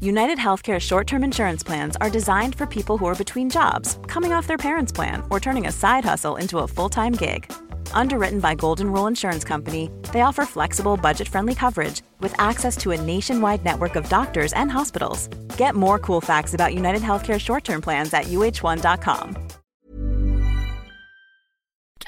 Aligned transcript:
United 0.00 0.38
Healthcare 0.38 0.78
short 0.80 1.06
term 1.06 1.24
insurance 1.24 1.62
plans 1.64 1.96
are 2.00 2.10
designed 2.10 2.54
for 2.54 2.66
people 2.66 2.96
who 2.96 3.06
are 3.06 3.14
between 3.16 3.50
jobs, 3.50 3.98
coming 4.06 4.32
off 4.32 4.46
their 4.46 4.56
parents' 4.56 4.92
plan, 4.92 5.22
or 5.28 5.40
turning 5.40 5.66
a 5.66 5.72
side 5.72 6.04
hustle 6.04 6.36
into 6.36 6.58
a 6.58 6.68
full 6.68 6.88
time 6.88 7.12
gig. 7.12 7.52
Underwritten 7.92 8.38
by 8.40 8.54
Golden 8.54 8.92
Rule 8.92 9.08
Insurance 9.08 9.44
Company, 9.44 9.90
they 10.12 10.20
offer 10.20 10.44
flexible, 10.44 10.96
budget 10.96 11.28
friendly 11.28 11.54
coverage 11.54 12.02
with 12.20 12.32
access 12.38 12.76
to 12.78 12.92
a 12.92 13.00
nationwide 13.00 13.64
network 13.64 13.96
of 13.96 14.08
doctors 14.08 14.52
and 14.52 14.70
hospitals. 14.70 15.28
Get 15.56 15.74
more 15.74 15.98
cool 15.98 16.20
facts 16.20 16.54
about 16.54 16.74
United 16.74 17.02
Healthcare 17.02 17.40
short 17.40 17.64
term 17.64 17.80
plans 17.82 18.14
at 18.14 18.26
uh1.com. 18.26 19.36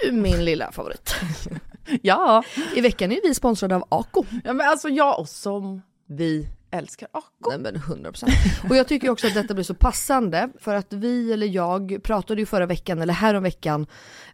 Du 0.03 0.13
min 0.13 0.45
lilla 0.45 0.71
favorit. 0.73 1.15
Ja. 2.03 2.43
I 2.75 2.81
veckan 2.81 3.13
är 3.13 3.21
vi 3.23 3.35
sponsrade 3.35 3.77
av 3.77 3.85
Ako. 3.89 4.25
ja, 4.45 4.53
men 4.53 4.69
alltså 4.69 4.89
jag 4.89 5.19
och 5.19 5.29
som 5.29 5.83
vi 6.09 6.49
älskar 6.71 7.09
Ako. 7.13 7.51
Nej 7.51 7.59
men 7.59 7.77
100%. 7.77 8.29
Och 8.69 8.77
jag 8.77 8.89
tycker 8.89 9.11
också 9.11 9.27
att 9.27 9.35
detta 9.35 9.55
blir 9.55 9.65
så 9.65 9.75
passande 9.75 10.49
för 10.59 10.75
att 10.75 10.93
vi 10.93 11.33
eller 11.33 11.47
jag 11.47 12.01
pratade 12.03 12.41
ju 12.41 12.47
förra 12.47 12.67
veckan 12.67 13.03
eller 13.03 13.15
häromveckan 13.15 13.87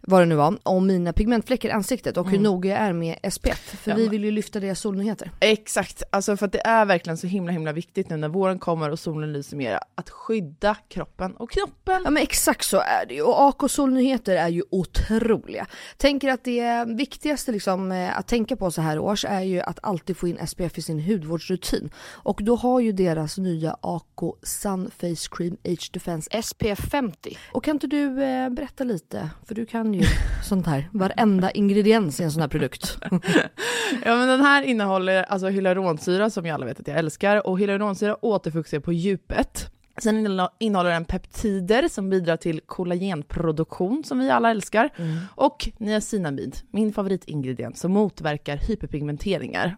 vad 0.09 0.21
det 0.21 0.25
nu 0.25 0.35
var 0.35 0.57
om 0.63 0.87
mina 0.87 1.13
pigmentfläckar 1.13 1.69
i 1.69 1.71
ansiktet 1.71 2.17
och 2.17 2.29
hur 2.29 2.39
noga 2.39 2.69
jag 2.69 2.79
är 2.79 2.93
med 2.93 3.17
SPF. 3.31 3.59
För 3.59 3.91
Ja, 3.91 3.97
vi 3.97 4.07
vill 4.07 4.23
ju 4.23 4.31
lyfta 4.31 4.59
deras 4.59 4.79
solnyheter. 4.79 5.31
Exakt, 5.39 6.03
alltså 6.09 6.37
för 6.37 6.45
att 6.45 6.51
det 6.51 6.67
är 6.67 6.85
verkligen 6.85 7.17
så 7.17 7.27
himla 7.27 7.51
himla 7.51 7.71
viktigt 7.71 8.09
nu 8.09 8.17
när 8.17 8.27
våren 8.27 8.59
kommer 8.59 8.89
och 8.89 8.99
solen 8.99 9.33
lyser 9.33 9.57
mer 9.57 9.79
att 9.95 10.09
skydda 10.09 10.75
kroppen 10.87 11.35
och 11.35 11.51
knoppen. 11.51 12.01
Ja 12.03 12.09
men 12.09 12.23
exakt 12.23 12.65
så 12.65 12.77
är 12.77 13.05
det 13.07 13.13
ju 13.13 13.21
och 13.21 13.41
AK 13.41 13.71
solnyheter 13.71 14.35
är 14.35 14.47
ju 14.47 14.63
otroliga. 14.71 15.67
Tänker 15.97 16.29
att 16.29 16.43
det 16.43 16.85
viktigaste 16.87 17.51
liksom 17.51 17.91
eh, 17.91 18.17
att 18.17 18.27
tänka 18.27 18.55
på 18.55 18.71
så 18.71 18.81
här 18.81 18.99
års 18.99 19.25
är 19.25 19.41
ju 19.41 19.61
att 19.61 19.79
alltid 19.83 20.17
få 20.17 20.27
in 20.27 20.47
SPF 20.47 20.77
i 20.77 20.81
sin 20.81 20.99
hudvårdsrutin. 20.99 21.89
Och 22.09 22.39
då 22.43 22.55
har 22.55 22.79
ju 22.79 22.91
deras 22.91 23.37
nya 23.37 23.77
AK 23.81 24.19
Sun 24.43 24.91
Face 24.91 25.29
Cream 25.31 25.57
Age 25.65 25.89
Defense 25.93 26.41
SPF 26.43 26.79
50. 26.91 27.37
Och 27.51 27.63
kan 27.63 27.75
inte 27.75 27.87
du 27.87 28.23
eh, 28.23 28.49
berätta 28.49 28.83
lite, 28.83 29.29
för 29.45 29.55
du 29.55 29.65
kan 29.65 29.93
ju 29.93 29.96
sånt 30.43 30.65
här, 30.67 30.89
varenda 30.91 31.51
ingrediens 31.51 32.19
i 32.19 32.23
en 32.23 32.31
sån 32.31 32.41
här 32.41 32.49
produkt. 32.49 32.97
Ja 34.05 34.15
men 34.15 34.27
den 34.27 34.41
här 34.41 34.63
innehåller 34.63 35.23
alltså 35.23 35.47
hyaluronsyra 35.47 36.29
som 36.29 36.45
jag 36.45 36.53
alla 36.53 36.65
vet 36.65 36.79
att 36.79 36.87
jag 36.87 36.97
älskar 36.97 37.47
och 37.47 37.59
hyaluronsyra 37.59 38.25
återfuktar 38.25 38.79
på 38.79 38.93
djupet. 38.93 39.71
Sen 40.01 40.27
innehå- 40.27 40.49
innehåller 40.59 40.89
den 40.89 41.05
peptider 41.05 41.87
som 41.87 42.09
bidrar 42.09 42.37
till 42.37 42.61
kollagenproduktion 42.65 44.03
som 44.03 44.19
vi 44.19 44.29
alla 44.29 44.51
älskar. 44.51 44.89
Och 45.35 45.69
niacinamid, 45.77 46.55
min 46.71 46.93
favoritingrediens 46.93 47.79
som 47.79 47.91
motverkar 47.91 48.57
hyperpigmenteringar. 48.57 49.77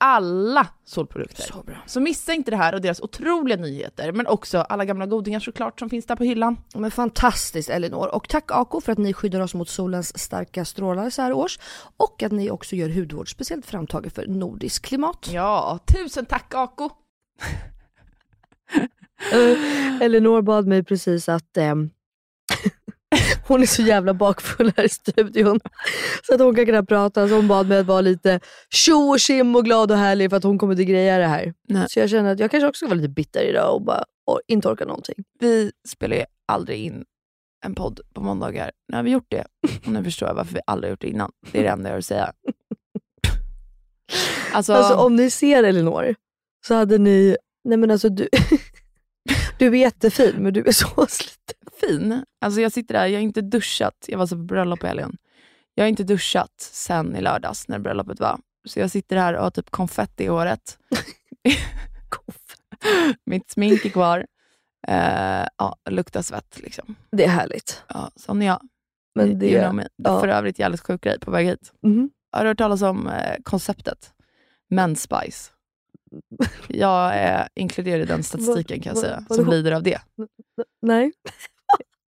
Alla 0.00 0.66
solprodukter. 0.84 1.42
Så 1.42 1.62
bra. 1.62 1.76
Så 1.86 2.00
missa 2.00 2.32
inte 2.32 2.50
det 2.50 2.56
här 2.56 2.74
och 2.74 2.80
deras 2.80 3.00
otroliga 3.00 3.56
nyheter, 3.56 4.12
men 4.12 4.26
också 4.26 4.58
alla 4.58 4.84
gamla 4.84 5.06
godingar 5.06 5.40
såklart 5.40 5.78
som 5.78 5.90
finns 5.90 6.06
där 6.06 6.16
på 6.16 6.24
hyllan. 6.24 6.56
Men 6.74 6.90
fantastiskt 6.90 7.70
Elinor. 7.70 8.14
Och 8.14 8.28
tack 8.28 8.50
Ako 8.50 8.80
för 8.80 8.92
att 8.92 8.98
ni 8.98 9.12
skyddar 9.12 9.40
oss 9.40 9.54
mot 9.54 9.68
solens 9.68 10.18
starka 10.18 10.64
strålar 10.64 11.10
så 11.10 11.22
här 11.22 11.32
års. 11.32 11.58
Och 11.96 12.22
att 12.22 12.32
ni 12.32 12.50
också 12.50 12.76
gör 12.76 12.88
hudvård 12.88 13.30
speciellt 13.30 13.66
framtaget 13.66 14.14
för 14.14 14.26
nordisk 14.26 14.84
klimat. 14.84 15.28
Ja, 15.32 15.78
tusen 15.94 16.26
tack! 16.26 16.54
Eh, 19.32 20.02
Elinor 20.02 20.42
bad 20.42 20.66
mig 20.66 20.84
precis 20.84 21.28
att 21.28 21.56
ehm, 21.56 21.90
hon 23.46 23.62
är 23.62 23.66
så 23.66 23.82
jävla 23.82 24.14
bakfull 24.14 24.72
här 24.76 24.84
i 24.84 24.88
studion 24.88 25.60
så 26.26 26.34
att 26.34 26.40
hon 26.40 26.54
kan 26.54 26.66
knappt 26.66 26.88
prata. 26.88 27.28
Så 27.28 27.34
hon 27.34 27.48
bad 27.48 27.68
mig 27.68 27.78
att 27.78 27.86
vara 27.86 28.00
lite 28.00 28.40
tjo 28.70 28.94
och 29.10 29.20
tjim 29.20 29.56
och 29.56 29.64
glad 29.64 29.90
och 29.90 29.96
härlig 29.96 30.30
för 30.30 30.36
att 30.36 30.44
hon 30.44 30.58
kommer 30.58 30.76
till 30.76 30.84
greja 30.84 31.18
det 31.18 31.26
här. 31.26 31.54
Nej. 31.68 31.86
Så 31.88 31.98
jag 31.98 32.10
känner 32.10 32.32
att 32.32 32.40
jag 32.40 32.50
kanske 32.50 32.68
också 32.68 32.78
ska 32.78 32.86
vara 32.86 32.96
lite 32.96 33.08
bitter 33.08 33.42
idag 33.42 33.74
och 33.74 33.82
bara 33.82 34.04
och 34.26 34.40
inte 34.48 34.68
orka 34.68 34.84
någonting. 34.84 35.14
Vi 35.40 35.72
spelar 35.88 36.16
ju 36.16 36.24
aldrig 36.46 36.84
in 36.84 37.04
en 37.64 37.74
podd 37.74 38.00
på 38.14 38.20
måndagar. 38.20 38.70
Nu 38.88 38.96
har 38.96 39.02
vi 39.02 39.10
gjort 39.10 39.26
det 39.28 39.44
och 39.86 39.92
nu 39.92 40.04
förstår 40.04 40.28
jag 40.28 40.34
varför 40.34 40.54
vi 40.54 40.60
aldrig 40.66 40.90
gjort 40.90 41.00
det 41.00 41.08
innan. 41.08 41.32
Det 41.52 41.58
är 41.58 41.62
det 41.62 41.68
enda 41.68 41.88
jag 41.88 41.94
har 41.94 41.98
att 41.98 42.04
säga. 42.04 42.32
Alltså, 44.52 44.72
Alltså 44.72 44.94
om 44.94 45.16
ni 45.16 45.30
ser 45.30 45.62
Elinor 45.64 46.14
så 46.66 46.74
hade 46.74 46.98
ni, 46.98 47.36
nej 47.64 47.78
men 47.78 47.90
alltså 47.90 48.08
du, 48.08 48.28
du 49.58 49.66
är 49.66 49.74
jättefin 49.74 50.34
men 50.38 50.52
du 50.52 50.64
är 50.66 50.72
så 50.72 51.06
sliten. 51.08 51.57
Fin. 51.80 52.24
Alltså 52.40 52.60
jag 52.60 52.72
sitter 52.72 52.94
där, 52.94 53.06
jag 53.06 53.18
har 53.18 53.22
inte 53.22 53.40
duschat. 53.40 54.04
Jag 54.08 54.18
var 54.18 54.26
så 54.26 54.36
på 54.36 54.42
bröllop 54.42 54.84
i 54.84 54.86
helgen. 54.86 55.16
Jag 55.74 55.84
har 55.84 55.88
inte 55.88 56.04
duschat 56.04 56.54
sen 56.60 57.16
i 57.16 57.20
lördags 57.20 57.68
när 57.68 57.78
bröllopet 57.78 58.20
var. 58.20 58.40
Så 58.64 58.80
jag 58.80 58.90
sitter 58.90 59.16
här 59.16 59.34
och 59.34 59.42
har 59.42 59.50
typ 59.50 59.70
konfetti 59.70 60.24
i 60.24 60.26
håret. 60.26 60.78
Mitt 63.26 63.50
smink 63.50 63.84
är 63.84 63.90
kvar. 63.90 64.26
Uh, 64.88 65.46
ja, 65.56 65.76
luktar 65.90 66.22
svett 66.22 66.60
liksom. 66.62 66.94
Det 67.12 67.24
är 67.24 67.28
härligt. 67.28 67.82
Ja, 67.88 68.10
sån 68.16 68.42
är 68.42 68.46
jag. 68.46 68.60
Men 69.14 69.38
det, 69.38 69.46
You 69.46 69.70
know 69.70 69.84
ja. 69.96 70.20
För 70.20 70.28
övrigt 70.28 70.58
jävligt 70.58 70.80
sjuk 70.80 71.00
grej 71.00 71.18
på 71.20 71.30
väg 71.30 71.46
hit. 71.46 71.72
Mhm. 71.82 72.10
Har 72.32 72.44
du 72.44 72.50
hört 72.50 72.58
talas 72.58 72.82
om 72.82 73.08
eh, 73.08 73.36
konceptet? 73.42 74.12
Men's 74.70 74.94
spice. 74.94 75.50
Jag 76.68 77.14
är 77.14 77.48
inkluderad 77.54 78.00
i 78.00 78.04
den 78.04 78.22
statistiken 78.22 78.80
kan 78.80 78.90
jag 78.90 78.98
säga, 78.98 79.24
som 79.30 79.46
lider 79.50 79.72
av 79.72 79.82
det. 79.82 80.00
Nej. 80.82 81.12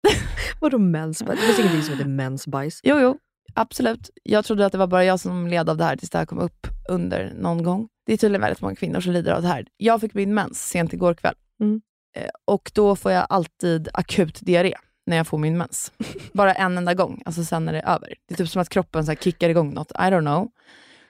Vadå 0.59 0.77
mens 0.77 1.23
bajs? 1.23 1.39
Det 1.39 1.45
finns 1.45 1.59
ingenting 1.59 1.81
som 1.81 1.93
heter 1.93 2.09
mens 2.09 2.47
bajs. 2.47 2.79
Jo, 2.83 2.99
jo, 2.99 3.17
absolut. 3.53 4.09
Jag 4.23 4.45
trodde 4.45 4.65
att 4.65 4.71
det 4.71 4.77
var 4.77 4.87
bara 4.87 5.05
jag 5.05 5.19
som 5.19 5.47
led 5.47 5.69
av 5.69 5.77
det 5.77 5.83
här 5.83 5.95
tills 5.95 6.09
det 6.09 6.17
här 6.17 6.25
kom 6.25 6.39
upp 6.39 6.67
under 6.89 7.33
någon 7.39 7.63
gång. 7.63 7.87
Det 8.05 8.13
är 8.13 8.17
tydligen 8.17 8.41
väldigt 8.41 8.61
många 8.61 8.75
kvinnor 8.75 8.99
som 8.99 9.13
lider 9.13 9.31
av 9.31 9.41
det 9.41 9.47
här. 9.47 9.65
Jag 9.77 10.01
fick 10.01 10.13
min 10.13 10.33
mens 10.33 10.67
sent 10.69 10.93
igår 10.93 11.13
kväll 11.13 11.35
Mm. 11.63 11.81
Eh, 12.15 12.29
och 12.45 12.71
då 12.73 12.95
får 12.95 13.11
jag 13.11 13.27
alltid 13.29 13.89
akut 13.93 14.39
diarré 14.41 14.73
när 15.05 15.17
jag 15.17 15.27
får 15.27 15.37
min 15.37 15.57
mens. 15.57 15.91
Bara 16.33 16.53
en 16.53 16.77
enda 16.77 16.93
gång, 16.93 17.21
alltså 17.25 17.43
sen 17.43 17.69
är 17.69 17.73
det 17.73 17.81
över. 17.81 18.13
Det 18.27 18.33
är 18.33 18.37
typ 18.37 18.49
som 18.49 18.61
att 18.61 18.69
kroppen 18.69 19.05
så 19.05 19.11
här 19.11 19.15
kickar 19.15 19.49
igång 19.49 19.73
något, 19.73 19.91
I 19.91 19.95
don't 19.95 20.21
know. 20.21 20.51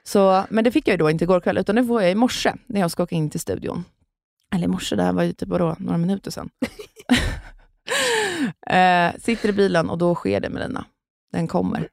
Så, 0.04 0.45
men 0.50 0.63
det 0.63 0.72
fick 0.72 0.88
jag 0.88 0.94
ju 0.94 0.98
då 0.98 1.10
inte 1.10 1.24
igår 1.24 1.40
kväll, 1.40 1.57
utan 1.57 1.75
det 1.75 1.86
får 1.86 2.01
jag 2.01 2.12
i 2.12 2.16
morse 2.16 2.54
när 2.66 2.80
jag 2.80 2.92
ska 2.92 3.04
åka 3.04 3.16
in 3.16 3.30
till 3.30 3.40
studion. 3.40 3.86
Eller 4.56 4.63
i 4.63 4.68
morse, 4.68 4.95
det 4.95 5.04
här 5.04 5.13
var 5.13 5.24
ju 5.24 5.34
typ 5.34 5.50
bara 5.50 5.75
några 5.80 5.98
minuter 5.98 6.31
sedan. 6.31 6.50
eh, 8.69 9.19
sitter 9.19 9.50
i 9.50 9.51
bilen 9.51 9.89
och 9.89 9.97
då 9.97 10.15
sker 10.15 10.39
det 10.39 10.50
med 10.50 10.68
Lina. 10.68 10.85
Den 11.31 11.47
kommer. 11.47 11.89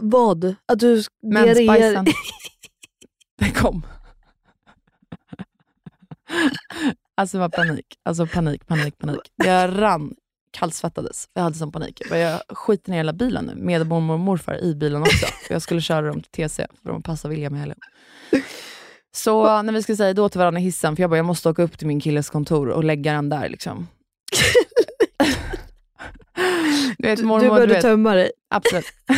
Vad? 0.00 0.54
Att 0.66 0.78
du 0.78 1.02
Mensbajsen. 1.22 2.06
Den 3.38 3.50
kom. 3.50 3.86
Alltså 7.14 7.36
det 7.36 7.40
var 7.40 7.48
panik. 7.48 7.86
Alltså 8.02 8.26
panik, 8.26 8.66
panik, 8.66 8.98
panik. 8.98 9.20
Jag 9.34 9.82
rann, 9.82 10.14
kallsvettades. 10.50 11.28
Jag 11.34 11.42
hade 11.42 11.56
sån 11.56 11.72
panik. 11.72 12.02
Jag, 12.10 12.40
skiter 12.48 12.90
ner 12.90 12.96
hela 12.96 13.12
bilen 13.12 13.44
nu, 13.44 13.54
med 13.54 13.86
mormor 13.86 14.14
och 14.14 14.20
morfar 14.20 14.64
i 14.64 14.74
bilen 14.74 15.02
också. 15.02 15.26
För 15.26 15.54
jag 15.54 15.62
skulle 15.62 15.80
köra 15.80 16.06
dem 16.06 16.20
till 16.20 16.48
TC, 16.48 16.66
för 16.82 16.90
de 16.90 17.02
passar 17.02 17.28
William 17.28 17.54
i 17.54 17.58
helgen. 17.58 17.78
Så 19.14 19.62
när 19.62 19.72
vi 19.72 19.82
ska 19.82 19.96
säga 19.96 20.14
då 20.14 20.28
till 20.28 20.38
varandra 20.38 20.60
i 20.60 20.64
hissen, 20.64 20.96
för 20.96 21.02
jag 21.02 21.10
bara, 21.10 21.16
jag 21.16 21.26
måste 21.26 21.48
åka 21.48 21.62
upp 21.62 21.78
till 21.78 21.86
min 21.86 22.00
killes 22.00 22.30
kontor 22.30 22.68
och 22.68 22.84
lägga 22.84 23.12
den 23.12 23.28
där 23.28 23.48
liksom. 23.48 23.88
du 26.98 27.08
vet, 27.08 27.22
mormor, 27.22 27.44
du 27.44 27.48
började 27.48 27.74
vet, 27.74 27.82
tömma 27.82 28.14
dig. 28.14 28.30
Absolut. 28.50 28.84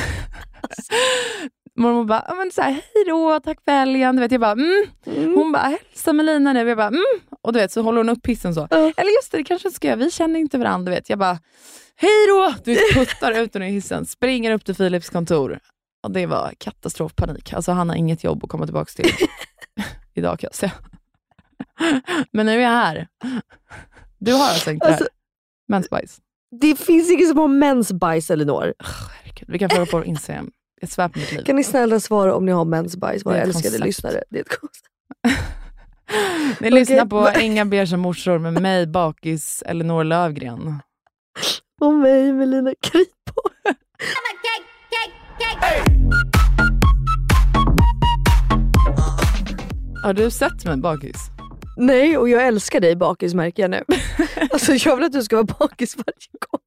Mormor 1.76 2.04
bara, 2.04 2.24
ja, 2.28 2.34
men 2.34 2.50
så 2.50 2.62
här, 2.62 2.70
hej 2.70 3.04
då, 3.06 3.40
tack 3.40 3.58
för 3.64 3.72
helgen. 3.72 4.16
Du 4.16 4.22
vet, 4.22 4.32
jag 4.32 4.40
bara, 4.40 4.52
mm. 4.52 4.86
Hon 5.34 5.52
bara, 5.52 5.62
hälsa 5.62 6.12
Melina 6.12 6.52
nu. 6.52 6.68
Jag 6.68 6.76
bara, 6.76 6.86
mm. 6.86 7.04
Och 7.42 7.52
du 7.52 7.58
vet, 7.58 7.72
så 7.72 7.82
håller 7.82 7.98
hon 7.98 8.08
upp 8.08 8.26
hissen 8.26 8.54
så. 8.54 8.68
Eller 8.70 9.16
just 9.16 9.32
det, 9.32 9.38
det 9.38 9.44
kanske 9.44 9.70
ska 9.70 9.88
jag. 9.88 9.96
Vi 9.96 10.10
känner 10.10 10.40
inte 10.40 10.58
varandra. 10.58 10.90
Du 10.90 10.96
vet. 10.96 11.10
Jag 11.10 11.18
bara, 11.18 11.38
hej 11.96 12.26
då. 12.28 12.54
Du 12.64 12.74
vet, 12.74 12.94
puttar 12.94 13.42
ut 13.42 13.54
henne 13.54 13.68
i 13.68 13.72
hissen, 13.72 14.06
springer 14.06 14.52
upp 14.52 14.64
till 14.64 14.74
Philips 14.74 15.10
kontor. 15.10 15.58
Och 16.02 16.10
det 16.10 16.26
var 16.26 16.52
katastrofpanik. 16.58 17.52
Alltså 17.52 17.72
han 17.72 17.88
har 17.88 17.96
inget 17.96 18.24
jobb 18.24 18.44
att 18.44 18.50
komma 18.50 18.64
tillbaka 18.64 18.90
till 18.96 19.12
idag 20.14 20.38
kan 20.38 20.48
jag 20.48 20.54
säga. 20.54 20.72
Men 22.32 22.46
nu 22.46 22.52
är 22.52 22.62
jag 22.62 22.68
här. 22.68 23.08
Du 24.18 24.32
har 24.32 24.48
alltså 24.48 24.70
inte 24.70 24.86
Alltså-. 24.86 25.08
Mensbajs. 25.68 26.18
Det 26.60 26.76
finns 26.78 27.10
ingen 27.10 27.28
som 27.28 27.38
har 27.38 27.48
mensbajs 27.48 28.30
Elinor. 28.30 28.74
Herregud, 28.78 29.48
Vi 29.48 29.58
kan 29.58 29.70
fråga 29.70 29.86
på 29.86 30.04
Instagram. 30.04 30.50
Jag 30.80 30.90
svär 30.90 31.08
på 31.08 31.18
mitt 31.18 31.32
liv. 31.32 31.44
Kan 31.44 31.56
ni 31.56 31.64
snälla 31.64 32.00
svara 32.00 32.34
om 32.34 32.46
ni 32.46 32.52
har 32.52 32.64
mensbajs, 32.64 33.26
våra 33.26 33.36
älskade 33.36 33.62
koncept. 33.62 33.84
lyssnare. 33.84 34.22
Det 34.30 34.38
är 34.38 34.42
ett 34.42 34.48
koncept. 34.60 34.88
Ni 36.60 36.70
lyssnar 36.70 37.06
på 37.06 37.40
Inga 37.40 37.64
beiga 37.64 37.96
morsor 37.96 38.38
med 38.38 38.62
mig, 38.62 38.86
Bakis, 38.86 39.62
Elinor 39.66 40.04
Lövgren. 40.04 40.82
Och 41.80 41.94
mig 41.94 42.32
Melina 42.32 42.74
Kripo. 42.82 43.32
Har 50.02 50.12
du 50.12 50.30
sett 50.30 50.64
mig 50.64 50.76
bakis? 50.76 51.16
Nej, 51.78 52.18
och 52.18 52.28
jag 52.28 52.46
älskar 52.46 52.80
dig 52.80 52.96
bakis 52.96 53.34
märker 53.34 53.62
jag 53.62 53.70
nu. 53.70 53.84
alltså 54.52 54.72
jag 54.72 54.96
vill 54.96 55.04
att 55.04 55.12
du 55.12 55.22
ska 55.22 55.36
vara 55.36 55.56
bakis 55.58 55.96
varje 55.96 56.28
gång. 56.50 56.60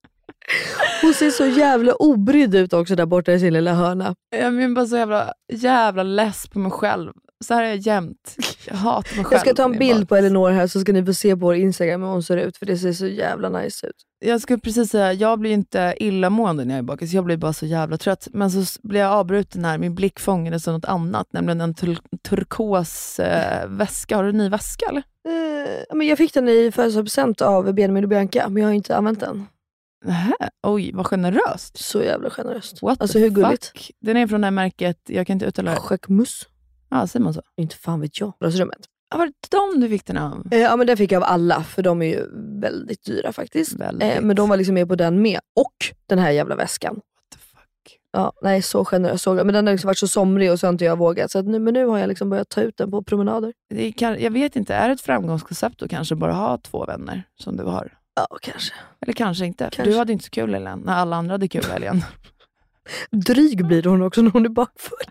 Hon 1.01 1.13
ser 1.13 1.29
så 1.29 1.45
jävla 1.45 1.93
obrydd 1.93 2.55
ut 2.55 2.73
också 2.73 2.95
där 2.95 3.05
borta 3.05 3.31
i 3.31 3.39
sin 3.39 3.53
lilla 3.53 3.73
hörna. 3.73 4.15
Jag 4.29 4.63
är 4.63 4.75
bara 4.75 4.85
så 4.85 4.97
jävla, 4.97 5.33
jävla 5.53 6.03
less 6.03 6.47
på 6.47 6.59
mig 6.59 6.71
själv. 6.71 7.11
Så 7.41 7.53
här 7.53 7.63
är 7.63 7.67
jag 7.67 7.77
jämt. 7.77 8.35
Jag 8.67 8.75
hatar 8.75 9.15
mig 9.15 9.25
själv. 9.25 9.33
Jag 9.33 9.41
ska 9.41 9.53
ta 9.53 9.63
en 9.63 9.79
bild 9.79 10.09
på. 10.09 10.15
Elinor 10.15 10.49
här 10.49 10.67
så 10.67 10.79
ska 10.79 10.93
ni 10.93 11.05
få 11.05 11.13
se 11.13 11.35
på 11.35 11.39
vår 11.39 11.55
Instagram 11.55 12.01
hur 12.01 12.09
hon 12.09 12.23
ser 12.23 12.37
ut 12.37 12.57
för 12.57 12.65
det 12.65 12.77
ser 12.77 12.93
så 12.93 13.07
jävla 13.07 13.49
nice 13.49 13.87
ut. 13.87 13.95
Jag 14.25 14.41
skulle 14.41 14.59
precis 14.59 14.89
säga, 14.91 15.13
jag 15.13 15.39
blir 15.39 15.51
inte 15.51 15.93
illamående 15.99 16.65
när 16.65 16.73
jag 16.73 16.79
är 16.79 16.83
bakis. 16.83 17.13
Jag 17.13 17.23
blir 17.25 17.37
bara 17.37 17.53
så 17.53 17.65
jävla 17.65 17.97
trött. 17.97 18.27
Men 18.31 18.51
så 18.51 18.79
blir 18.83 18.99
jag 18.99 19.11
avbruten 19.11 19.61
när 19.61 19.77
min 19.77 19.95
blick 19.95 20.19
fångades 20.19 20.67
av 20.67 20.73
något 20.73 20.85
annat, 20.85 21.27
nämligen 21.33 21.61
en 21.61 21.73
tur- 21.73 21.99
turkos 22.29 23.19
eh, 23.19 23.67
väska. 23.67 24.15
Har 24.15 24.23
du 24.23 24.29
en 24.29 24.37
ny 24.37 24.49
väska 24.49 24.85
eller? 24.89 25.03
Eh, 25.27 25.95
men 25.97 26.07
jag 26.07 26.17
fick 26.17 26.33
den 26.33 26.49
i 26.49 26.71
födelsedagspresent 26.71 27.41
av 27.41 27.73
Benjamin 27.73 28.03
och 28.03 28.09
Bianca 28.09 28.49
men 28.49 28.61
jag 28.63 28.69
har 28.69 28.73
inte 28.73 28.95
använt 28.97 29.19
den. 29.19 29.45
Nähä, 30.05 30.33
oj 30.67 30.91
vad 30.93 31.05
generöst. 31.05 31.77
Så 31.77 32.03
jävla 32.03 32.29
generöst. 32.29 32.81
What 32.81 33.01
alltså 33.01 33.19
hur 33.19 33.29
gulligt? 33.29 33.65
fuck? 33.65 33.91
Den 33.99 34.17
är 34.17 34.27
från 34.27 34.41
det 34.41 34.47
här 34.47 34.51
märket, 34.51 34.97
jag 35.05 35.27
kan 35.27 35.33
inte 35.33 35.45
uttala 35.45 35.71
det. 35.71 35.77
Jacquemus? 35.91 36.47
Ja, 36.91 37.07
säger 37.07 37.23
man 37.23 37.33
så? 37.33 37.41
Inte 37.57 37.75
fan 37.75 38.01
vet 38.01 38.19
jag. 38.19 38.33
Ja, 38.39 39.17
var 39.17 39.25
det 39.25 39.51
dem 39.51 39.79
du 39.79 39.89
fick 39.89 40.05
den 40.05 40.17
av? 40.17 40.47
Eh, 40.51 40.59
ja 40.59 40.75
men 40.75 40.87
den 40.87 40.97
fick 40.97 41.11
jag 41.11 41.23
av 41.23 41.29
alla 41.29 41.63
för 41.63 41.83
de 41.83 42.01
är 42.01 42.05
ju 42.05 42.25
väldigt 42.61 43.03
dyra 43.05 43.33
faktiskt. 43.33 43.73
Väldigt. 43.73 44.15
Eh, 44.15 44.21
men 44.21 44.35
de 44.35 44.49
var 44.49 44.57
liksom 44.57 44.73
med 44.73 44.87
på 44.87 44.95
den 44.95 45.21
med. 45.21 45.39
Och 45.55 45.75
den 46.07 46.19
här 46.19 46.31
jävla 46.31 46.55
väskan. 46.55 46.93
What 46.95 47.03
the 47.33 47.37
fuck? 47.37 47.99
Ja, 48.11 48.33
nej 48.41 48.61
så 48.61 48.85
generös. 48.85 49.21
Så, 49.21 49.33
men 49.33 49.47
den 49.47 49.67
har 49.67 49.73
liksom 49.73 49.87
varit 49.87 49.97
så 49.97 50.07
somrig 50.07 50.51
och 50.51 50.59
så 50.59 50.67
har 50.67 50.71
inte 50.71 50.85
jag 50.85 50.97
vågat. 50.97 51.31
Så 51.31 51.41
nu, 51.41 51.59
men 51.59 51.73
nu 51.73 51.85
har 51.85 51.97
jag 51.97 52.07
liksom 52.07 52.29
börjat 52.29 52.49
ta 52.49 52.61
ut 52.61 52.77
den 52.77 52.91
på 52.91 53.03
promenader. 53.03 53.53
Det 53.69 53.91
kan, 53.91 54.21
jag 54.21 54.31
vet 54.31 54.55
inte, 54.55 54.75
är 54.75 54.87
det 54.87 54.93
ett 54.93 55.01
framgångskoncept 55.01 55.81
att 55.81 55.89
kanske 55.89 56.15
bara 56.15 56.33
ha 56.33 56.57
två 56.57 56.85
vänner 56.85 57.23
som 57.39 57.57
du 57.57 57.63
har? 57.63 57.97
Ja, 58.15 58.37
kanske. 58.41 58.73
Eller 59.01 59.13
kanske 59.13 59.45
inte, 59.45 59.63
för 59.63 59.71
Kanske. 59.71 59.91
du 59.91 59.97
hade 59.97 60.13
inte 60.13 60.25
så 60.25 60.31
kul 60.31 60.53
Helene, 60.53 60.81
när 60.85 60.93
alla 60.93 61.15
andra 61.15 61.33
hade 61.33 61.47
kul 61.47 61.63
i 61.69 61.71
helgen. 61.71 62.03
Dryg 63.11 63.65
blir 63.65 63.83
hon 63.83 64.01
också 64.01 64.21
när 64.21 64.31
hon 64.31 64.45
är 64.45 64.49
bakfull. 64.49 65.07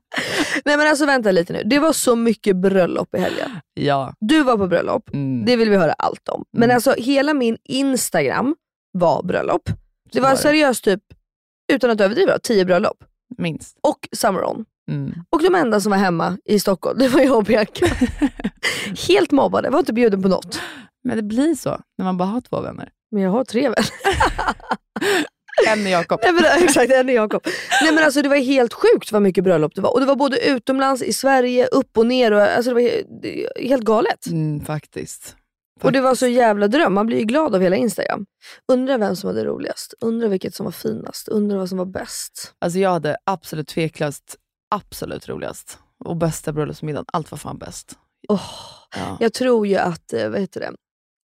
nej 0.64 0.76
men 0.76 0.86
alltså 0.88 1.06
vänta 1.06 1.30
lite 1.30 1.52
nu. 1.52 1.62
Det 1.64 1.78
var 1.78 1.92
så 1.92 2.16
mycket 2.16 2.56
bröllop 2.56 3.14
i 3.14 3.18
helgen. 3.18 3.50
ja. 3.74 4.14
Du 4.20 4.42
var 4.42 4.56
på 4.56 4.66
bröllop. 4.66 5.10
Mm. 5.14 5.44
Det 5.44 5.56
vill 5.56 5.70
vi 5.70 5.76
höra 5.76 5.92
allt 5.92 6.28
om. 6.28 6.44
Men 6.52 6.62
Mm. 6.64 6.74
alltså 6.74 6.94
hela 6.98 7.34
min 7.34 7.56
Instagram 7.64 8.56
var 8.92 9.22
bröllop. 9.22 9.62
Det 10.12 10.20
var 10.20 10.28
var 10.28 10.36
seriöst 10.36 10.84
typ, 10.84 11.00
utan 11.72 11.90
att 11.90 12.00
överdriva, 12.00 12.38
tio 12.38 12.64
bröllop. 12.64 13.04
Minst. 13.38 13.78
Och 13.82 14.08
Summer 14.16 14.44
On. 14.44 14.64
Mm. 14.90 15.12
Och 15.30 15.42
de 15.42 15.54
enda 15.54 15.80
som 15.80 15.90
var 15.90 15.98
hemma 15.98 16.38
i 16.44 16.60
Stockholm, 16.60 16.98
det 16.98 17.08
var 17.08 17.20
jag 17.20 17.36
och 17.36 17.44
Bianca. 17.44 17.86
Helt 19.08 19.30
mobbade, 19.32 19.70
var 19.70 19.78
inte 19.78 19.92
bjuden 19.92 20.22
på 20.22 20.28
något. 20.28 20.60
Men 21.04 21.16
det 21.16 21.22
blir 21.22 21.54
så, 21.54 21.80
när 21.98 22.04
man 22.04 22.16
bara 22.16 22.28
har 22.28 22.40
två 22.40 22.60
vänner. 22.60 22.88
Men 23.10 23.22
jag 23.22 23.30
har 23.30 23.44
tre 23.44 23.62
vänner. 23.62 23.88
En 25.68 25.86
Jakob. 25.90 26.20
Nej, 26.22 26.32
men, 26.32 26.44
exakt, 26.64 26.92
en 26.92 27.08
Jakob. 27.08 27.42
Nej 27.82 27.92
men 27.92 28.04
alltså 28.04 28.22
det 28.22 28.28
var 28.28 28.36
helt 28.36 28.74
sjukt 28.74 29.12
vad 29.12 29.22
mycket 29.22 29.44
bröllop 29.44 29.74
det 29.74 29.80
var. 29.80 29.92
Och 29.94 30.00
det 30.00 30.06
var 30.06 30.16
både 30.16 30.46
utomlands, 30.48 31.02
i 31.02 31.12
Sverige, 31.12 31.66
upp 31.66 31.98
och 31.98 32.06
ner. 32.06 32.32
Och, 32.32 32.40
alltså 32.42 32.70
det 32.70 32.74
var 32.74 32.80
he- 32.80 33.68
helt 33.68 33.82
galet. 33.84 34.26
Mm, 34.26 34.64
faktiskt. 34.64 35.36
Och 35.82 35.92
det 35.92 36.00
var 36.00 36.14
så 36.14 36.26
jävla 36.26 36.68
dröm. 36.68 36.94
Man 36.94 37.06
blir 37.06 37.18
ju 37.18 37.24
glad 37.24 37.54
av 37.54 37.60
hela 37.60 37.76
Instagram. 37.76 38.26
Undrar 38.72 38.98
vem 38.98 39.16
som 39.16 39.28
var 39.28 39.34
det 39.34 39.44
roligast. 39.44 39.94
Undrar 40.00 40.28
vilket 40.28 40.54
som 40.54 40.64
var 40.64 40.72
finast. 40.72 41.28
Undrar 41.28 41.58
vad 41.58 41.68
som 41.68 41.78
var 41.78 41.84
bäst. 41.86 42.52
Alltså 42.58 42.78
jag 42.78 42.90
hade 42.90 43.16
absolut 43.26 43.68
tveklöst, 43.68 44.36
absolut 44.74 45.28
roligast. 45.28 45.78
Och 46.04 46.16
bästa 46.16 46.52
bröllopsmiddagen, 46.52 47.04
allt 47.12 47.30
var 47.30 47.38
fan 47.38 47.58
bäst. 47.58 47.92
Åh, 48.28 48.40
Ja. 48.96 49.16
Jag 49.20 49.32
tror 49.32 49.66
ju 49.66 49.76
att, 49.76 50.12
eh, 50.12 50.28
vad 50.28 50.40
heter 50.40 50.60
det? 50.60 50.72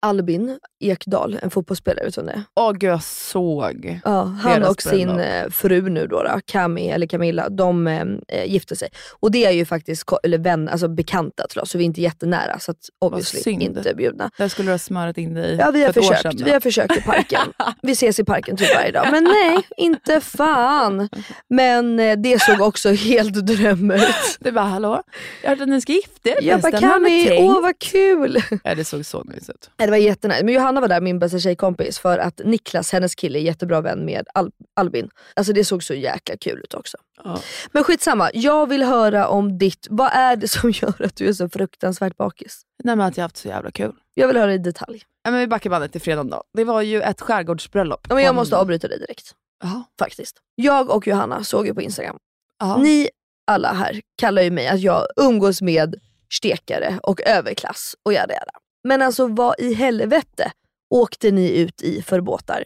Albin 0.03 0.59
Ekdal, 0.79 1.39
en 1.41 1.49
fotbollsspelare, 1.49 2.05
vet 2.05 2.15
du 2.15 2.21
vem 2.21 2.25
det 2.27 2.33
är? 2.33 2.43
Åh 2.55 2.71
gud, 2.71 2.89
jag 2.89 3.03
såg. 3.03 3.99
Ja, 4.03 4.21
han 4.23 4.63
och 4.63 4.81
sin 4.81 5.07
bröllop. 5.07 5.45
eh, 5.45 5.49
fru 5.51 5.89
nu 5.89 6.07
då, 6.07 6.23
då 6.23 6.39
Cami 6.45 6.89
eller 6.89 7.07
Camilla, 7.07 7.49
de 7.49 7.87
eh, 7.87 8.01
eh, 8.27 8.51
gifte 8.51 8.75
sig. 8.75 8.89
Och 9.19 9.31
det 9.31 9.45
är 9.45 9.51
ju 9.51 9.65
faktiskt 9.65 10.03
eller 10.23 10.37
vän, 10.37 10.69
alltså 10.69 10.87
bekanta 10.87 11.47
till 11.47 11.59
oss, 11.59 11.69
så 11.69 11.77
vi 11.77 11.83
är 11.83 11.85
inte 11.85 12.01
jättenära. 12.01 12.59
Så 12.59 12.71
att 12.71 12.77
obviously 13.01 13.51
inte 13.51 13.93
bjudna. 13.95 14.31
Där 14.37 14.47
skulle 14.47 14.67
du 14.67 14.73
ha 14.73 14.79
smörat 14.79 15.17
in 15.17 15.33
dig 15.33 15.55
Ja, 15.55 15.71
vi 15.71 15.83
har 15.83 15.93
försökt. 15.93 16.41
Vi 16.41 16.51
har 16.51 16.59
försökt 16.59 16.97
i 16.97 17.01
parken. 17.01 17.41
Vi 17.81 17.91
ses 17.91 18.19
i 18.19 18.23
parken 18.23 18.57
typ 18.57 18.75
varje 18.75 18.91
dag. 18.91 19.07
Men 19.11 19.23
nej, 19.23 19.57
inte 19.77 20.21
fan. 20.21 21.09
Men 21.49 21.99
eh, 21.99 22.17
det 22.17 22.41
såg 22.41 22.61
också 22.61 22.89
helt 22.89 23.33
dröm 23.33 23.91
ut. 23.91 24.37
Du 24.39 24.51
bara, 24.51 24.65
hallå? 24.65 25.03
Jag 25.41 25.49
hörde 25.49 25.63
att 25.63 25.69
ni 25.69 25.81
ska 25.81 25.93
gifta 25.93 26.29
er 26.29 26.37
Jag 26.41 26.61
bara. 26.61 26.71
Har 26.71 26.79
Cami, 26.81 27.25
tänkt?" 27.27 27.49
åh 27.49 27.61
vad 27.61 27.79
kul! 27.79 28.43
Ja, 28.63 28.75
det 28.75 28.83
såg 28.85 29.05
så 29.05 29.23
nice 29.23 29.51
ut. 29.51 29.69
Var 29.93 29.97
jättenice. 29.97 30.43
Men 30.43 30.53
Johanna 30.53 30.81
var 30.81 30.87
där, 30.87 31.01
min 31.01 31.19
bästa 31.19 31.39
tjejkompis, 31.39 31.99
för 31.99 32.17
att 32.17 32.41
Niklas, 32.45 32.91
hennes 32.91 33.15
kille, 33.15 33.39
är 33.39 33.43
jättebra 33.43 33.81
vän 33.81 34.05
med 34.05 34.27
Al- 34.33 34.51
Albin. 34.75 35.09
Alltså 35.35 35.53
det 35.53 35.63
såg 35.65 35.83
så 35.83 35.93
jäkla 35.93 36.37
kul 36.37 36.59
ut 36.63 36.73
också. 36.73 36.97
Ja. 37.23 37.39
Men 37.71 37.83
skitsamma, 37.83 38.29
jag 38.33 38.69
vill 38.69 38.83
höra 38.83 39.27
om 39.27 39.57
ditt, 39.57 39.87
vad 39.89 40.11
är 40.13 40.35
det 40.35 40.47
som 40.47 40.71
gör 40.75 41.05
att 41.05 41.15
du 41.15 41.27
är 41.27 41.33
så 41.33 41.49
fruktansvärt 41.49 42.17
bakis? 42.17 42.61
Nej 42.83 42.95
men 42.95 43.07
att 43.07 43.17
jag 43.17 43.23
haft 43.23 43.37
så 43.37 43.47
jävla 43.47 43.71
kul. 43.71 43.93
Jag 44.13 44.27
vill 44.27 44.37
höra 44.37 44.53
i 44.53 44.57
detalj. 44.57 45.03
Ja, 45.23 45.31
men 45.31 45.39
vi 45.39 45.47
backar 45.47 45.69
bandet 45.69 45.91
till 45.91 46.01
fredagen 46.01 46.29
då. 46.29 46.43
Det 46.53 46.63
var 46.63 46.81
ju 46.81 47.01
ett 47.01 47.21
skärgårdsbröllop. 47.21 48.05
Ja, 48.09 48.15
Men 48.15 48.23
jag 48.23 48.35
måste 48.35 48.57
avbryta 48.57 48.87
dig 48.87 48.99
direkt. 48.99 49.31
Jaha. 49.63 49.83
Faktiskt. 49.99 50.37
Jag 50.55 50.89
och 50.89 51.07
Johanna 51.07 51.43
såg 51.43 51.67
ju 51.67 51.73
på 51.73 51.81
Instagram. 51.81 52.17
Ja. 52.59 52.77
Ni 52.77 53.09
alla 53.47 53.73
här 53.73 54.01
kallar 54.17 54.41
ju 54.41 54.51
mig 54.51 54.67
att 54.67 54.79
jag 54.81 55.05
umgås 55.15 55.61
med 55.61 55.95
stekare 56.33 56.99
och 57.03 57.21
överklass 57.21 57.95
och 58.05 58.13
jada 58.13 58.33
jada. 58.33 58.51
Men 58.83 59.01
alltså 59.01 59.27
vad 59.27 59.59
i 59.59 59.73
helvete 59.73 60.51
åkte 60.89 61.31
ni 61.31 61.59
ut 61.59 61.81
i 61.81 62.01
för 62.01 62.21
båtar? 62.21 62.63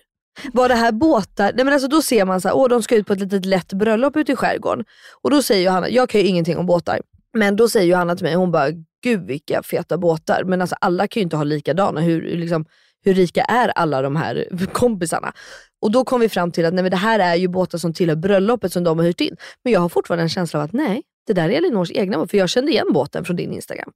Var 0.53 0.69
det 0.69 0.75
här 0.75 0.91
båtar, 0.91 1.51
nej 1.55 1.65
men 1.65 1.73
alltså 1.73 1.87
då 1.87 2.01
ser 2.01 2.25
man 2.25 2.41
så 2.41 2.47
här, 2.47 2.55
åh 2.55 2.69
de 2.69 2.83
ska 2.83 2.95
ut 2.95 3.07
på 3.07 3.13
ett 3.13 3.19
litet 3.19 3.45
lätt 3.45 3.73
bröllop 3.73 4.15
ute 4.17 4.31
i 4.31 4.35
skärgården. 4.35 4.85
Och 5.21 5.31
då 5.31 5.41
säger 5.41 5.65
Johanna, 5.65 5.89
jag 5.89 6.09
kan 6.09 6.21
ju 6.21 6.27
ingenting 6.27 6.57
om 6.57 6.65
båtar. 6.65 7.01
Men 7.33 7.55
då 7.55 7.69
säger 7.69 7.87
Johanna 7.87 8.15
till 8.15 8.23
mig, 8.23 8.35
hon 8.35 8.51
bara, 8.51 8.69
gud 9.03 9.27
vilka 9.27 9.63
feta 9.63 9.97
båtar. 9.97 10.43
Men 10.43 10.61
alltså 10.61 10.75
alla 10.81 11.07
kan 11.07 11.21
ju 11.21 11.23
inte 11.23 11.37
ha 11.37 11.43
likadana. 11.43 12.01
Hur, 12.01 12.37
liksom, 12.37 12.65
hur 13.03 13.13
rika 13.13 13.41
är 13.41 13.69
alla 13.69 14.01
de 14.01 14.15
här 14.15 14.47
kompisarna? 14.73 15.33
Och 15.81 15.91
då 15.91 16.03
kom 16.03 16.19
vi 16.19 16.29
fram 16.29 16.51
till 16.51 16.65
att 16.65 16.73
nej, 16.73 16.83
men 16.83 16.91
det 16.91 16.97
här 16.97 17.19
är 17.19 17.35
ju 17.35 17.47
båtar 17.47 17.77
som 17.77 17.93
tillhör 17.93 18.15
bröllopet 18.15 18.73
som 18.73 18.83
de 18.83 18.99
har 18.99 19.05
hyrt 19.05 19.21
in. 19.21 19.35
Men 19.63 19.73
jag 19.73 19.79
har 19.79 19.89
fortfarande 19.89 20.23
en 20.23 20.29
känsla 20.29 20.59
av 20.59 20.65
att 20.65 20.73
nej, 20.73 21.01
det 21.27 21.33
där 21.33 21.49
är 21.49 21.57
Elinors 21.57 21.91
egna 21.91 22.17
båt. 22.17 22.31
För 22.31 22.37
jag 22.37 22.49
kände 22.49 22.71
igen 22.71 22.93
båten 22.93 23.25
från 23.25 23.35
din 23.35 23.53
Instagram. 23.53 23.91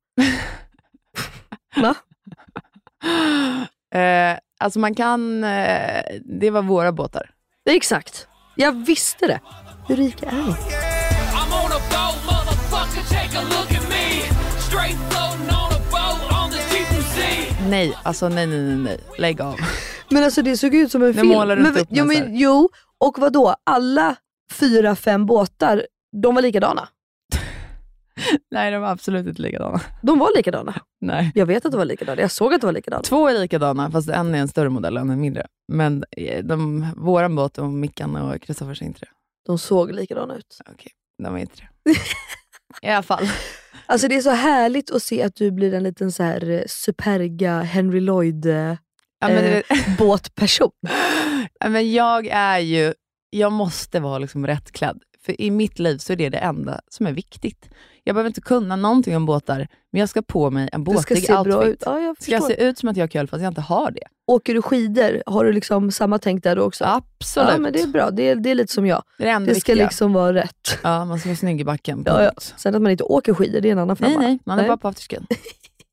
Va? 1.81 1.95
Eh, 3.95 4.37
alltså 4.59 4.79
man 4.79 4.95
kan, 4.95 5.43
eh, 5.43 6.03
det 6.39 6.49
var 6.49 6.61
våra 6.61 6.91
båtar. 6.91 7.29
Exakt. 7.69 8.27
Jag 8.55 8.85
visste 8.85 9.27
det. 9.27 9.39
Hur 9.87 9.95
rika 9.95 10.25
är 10.25 10.31
ni? 10.31 10.53
Nej, 17.69 17.97
alltså 18.03 18.29
nej, 18.29 18.47
nej, 18.47 18.59
nej, 18.59 18.75
nej. 18.75 18.99
Lägg 19.17 19.41
av. 19.41 19.55
Men 20.09 20.23
alltså 20.23 20.41
det 20.41 20.57
såg 20.57 20.75
ut 20.75 20.91
som 20.91 21.01
en 21.01 21.07
Nu 21.07 21.13
film. 21.13 21.27
målar 21.27 21.55
du 21.55 21.61
men, 21.61 21.71
inte 21.71 21.81
upp 21.81 21.87
jo, 21.91 22.05
men, 22.05 22.35
jo, 22.35 22.69
och 22.97 23.19
vad 23.19 23.33
då? 23.33 23.55
alla 23.63 24.15
fyra, 24.53 24.95
fem 24.95 25.25
båtar, 25.25 25.85
de 26.21 26.35
var 26.35 26.41
likadana. 26.41 26.87
Nej, 28.51 28.71
de 28.71 28.81
var 28.81 28.89
absolut 28.89 29.27
inte 29.27 29.41
likadana. 29.41 29.81
De 30.01 30.19
var 30.19 30.37
likadana. 30.37 30.81
Nej. 31.01 31.31
Jag 31.35 31.45
vet 31.45 31.65
att 31.65 31.71
de 31.71 31.77
var 31.77 31.85
likadana. 31.85 32.21
Jag 32.21 32.31
såg 32.31 32.53
att 32.53 32.61
de 32.61 32.67
var 32.67 32.73
likadana. 32.73 33.03
Två 33.03 33.27
är 33.27 33.39
likadana, 33.39 33.91
fast 33.91 34.09
en 34.09 34.35
är 34.35 34.39
en 34.39 34.47
större 34.47 34.69
modell 34.69 34.95
och 34.97 35.01
en 35.01 35.09
är 35.09 35.15
mindre. 35.15 35.47
Men 35.67 36.03
eh, 36.17 36.43
de, 36.43 36.87
våran 36.97 37.35
båt 37.35 37.57
och 37.57 37.69
Mickan 37.69 38.15
och 38.15 38.41
Kristoffers 38.41 38.81
är 38.81 38.85
inte 38.85 38.99
det. 38.99 39.09
De 39.45 39.57
såg 39.57 39.91
likadana 39.91 40.35
ut. 40.35 40.57
Okej, 40.71 40.91
de 41.23 41.35
är 41.35 41.39
inte 41.39 41.55
det. 41.55 41.91
I 42.87 42.91
alla 42.91 43.03
fall. 43.03 43.27
Alltså 43.85 44.07
det 44.07 44.15
är 44.15 44.21
så 44.21 44.29
härligt 44.31 44.91
att 44.91 45.03
se 45.03 45.23
att 45.23 45.35
du 45.35 45.51
blir 45.51 45.73
en 45.73 45.83
liten 45.83 46.11
så 46.11 46.23
här 46.23 46.49
eh, 46.49 46.61
superga 46.67 47.61
Henry 47.61 47.99
Lloyd 47.99 48.45
eh, 48.45 48.75
Ja, 49.23 49.27
men, 49.27 49.37
eh, 49.45 49.51
det, 49.51 49.65
båtperson. 49.97 50.71
ja, 51.59 51.69
men 51.69 51.91
jag 51.91 52.27
är 52.27 52.59
ju, 52.59 52.93
jag 53.29 53.51
måste 53.51 53.99
vara 53.99 54.17
liksom 54.19 54.47
rätt 54.47 54.71
klädd. 54.71 55.01
För 55.25 55.41
i 55.41 55.51
mitt 55.51 55.79
liv 55.79 55.97
så 55.97 56.13
är 56.13 56.17
det 56.17 56.29
det 56.29 56.37
enda 56.37 56.81
som 56.87 57.07
är 57.07 57.11
viktigt. 57.11 57.69
Jag 58.03 58.15
behöver 58.15 58.29
inte 58.29 58.41
kunna 58.41 58.75
någonting 58.75 59.15
om 59.15 59.25
båtar, 59.25 59.67
men 59.91 59.99
jag 59.99 60.09
ska 60.09 60.21
på 60.21 60.49
mig 60.51 60.69
en 60.71 60.83
båtig 60.83 61.25
se 61.25 61.33
outfit. 61.33 61.53
bra 61.53 61.65
ut. 61.67 61.83
Ja, 61.85 61.99
jag 61.99 62.21
Ska 62.23 62.31
jag 62.31 62.43
se 62.43 62.63
ut 62.63 62.77
som 62.77 62.89
att 62.89 62.97
jag 62.97 63.03
har 63.03 63.07
kul 63.07 63.27
fast 63.27 63.41
jag 63.43 63.51
inte 63.51 63.61
har 63.61 63.91
det? 63.91 64.03
Åker 64.27 64.53
du 64.53 64.61
skidor, 64.61 65.23
har 65.25 65.45
du 65.45 65.51
liksom 65.53 65.91
samma 65.91 66.19
tänk 66.19 66.43
där 66.43 66.55
då 66.55 66.61
också? 66.61 66.83
Absolut. 66.85 67.49
Ja, 67.51 67.57
men 67.57 67.73
det 67.73 67.81
är 67.81 67.87
bra. 67.87 68.11
Det 68.11 68.29
är, 68.29 68.35
det 68.35 68.49
är 68.51 68.55
lite 68.55 68.73
som 68.73 68.85
jag. 68.85 69.03
det 69.17 69.23
är 69.23 69.27
det 69.27 69.33
enda 69.33 69.53
Det 69.53 69.59
ska 69.59 69.71
viktiga. 69.71 69.85
liksom 69.85 70.13
vara 70.13 70.33
rätt. 70.33 70.79
Ja, 70.83 71.05
man 71.05 71.19
ska 71.19 71.29
vara 71.29 71.37
snygg 71.37 71.61
i 71.61 71.63
backen. 71.63 72.03
Ja, 72.05 72.23
ja. 72.23 72.31
Sen 72.57 72.75
att 72.75 72.81
man 72.81 72.91
inte 72.91 73.03
åker 73.03 73.33
skidor, 73.33 73.61
det 73.61 73.67
är 73.67 73.71
en 73.71 73.79
annan 73.79 73.95
femma. 73.95 74.19
Nej, 74.19 74.27
nej, 74.27 74.39
man 74.45 74.57
är 74.59 74.61
Nej. 74.61 74.67
bara 74.67 74.77
på 74.77 74.87
afterskin. 74.87 75.27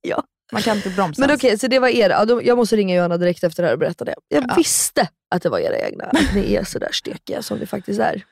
Ja. 0.00 0.23
Man 0.53 0.62
kan 0.62 0.77
inte 0.77 0.91
bromsa. 0.91 1.21
Men 1.27 1.35
okej, 1.37 1.59
så 1.59 1.67
det 1.67 1.79
var 1.79 1.88
era. 1.88 2.41
Jag 2.43 2.57
måste 2.59 2.77
ringa 2.77 2.97
Johanna 2.97 3.17
direkt 3.17 3.45
efter 3.45 3.62
det 3.62 3.67
här 3.67 3.73
och 3.73 3.79
berätta 3.79 4.05
det. 4.05 4.15
Jag 4.29 4.45
Ja. 4.49 4.55
visste 4.57 5.09
att 5.31 5.43
det 5.43 5.49
var 5.49 5.59
era 5.59 5.77
egna. 5.79 6.05
Att 6.05 6.35
ni 6.35 6.55
är 6.55 6.65
sådär 6.65 6.88
stekiga 6.93 7.43
som 7.43 7.59
ni 7.59 7.67
faktiskt 7.67 8.00
är. 8.00 8.23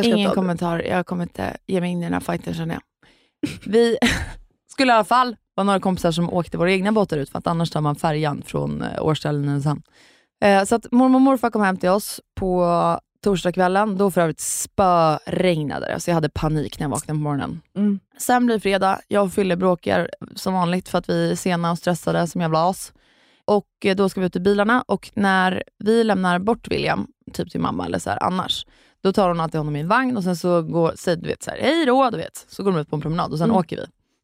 Ingen 0.00 0.30
kommentar. 0.30 0.78
Jag 0.82 1.06
kommer 1.06 1.22
inte 1.22 1.56
ge 1.66 1.80
mig 1.80 1.90
in 1.90 1.98
i 2.00 2.04
den 2.04 2.12
här 2.12 2.20
fighten 2.20 2.54
känner 2.54 2.74
jag. 2.74 2.82
Vi 3.66 3.98
skulle 4.72 4.92
i 4.92 4.94
alla 4.94 5.04
fall 5.04 5.36
vara 5.54 5.64
några 5.64 5.80
kompisar 5.80 6.12
som 6.12 6.30
åkte 6.32 6.58
våra 6.58 6.72
egna 6.72 6.92
båtar 6.92 7.16
ut, 7.18 7.30
för 7.30 7.38
att 7.38 7.46
annars 7.46 7.70
tar 7.70 7.80
man 7.80 7.96
färjan 7.96 8.42
från 8.46 8.82
eh, 8.82 9.02
Årsta 9.04 9.28
eller 9.28 9.40
Nynäshamn. 9.40 9.82
Eh, 10.44 10.64
Så 10.64 10.74
att 10.74 10.92
mormor 10.92 11.16
och 11.16 11.22
morfar 11.22 11.50
kom 11.50 11.62
hem 11.62 11.76
till 11.76 11.88
oss 11.88 12.20
på 12.34 12.66
torsdagskvällen. 13.24 13.96
Då 13.98 14.10
för 14.10 14.20
övrigt 14.20 14.40
spöregnade 14.40 15.86
det, 15.86 16.00
så 16.00 16.10
jag 16.10 16.14
hade 16.14 16.28
panik 16.28 16.78
när 16.78 16.84
jag 16.84 16.90
vaknade 16.90 17.18
på 17.18 17.22
morgonen. 17.22 17.60
Mm. 17.76 18.00
Sen 18.18 18.46
blir 18.46 18.58
fredag. 18.58 19.00
Jag 19.08 19.24
och 19.24 19.32
Fille 19.32 19.56
bråkar 19.56 20.10
som 20.34 20.54
vanligt 20.54 20.88
för 20.88 20.98
att 20.98 21.08
vi 21.08 21.30
är 21.30 21.36
sena 21.36 21.70
och 21.70 21.78
stressade 21.78 22.26
som 22.26 22.40
jävla 22.40 22.68
as. 22.70 22.92
Och 23.44 23.66
eh, 23.84 23.96
då 23.96 24.08
ska 24.08 24.20
vi 24.20 24.26
ut 24.26 24.36
i 24.36 24.40
bilarna 24.40 24.84
och 24.88 25.10
när 25.14 25.62
vi 25.78 26.04
lämnar 26.04 26.38
bort 26.38 26.68
William, 26.70 27.06
typ 27.32 27.50
till 27.50 27.60
mamma 27.60 27.86
eller 27.86 27.98
så 27.98 28.10
här 28.10 28.22
annars, 28.22 28.66
då 29.02 29.12
tar 29.12 29.28
hon 29.28 29.40
alltid 29.40 29.58
honom 29.58 29.76
i 29.76 29.80
en 29.80 29.88
vagn 29.88 30.16
och 30.16 30.24
sen 30.24 30.36
så 30.36 30.62
går, 30.62 30.92
säger 30.96 31.16
du 31.18 31.28
vet 31.28 31.42
så 31.42 31.50
här, 31.50 31.58
hej 31.60 31.86
då, 31.86 32.10
du 32.10 32.16
vet. 32.16 32.46
Så 32.48 32.62
går 32.62 32.72
de 32.72 32.80
ut 32.80 32.90
på 32.90 32.96
en 32.96 33.02
promenad 33.02 33.32
och 33.32 33.38
sen 33.38 33.44
Mm. 33.50 33.56
åker 33.56 33.76
vi. 33.76 33.82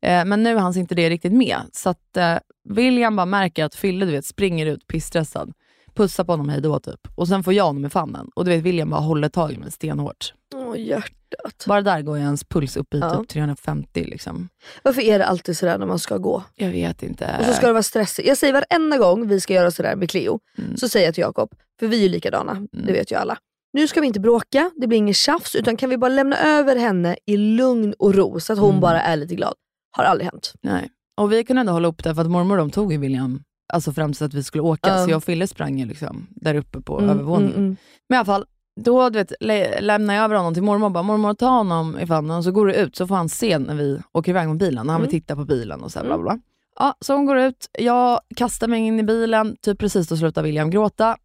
Eh, 0.09 0.25
men 0.25 0.43
nu 0.43 0.57
hanns 0.57 0.77
inte 0.77 0.95
det 0.95 1.11
riktigt 1.11 1.33
med. 1.33 1.61
Så 1.73 1.91
att 1.91 2.17
eh, 2.17 2.37
William 2.69 3.17
bara 3.17 3.27
märker 3.27 3.65
att 3.65 3.75
Fille 3.75 4.07
du 4.07 4.13
vet, 4.13 4.25
springer 4.25 4.67
ut 4.67 4.87
pissstressad, 4.87 5.53
pussar 5.95 6.25
på 6.25 6.33
honom 6.33 6.49
hej 6.49 6.61
då 6.61 6.79
typ. 6.81 7.01
Och 7.15 7.29
sen 7.29 7.43
får 7.45 7.53
jag 7.55 7.65
honom 7.65 7.85
i 7.87 7.89
famnen. 7.91 8.31
Och 8.35 8.45
du 8.45 8.51
vet 8.51 8.63
William 8.63 8.91
bara 8.91 9.01
håller 9.01 9.29
tag 9.29 9.53
i 9.53 9.59
mig 9.59 9.73
stenhårt. 9.73 10.33
Åh, 10.55 10.79
hjärtat. 10.81 11.65
Bara 11.67 11.83
där 11.83 12.03
går 12.03 12.19
ens 12.19 12.45
puls 12.45 12.77
upp 12.77 12.95
i 12.95 12.99
Ja. 12.99 13.17
typ 13.21 13.29
350 13.29 14.05
liksom. 14.05 14.49
Varför 14.83 15.03
är 15.03 15.19
det 15.19 15.27
alltid 15.27 15.57
sådär 15.57 15.79
när 15.79 15.87
man 15.87 15.99
ska 15.99 16.17
gå? 16.19 16.43
Jag 16.55 16.71
vet 16.71 17.03
inte. 17.03 17.37
Och 17.39 17.45
så 17.45 17.53
ska 17.53 17.67
det 17.67 17.73
vara 17.73 17.83
stressigt. 17.83 18.29
Jag 18.29 18.37
säger 18.39 18.53
varenda 18.53 18.99
gång 18.99 19.29
vi 19.29 19.41
ska 19.41 19.55
göra 19.55 19.71
sådär 19.71 19.97
med 19.97 20.11
Cleo, 20.11 20.41
Mm. 20.59 20.77
så 20.77 20.89
säger 20.89 21.07
jag 21.07 21.15
till 21.15 21.23
Jakob, 21.23 21.51
för 21.81 21.87
vi 21.87 21.99
är 21.99 22.03
ju 22.03 22.09
likadana, 22.09 22.67
det 22.73 22.93
vet 22.93 23.13
ju 23.13 23.17
alla. 23.17 23.39
Nu 23.73 23.89
ska 23.89 24.01
vi 24.01 24.07
inte 24.07 24.21
bråka, 24.21 24.71
det 24.77 24.87
blir 24.87 24.99
inget 24.99 25.17
tjafs, 25.17 25.55
utan 25.55 25.77
kan 25.77 25.91
vi 25.91 25.97
bara 25.99 26.09
lämna 26.09 26.37
över 26.37 26.77
henne 26.77 27.17
i 27.27 27.37
lugn 27.37 27.95
och 27.99 28.15
ro 28.15 28.41
så 28.41 28.53
att 28.53 28.59
hon 28.59 28.69
Mm. 28.71 28.81
bara 28.81 29.01
är 29.01 29.17
lite 29.17 29.35
glad. 29.35 29.55
Har 29.97 30.05
aldrig 30.05 30.31
hänt. 30.31 30.53
Nej. 30.63 30.89
Och 31.21 31.33
vi 31.33 31.45
kunde 31.45 31.61
ändå 31.61 31.73
hålla 31.73 31.89
upp 31.89 32.05
det 32.05 32.15
för 32.15 32.23
att 32.23 32.31
mormor 32.31 32.57
de 32.57 32.71
tog 32.71 32.93
ju 32.93 32.99
William 32.99 33.43
alltså 33.73 33.93
främst 33.93 34.23
att 34.23 34.35
vi 34.35 34.43
skulle 34.43 34.63
åka, 34.63 34.89
Ja. 34.89 35.05
så 35.05 35.11
jag 35.11 35.17
och 35.17 35.25
Fille 35.25 35.47
sprang 35.47 35.79
ju 35.79 35.87
liksom 35.87 36.27
där 36.31 36.55
uppe 36.55 36.81
på 36.81 36.99
Mm, 36.99 37.11
övervåningen. 37.11 37.53
mm, 37.55 37.65
mm. 37.65 37.77
Men 38.09 38.17
i 38.17 38.19
alla 38.19 38.25
fall, 38.25 38.45
då 38.81 39.09
du 39.11 39.19
vet, 39.19 39.33
lä- 39.41 39.81
lämnar 39.81 40.15
jag 40.15 40.25
över 40.25 40.37
honom 40.37 40.55
till 40.55 40.63
mormor 40.63 40.87
och 40.87 40.93
bara, 40.93 41.03
mormor 41.03 41.35
ta 41.35 41.49
honom 41.49 41.99
i 41.99 42.07
famnen 42.07 42.43
så 42.45 42.51
går 42.51 42.67
du 42.67 42.75
ut 42.75 42.97
så 42.97 43.07
får 43.07 43.15
han 43.15 43.29
se 43.29 43.59
när 43.59 43.75
vi 43.75 44.01
åker 44.13 44.31
iväg 44.33 44.49
med 44.49 44.57
bilen, 44.57 44.87
när 44.87 44.93
han 44.93 45.03
vill 45.03 45.09
Mm. 45.11 45.21
titta 45.21 45.37
på 45.37 45.45
bilen 45.45 45.83
och 45.83 45.93
så 45.93 45.99
här, 45.99 46.07
bla 46.07 46.19
bla. 46.19 46.23
bla. 46.25 46.39
Ja, 46.79 46.95
så 47.01 47.15
hon 47.15 47.27
går 47.27 47.39
ut, 47.39 47.67
jag 47.79 48.21
kastar 48.37 48.69
mig 48.69 48.81
in 48.81 49.01
i 49.01 49.03
bilen, 49.03 49.57
typ 49.63 49.79
precis 49.79 50.09
då 50.09 50.17
slutar 50.17 50.43
William 50.43 50.71
gråta. 50.71 51.17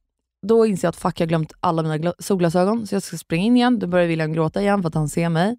Då 0.44 0.66
inser 0.66 0.88
jag 0.88 0.90
att 0.90 0.96
fuck, 0.96 1.20
jag 1.20 1.26
har 1.26 1.30
glömt 1.30 1.54
alla 1.60 1.82
mina 1.82 1.98
gla- 1.98 2.14
solglasögon, 2.20 2.88
så 2.88 2.96
jag 2.96 3.04
ska 3.04 3.18
springa 3.18 3.46
in 3.46 3.58
igen. 3.58 3.80
Då 3.80 3.88
börjar 3.88 4.08
William 4.08 4.34
gråta 4.34 4.62
igen 4.62 4.82
för 4.82 4.88
att 4.88 4.96
han 4.96 5.10
ser 5.10 5.30
mig. 5.30 5.58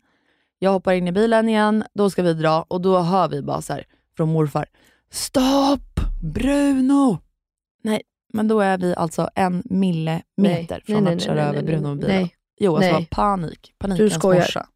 Jag 0.59 0.71
hoppar 0.71 0.93
in 0.93 1.09
i 1.09 1.12
bilen 1.12 1.49
igen, 1.49 1.85
då 1.95 2.11
ska 2.11 2.23
vi 2.23 2.35
dra 2.35 2.62
och 2.69 2.81
då 2.81 2.99
hör 2.99 3.29
vi 3.29 3.43
bara 3.43 3.62
så 3.62 3.73
här 3.73 3.85
från 4.17 4.29
morfar, 4.33 4.67
stopp 5.11 6.00
Bruno! 6.23 7.19
Nej, 7.83 8.03
men 8.33 8.49
då 8.49 8.61
är 8.61 8.79
vi 8.79 8.95
alltså 8.95 9.29
en 9.35 9.62
millimeter 9.64 10.83
från 10.87 11.07
att 11.09 11.23
köra 11.23 11.43
över 11.43 11.62
Bruno 11.62 11.88
med 11.88 11.99
bilen. 11.99 12.17
nej. 12.17 12.35
Jo, 12.61 12.76
alltså 12.76 12.93
Nej. 12.93 13.09
panik. 13.11 13.75
Panikens 13.79 14.23
morsa. 14.23 14.67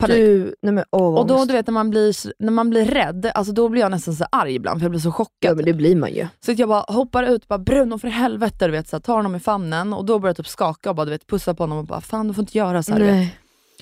Panik. 0.00 0.16
Du, 0.16 0.54
nej 0.62 0.72
men 0.72 0.84
åh 0.90 1.14
och 1.14 1.26
då, 1.26 1.44
du 1.44 1.52
vet, 1.52 1.66
när 1.66 1.72
man 1.72 1.90
blir, 1.90 2.42
när 2.42 2.52
man 2.52 2.70
blir 2.70 2.84
rädd, 2.84 3.30
alltså 3.34 3.52
då 3.52 3.68
blir 3.68 3.80
jag 3.82 3.90
nästan 3.90 4.14
så 4.14 4.24
arg 4.32 4.54
ibland, 4.54 4.80
för 4.80 4.84
jag 4.84 4.90
blir 4.90 5.00
så 5.00 5.12
chockad. 5.12 5.50
Ja 5.50 5.54
men 5.54 5.64
det 5.64 5.72
blir 5.72 5.96
man 5.96 6.12
ju. 6.12 6.28
Så 6.44 6.52
att 6.52 6.58
jag 6.58 6.68
bara 6.68 6.84
hoppar 6.88 7.22
ut, 7.24 7.48
bara 7.48 7.58
Bruno 7.58 7.98
för 7.98 8.08
helvete, 8.08 8.66
du 8.66 8.72
vet, 8.72 8.88
så 8.88 8.96
här, 8.96 9.00
tar 9.00 9.16
honom 9.16 9.34
i 9.34 9.40
famnen 9.40 9.92
och 9.92 10.04
då 10.04 10.18
börjar 10.18 10.30
jag 10.30 10.36
typ 10.36 10.48
skaka 10.48 10.90
och 10.90 10.96
bara, 10.96 11.04
du 11.04 11.10
vet, 11.10 11.26
pussa 11.26 11.54
på 11.54 11.62
honom 11.62 11.78
och 11.78 11.84
bara, 11.84 12.00
fan 12.00 12.28
du 12.28 12.34
får 12.34 12.42
inte 12.42 12.58
göra 12.58 12.82
så 12.82 12.92
här. 12.92 12.98
du 12.98 13.04
vet. 13.06 13.14
Nej. 13.14 13.38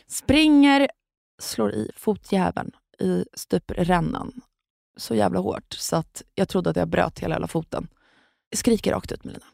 Springer, 0.06 0.88
slår 1.42 1.72
i 1.72 1.90
fotjäveln 1.96 2.70
i 3.00 3.24
stuprännan 3.36 4.32
så 4.96 5.14
jävla 5.14 5.38
hårt 5.40 5.74
så 5.78 5.96
att 5.96 6.22
jag 6.34 6.48
trodde 6.48 6.70
att 6.70 6.76
jag 6.76 6.88
bröt 6.88 7.18
hela 7.18 7.34
jävla 7.34 7.46
foten. 7.46 7.88
Skriker 8.56 8.92
rakt 8.92 9.12
ut 9.12 9.24
Melina. 9.24 9.44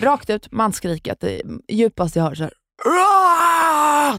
Rakt 0.00 0.30
ut, 0.30 0.52
manskriket, 0.52 1.20
det 1.20 1.42
djupaste 1.68 2.18
jag 2.18 2.26
hör 2.26 2.34
så 2.34 2.42
här. 2.42 2.52
"Aah!" 2.84 4.18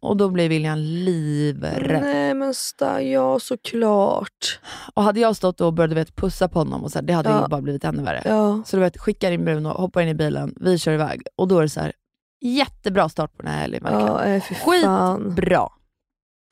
Och 0.00 0.16
då 0.16 0.28
blir 0.28 0.48
William 0.48 0.78
livrädd. 0.78 2.02
Nej 2.02 2.34
men 2.34 2.54
sta, 2.54 3.02
ja 3.02 3.38
såklart. 3.40 4.60
Och 4.94 5.02
hade 5.02 5.20
jag 5.20 5.36
stått 5.36 5.58
då 5.58 5.66
och 5.66 5.72
börjat 5.74 5.92
vet, 5.96 6.16
pussa 6.16 6.48
på 6.48 6.58
honom, 6.58 6.84
och 6.84 6.90
så 6.92 6.98
här, 6.98 7.06
det 7.06 7.12
hade 7.12 7.28
Ja. 7.30 7.42
ju 7.42 7.48
bara 7.48 7.60
blivit 7.60 7.84
ännu 7.84 8.02
värre. 8.02 8.22
Ja. 8.24 8.62
Så 8.66 8.76
du 8.76 8.80
vet, 8.82 8.98
skickar 8.98 9.32
in 9.32 9.44
Bruno, 9.44 9.68
hoppar 9.68 10.00
in 10.00 10.08
i 10.08 10.14
bilen, 10.14 10.54
vi 10.60 10.78
kör 10.78 10.92
iväg. 10.92 11.22
Och 11.36 11.48
då 11.48 11.58
är 11.58 11.62
det 11.62 11.68
så 11.68 11.80
här, 11.80 11.92
jättebra 12.40 13.08
start 13.08 13.36
på 13.36 13.42
den 13.42 13.52
här 13.52 13.60
helgen 13.60 13.82
verkligen. 13.82 14.06
Ja, 14.06 14.24
äh, 14.24 14.42
fy 14.42 14.54
Skit 14.54 14.84
fan. 14.84 15.34
bra. 15.34 15.76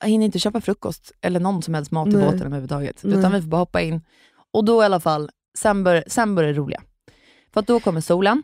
Jag 0.03 0.09
hinner 0.09 0.25
inte 0.25 0.39
köpa 0.39 0.61
frukost 0.61 1.11
eller 1.21 1.39
någon 1.39 1.61
som 1.61 1.73
helst 1.73 1.91
mat 1.91 2.07
i 2.07 2.11
Nej. 2.11 2.25
båten 2.25 2.41
överhuvudtaget. 2.41 2.99
Nej. 3.03 3.19
Utan 3.19 3.31
vi 3.31 3.41
får 3.41 3.47
bara 3.49 3.57
hoppa 3.57 3.81
in. 3.81 4.01
Och 4.53 4.65
då 4.65 4.81
i 4.81 4.85
alla 4.85 4.99
fall, 4.99 5.29
sen 5.57 5.83
börjar, 5.83 6.03
sen 6.07 6.35
börjar 6.35 6.53
det 6.53 6.59
roliga. 6.59 6.81
För 7.53 7.59
att 7.59 7.67
då 7.67 7.79
kommer 7.79 8.01
solen. 8.01 8.43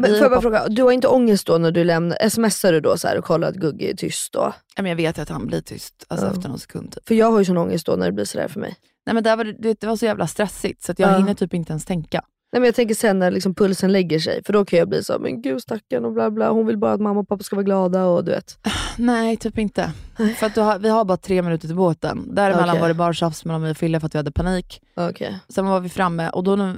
Men 0.00 0.10
får 0.10 0.18
jag 0.22 0.30
bara 0.30 0.40
fråga, 0.40 0.68
du 0.68 0.82
har 0.82 0.92
inte 0.92 1.08
ångest 1.08 1.46
då 1.46 1.58
när 1.58 1.70
du 1.70 1.84
lämnar, 1.84 2.28
smsar 2.28 2.72
du 2.72 2.80
då 2.80 2.96
så 2.96 3.18
och 3.18 3.24
kollar 3.24 3.48
att 3.48 3.54
Gugge 3.54 3.90
är 3.90 3.94
tyst 3.94 4.32
då? 4.32 4.52
Ja, 4.76 4.82
men 4.82 4.86
jag 4.90 4.96
vet 4.96 5.18
att 5.18 5.28
han 5.28 5.46
blir 5.46 5.60
tyst 5.60 6.04
alltså 6.08 6.26
Ja. 6.26 6.32
efter 6.32 6.48
någon 6.48 6.58
sekund. 6.58 6.92
Typ. 6.92 7.08
För 7.08 7.14
jag 7.14 7.30
har 7.30 7.38
ju 7.38 7.44
sån 7.44 7.58
ångest 7.58 7.86
då 7.86 7.92
när 7.96 8.06
det 8.06 8.12
blir 8.12 8.24
sådär 8.24 8.48
för 8.48 8.60
mig. 8.60 8.76
Nej, 9.06 9.14
men 9.14 9.22
där 9.22 9.36
var 9.36 9.44
det, 9.44 9.84
var 9.84 9.96
så 9.96 10.04
jävla 10.04 10.26
stressigt 10.26 10.82
så 10.82 10.92
jag 10.96 11.10
Ja. 11.12 11.16
hinner 11.16 11.34
typ 11.34 11.54
inte 11.54 11.72
ens 11.72 11.84
tänka. 11.84 12.22
Nej 12.52 12.60
men 12.60 12.66
jag 12.66 12.74
tänker 12.74 12.94
sen 12.94 13.18
när 13.18 13.30
liksom 13.30 13.54
pulsen 13.54 13.92
lägger 13.92 14.18
sig, 14.18 14.42
för 14.44 14.52
då 14.52 14.64
kan 14.64 14.78
jag 14.78 14.88
bli 14.88 15.04
så 15.04 15.18
men 15.18 15.42
gud 15.42 15.62
stackarn 15.62 16.04
och 16.04 16.12
bla 16.12 16.30
bla, 16.30 16.50
hon 16.50 16.66
vill 16.66 16.78
bara 16.78 16.92
att 16.92 17.00
mamma 17.00 17.20
och 17.20 17.28
pappa 17.28 17.42
ska 17.42 17.56
vara 17.56 17.64
glada 17.64 18.04
och 18.06 18.24
du 18.24 18.30
vet. 18.30 18.58
Nej, 18.96 19.36
typ 19.36 19.58
inte. 19.58 19.92
För 20.36 20.46
att 20.46 20.56
har, 20.56 20.78
vi 20.78 20.88
har 20.88 21.04
bara 21.04 21.16
tre 21.16 21.42
minuter 21.42 21.66
till 21.68 21.76
båten. 21.76 22.34
Däremellan 22.34 22.68
Okej. 22.70 22.80
var 22.80 22.88
det 22.88 22.94
bara 22.94 23.12
tjafs 23.12 23.44
mellan 23.44 23.60
mig 23.60 23.70
och 23.70 23.76
Fille 23.76 24.00
för 24.00 24.06
att 24.06 24.14
vi 24.14 24.18
hade 24.18 24.32
panik. 24.32 24.82
Okej, 24.96 25.38
Sen 25.48 25.66
var 25.66 25.80
vi 25.80 25.88
framme 25.88 26.28
och 26.30 26.44
då, 26.44 26.54
eh, 26.54 26.74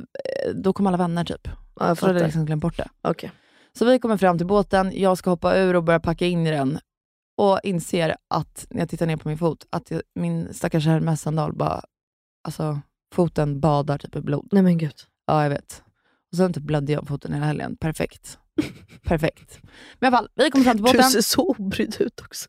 då 0.55 0.73
kom 0.73 0.87
alla 0.87 0.97
vänner 0.97 1.25
typ. 1.25 1.49
Ja, 1.75 1.81
jag 1.81 1.87
hade 1.87 1.91
jag 1.91 1.99
fattar. 1.99 2.25
liksom 2.25 2.45
glömt 2.47 2.62
bort 2.62 2.76
det. 2.76 2.88
Okej. 3.02 3.33
Så 3.73 3.85
vi 3.85 3.99
kommer 3.99 4.17
fram 4.17 4.38
till 4.38 4.47
båten, 4.47 4.93
jag 5.00 5.19
ska 5.19 5.31
hoppa 5.31 5.57
ur 5.59 5.76
och 5.76 5.85
börja 5.85 6.00
packa 6.00 6.26
in 6.26 6.47
i 6.47 6.50
den 6.50 6.79
och 7.37 7.61
inser 7.62 8.17
att 8.31 8.67
när 8.71 8.79
jag 8.81 8.88
tittar 8.88 9.07
ner 9.07 9.17
på 9.17 9.29
min 9.29 9.38
fot, 9.38 9.67
att 9.71 9.91
jag, 9.91 10.02
min 10.14 10.55
stackars 10.55 10.87
Hermes-sandal 10.87 11.52
bara, 11.52 11.83
alltså 12.45 12.81
foten 13.14 13.61
badar 13.61 13.99
typ 13.99 14.17
i 14.17 14.21
blod. 14.21 14.49
Nej 14.52 14.62
men 14.62 14.79
gud. 14.79 14.95
Ja, 15.26 15.43
jag 15.43 15.50
vet. 15.50 15.83
Och 16.31 16.37
sen 16.37 16.52
typ 16.52 16.62
blödde 16.62 16.93
jag 16.93 17.00
på 17.00 17.07
foten 17.07 17.33
hela 17.33 17.47
helgen. 17.47 17.76
Perfekt. 17.76 18.38
Perfekt. 19.02 19.61
Men 19.99 20.07
i 20.07 20.07
alla 20.07 20.17
fall, 20.17 20.29
vi 20.35 20.50
kommer 20.50 20.64
fram 20.64 20.76
till 20.76 20.85
Du 20.85 20.93
båten. 20.93 21.11
ser 21.11 21.21
så 21.21 21.43
obrydd 21.59 21.97
ut 22.00 22.21
också. 22.21 22.49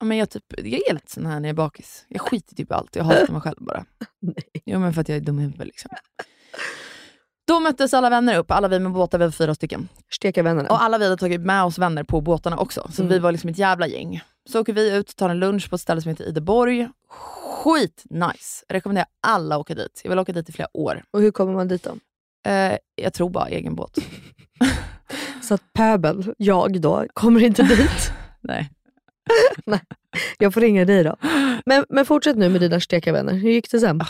Ja, 0.00 0.04
men 0.06 0.16
jag, 0.18 0.30
typ, 0.30 0.44
jag 0.56 0.66
är 0.88 0.94
lite 0.94 1.10
sån 1.10 1.26
här 1.26 1.40
när 1.40 1.48
jag 1.48 1.52
är 1.54 1.56
bakis. 1.56 2.04
Jag 2.08 2.20
skiter 2.20 2.54
typ 2.54 2.70
i 2.70 2.74
allt. 2.74 2.96
Jag 2.96 3.04
hatar 3.04 3.32
mig 3.32 3.40
själv 3.40 3.56
bara. 3.60 3.84
Nej. 4.20 4.34
Jo, 4.64 4.78
men 4.78 4.94
för 4.94 5.00
att 5.00 5.08
jag 5.08 5.16
är 5.16 5.20
dum 5.20 5.38
i 5.38 5.42
huvudet. 5.42 5.66
Liksom. 5.66 5.90
Då 7.46 7.60
möttes 7.60 7.94
alla 7.94 8.10
vänner 8.10 8.38
upp, 8.38 8.50
alla 8.50 8.68
vi 8.68 8.78
med 8.78 8.92
båtar, 8.92 9.18
vi 9.18 9.24
var 9.24 9.32
fyra 9.32 9.54
stycken. 9.54 9.88
Steka 10.12 10.42
vännerna. 10.42 10.68
Och 10.68 10.82
alla 10.82 10.98
vi 10.98 11.04
hade 11.04 11.16
tagit 11.16 11.40
med 11.40 11.64
oss 11.64 11.78
vänner 11.78 12.04
på 12.04 12.20
båtarna 12.20 12.56
också. 12.58 12.88
Så 12.92 13.02
Mm. 13.02 13.12
vi 13.12 13.18
var 13.18 13.32
liksom 13.32 13.50
ett 13.50 13.58
jävla 13.58 13.86
gäng. 13.86 14.20
Så 14.50 14.60
åker 14.60 14.72
vi 14.72 14.96
ut, 14.96 15.16
tar 15.16 15.28
en 15.28 15.38
lunch 15.38 15.70
på 15.70 15.74
ett 15.76 15.82
ställe 15.82 16.00
som 16.02 16.08
heter 16.08 16.24
Ideborg. 16.28 16.88
Skit 17.08 18.02
nice. 18.10 18.64
Rekommenderar 18.68 19.06
alla 19.26 19.54
att 19.54 19.60
åka 19.60 19.74
dit. 19.74 20.00
Jag 20.04 20.10
vill 20.10 20.18
åka 20.18 20.32
dit 20.32 20.48
i 20.48 20.52
flera 20.52 20.68
år. 20.72 21.02
Och 21.10 21.20
hur 21.20 21.30
kommer 21.30 21.52
man 21.52 21.68
dit 21.68 21.82
då? 21.82 21.96
Eh, 22.50 22.76
jag 22.94 23.12
tror 23.12 23.30
bara 23.30 23.48
egen 23.48 23.74
båt. 23.74 23.98
Så 25.42 25.54
att 25.54 25.72
Pöbel, 25.72 26.34
jag 26.38 26.80
då, 26.80 27.06
kommer 27.14 27.42
inte 27.44 27.62
dit. 27.62 28.12
Nej. 28.40 28.70
Jag 30.38 30.54
får 30.54 30.60
ringa 30.60 30.84
dig 30.84 31.04
då. 31.04 31.16
Men, 31.66 31.84
men 31.88 32.06
fortsätt 32.06 32.36
nu 32.36 32.48
med 32.48 32.60
dina 32.60 32.80
steka 32.80 33.12
vänner. 33.12 33.32
Hur 33.32 33.50
gick 33.50 33.70
det 33.70 33.80
sen? 33.80 34.00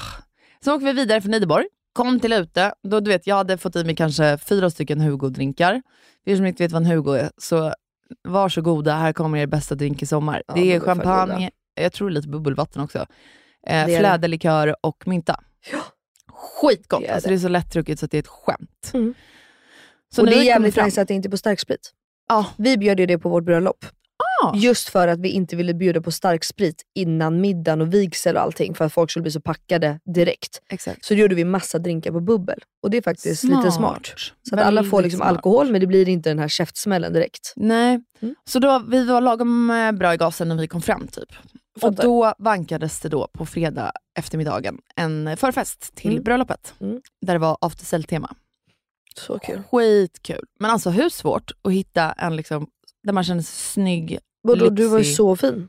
Så 0.64 0.74
åker 0.74 0.86
vi 0.86 0.92
vidare 0.92 1.20
från 1.20 1.34
Ideborg. 1.34 1.66
Kom 1.94 2.20
till 2.20 2.32
ute. 2.32 2.74
Då, 2.82 3.00
du 3.00 3.10
vet, 3.10 3.26
jag 3.26 3.36
hade 3.36 3.58
fått 3.58 3.76
i 3.76 3.84
mig 3.84 3.96
kanske 3.96 4.38
fyra 4.38 4.70
stycken 4.70 5.00
Hugo-drinkar. 5.00 5.82
För 6.24 6.30
er 6.30 6.36
som 6.36 6.46
inte 6.46 6.62
vet 6.62 6.72
vad 6.72 6.82
en 6.82 6.90
Hugo 6.90 7.12
är, 7.12 7.30
så 7.38 7.74
varsågoda, 8.28 8.94
här 8.94 9.12
kommer 9.12 9.38
er 9.38 9.46
bästa 9.46 9.74
drink 9.74 10.02
i 10.02 10.06
sommar. 10.06 10.42
Ja, 10.46 10.54
det 10.54 10.60
de 10.60 10.72
är 10.72 10.80
champagne, 10.80 11.50
jag 11.74 11.92
tror 11.92 12.10
lite 12.10 12.28
bubbelvatten 12.28 12.82
också. 12.82 13.06
Eh, 13.66 13.86
fläderlikör 13.86 14.76
och 14.80 15.08
mynta. 15.08 15.40
Skitgott! 16.28 17.00
Det 17.00 17.08
är 17.08 17.14
alltså, 17.14 17.28
det. 17.28 17.34
det 17.34 17.38
är 17.38 17.40
så 17.40 17.48
lättdrucket 17.48 17.98
så 17.98 18.04
att 18.04 18.10
det 18.10 18.16
är 18.16 18.22
ett 18.22 18.28
skämt. 18.28 18.90
Mm. 18.94 19.14
Så 20.14 20.22
och 20.22 20.26
det 20.26 20.36
är 20.36 20.42
jävligt 20.42 20.76
nice 20.76 21.02
att 21.02 21.08
det 21.08 21.14
inte 21.14 21.28
är 21.28 21.30
på 21.30 21.36
starksprit. 21.36 21.92
Ja. 22.28 22.46
Vi 22.56 22.76
bjöd 22.76 23.00
ju 23.00 23.06
det 23.06 23.18
på 23.18 23.28
vårt 23.28 23.44
bröllop. 23.44 23.84
Just 24.54 24.88
för 24.88 25.08
att 25.08 25.20
vi 25.20 25.28
inte 25.28 25.56
ville 25.56 25.74
bjuda 25.74 26.00
på 26.00 26.10
starksprit 26.10 26.82
innan 26.94 27.40
middagen 27.40 27.80
och 27.80 27.94
vigsel 27.94 28.36
och 28.36 28.42
allting 28.42 28.74
för 28.74 28.84
att 28.84 28.92
folk 28.92 29.10
skulle 29.10 29.22
bli 29.22 29.32
så 29.32 29.40
packade 29.40 30.00
direkt. 30.14 30.60
Exakt. 30.70 31.04
Så 31.04 31.14
då 31.14 31.20
gjorde 31.20 31.34
vi 31.34 31.44
massa 31.44 31.78
drinkar 31.78 32.12
på 32.12 32.20
bubbel. 32.20 32.58
Och 32.82 32.90
det 32.90 32.96
är 32.96 33.02
faktiskt 33.02 33.44
lite 33.44 33.72
smart. 33.72 34.12
Så 34.48 34.54
att 34.54 34.60
alla 34.60 34.84
får 34.84 35.02
liksom 35.02 35.18
smart. 35.18 35.28
alkohol 35.28 35.70
men 35.70 35.80
det 35.80 35.86
blir 35.86 36.08
inte 36.08 36.30
den 36.30 36.38
här 36.38 36.48
käftsmällen 36.48 37.12
direkt. 37.12 37.52
Nej, 37.56 38.00
Mm. 38.22 38.34
så 38.44 38.58
då, 38.58 38.82
vi 38.88 39.04
var 39.04 39.20
lagom 39.20 39.70
eh, 39.70 39.92
bra 39.92 40.14
i 40.14 40.16
gasen 40.16 40.48
när 40.48 40.56
vi 40.56 40.68
kom 40.68 40.82
fram 40.82 41.06
typ. 41.06 41.28
Och 41.74 41.80
Fattar. 41.80 42.02
då 42.02 42.34
vankades 42.38 43.00
det 43.00 43.08
då 43.08 43.28
på 43.32 43.46
fredag 43.46 43.92
eftermiddagen 44.18 44.78
en 44.96 45.36
förfest 45.36 45.94
till 45.94 46.10
Mm. 46.10 46.22
bröllopet. 46.24 46.74
Mm. 46.80 47.00
Där 47.26 47.32
det 47.34 47.38
var 47.38 47.56
after 47.60 47.84
sale-tema. 47.84 48.34
Så 49.16 49.38
kul. 49.38 49.62
Skitkul. 49.70 50.44
Men 50.60 50.70
alltså 50.70 50.90
hur 50.90 51.08
svårt 51.08 51.50
att 51.62 51.72
hitta 51.72 52.12
en 52.12 52.36
liksom, 52.36 52.66
där 53.02 53.12
man 53.12 53.24
känner 53.24 53.42
sig 53.42 53.54
snygg. 53.56 54.18
Vadå, 54.44 54.68
du 54.70 54.86
var 54.86 54.98
ju 54.98 55.04
så 55.04 55.36
fin. 55.36 55.68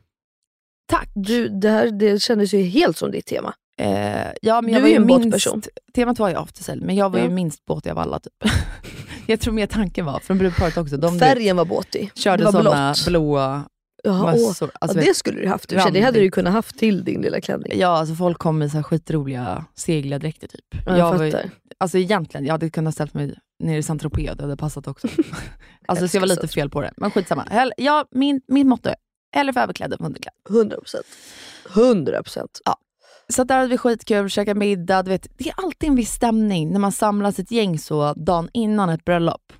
Tack! 0.87 1.09
Du, 1.13 1.47
det, 1.49 1.69
här, 1.69 1.91
det 1.91 2.21
kändes 2.21 2.53
ju 2.53 2.61
helt 2.61 2.97
som 2.97 3.11
ditt 3.11 3.25
tema. 3.25 3.53
Eh, 3.81 4.27
ja, 4.41 4.61
men 4.61 4.65
Du 4.65 4.71
jag 4.71 4.77
är 4.77 4.81
var 4.81 4.87
ju 4.87 4.93
ju 4.93 4.95
en 5.01 5.05
minst, 5.05 5.23
båtperson. 5.25 5.61
Temat 5.95 6.19
var 6.19 6.29
ju 6.29 6.35
after 6.35 6.63
sale, 6.63 6.81
men 6.85 6.95
jag 6.95 7.09
var 7.11 7.19
Ja. 7.19 7.25
ju 7.25 7.31
minst 7.31 7.65
båtig 7.65 7.89
av 7.89 7.99
alla. 7.99 8.19
Typ. 8.19 8.33
jag 9.27 9.39
tror 9.39 9.53
mer 9.53 9.67
tanken 9.67 10.05
var, 10.05 10.19
från 10.19 10.37
brudparet 10.37 10.77
också. 10.77 10.97
De 10.97 11.19
Färgen 11.19 11.57
var 11.57 11.65
båtig. 11.65 12.11
körde 12.15 12.37
det 12.37 12.45
var 12.45 12.51
såna 12.51 12.93
blått. 12.93 13.07
blåa 13.07 13.63
Jaha, 14.03 14.31
mössor. 14.31 14.71
Alltså, 14.79 14.97
ja, 14.97 15.03
det 15.05 15.13
skulle 15.13 15.41
du 15.41 15.47
haft. 15.47 15.69
Det 15.69 16.01
hade 16.01 16.19
du 16.19 16.31
kunnat 16.31 16.53
haft 16.53 16.79
till 16.79 17.03
din 17.03 17.21
lilla 17.21 17.41
klänning. 17.41 17.71
Ja, 17.75 17.87
alltså 17.87 18.15
folk 18.15 18.37
kom 18.37 18.61
i 18.61 18.69
så 18.69 18.75
här 18.77 18.83
skitroliga 18.83 19.65
segliga 19.75 20.19
dräkter 20.19 20.47
typ. 20.47 20.65
Ja, 20.85 20.97
jag 20.97 20.97
jag 20.97 21.17
var 21.17 21.43
alltså 21.77 21.97
egentligen, 21.97 22.45
jag 22.45 22.53
hade 22.53 22.69
kunnat 22.69 22.93
ställt 22.93 23.13
mig 23.13 23.35
nere 23.59 23.77
i 23.77 23.83
Saint 23.83 24.01
Tropez, 24.01 24.37
det 24.37 24.43
hade 24.43 24.57
passat 24.57 24.87
också. 24.87 25.07
alltså 25.87 26.07
så 26.07 26.17
jag 26.17 26.21
var 26.21 26.27
lite 26.27 26.47
fel 26.47 26.69
på 26.69 26.81
det, 26.81 26.93
men 26.97 27.11
skitsamma. 27.11 27.43
Hell, 27.49 27.73
ja, 27.77 28.05
min, 28.11 28.41
min 28.47 28.67
motto 28.67 28.89
är, 28.89 28.95
hellre 29.31 29.53
för 29.53 29.61
överklädd 29.61 29.91
än 29.91 29.97
för 29.97 30.05
underklädd. 30.05 30.33
100 30.49 30.77
procent. 30.77 31.05
100 31.75 32.23
procent. 32.23 32.61
Så 33.27 33.43
där 33.43 33.55
hade 33.55 33.67
vi 33.67 33.77
skitkul, 33.77 34.29
käkade 34.29 34.59
middag. 34.59 35.03
Du 35.03 35.09
vet, 35.09 35.27
det 35.37 35.49
är 35.49 35.53
alltid 35.57 35.89
en 35.89 35.95
viss 35.95 36.11
stämning 36.11 36.71
när 36.71 36.79
man 36.79 36.91
samlas 36.91 37.39
ett 37.39 37.51
gäng 37.51 37.79
så 37.79 38.13
dagen 38.13 38.49
innan 38.53 38.89
ett 38.89 39.05
bröllop. 39.05 39.53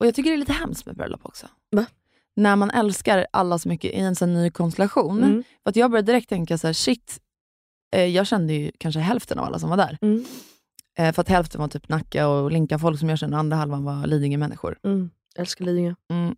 Och 0.00 0.06
jag 0.06 0.14
tycker 0.14 0.30
det 0.30 0.36
är 0.36 0.38
lite 0.38 0.52
hemskt 0.52 0.86
med 0.86 0.96
bröllop 0.96 1.20
också. 1.22 1.46
Va? 1.70 1.86
När 2.36 2.56
man 2.56 2.70
älskar 2.70 3.26
alla 3.32 3.58
så 3.58 3.68
mycket 3.68 3.92
i 3.92 3.96
en 3.96 4.16
sån 4.16 4.34
ny 4.34 4.50
konstellation. 4.50 5.24
Mm. 5.24 5.44
För 5.62 5.70
att 5.70 5.76
jag 5.76 5.90
började 5.90 6.12
direkt 6.12 6.28
tänka 6.28 6.58
så 6.58 6.66
här, 6.66 6.74
shit, 6.74 7.20
eh, 7.96 8.04
jag 8.04 8.26
kände 8.26 8.52
ju 8.52 8.72
kanske 8.78 9.00
hälften 9.00 9.38
av 9.38 9.44
alla 9.44 9.58
som 9.58 9.70
var 9.70 9.76
där. 9.76 9.98
Mm. 10.02 10.24
Eh, 10.98 11.12
för 11.12 11.20
att 11.22 11.28
hälften 11.28 11.60
var 11.60 11.68
typ 11.68 11.88
Nacka 11.88 12.28
och 12.28 12.50
Linka 12.50 12.78
folk 12.78 12.98
som 12.98 13.08
jag 13.08 13.18
kände, 13.18 13.36
andra 13.36 13.56
halvan 13.56 13.84
var 13.84 14.06
Lidingö-människor. 14.06 14.78
Mm. 14.84 15.10
Älskar 15.36 15.64
Lidingö. 15.64 15.94
Mm. 16.10 16.34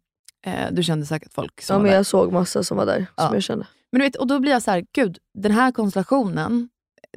Eh, 0.47 0.73
du 0.73 0.83
kände 0.83 1.07
säkert 1.07 1.33
folk 1.33 1.62
som 1.62 1.75
Ja, 1.75 1.79
var 1.79 1.83
men 1.83 1.91
där. 1.91 1.97
jag 1.97 2.07
såg 2.07 2.33
massa 2.33 2.62
som 2.65 2.77
var 2.77 2.87
där, 2.87 3.07
Ja. 3.17 3.27
som 3.27 3.35
jag 3.35 3.43
kände. 3.43 3.67
Men 3.93 3.99
du 4.01 4.07
vet, 4.07 4.17
och 4.17 4.27
då 4.27 4.38
blir 4.38 4.53
jag 4.53 4.62
så 4.62 4.71
här, 4.71 4.85
gud, 4.95 5.19
den 5.38 5.53
här 5.53 5.73
konstellationen, 5.73 6.69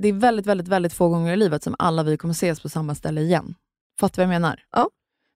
det 0.02 0.08
är 0.08 0.14
väldigt, 0.14 0.46
väldigt, 0.46 0.68
väldigt 0.68 0.94
få 0.94 1.10
gånger 1.10 1.34
i 1.34 1.38
livet 1.38 1.64
som 1.64 1.76
alla 1.80 2.04
vi 2.04 2.18
kommer 2.18 2.32
ses 2.34 2.60
på 2.60 2.70
samma 2.70 2.96
ställe 2.96 3.22
igen. 3.22 3.56
Fattar 4.00 4.24
du 4.24 4.28
vad 4.28 4.36
jag 4.36 4.42
menar? 4.42 4.60
Ja. 4.72 4.90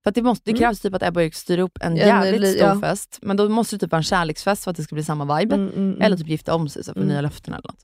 För 0.04 0.10
att 0.10 0.16
det, 0.16 0.22
måste, 0.22 0.44
det 0.46 0.52
Mm. 0.52 0.60
krävs 0.60 0.80
typ 0.82 0.94
att 0.94 1.04
Ebba 1.04 1.20
och 1.20 1.24
Erik 1.24 1.36
styr 1.36 1.60
upp 1.60 1.78
en 1.82 1.96
jävligt 1.96 2.42
li- 2.42 2.54
stor 2.54 2.68
ja. 2.68 2.80
fest, 2.82 3.20
men 3.22 3.38
då 3.38 3.50
måste 3.50 3.76
det 3.76 3.80
typ 3.80 3.92
vara 3.92 4.00
en 4.00 4.04
kärleksfest 4.04 4.64
för 4.64 4.72
att 4.72 4.78
det 4.78 4.84
ska 4.84 4.96
bli 4.96 5.04
samma 5.04 5.38
vibe. 5.40 5.56
Mm, 5.56 5.68
mm, 5.68 5.84
mm. 5.90 6.02
Eller 6.02 6.18
typ 6.18 6.28
gifta 6.28 6.56
om 6.56 6.70
sig 6.70 6.84
så 6.84 6.94
för 6.94 7.00
Mm. 7.00 7.10
nya 7.10 7.22
löften 7.22 7.54
eller 7.54 7.68
något. 7.68 7.84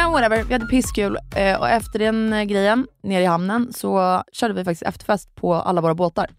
Men 0.00 0.12
whatever, 0.12 0.44
vi 0.44 0.52
hade 0.52 0.66
pisskul 0.66 1.18
eh, 1.36 1.60
och 1.60 1.68
efter 1.68 1.98
den 1.98 2.32
eh, 2.32 2.42
grejen 2.44 2.86
nere 3.02 3.22
i 3.22 3.26
hamnen 3.26 3.72
så 3.72 4.22
körde 4.32 4.54
vi 4.54 4.64
faktiskt 4.64 4.82
efterfest 4.82 5.34
på 5.34 5.54
alla 5.54 5.80
våra 5.80 5.94
båtar. 5.94 6.30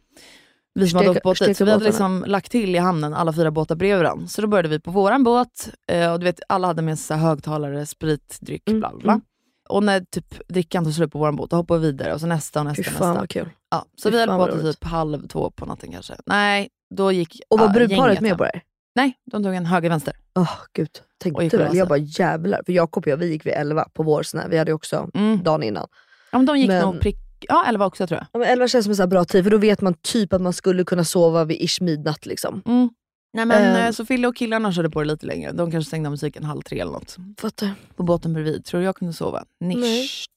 Vi 0.73 0.89
som 0.89 0.97
hade 0.97 1.09
åkt 1.09 1.23
båt 1.23 1.39
dit. 1.39 1.57
Så 1.57 1.65
vi 1.65 1.71
hade 1.71 1.83
liksom 1.85 2.23
lagt 2.27 2.51
till 2.51 2.75
i 2.75 2.77
hamnen 2.77 3.13
alla 3.13 3.33
fyra 3.33 3.51
båtar 3.51 3.75
bredvid 3.75 4.03
varandra. 4.03 4.27
Så 4.27 4.41
då 4.41 4.47
började 4.47 4.69
vi 4.69 4.79
på 4.79 4.91
våran 4.91 5.23
båt 5.23 5.69
eh, 5.87 6.13
och 6.13 6.19
du 6.19 6.23
vet 6.23 6.39
alla 6.49 6.67
hade 6.67 6.81
med 6.81 6.99
sig 6.99 7.17
högtalare, 7.17 7.85
sprit, 7.85 8.37
dryck, 8.41 8.69
Mm, 8.69 8.79
bla 8.79 8.89
bla. 8.89 8.99
bla. 8.99 9.11
mm. 9.11 9.21
Och 9.69 9.83
när 9.83 9.99
typ 9.99 10.47
drickan 10.47 10.83
tog 10.83 10.93
slut 10.93 11.11
på 11.11 11.19
våran 11.19 11.35
båt, 11.35 11.49
då 11.49 11.55
hoppade 11.55 11.79
vi 11.79 11.85
vidare 11.87 12.13
och 12.13 12.19
så 12.21 12.27
nästa 12.27 12.59
och 12.59 12.65
nästa 12.65 12.83
Fy 12.83 12.89
fan 12.89 13.07
nästa. 13.07 13.19
vad 13.19 13.29
kul. 13.29 13.49
Ja, 13.71 13.85
så 13.95 14.09
Fy 14.09 14.15
vi 14.15 14.19
höll 14.19 14.29
på 14.29 14.47
till 14.57 14.73
typ 14.73 14.83
halv 14.83 15.27
två 15.27 15.51
på 15.51 15.65
natten 15.65 15.91
kanske. 15.91 16.13
Nej, 16.25 16.69
då 16.95 17.11
gick 17.11 17.41
Och 17.49 17.59
var 17.59 17.69
brudparet 17.69 18.21
med 18.21 18.37
på 18.37 18.43
det? 18.43 18.61
Nej, 18.95 19.13
de 19.31 19.43
tog 19.43 19.55
en 19.55 19.65
höger 19.65 19.89
vänster. 19.89 20.13
Åh 20.35 20.51
gud, 20.73 20.89
Och 20.93 21.19
tänkte 21.19 21.57
la 21.57 21.63
väl. 21.63 21.77
Jag 21.77 21.87
bara 21.87 21.97
jävlar. 21.99 22.61
För 22.65 22.73
Jakob 22.73 23.03
och 23.03 23.07
jag, 23.07 23.17
vi 23.17 23.27
gick 23.31 23.45
vid 23.45 23.53
11 23.53 23.87
på 23.93 24.03
vår 24.03 24.37
här. 24.37 24.49
Vi 24.49 24.57
hade 24.57 24.73
också 24.73 25.09
Mm. 25.13 25.43
dagen 25.43 25.63
innan. 25.63 25.87
Ja, 26.31 26.37
men 26.37 26.45
de 26.45 26.57
gick 26.59 26.67
Men- 26.67 26.81
nog 26.81 26.99
prick... 27.01 27.17
Ja, 27.49 27.65
elva 27.67 27.85
också 27.85 28.07
tror 28.07 28.17
jag. 28.17 28.27
Ja, 28.31 28.39
men 28.39 28.47
11 28.49 28.67
känns 28.67 28.85
som 28.85 28.91
en 28.91 28.95
så 28.95 29.07
bra 29.07 29.25
tid 29.25 29.43
för 29.43 29.51
då 29.51 29.57
vet 29.57 29.81
man 29.81 29.93
typ 29.93 30.33
att 30.33 30.41
man 30.41 30.53
skulle 30.53 30.83
kunna 30.83 31.03
sova 31.03 31.43
vid 31.45 31.61
ish 31.61 31.81
midnatt 31.81 32.25
liksom. 32.25 32.61
Mm. 32.65 32.89
Nej 33.33 33.45
men 33.45 33.85
eh, 33.85 33.91
så 33.91 34.05
Fille 34.05 34.27
och 34.27 34.35
killarna 34.35 34.73
körde 34.73 34.89
på 34.89 34.99
det 35.01 35.07
lite 35.07 35.25
längre. 35.25 35.51
De 35.51 35.71
kanske 35.71 35.87
stängde 35.87 36.07
av 36.07 36.11
musiken 36.11 36.43
halv 36.43 36.61
tre 36.61 36.79
eller 36.79 36.91
något. 36.91 37.17
Fattar. 37.37 37.69
På 37.95 38.03
båten 38.03 38.33
bredvid. 38.33 38.65
Tror 38.65 38.79
du 38.79 38.85
jag 38.85 38.95
kunde 38.95 39.13
sova? 39.13 39.43
Nischt. 39.59 40.31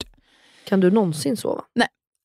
Kan 0.65 0.81
du 0.81 0.91
någonsin 0.91 1.37
sova? 1.37 1.65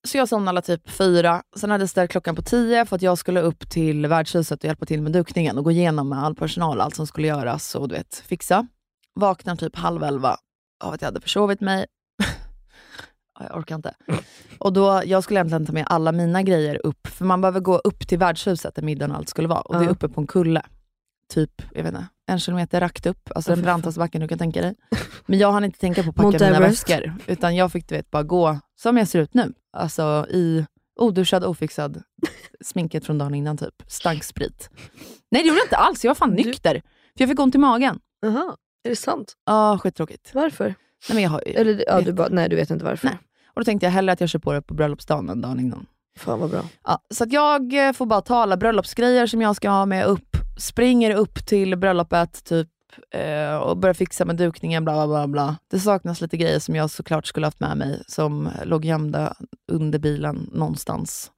Så 0.07 0.17
jag 0.17 0.29
somnade 0.29 0.62
typ 0.62 0.89
fyra. 0.89 1.43
Sen 1.55 1.71
hade 1.71 1.81
jag 1.81 1.89
ställt 1.89 2.12
klockan 2.12 2.35
på 2.35 2.41
tio 2.41 2.85
för 2.85 2.95
att 2.95 3.01
jag 3.01 3.17
skulle 3.17 3.41
upp 3.41 3.69
till 3.69 4.07
värdshuset 4.07 4.59
och 4.59 4.65
hjälpa 4.65 4.85
till 4.85 5.01
med 5.01 5.12
dukningen 5.12 5.57
och 5.57 5.63
gå 5.63 5.71
igenom 5.71 6.09
med 6.09 6.23
all 6.23 6.35
personal, 6.35 6.81
allt 6.81 6.95
som 6.95 7.07
skulle 7.07 7.27
göras 7.27 7.75
och 7.75 7.88
du 7.88 7.95
vet, 7.95 8.15
fixa. 8.15 8.67
Vaknar 9.15 9.55
typ 9.55 9.75
halv 9.75 10.03
elva 10.03 10.38
av 10.83 10.93
att 10.93 11.01
jag 11.01 11.07
hade 11.07 11.21
försovit 11.21 11.62
mig. 11.62 11.85
Ja, 13.39 13.45
jag 13.49 13.57
orkar 13.57 13.75
inte. 13.75 13.93
Och 14.57 14.73
då, 14.73 15.01
jag 15.05 15.23
skulle 15.23 15.39
egentligen 15.39 15.65
ta 15.65 15.73
med 15.73 15.85
alla 15.88 16.12
mina 16.12 16.43
grejer 16.43 16.85
upp, 16.85 17.07
för 17.07 17.25
man 17.25 17.41
behöver 17.41 17.59
gå 17.59 17.77
upp 17.77 18.07
till 18.07 18.17
värdshuset 18.17 18.75
där 18.75 18.81
middagen 18.81 19.12
och 19.12 19.17
allt 19.17 19.29
skulle 19.29 19.47
vara. 19.47 19.62
Och 19.62 19.73
det 19.79 19.85
är 19.85 19.89
uppe 19.89 20.09
på 20.09 20.21
en 20.21 20.27
kulle. 20.27 20.62
Typ, 21.33 21.62
jag 21.73 21.83
vet 21.83 21.93
inte, 21.93 22.07
en 22.27 22.39
kilometer 22.39 22.79
rakt 22.79 23.05
upp. 23.05 23.29
Alltså 23.35 23.51
den 23.51 23.62
brantaste 23.63 23.99
backen 23.99 24.21
du 24.21 24.27
kan 24.27 24.38
tänka 24.38 24.62
dig. 24.62 24.75
Men 25.25 25.39
jag 25.39 25.51
hann 25.51 25.63
inte 25.65 25.79
tänka 25.79 26.03
på 26.03 26.09
att 26.09 26.15
packa 26.15 26.25
mina 26.45 26.59
väskor. 26.59 27.13
Utan 27.27 27.55
jag 27.55 27.71
fick 27.71 27.88
du 27.89 27.95
vet, 27.95 28.12
bara 28.12 28.23
gå 28.23 28.59
som 28.81 28.97
jag 28.97 29.07
ser 29.07 29.19
ut 29.19 29.33
nu. 29.33 29.53
Alltså 29.77 30.25
i 30.29 30.65
oduschad, 30.99 31.43
ofixad, 31.43 32.03
sminket 32.62 33.05
från 33.05 33.17
dagen 33.17 33.36
innan 33.36 33.58
typ. 33.58 33.84
Stank 33.88 34.23
sprit. 34.23 34.69
Nej 35.32 35.41
det 35.41 35.47
gjorde 35.47 35.60
jag 35.60 35.65
inte 35.65 35.77
alls, 35.77 36.03
jag 36.03 36.10
var 36.10 36.15
fan 36.15 36.34
nykter. 36.34 36.82
För 37.17 37.23
jag 37.23 37.29
fick 37.29 37.39
ont 37.39 37.55
i 37.55 37.58
magen. 37.58 37.99
Jaha, 38.21 38.55
är 38.84 38.89
det 38.89 38.95
sant? 38.95 39.34
Ja, 39.45 39.77
skittråkigt. 39.77 40.32
Varför? 40.34 40.65
Nej, 40.65 41.13
men 41.13 41.23
jag 41.23 41.29
har, 41.29 41.43
Eller, 41.45 41.84
ja, 41.88 41.95
vet 41.97 42.05
du 42.05 42.13
bara, 42.13 42.27
nej 42.29 42.49
du 42.49 42.55
vet 42.55 42.69
inte 42.69 42.86
varför. 42.86 43.08
Nej. 43.08 43.17
och 43.47 43.62
då 43.62 43.65
tänkte 43.65 43.86
jag 43.86 43.91
hellre 43.91 44.12
att 44.13 44.19
jag 44.19 44.29
kör 44.29 44.39
på 44.39 44.53
det 44.53 44.62
på 44.62 44.73
bröllopsdagen 44.73 45.29
än 45.29 45.41
dagen 45.41 45.60
innan. 45.60 45.86
Fan 46.17 46.39
vad 46.39 46.49
bra. 46.49 46.63
Ja, 46.84 47.01
så 47.13 47.23
att 47.23 47.32
jag 47.32 47.88
eh, 47.88 47.93
får 47.93 48.05
bara 48.05 48.21
ta 48.21 48.36
alla 48.36 48.58
bröllopsgrejer 48.58 49.27
som 49.27 49.41
jag 49.41 49.55
ska 49.55 49.69
ha 49.69 49.86
med 49.86 50.05
upp, 50.05 50.38
springer 50.58 51.15
upp 51.15 51.45
till 51.45 51.77
bröllopet 51.77 52.43
typ 52.43 52.67
eh, 53.12 53.56
och 53.56 53.78
börjar 53.78 53.93
fixa 53.93 54.25
med 54.25 54.36
dukningen, 54.36 54.84
bla 54.86 54.93
bla 54.93 55.08
bla. 55.08 55.28
bla. 55.28 55.56
Det 55.67 55.80
saknas 55.80 56.21
lite 56.21 56.38
grejer 56.38 56.60
som 56.60 56.75
jag 56.75 56.89
såklart 56.89 57.25
skulle 57.25 57.47
haft 57.47 57.60
med 57.60 57.78
mig, 57.78 58.04
som 58.08 58.49
låg 58.63 58.86
gömda 58.86 59.36
under 59.71 59.99
bilen 59.99 60.49
någonstans, 60.54 61.32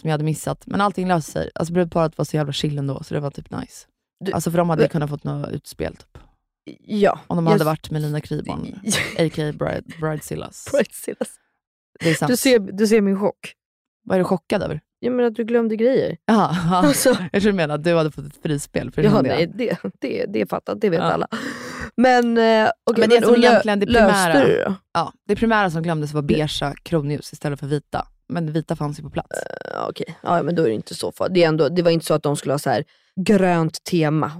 som 0.00 0.08
jag 0.08 0.14
hade 0.14 0.24
missat. 0.24 0.66
Men 0.66 0.80
allting 0.80 1.08
löste 1.08 1.32
sig. 1.32 1.50
Alltså 1.54 1.74
brudparet 1.74 2.18
var 2.18 2.24
så 2.24 2.36
jävla 2.36 2.52
chill 2.52 2.78
ändå, 2.78 3.02
så 3.02 3.14
det 3.14 3.20
var 3.20 3.30
typ 3.30 3.50
nice. 3.50 3.86
Du- 4.20 4.32
alltså 4.32 4.50
för 4.50 4.58
de 4.58 4.70
hade 4.70 4.82
men- 4.82 4.88
kunnat 4.88 5.10
fått 5.10 5.24
något 5.24 5.50
utspel 5.50 5.96
typ. 5.96 6.18
Ja. 6.80 7.20
Om 7.26 7.36
de 7.36 7.46
hade 7.46 7.64
varit 7.64 7.90
med 7.90 8.02
Lina 8.02 8.20
Kryborn, 8.20 8.66
a.k.a. 9.18 9.52
Bride, 9.52 9.82
Bridezillas. 10.00 10.68
Bridezillas. 10.72 11.38
Du 12.28 12.36
ser, 12.36 12.58
du 12.58 12.86
ser 12.86 13.00
min 13.00 13.20
chock. 13.20 13.54
Vad 14.04 14.14
är 14.14 14.18
du 14.18 14.24
chockad 14.24 14.62
över? 14.62 14.80
Jag 15.04 15.12
menar 15.12 15.28
att 15.28 15.34
du 15.34 15.44
glömde 15.44 15.76
grejer. 15.76 16.16
Jaha, 16.26 16.56
ja. 16.70 16.76
Alltså, 16.76 17.16
jag 17.32 17.42
tror 17.42 17.52
du 17.52 17.56
menar 17.56 17.74
att 17.74 17.84
du 17.84 17.94
hade 17.96 18.10
fått 18.10 18.26
ett 18.26 18.42
frispel. 18.42 18.90
För 18.90 19.02
ja, 19.02 19.22
nej, 19.22 19.52
det, 19.54 19.76
det, 20.00 20.26
det 20.28 20.40
är 20.40 20.46
fattat, 20.46 20.80
det 20.80 20.90
vet 20.90 21.00
Ja. 21.00 21.04
alla. 21.12 21.26
Men, 21.96 22.38
eh, 22.38 22.68
okej, 22.90 23.00
Men 23.00 23.10
det 23.10 23.22
som 23.22 23.30
och 23.30 23.38
lö- 23.38 23.46
egentligen 23.48 23.80
det 23.80 23.86
primära- 23.86 24.06
löste 24.34 24.46
du 24.46 24.64
då? 24.64 24.74
Ja, 24.94 25.12
det 25.28 25.36
primära 25.36 25.70
som 25.70 25.82
glömdes 25.82 26.12
var 26.12 26.22
beigea 26.22 26.74
kronljus 26.82 27.32
istället 27.32 27.60
för 27.60 27.66
vita. 27.66 28.06
Men 28.28 28.52
vita 28.52 28.76
fanns 28.76 28.98
ju 28.98 29.02
på 29.02 29.10
plats. 29.10 29.40
Ja, 29.74 29.86
okej. 29.90 30.16
Ja, 30.22 30.42
men 30.42 30.54
då 30.54 30.62
är 30.62 30.66
det 30.68 30.74
inte 30.74 30.94
så 30.94 31.12
farligt. 31.12 31.34
Det, 31.34 31.44
är 31.44 31.48
ändå, 31.48 31.68
det 31.68 31.82
var 31.82 31.90
inte 31.90 32.06
så 32.06 32.14
att 32.14 32.22
de 32.22 32.36
skulle 32.36 32.52
ha 32.54 32.58
så 32.58 32.70
här 32.70 32.84
grönt 33.20 33.84
tema. 33.84 34.30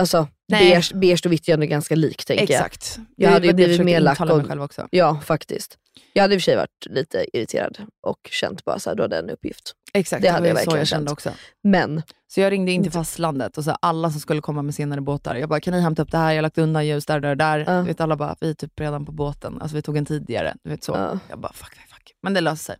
Alltså 0.00 0.28
Nej. 0.48 0.70
beige, 0.70 0.92
beige 0.94 1.26
och 1.26 1.32
vitt 1.32 1.48
är 1.48 1.52
ändå 1.54 1.66
ganska 1.66 1.94
likt 1.94 2.26
tänker 2.26 2.54
jag. 2.54 2.66
Exakt. 2.66 2.98
Jag 3.16 3.30
hade 3.30 3.46
ju 3.46 3.52
blivit 3.52 3.84
mer 3.84 4.00
lack 4.00 4.20
och- 4.20 4.36
mig 4.36 4.46
själv 4.46 4.62
också. 4.62 4.88
Ja, 4.90 5.20
faktiskt. 5.24 5.78
Jag 6.12 6.22
hade 6.22 6.34
i 6.34 6.38
och 6.38 6.40
för 6.42 6.44
sig 6.44 6.56
varit 6.56 6.86
lite 6.86 7.26
irriterad 7.32 7.78
och 8.06 8.18
känt 8.30 8.64
bara 8.64 8.78
så 8.78 8.90
här, 8.90 8.94
du 8.96 9.02
hade 9.02 9.18
en 9.18 9.30
uppgift. 9.30 9.72
Exakt, 9.94 10.22
Det 10.22 10.28
det, 10.28 10.32
hade 10.32 10.48
jag 10.48 10.54
ju 10.54 10.54
så 10.54 10.70
verkligen 10.70 10.78
jag 10.78 10.88
kände 10.88 11.08
känt. 11.08 11.12
också. 11.12 11.30
Men, 11.64 12.02
Så 12.28 12.40
jag 12.40 12.52
ringde 12.52 12.72
in 12.72 12.82
till 12.82 12.92
fastlandet 12.92 13.58
och 13.58 13.64
så 13.64 13.70
alla 13.82 14.10
som 14.10 14.20
skulle 14.20 14.40
komma 14.40 14.62
med 14.62 14.74
senare 14.74 15.00
båtar, 15.00 15.34
jag 15.34 15.48
bara, 15.48 15.60
kan 15.60 15.74
ni 15.74 15.80
hämta 15.80 16.02
upp 16.02 16.10
det 16.10 16.18
här? 16.18 16.30
Jag 16.30 16.36
har 16.38 16.42
lagt 16.42 16.58
undan 16.58 16.86
ljus 16.86 17.06
där, 17.06 17.20
där, 17.20 17.34
där. 17.36 17.58
Du 17.80 17.86
vet, 17.86 18.00
alla 18.00 18.16
bara, 18.16 18.36
vi 18.40 18.50
är 18.50 18.54
typ 18.54 18.80
redan 18.80 19.06
på 19.06 19.12
båten. 19.12 19.58
Alltså 19.62 19.76
vi 19.76 19.82
tog 19.82 19.96
en 19.96 20.04
tidigare. 20.06 20.54
Du 20.64 20.70
vet 20.70 20.84
så. 20.84 20.92
Ja. 20.92 21.18
Jag 21.30 21.38
bara, 21.38 21.52
fuck, 21.52 21.74
fuck, 21.74 21.88
fuck. 21.90 22.12
Men 22.22 22.34
det 22.34 22.40
löste 22.40 22.64
sig. 22.64 22.76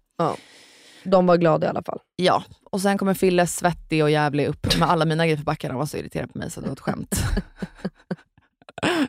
de 1.05 1.27
var 1.27 1.37
glada 1.37 1.67
i 1.67 1.71
alla 1.71 1.83
fall. 1.83 1.99
Ja, 2.17 2.45
och 2.77 2.83
sen 2.83 2.99
kommer 2.99 3.15
Fille 3.15 3.47
svettig 3.47 4.03
och 4.03 4.11
jävlig 4.11 4.47
upp 4.47 4.79
med 4.79 4.91
alla 4.91 5.05
mina 5.05 5.25
grejer 5.27 5.37
för 5.37 5.45
backen. 5.45 5.71
Han 5.71 5.79
var 5.79 5.87
så 5.87 5.97
irriterad 5.97 6.33
på 6.33 6.39
mig 6.39 6.51
så 6.51 6.61
det 6.61 6.67
var 6.67 6.73
ett 6.73 6.81
skämt. 6.81 7.15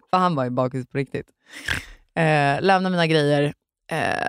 för 0.09 0.17
han 0.17 0.35
var 0.35 0.43
ju 0.43 0.49
bakis 0.49 0.87
på 0.87 0.97
riktigt. 0.97 1.27
Eh, 2.15 2.61
lämnade 2.61 2.89
mina 2.89 3.07
grejer 3.07 3.53
eh, 3.91 4.27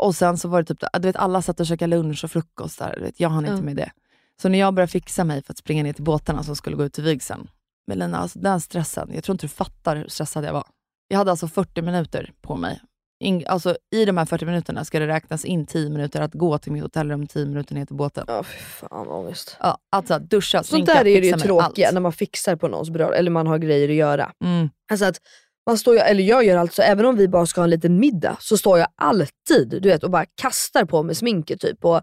och 0.00 0.14
sen 0.14 0.38
så 0.38 0.48
var 0.48 0.62
det 0.62 0.74
typ, 0.74 0.84
du 0.92 1.08
vet 1.08 1.16
alla 1.16 1.42
satt 1.42 1.60
och 1.60 1.66
käkade 1.66 1.96
lunch 1.96 2.24
och 2.24 2.30
frukost 2.30 2.78
där. 2.78 2.94
Du 2.96 3.02
vet, 3.02 3.20
jag 3.20 3.28
hann 3.28 3.44
inte 3.46 3.56
Ja. 3.56 3.62
med 3.62 3.76
det. 3.76 3.90
Så 4.42 4.48
när 4.48 4.58
jag 4.58 4.74
började 4.74 4.92
fixa 4.92 5.24
mig 5.24 5.42
för 5.42 5.52
att 5.52 5.58
springa 5.58 5.82
ner 5.82 5.92
till 5.92 6.04
båtarna 6.04 6.42
som 6.42 6.56
skulle 6.56 6.76
gå 6.76 6.84
ut 6.84 6.92
till 6.92 7.04
vigseln. 7.04 7.48
Men 7.86 7.98
Lina, 7.98 8.18
alltså 8.18 8.38
den 8.38 8.60
stressen, 8.60 9.10
jag 9.14 9.24
tror 9.24 9.34
inte 9.34 9.44
du 9.46 9.50
fattar 9.50 9.96
hur 9.96 10.08
stressad 10.08 10.44
jag 10.44 10.52
var. 10.52 10.66
Jag 11.08 11.18
hade 11.18 11.30
alltså 11.30 11.48
40 11.48 11.82
minuter 11.82 12.32
på 12.40 12.56
mig. 12.56 12.80
In, 13.22 13.44
alltså, 13.46 13.76
I 13.94 14.04
de 14.04 14.16
här 14.16 14.24
40 14.24 14.44
minuterna 14.44 14.84
ska 14.84 14.98
det 14.98 15.06
räknas 15.06 15.44
in 15.44 15.66
10 15.66 15.90
minuter 15.90 16.20
att 16.20 16.34
gå 16.34 16.58
till 16.58 16.72
mitt 16.72 16.82
hotellrum, 16.82 17.26
10 17.26 17.46
minuter 17.46 17.74
ner 17.74 17.84
till 17.84 17.96
båten. 17.96 18.24
Ja, 18.28 18.42
fy 18.42 18.58
fan 18.58 19.06
vad 19.06 19.24
ångest. 19.24 19.56
Ja, 19.60 19.78
alltså 19.92 20.18
duscha, 20.18 20.58
Sånt 20.58 20.66
sminka, 20.66 20.94
där 20.94 21.06
är 21.06 21.20
det 21.20 21.26
ju 21.26 21.32
tråkiga 21.32 21.86
allt. 21.86 21.94
när 21.94 22.00
man 22.00 22.12
fixar 22.12 22.56
på 22.56 22.68
någons 22.68 22.90
bröllop, 22.90 23.14
eller 23.14 23.30
man 23.30 23.46
har 23.46 23.58
grejer 23.58 23.88
att 23.88 23.94
göra. 23.94 24.32
Mm. 24.44 24.68
Alltså 24.92 25.06
att 25.06 25.16
man 25.66 25.78
står 25.78 25.94
ju, 25.94 26.00
eller 26.00 26.22
jag 26.22 26.44
gör 26.44 26.56
alltså, 26.56 26.82
även 26.82 27.06
om 27.06 27.16
vi 27.16 27.28
bara 27.28 27.46
ska 27.46 27.60
ha 27.60 27.64
en 27.64 27.70
liten 27.70 28.00
middag, 28.00 28.36
så 28.40 28.56
står 28.56 28.78
jag 28.78 28.88
alltid 28.96 29.68
du 29.82 29.88
vet, 29.88 30.04
och 30.04 30.10
bara 30.10 30.24
kastar 30.42 30.84
på 30.84 31.02
mig 31.02 31.14
sminket 31.14 31.60
typ, 31.60 31.84
och 31.84 32.00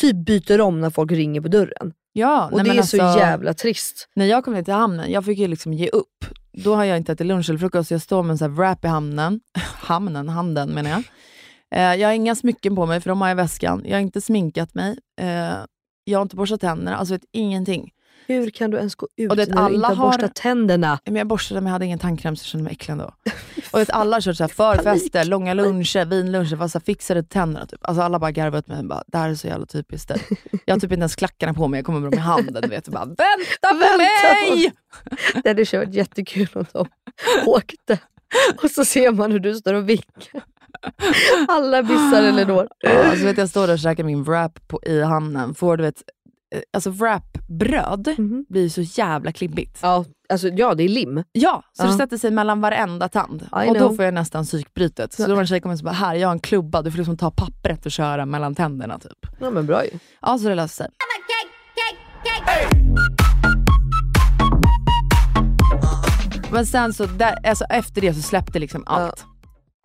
typ 0.00 0.16
byter 0.16 0.60
om 0.60 0.80
när 0.80 0.90
folk 0.90 1.12
ringer 1.12 1.40
på 1.40 1.48
dörren. 1.48 1.92
Ja, 2.12 2.48
Och 2.52 2.64
det 2.64 2.70
är 2.70 2.82
så 2.82 3.02
alltså, 3.02 3.18
jävla 3.18 3.54
trist. 3.54 4.08
När 4.16 4.26
jag 4.26 4.44
kom 4.44 4.54
ner 4.54 4.62
till 4.62 4.74
hamnen, 4.74 5.10
jag 5.12 5.24
fick 5.24 5.38
ju 5.38 5.48
liksom 5.48 5.72
ge 5.72 5.88
upp. 5.88 6.24
Då 6.64 6.74
har 6.74 6.84
jag 6.84 6.96
inte 6.96 7.12
ätit 7.12 7.26
lunch 7.26 7.48
eller 7.48 7.58
frukost, 7.58 7.90
jag 7.90 8.02
står 8.02 8.22
med 8.22 8.30
en 8.30 8.38
sån 8.38 8.50
här 8.50 8.56
wrap 8.56 8.84
i 8.84 8.88
hamnen. 8.88 9.40
hamnen, 9.58 10.28
handen 10.28 10.70
menar 10.70 10.90
jag. 10.90 11.02
Eh, 11.74 12.00
jag 12.00 12.08
har 12.08 12.14
inga 12.14 12.34
smycken 12.34 12.76
på 12.76 12.86
mig 12.86 13.00
för 13.00 13.10
de 13.10 13.20
har 13.20 13.28
jag 13.28 13.34
i 13.34 13.42
väskan. 13.42 13.82
Jag 13.84 13.96
har 13.96 14.00
inte 14.00 14.20
sminkat 14.20 14.74
mig. 14.74 14.98
Eh, 15.20 15.54
jag 16.04 16.18
har 16.18 16.22
inte 16.22 16.36
borstat 16.36 16.60
tänderna, 16.60 16.96
alltså 16.96 17.14
vet, 17.14 17.24
ingenting. 17.32 17.90
Hur 18.28 18.50
kan 18.50 18.70
du 18.70 18.76
ens 18.78 18.94
gå 18.94 19.08
ut 19.16 19.30
Och 19.30 19.36
det- 19.36 19.46
när 19.48 19.54
du 19.54 19.62
alla 19.62 19.74
inte 19.74 19.86
har 20.00 20.06
borstat 20.06 20.34
tänderna? 20.34 20.98
Men 21.04 21.16
jag 21.16 21.26
borstade 21.26 21.60
men 21.60 21.66
jag 21.66 21.72
hade 21.72 21.84
ingen 21.86 21.98
tandkräm 21.98 22.36
så 22.36 22.40
jag 22.42 22.46
kände 22.46 22.64
mig 22.64 22.72
äcklig 22.72 22.92
ändå. 22.92 23.04
Och 23.72 23.80
vet, 23.80 23.90
alla 23.90 24.16
har 24.16 24.20
kört 24.20 24.36
så 24.36 24.42
här 24.42 24.48
förfester, 24.48 25.24
långa 25.24 25.54
luncher, 25.54 26.04
vinluncher, 26.04 26.56
var 26.56 26.68
så 26.68 26.78
här 26.78 26.84
fixade 26.84 27.22
tänderna. 27.22 27.66
Typ. 27.66 27.80
Alltså 27.82 28.02
alla 28.02 28.18
bara 28.18 28.30
garvade 28.30 28.58
åt 28.58 28.66
mig 28.68 28.78
och 28.78 28.84
bara, 28.84 29.02
det 29.06 29.18
här 29.18 29.30
är 29.30 29.34
så 29.34 29.46
jävla 29.46 29.66
typiskt 29.66 30.08
dig. 30.08 30.22
Jag 30.64 30.74
har 30.74 30.80
typ 30.80 30.92
inte 30.92 31.00
ens 31.00 31.16
klackarna 31.16 31.54
på 31.54 31.68
mig, 31.68 31.78
jag 31.78 31.86
kommer 31.86 32.00
med 32.00 32.10
dem 32.12 32.18
i 32.18 32.22
handen. 32.22 32.62
Du 32.62 32.68
vet, 32.68 32.86
och 32.86 32.92
bara, 32.92 33.04
vänta 33.04 33.24
på 33.70 33.78
Vänta 33.78 33.92
på 33.92 33.98
mig! 33.98 34.72
Det 35.42 35.48
hade 35.48 35.64
varit 35.78 35.94
jättekul 35.94 36.48
om 36.54 36.64
de 36.72 36.86
åkte 37.46 37.98
och 38.62 38.70
så 38.70 38.84
ser 38.84 39.10
man 39.10 39.32
hur 39.32 39.38
du 39.40 39.54
står 39.54 39.74
och 39.74 39.88
vinkar. 39.88 40.42
Alla 41.48 41.82
missar 41.82 42.22
Elinor. 42.22 42.68
Ja, 42.78 43.04
alltså 43.10 43.24
vet, 43.24 43.38
jag 43.38 43.48
står 43.48 43.66
där 43.66 43.74
och 43.74 43.78
käkar 43.78 44.04
min 44.04 44.24
wrap 44.24 44.68
på, 44.68 44.80
i 44.86 45.02
hamnen, 45.02 45.54
får 45.54 45.76
du 45.76 45.82
vet, 45.82 46.02
alltså 46.72 46.90
wrapbröd 46.90 48.14
Mhm. 48.18 48.44
blir 48.48 48.68
så 48.68 48.80
jävla 48.80 49.32
klibbigt. 49.32 49.78
Ja, 49.82 50.04
alltså, 50.28 50.48
ja, 50.48 50.74
det 50.74 50.82
är 50.82 50.88
lim. 50.88 51.24
Ja, 51.32 51.62
så 51.72 51.82
Ja. 51.82 51.86
det 51.90 51.96
sätter 51.96 52.16
sig 52.16 52.30
mellan 52.30 52.60
varenda 52.60 53.08
tand. 53.08 53.42
I 53.42 53.46
och 53.70 53.74
då 53.74 53.80
know. 53.80 53.96
får 53.96 54.04
jag 54.04 54.14
nästan 54.14 54.44
psykbrytet. 54.44 55.12
Så 55.12 55.26
då 55.26 55.34
var 55.34 55.40
en 55.40 55.46
tjej 55.46 55.60
kommer 55.60 55.72
och 55.72 55.78
så 55.78 55.84
bara, 55.84 55.92
här 55.94 56.14
jag 56.14 56.28
har 56.28 56.32
en 56.32 56.40
klubba, 56.40 56.82
du 56.82 56.90
får 56.90 56.98
liksom 56.98 57.16
ta 57.16 57.30
pappret 57.30 57.86
och 57.86 57.92
köra 57.92 58.26
mellan 58.26 58.54
tänderna 58.54 58.98
typ. 58.98 59.26
Ja 59.40 59.50
men 59.50 59.66
bra 59.66 59.84
ju. 59.84 59.90
Ja, 60.22 60.38
så 60.38 60.48
det 60.48 60.54
löste 60.54 60.76
sig. 60.76 60.88
Men 66.52 66.66
sen 66.66 66.92
så, 66.94 67.06
där, 67.06 67.46
alltså 67.48 67.64
efter 67.64 68.00
det 68.00 68.14
så 68.14 68.22
släppte 68.22 68.58
liksom 68.58 68.84
allt. 68.86 69.24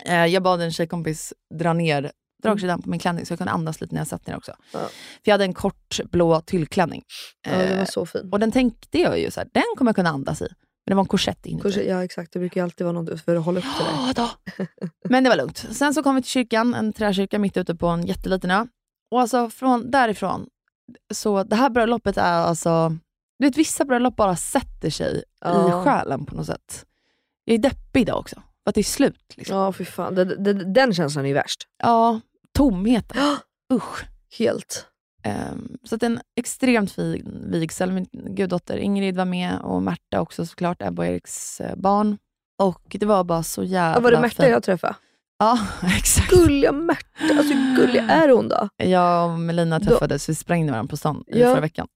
Eh, 0.06 0.26
jag 0.26 0.44
bad 0.44 0.62
en 0.62 0.72
tjejkompis 0.72 1.34
dra 1.60 1.74
ner 1.74 2.12
dragkedjan 2.44 2.82
på 2.82 2.90
min 2.90 3.00
klänning 3.00 3.26
så 3.26 3.32
jag 3.32 3.38
kunde 3.40 3.52
andas 3.54 3.82
lite 3.82 3.94
när 3.96 4.02
jag 4.02 4.08
satt 4.08 4.28
ner 4.28 4.38
också. 4.38 4.52
Ja. 4.74 4.80
För 4.80 4.90
jag 5.24 5.34
hade 5.34 5.44
en 5.44 5.54
kort 5.54 6.00
blå 6.12 6.42
tyllklänning. 6.42 7.04
Ja, 7.48 7.52
det 7.58 7.70
var 7.76 7.82
Eh, 7.82 7.86
så 7.86 8.06
fin. 8.06 8.30
och 8.32 8.40
den 8.40 8.52
tänkte 8.52 9.00
jag 9.00 9.20
ju 9.20 9.32
så 9.32 9.40
här, 9.40 9.50
den 9.54 9.64
kommer 9.78 9.90
jag 9.90 9.96
kunna 9.96 10.10
andas 10.10 10.42
i. 10.42 10.48
Men 10.86 10.92
det 10.92 10.96
var 10.96 11.04
en 11.04 11.08
korsett 11.08 11.46
inuti. 11.46 11.62
Kurser, 11.64 11.84
ja 11.84 12.04
exakt, 12.04 12.34
det 12.34 12.40
brukar 12.40 12.62
ju 12.62 12.64
alltid 12.66 12.86
vara 12.86 13.02
något 13.02 13.22
för 13.22 13.36
att 13.36 13.46
hålla 13.46 13.60
upp 13.60 13.66
det 13.80 13.84
där. 13.84 14.08
Ja 14.08 14.14
då. 14.16 14.30
Men 15.10 15.24
det 15.24 15.30
var 15.30 15.38
lugnt. 15.38 15.58
Sen 15.72 15.94
så 15.94 16.04
kom 16.04 16.16
vi 16.16 16.22
till 16.22 16.32
kyrkan, 16.32 16.74
en 16.74 16.94
träkyrka 16.94 17.40
mitt 17.40 17.58
ute 17.58 17.76
på 17.76 17.88
en 17.88 18.06
jätteliten 18.06 18.52
ö. 18.52 18.66
Och 19.12 19.22
alltså 19.22 19.50
från 19.50 19.92
därifrån, 19.92 20.48
så 21.14 21.44
det 21.44 21.56
här 21.56 21.70
bröllopet 21.70 22.18
är 22.18 22.24
alltså, 22.34 22.90
du 23.40 23.46
vet 23.48 23.58
vissa 23.58 23.86
bröllop 23.86 24.16
bara 24.16 24.36
sätter 24.36 24.90
sig 24.90 25.24
Ja. 25.42 25.82
i 25.82 25.84
själen 25.86 26.26
på 26.26 26.36
något 26.36 26.46
sätt. 26.46 26.86
Jag 27.46 27.54
är 27.54 27.58
deppig 27.58 28.02
idag 28.02 28.20
också, 28.20 28.36
för 28.36 28.70
att 28.70 28.76
det 28.76 28.82
är 28.82 28.84
slut. 28.84 29.34
Liksom. 29.36 29.58
Ja 29.58 29.74
fy 29.74 29.86
fan, 29.86 30.16
det, 30.16 30.26
det, 30.26 30.54
den 30.74 30.94
känslan 30.94 31.26
är 31.26 31.30
ju 31.30 31.34
värst. 31.34 31.68
Ja, 31.84 32.20
tomheten. 32.54 33.18
Usch. 33.74 34.06
Helt. 34.38 34.88
Ehm, 35.24 35.78
så 35.84 35.96
att 35.96 36.04
en 36.04 36.20
extremt 36.36 36.92
fin 36.92 37.48
vigsel. 37.52 37.92
Min 37.92 38.06
guddotter 38.12 38.78
Ingrid 38.78 39.18
var 39.18 39.26
med 39.26 39.60
och 39.62 39.82
Märta 39.84 40.22
också 40.22 40.46
såklart, 40.46 40.82
Ebba 40.82 41.02
och 41.02 41.08
Eriks 41.08 41.62
eh, 41.62 41.76
barn. 41.76 42.18
Och 42.58 42.82
det 43.00 43.06
var 43.06 43.24
bara 43.24 43.44
så 43.44 43.64
jävla 43.64 43.98
Ja, 43.98 44.00
var 44.00 44.12
det 44.12 44.20
Märta 44.22 44.44
fint. 44.44 44.52
jag 44.52 44.64
träffade? 44.64 44.96
Ja, 45.40 45.60
exakt. 45.98 46.30
Gulliga 46.30 46.72
Märta, 46.72 47.38
alltså 47.38 47.54
hur 47.54 47.76
gullig 47.76 48.00
är 48.10 48.30
hon 48.30 48.48
då? 48.50 48.70
Jag 48.78 49.32
och 49.32 49.40
Melina 49.40 49.80
Då- 49.80 49.86
träffades, 49.86 50.30
vi 50.30 50.36
sprängde 50.36 50.72
varandra 50.72 50.90
på 50.90 50.98
stan 50.98 51.24
i 51.28 51.40
Ja. 51.40 51.50
förra 51.52 51.62
veckan. 51.62 51.88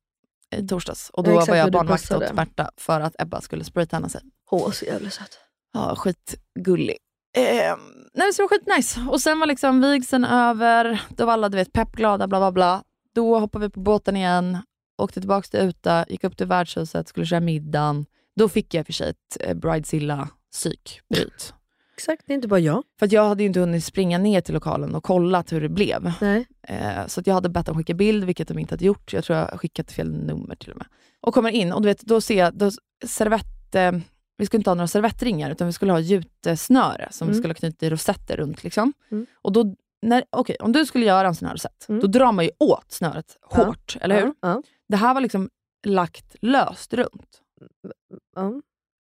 I 0.55 0.67
torsdags. 0.67 1.09
Och 1.09 1.27
Ja, 1.27 1.31
då 1.31 1.35
exakt, 1.37 1.49
var 1.49 1.55
jag 1.55 1.71
barnvakt 1.71 2.11
åt 2.11 2.33
Märta 2.33 2.69
för 2.77 3.01
att 3.01 3.15
Ebba 3.21 3.41
skulle 3.41 3.63
spraytanna 3.63 4.09
sig. 4.09 4.21
Hon 4.49 4.59
var 4.61 4.71
så 4.71 4.85
jävla 4.85 5.09
söt. 5.09 5.37
Ja, 5.73 5.95
skitgullig. 5.97 6.97
Eh, 7.37 7.75
nej, 8.13 8.33
så 8.33 8.41
det 8.41 8.43
var 8.43 8.49
skitnice. 8.49 8.99
Och 9.09 9.21
sen 9.21 9.39
var 9.39 9.47
liksom 9.47 9.81
vigseln 9.81 10.25
över, 10.25 11.01
då 11.09 11.25
var 11.25 11.33
alla 11.33 11.49
du 11.49 11.57
vet, 11.57 11.73
peppglada, 11.73 12.27
bla 12.27 12.39
bla 12.39 12.51
bla. 12.51 12.83
Då 13.15 13.39
hoppade 13.39 13.65
vi 13.65 13.69
på 13.69 13.79
båten 13.79 14.15
igen, 14.15 14.57
åkte 14.97 15.19
tillbaka 15.19 15.47
till 15.47 15.59
Uta, 15.59 16.05
gick 16.09 16.23
upp 16.23 16.37
till 16.37 16.47
värdshuset, 16.47 17.07
skulle 17.07 17.25
köra 17.25 17.39
middagen. 17.39 18.05
Då 18.35 18.49
fick 18.49 18.73
jag 18.73 18.85
för 18.85 18.93
sig 18.93 19.09
ett 19.09 19.37
eh, 19.39 19.55
bridezilla-psykbryt. 19.55 21.53
Exakt, 21.93 22.23
det 22.27 22.33
är 22.33 22.35
inte 22.35 22.47
bara 22.47 22.59
jag. 22.59 22.83
För 22.99 23.05
att 23.05 23.11
jag 23.11 23.27
hade 23.27 23.43
inte 23.43 23.59
hunnit 23.59 23.83
springa 23.83 24.17
ner 24.17 24.41
till 24.41 24.53
lokalen 24.53 24.95
och 24.95 25.03
kollat 25.03 25.53
hur 25.53 25.61
det 25.61 25.69
blev. 25.69 26.13
Nej. 26.21 26.47
Eh, 26.63 27.07
så 27.07 27.21
jag 27.25 27.33
hade 27.33 27.49
bett 27.49 27.65
dem 27.65 27.77
skicka 27.77 27.93
bild, 27.93 28.23
vilket 28.23 28.47
de 28.47 28.59
inte 28.59 28.73
hade 28.73 28.85
gjort. 28.85 29.13
Jag 29.13 29.23
tror 29.23 29.39
jag 29.39 29.59
skickat 29.59 29.91
fel 29.91 30.11
nummer 30.11 30.55
till 30.55 30.71
och 30.71 30.77
med. 30.77 30.87
Och 31.21 31.33
kommer 31.33 31.49
in 31.49 31.73
och 31.73 31.81
du 31.81 31.87
vet, 31.87 32.01
då 32.01 32.21
ser 32.21 32.37
jag 32.37 32.53
då, 32.53 32.71
servett, 33.05 33.75
eh, 33.75 33.91
vi 34.37 34.45
skulle 34.45 34.59
inte 34.59 34.69
ha 34.69 34.75
några 34.75 34.87
servettringar 34.87 35.51
utan 35.51 35.67
vi 35.67 35.73
skulle 35.73 35.91
ha 35.91 35.99
jutesnöre 35.99 37.07
som 37.11 37.27
vi 37.27 37.31
Mm. 37.31 37.41
skulle 37.41 37.51
ha 37.53 37.55
knutit 37.55 37.83
i 37.83 37.89
rosetter 37.89 38.37
runt. 38.37 38.63
Liksom. 38.63 38.93
Mm. 39.11 39.25
Och 39.33 39.51
då, 39.51 39.75
när, 40.01 40.23
okay, 40.31 40.55
om 40.59 40.71
du 40.71 40.85
skulle 40.85 41.05
göra 41.05 41.27
en 41.27 41.35
sån 41.35 41.45
här 41.47 41.53
rosett, 41.55 41.85
Mm. 41.89 42.01
då 42.01 42.07
drar 42.07 42.31
man 42.31 42.45
ju 42.45 42.51
åt 42.59 42.91
snöret 42.91 43.37
Ja. 43.51 43.65
hårt, 43.65 43.97
eller 44.01 44.21
hur? 44.21 44.33
Ja. 44.41 44.61
Det 44.89 44.95
här 44.97 45.13
var 45.13 45.21
liksom 45.21 45.49
lagt 45.87 46.35
löst 46.41 46.93
runt. 46.93 47.41
Ja. 48.35 48.61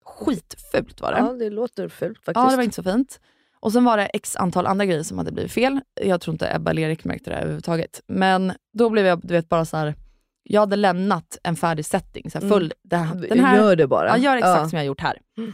Skitfult 0.04 1.00
var 1.00 1.12
det. 1.12 1.18
ja, 1.18 1.32
det 1.32 1.50
låter 1.50 1.88
fult 1.88 2.18
faktiskt. 2.18 2.44
Ja, 2.44 2.50
det 2.50 2.56
var 2.56 2.62
inte 2.62 2.74
så 2.76 2.82
fint. 2.82 3.20
Och 3.60 3.72
sen 3.72 3.84
var 3.84 3.96
det 3.96 4.06
x 4.06 4.36
antal 4.36 4.66
andra 4.66 4.84
grejer 4.86 5.02
som 5.02 5.18
hade 5.18 5.32
blivit 5.32 5.52
fel. 5.52 5.80
Jag 5.94 6.20
tror 6.20 6.32
inte 6.34 6.54
Ebba 6.54 6.70
eller 6.70 6.82
Erik 6.82 7.04
märkte 7.04 7.30
det 7.30 7.36
överhuvudtaget. 7.36 8.00
Men 8.06 8.52
då 8.72 8.90
blev 8.90 9.06
jag 9.06 9.20
du 9.22 9.34
vet, 9.34 9.48
bara 9.48 9.64
så 9.64 9.76
här. 9.76 9.94
Jag 10.42 10.60
hade 10.60 10.76
lämnat 10.76 11.38
en 11.42 11.56
färdig 11.56 11.84
setting. 11.86 12.30
Så 12.30 12.38
här, 12.38 12.46
Mm. 12.46 12.58
full, 12.58 12.72
den, 12.84 13.20
den 13.20 13.40
här, 13.40 13.56
Gör 13.56 13.76
det 13.76 13.86
bara. 13.86 14.08
ja, 14.08 14.16
gör 14.16 14.36
exakt 14.36 14.58
Ja. 14.62 14.68
som 14.68 14.76
jag 14.76 14.80
har 14.82 14.86
gjort 14.86 15.00
här. 15.00 15.18
Mm. 15.38 15.52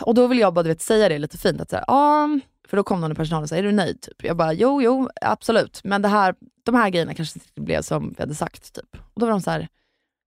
Och 0.00 0.14
då 0.14 0.26
vill 0.26 0.38
jag 0.38 0.54
bara 0.54 0.62
du 0.62 0.68
vet, 0.68 0.80
säga 0.82 1.08
det 1.08 1.18
lite 1.18 1.38
fint. 1.38 1.60
Att 1.60 1.70
så 1.70 1.76
här, 1.76 1.84
ja, 1.88 2.28
för 2.68 2.76
då 2.76 2.82
kom 2.82 3.00
någon 3.00 3.12
i 3.12 3.14
personalen 3.14 3.42
och 3.42 3.48
sa, 3.48 3.56
är 3.56 3.62
du 3.62 3.72
nöjd? 3.72 4.00
Typ. 4.00 4.24
Jag 4.24 4.36
bara, 4.36 4.52
jo, 4.52 4.82
jo, 4.82 5.08
absolut. 5.20 5.80
Men 5.84 6.02
det 6.02 6.08
här, 6.08 6.34
de 6.64 6.74
här 6.74 6.90
grejerna 6.90 7.14
kanske 7.14 7.38
inte 7.38 7.60
blev 7.60 7.82
som 7.82 8.08
vi 8.16 8.22
hade 8.22 8.34
sagt. 8.34 8.74
Typ. 8.74 8.96
Och 9.14 9.20
då 9.20 9.26
var 9.26 9.30
de 9.30 9.40
så 9.40 9.50
här, 9.50 9.68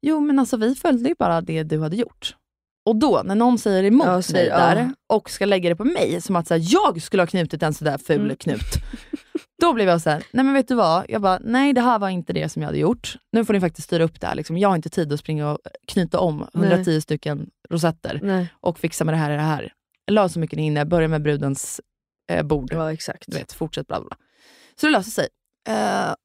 jo 0.02 0.20
men 0.20 0.40
alltså 0.40 0.58
vi 0.58 0.76
följde 0.76 1.10
ju 1.10 1.16
bara 1.20 1.42
det 1.42 1.64
du 1.64 1.80
hade 1.82 1.96
gjort. 1.96 2.36
Och 2.86 2.96
då, 2.96 3.22
när 3.26 3.36
någon 3.36 3.58
säger 3.58 3.84
emot 3.84 4.08
Ja, 4.08 4.14
mig 4.14 4.24
säger- 4.24 4.58
där 4.58 4.76
ja. 5.08 5.16
och 5.16 5.30
ska 5.30 5.46
lägga 5.46 5.70
det 5.70 5.76
på 5.76 5.86
mig, 5.86 6.22
som 6.22 6.36
att 6.36 6.48
så 6.48 6.54
här, 6.54 6.62
jag 6.70 7.02
skulle 7.02 7.22
ha 7.24 7.28
knutit 7.28 7.64
en 7.64 7.74
sådär 7.74 7.98
ful 7.98 8.22
Mm. 8.22 8.36
knut. 8.36 8.60
Då 9.60 9.74
blev 9.74 9.88
jag 9.88 10.02
så 10.02 10.10
här, 10.10 10.24
nej 10.32 10.46
men 10.46 10.54
vet 10.54 10.68
du 10.68 10.76
vad? 10.76 11.06
Jag 11.10 11.22
bara, 11.22 11.40
nej 11.44 11.74
det 11.74 11.82
här 11.82 12.00
var 12.00 12.10
inte 12.10 12.34
det 12.34 12.50
som 12.50 12.62
jag 12.62 12.68
hade 12.68 12.78
gjort. 12.80 13.16
Nu 13.32 13.46
får 13.46 13.54
ni 13.54 13.60
faktiskt 13.60 13.88
styra 13.88 14.04
upp 14.04 14.22
det 14.22 14.28
här. 14.28 14.36
Liksom. 14.36 14.58
Jag 14.58 14.70
har 14.70 14.76
inte 14.76 14.90
tid 14.90 15.14
att 15.14 15.20
springa 15.20 15.52
och 15.52 15.60
knyta 15.88 16.20
om 16.20 16.48
110 16.54 17.02
stycken 17.02 17.50
rosetter 17.70 18.20
Nej. 18.24 18.54
och 18.54 18.80
fixa 18.80 19.04
med 19.04 19.14
det 19.14 19.18
här 19.18 19.30
och 19.32 19.38
det 19.38 19.44
här. 19.44 19.74
lös 20.12 20.36
hur 20.36 20.42
mycket 20.42 20.58
ni 20.58 20.64
hinner, 20.64 20.86
börja 20.86 21.08
med 21.08 21.22
brudens 21.22 21.82
eh, 22.32 22.44
bord. 22.46 22.70
Ja 22.74 22.94
exakt. 22.94 23.24
Du 23.28 23.38
vet, 23.38 23.54
fortsätt 23.54 23.88
bla 23.88 24.02
bla. 24.02 24.18
Så 24.82 24.86
det 24.88 24.92
löser 24.92 25.12
sig. 25.12 25.28
Eh, 25.68 25.76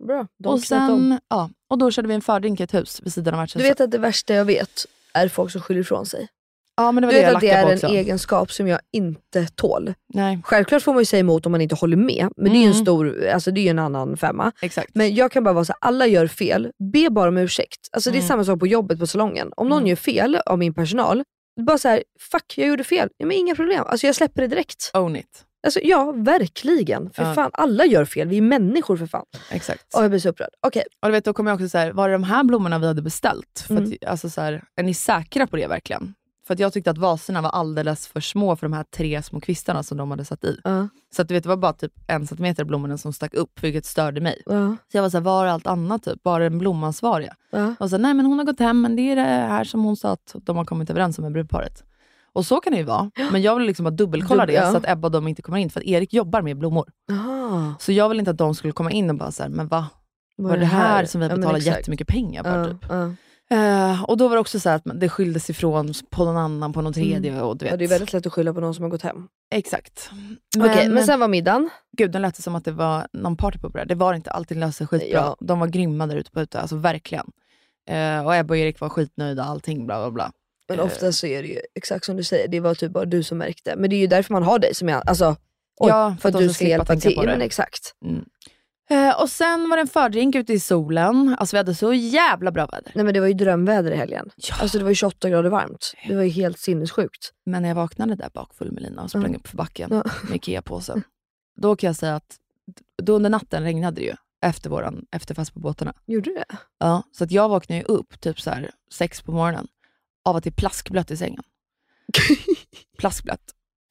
Bra, 0.07 0.27
de 0.39 0.47
och, 0.49 0.53
om. 0.55 0.61
sen, 0.61 1.21
ja, 1.29 1.51
och 1.71 1.79
då 1.79 1.91
körde 1.91 2.09
vi 2.09 2.15
en 2.15 2.21
fördrink 2.21 2.61
i 2.61 2.63
ett 2.63 2.75
hus 2.75 3.01
vid 3.05 3.13
sidan 3.13 3.35
av 3.35 3.39
Du 3.39 3.41
värdshuset. 3.43 3.71
vet 3.71 3.81
att 3.81 3.91
det 3.91 3.99
värsta 3.99 4.35
jag 4.35 4.45
vet 4.45 4.87
är 5.13 5.29
folk 5.29 5.53
som 5.53 5.61
skyller 5.61 5.81
ifrån 5.81 6.07
sig. 6.07 6.29
Ja, 6.77 6.93
men 6.93 7.01
det 7.03 7.07
var 7.07 7.13
Du 7.15 7.19
det 7.21 7.27
vet 7.27 7.35
att 7.35 7.41
det 7.41 7.51
är 7.51 7.67
en 7.67 7.75
också. 7.75 7.87
egenskap 7.87 8.53
som 8.53 8.69
jag 8.69 8.81
inte 8.93 9.47
tål. 9.47 9.95
Nej, 10.15 10.39
Självklart 10.45 10.83
får 10.83 10.93
man 10.93 11.01
ju 11.01 11.05
säga 11.05 11.21
emot 11.21 11.47
om 11.47 11.53
man 11.53 11.61
inte 11.61 11.75
håller 11.75 11.97
med, 11.97 12.29
men 12.37 12.53
det 12.53 12.59
är 12.59 12.61
ju 12.61 12.67
en 12.67 12.71
Mm. 12.73 12.85
stor, 12.85 13.27
alltså 13.27 13.51
det 13.51 13.61
är 13.67 13.71
en 13.71 13.79
annan 13.79 14.17
femma. 14.17 14.53
exakt. 14.63 14.91
Men 14.95 15.15
jag 15.15 15.33
kan 15.33 15.45
bara 15.45 15.55
vara 15.55 15.65
så 15.65 15.73
här, 15.73 15.89
alla 15.89 16.07
gör 16.07 16.27
fel, 16.27 16.71
be 16.93 17.11
bara 17.11 17.29
om 17.29 17.37
ursäkt. 17.39 17.89
Alltså 17.93 18.11
det 18.11 18.17
är 18.17 18.21
Mm. 18.21 18.29
samma 18.29 18.45
sak 18.45 18.61
på 18.61 18.67
jobbet 18.67 18.99
på 18.99 19.07
salongen. 19.07 19.53
Om 19.57 19.69
någon 19.69 19.79
Mm. 19.79 19.89
gör 19.89 19.97
fel 19.97 20.37
av 20.47 20.59
min 20.59 20.75
personal, 20.75 21.23
bara 21.67 21.79
så 21.79 21.89
här, 21.89 22.03
fuck 22.33 22.55
jag 22.57 22.69
gjorde 22.69 22.85
fel. 22.85 23.09
Ja, 23.17 23.27
men 23.27 23.37
inga 23.37 23.55
problem, 23.55 23.85
alltså 23.87 24.07
jag 24.07 24.17
släpper 24.17 24.43
det 24.43 24.49
direkt. 24.49 24.91
Own 24.95 25.17
it. 25.17 25.45
Alltså 25.67 25.81
ja, 25.83 26.13
verkligen. 26.17 27.11
För 27.11 27.23
Ja. 27.25 27.35
fan, 27.35 27.51
alla 27.53 27.85
gör 27.87 28.05
fel, 28.05 28.29
vi 28.29 28.37
är 28.37 28.43
människor 28.43 28.97
för 28.97 29.07
fan. 29.07 29.25
Exakt. 29.51 29.95
Och 29.97 30.03
jag 30.03 30.11
blir 30.11 30.21
så 30.21 30.29
upprörd. 30.29 30.49
Okej, 30.67 30.83
Och 31.03 31.09
du 31.09 31.13
vet, 31.13 31.25
då 31.25 31.33
kommer 31.33 31.51
jag 31.51 31.55
också 31.57 31.69
så 31.69 31.79
här, 31.79 31.93
var 31.93 32.09
det 32.09 32.15
de 32.15 32.25
här 32.25 32.45
blommorna 32.45 32.79
vi 32.79 32.87
hade 32.87 33.03
beställt? 33.03 33.65
För 33.67 33.77
Mm. 33.77 33.93
att, 34.03 34.09
alltså 34.11 34.31
så 34.31 34.41
här, 34.41 34.63
är 34.77 34.83
ni 34.83 34.95
säkra 34.95 35.47
på 35.47 35.57
det 35.57 35.67
verkligen? 35.67 36.15
För 36.47 36.55
att 36.55 36.61
jag 36.61 36.73
tyckte 36.73 36.91
att 36.91 36.99
vaserna 36.99 37.41
var 37.43 37.51
alldeles 37.51 38.07
för 38.07 38.21
små 38.21 38.57
för 38.57 38.67
de 38.67 38.73
här 38.73 38.85
tre 38.85 39.23
små 39.23 39.41
kvistarna 39.41 39.83
som 39.83 39.99
de 39.99 40.11
hade 40.11 40.25
satt 40.25 40.45
i. 40.45 40.61
ja, 40.65 40.89
Så 41.17 41.23
att 41.23 41.29
du 41.29 41.35
vet, 41.35 41.43
det 41.43 41.49
var 41.49 41.57
bara 41.57 41.73
typ 41.73 41.93
en 42.07 42.27
centimeter 42.27 42.65
blommorna 42.65 42.99
som 42.99 43.13
stack 43.13 43.35
upp, 43.35 43.63
vilket 43.63 43.87
störde 43.87 44.21
mig. 44.21 44.43
ja, 44.47 44.77
Så 44.93 44.97
jag 44.97 45.03
var 45.03 45.11
såhär, 45.11 45.23
var 45.25 45.47
är 45.47 45.51
allt 45.51 45.67
annat? 45.67 46.03
Typ? 46.03 46.23
Bara 46.23 46.43
den 46.45 46.59
blomansvariga. 46.59 47.35
ja. 47.51 47.75
Och 47.81 47.91
så, 47.91 47.99
nej 47.99 48.15
men 48.15 48.27
hon 48.27 48.39
har 48.39 48.45
gått 48.47 48.61
hem, 48.61 48.81
men 48.81 48.97
det 48.97 49.03
är 49.03 49.17
det 49.17 49.23
här 49.23 49.65
som 49.65 49.85
hon 49.85 49.97
sa 49.97 50.11
att 50.13 50.35
de 50.43 50.57
har 50.57 50.65
kommit 50.65 50.91
överens 50.91 51.19
om 51.19 51.23
med 51.23 51.33
brudparet. 51.33 51.85
Och 52.33 52.47
så 52.47 52.61
kan 52.61 52.73
det 52.73 52.79
ju 52.79 52.85
vara. 52.85 53.11
Men 53.33 53.43
jag 53.43 53.57
vill 53.57 53.67
liksom 53.67 53.85
bara 53.85 53.91
dubbelkolla 53.91 54.43
Dubbel- 54.43 54.47
det 54.47 54.53
ja. 54.53 54.71
så 54.71 54.77
att 54.77 54.89
Ebba 54.89 55.09
och 55.09 55.13
de 55.13 55.29
inte 55.29 55.43
kommer 55.43 55.59
in. 55.59 55.71
För 55.71 55.81
att 55.81 55.87
Erik 55.87 56.13
jobbar 56.15 56.43
med 56.43 56.59
blommor. 56.59 56.87
Så 57.79 57.93
jag 57.93 58.09
vill 58.09 58.19
inte 58.19 58.31
att 58.31 58.39
de 58.39 58.55
skulle 58.55 58.73
komma 58.73 58.91
in 58.91 59.11
och 59.11 59.17
bara 59.17 59.31
såhär, 59.33 59.51
men 59.51 59.69
va? 59.69 59.87
Var 60.37 60.55
är 60.55 60.59
det 60.59 60.67
här 60.67 61.05
som 61.05 61.21
vi 61.21 61.27
Ja, 61.27 61.37
betalar 61.37 61.59
exakt. 61.59 61.77
jättemycket 61.77 62.07
pengar 62.09 62.43
för? 62.43 62.59
Ja, 62.59 62.65
Typ. 62.65 63.19
Eh, 63.51 64.03
och 64.05 64.17
då 64.17 64.29
var 64.29 64.37
det 64.37 64.41
också 64.41 64.61
så 64.61 64.71
att 64.71 64.83
det 64.95 65.09
skildes 65.09 65.51
ifrån 65.51 65.93
på 66.11 66.25
någon 66.25 66.37
annan, 66.37 66.73
på 66.73 66.83
någon 66.83 66.93
tredje. 66.93 67.41
Och 67.43 67.57
du 67.57 67.65
vet. 67.65 67.71
Ja, 67.73 67.77
det 67.77 67.85
är 67.85 67.89
väldigt 67.89 68.13
lätt 68.13 68.27
att 68.27 68.33
skylla 68.33 68.55
på 68.55 68.61
någon 68.61 68.75
som 68.75 68.83
har 68.83 68.91
gått 68.91 69.03
hem. 69.03 69.29
Exakt. 69.55 70.11
Okej, 70.59 70.89
men 70.89 71.05
sen 71.07 71.21
var 71.21 71.29
middagen. 71.29 71.71
Gud, 71.97 72.11
det 72.11 72.19
lät 72.19 72.37
som 72.37 72.55
att 72.55 72.65
det 72.65 72.73
var 72.73 73.07
någon 73.13 73.37
partypooper. 73.37 73.85
Det 73.85 73.95
var 73.95 74.13
det 74.13 74.17
inte. 74.17 74.31
Allting 74.31 74.59
löste 74.61 74.79
sig 74.79 74.87
skitbra. 74.87 75.09
Ja. 75.21 75.37
De 75.41 75.61
var 75.61 75.67
grymma 75.67 76.07
där 76.07 76.17
ute 76.17 76.31
på 76.31 76.41
ute. 76.41 76.61
Alltså 76.61 76.77
verkligen. 76.77 77.27
Eh, 77.91 78.27
och 78.27 78.35
Ebba 78.37 78.55
och 78.55 78.59
Erik 78.59 78.81
var 78.81 78.89
skitnöjda. 78.89 79.45
Allting 79.45 79.87
bla 79.87 79.99
bla 80.03 80.11
bla. 80.11 80.33
Men 80.69 80.79
Eh. 80.79 80.85
ofta 80.85 81.13
så 81.13 81.27
är 81.27 81.43
det 81.43 81.49
ju 81.49 81.59
exakt 81.75 82.05
som 82.05 82.17
du 82.17 82.25
säger, 82.25 82.49
det 82.49 82.61
var 82.61 82.75
typ 82.75 82.93
bara 82.93 83.05
du 83.05 83.23
som 83.23 83.39
märkte. 83.39 83.75
Men 83.77 83.91
det 83.91 83.97
är 83.97 84.01
ju 84.01 84.07
därför 84.07 84.33
man 84.33 84.43
har 84.43 84.59
dig 84.59 84.75
som 84.75 84.89
jag, 84.89 85.03
alltså, 85.09 85.37
oj, 85.81 85.89
Ja, 85.89 86.17
för 86.21 86.29
att 86.29 86.33
de 86.35 86.43
du 86.43 86.53
ska 86.53 86.65
hjälpa 86.65 86.97
till. 86.97 87.17
det. 87.17 87.27
men 87.27 87.41
exakt. 87.43 87.95
Mm. 88.05 88.25
Eh, 88.95 89.21
och 89.21 89.31
sen 89.31 89.69
var 89.69 89.77
det 89.77 89.81
en 89.81 89.87
fördrink 89.87 90.35
ute 90.35 90.53
i 90.53 90.61
solen. 90.61 91.37
Alltså 91.39 91.57
vi 91.57 91.59
hade 91.59 91.75
så 91.75 91.95
jävla 91.95 92.51
bra 92.53 92.67
väder. 92.67 92.93
Nej 92.95 93.05
men 93.05 93.15
det 93.15 93.21
var 93.21 93.27
ju 93.27 93.35
drömväder 93.35 93.91
i 93.91 93.97
helgen. 93.97 94.31
Ja. 94.37 94.55
Alltså 94.61 94.79
det 94.79 94.85
var 94.85 94.91
ju 94.91 94.95
28 94.95 95.29
grader 95.31 95.51
varmt. 95.51 95.95
Det 96.09 96.15
var 96.17 96.23
ju 96.23 96.29
helt 96.31 96.59
sinnessjukt. 96.59 97.33
Men 97.47 97.63
när 97.63 97.69
jag 97.69 97.77
vaknade 97.77 98.15
där 98.15 98.31
bakfull 98.35 98.73
med 98.73 98.83
Lina 98.83 99.03
och 99.03 99.11
sprang 99.11 99.25
Mm. 99.25 99.37
upp 99.37 99.47
för 99.47 99.57
backen 99.57 99.89
Ja. 99.93 100.05
med 100.29 100.37
Ikea-påsen. 100.37 101.03
Då 101.57 101.77
kan 101.77 101.87
jag 101.87 101.97
säga 101.97 102.15
att 102.17 102.37
då 103.03 103.13
under 103.17 103.31
natten 103.31 103.63
regnade 103.63 103.97
det 104.01 104.03
ju 104.07 104.15
efter 104.43 104.71
våran 104.71 105.07
efterfest 105.13 105.55
på 105.55 105.61
båtarna. 105.61 105.95
Gjorde 106.07 106.31
det? 106.35 106.45
Ja, 106.79 107.03
så 107.13 107.25
att 107.25 107.31
jag 107.31 107.49
vaknade 107.49 107.79
ju 107.81 107.85
upp 107.85 108.21
typ 108.21 108.41
så 108.41 108.51
här 108.51 108.71
sex 108.93 109.23
på 109.23 109.33
morgonen 109.33 109.67
av 110.25 110.37
att 110.37 110.45
det 110.45 110.51
är 110.51 110.55
plaskblött 110.55 111.11
i 111.11 111.17
sängen. 111.17 111.43
plaskblött. 112.99 113.41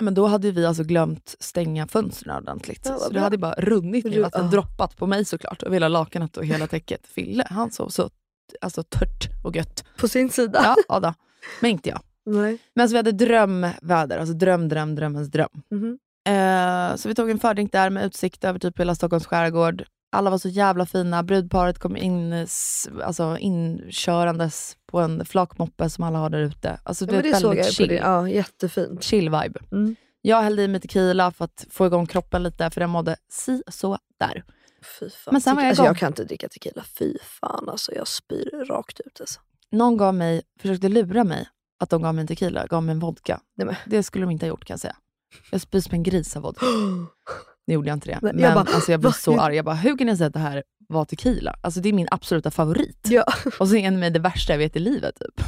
Men 0.01 0.13
då 0.13 0.27
hade 0.27 0.51
vi 0.51 0.65
alltså 0.65 0.83
glömt 0.83 1.35
stänga 1.39 1.87
fönstren 1.87 2.37
ordentligt. 2.37 2.85
Ja, 2.85 2.97
så 2.97 3.09
det 3.09 3.19
hade 3.19 3.37
bara 3.37 3.53
runnit 3.53 4.05
ner 4.05 4.21
vatten, 4.21 4.49
droppat 4.49 4.97
på 4.97 5.07
mig 5.07 5.25
såklart. 5.25 5.63
Och 5.63 5.75
hela 5.75 5.87
lakanet 5.87 6.37
och 6.37 6.45
hela 6.45 6.67
täcket. 6.67 7.07
Fille, 7.07 7.47
han 7.49 7.71
sov 7.71 7.89
så 7.89 8.09
alltså, 8.61 8.83
tört 8.83 9.27
och 9.43 9.55
gött. 9.55 9.83
På 9.97 10.07
sin 10.07 10.29
sida? 10.29 10.61
Ja, 10.63 10.75
ja 10.87 10.99
då. 10.99 11.13
Men 11.61 11.71
inte 11.71 11.89
jag. 11.89 11.99
Nej. 12.25 12.57
Men 12.73 12.81
alltså, 12.81 12.93
vi 12.93 12.97
hade 12.97 13.11
drömväder, 13.11 14.17
alltså 14.17 14.33
dröm, 14.33 14.69
dröm, 14.69 14.95
drömmens 14.95 15.31
dröm. 15.31 15.61
Mhm. 15.71 15.99
Eh, 16.27 16.95
så 16.95 17.09
vi 17.09 17.15
tog 17.15 17.29
en 17.29 17.39
fördrink 17.39 17.71
där 17.71 17.89
med 17.89 18.05
utsikt 18.05 18.43
över 18.43 18.59
typ 18.59 18.79
hela 18.79 18.95
Stockholms 18.95 19.25
skärgård. 19.25 19.83
Alla 20.13 20.29
var 20.29 20.37
så 20.37 20.49
jävla 20.49 20.85
fina. 20.85 21.23
Brudparet 21.23 21.79
kom 21.79 21.97
in, 21.97 22.47
alltså 23.03 23.37
inkörandes 23.39 24.77
på 24.87 24.99
en 24.99 25.25
flakmoppe 25.25 25.89
som 25.89 26.03
alla 26.03 26.19
har 26.19 26.29
där 26.29 26.39
ute. 26.39 26.79
Alltså, 26.83 27.05
Ja, 27.05 27.11
det 27.11 27.17
är 27.17 27.23
det 27.23 27.35
såg 27.35 27.55
väldigt 27.55 27.65
jag 27.65 27.65
ju 27.65 27.69
på 27.69 27.75
chill, 27.75 27.87
det. 27.87 27.95
Ja, 27.95 28.29
jättefint. 28.29 29.03
chill 29.03 29.29
vibe. 29.29 29.59
Mm. 29.71 29.95
Jag 30.21 30.41
hällde 30.41 30.61
i 30.63 30.67
mig 30.67 30.81
tequila 30.81 31.31
för 31.31 31.45
att 31.45 31.65
få 31.69 31.85
igång 31.85 32.05
kroppen 32.05 32.43
lite, 32.43 32.69
för 32.69 32.81
den 32.81 32.89
mådde 32.89 33.15
si 33.29 33.63
så 33.67 33.97
där. 34.19 34.43
Fy 34.99 35.09
fan. 35.09 35.31
Men 35.31 35.41
sen 35.41 35.55
var 35.55 35.63
jag 35.63 35.69
alltså, 35.69 35.85
jag 35.85 35.97
kan 35.97 36.07
inte 36.07 36.23
dricka 36.23 36.49
tequila. 36.49 36.83
Fy 36.99 37.17
fan 37.21 37.69
alltså. 37.69 37.93
Jag 37.95 38.07
spyr 38.07 38.65
rakt 38.65 38.99
ut 38.99 39.17
alltså. 39.19 39.39
Någon 39.71 39.97
gav 39.97 40.15
mig, 40.15 40.41
försökte 40.59 40.89
lura 40.89 41.23
mig 41.23 41.47
att 41.79 41.89
de 41.89 42.01
gav 42.01 42.15
mig 42.15 42.21
en 42.21 42.27
tequila, 42.27 42.67
gav 42.67 42.83
mig 42.83 42.93
en 42.93 42.99
vodka. 42.99 43.39
Nej, 43.57 43.65
men. 43.67 43.75
Det 43.85 44.03
skulle 44.03 44.25
de 44.25 44.31
inte 44.31 44.45
ha 44.45 44.49
gjort 44.49 44.65
kan 44.65 44.73
jag 44.73 44.79
säga. 44.79 44.95
Jag 45.51 45.61
spyr 45.61 45.79
som 45.79 45.93
en 45.93 46.03
gris 46.03 46.35
av 46.35 46.41
vodka. 46.41 46.65
Nu 47.67 47.73
gjorde 47.73 47.87
jag 47.87 47.95
inte 47.95 48.09
det. 48.09 48.19
Men 48.21 48.39
jag 48.39 48.53
bara, 48.53 48.73
alltså, 48.73 48.91
jag 48.91 48.99
blev 48.99 49.09
"Va? 49.09 49.13
så 49.13 49.39
arg. 49.39 49.55
Jag 49.55 49.65
bara, 49.65 49.75
hur 49.75 49.97
kan 49.97 50.07
ni 50.07 50.17
säga 50.17 50.27
att 50.27 50.33
det 50.33 50.39
här 50.39 50.63
var 50.89 51.05
tequila? 51.05 51.55
Alltså 51.61 51.79
det 51.79 51.89
är 51.89 51.93
min 51.93 52.07
absoluta 52.11 52.51
favorit. 52.51 53.07
Ja. 53.09 53.23
Och 53.59 53.67
så 53.69 53.75
är 53.75 53.91
det 53.91 53.97
med 53.97 54.13
det 54.13 54.19
värsta 54.19 54.53
jag 54.53 54.57
vet 54.57 54.75
i 54.75 54.79
livet. 54.79 55.15
Typ. 55.19 55.45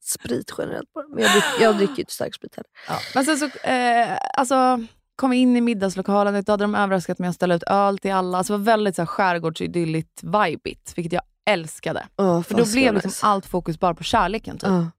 Sprit 0.00 0.54
generellt 0.58 0.92
bara. 0.92 1.04
Men 1.08 1.22
jag, 1.22 1.32
drick, 1.32 1.44
jag 1.60 1.76
dricker 1.76 1.94
ju 1.94 2.00
inte 2.00 2.12
stark 2.12 2.34
sprit 2.34 2.56
heller. 2.56 2.70
Ja. 2.88 2.98
Men 3.14 3.24
sen 3.24 3.38
så 3.38 3.44
eh, 3.68 4.18
alltså, 4.38 4.84
kom 5.16 5.30
vi 5.30 5.36
in 5.36 5.56
i 5.56 5.60
middagslokalen. 5.60 6.42
Då 6.46 6.52
hade 6.52 6.64
de 6.64 6.74
överraskat 6.74 7.18
med 7.18 7.28
att 7.30 7.34
ställa 7.36 7.54
ut 7.54 7.62
öl 7.62 7.98
till 7.98 8.12
alla. 8.12 8.38
Alltså, 8.38 8.52
det 8.52 8.58
var 8.58 8.64
väldigt 8.64 8.96
så 8.96 9.02
här, 9.02 9.06
skärgårdsidylligt, 9.06 10.22
vibigt, 10.22 10.92
vilket 10.98 11.12
jag 11.12 11.22
älskade. 11.50 12.06
Oh, 12.16 12.42
För 12.42 12.54
då 12.54 12.64
blev 12.72 12.94
liksom 12.94 13.12
allt 13.22 13.46
fokus 13.46 13.80
bara 13.80 13.94
på 13.94 14.04
kärleken. 14.04 14.58
Typ. 14.58 14.68
Ja. 14.68 14.90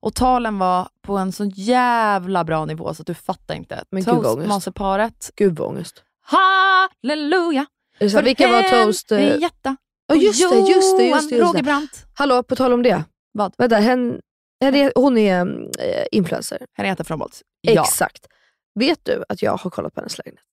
Och 0.00 0.14
talen 0.14 0.58
var 0.58 0.88
på 1.02 1.16
en 1.16 1.32
så 1.32 1.44
jävla 1.44 2.44
bra 2.44 2.64
nivå 2.64 2.94
så 2.94 3.02
att 3.02 3.06
du 3.06 3.14
fattar 3.14 3.54
inte. 3.54 3.84
Men. 3.90 4.04
Toastmasterparet. 4.04 5.30
Gud 5.36 5.58
vad 5.58 5.68
ångest. 5.68 6.02
Halleluja! 6.22 7.66
Så, 8.10 8.22
vilka 8.22 8.48
var 8.48 8.62
toast? 8.62 9.12
eh, 9.12 9.18
Henrietta. 9.18 9.76
Ja 10.06 10.14
just 10.14 10.50
det, 10.50 10.56
just 10.56 10.98
det. 10.98 11.04
Just 11.06 11.30
det, 11.30 11.36
just 11.36 11.48
Roger. 11.54 11.62
Brandt. 11.62 12.06
Hallå, 12.14 12.42
på 12.42 12.56
tal 12.56 12.72
om 12.72 12.82
det. 12.82 13.04
Vad? 13.32 13.54
Vänta, 13.58 13.76
hen, 13.76 14.20
hen, 14.60 14.92
hon 14.94 15.18
är 15.18 15.40
äh, 15.78 16.04
influencer. 16.12 16.66
Henrietta 16.74 17.04
Fromholtz. 17.04 17.42
Ja, 17.60 17.82
Exakt. 17.82 18.26
Vet 18.74 19.04
du 19.04 19.24
att 19.28 19.42
jag 19.42 19.56
har 19.56 19.70
kollat 19.70 19.94
på 19.94 20.00
hennes 20.00 20.18
lägenhet? 20.18 20.44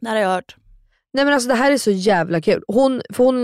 det 0.00 0.08
har 0.08 0.16
jag 0.16 0.28
hört. 0.28 0.56
Nej 1.12 1.24
men 1.24 1.34
alltså 1.34 1.48
det 1.48 1.54
här 1.54 1.72
är 1.72 1.78
så 1.78 1.90
jävla 1.90 2.40
kul. 2.40 2.62
Hon, 2.68 3.02
för 3.12 3.24
hon 3.24 3.36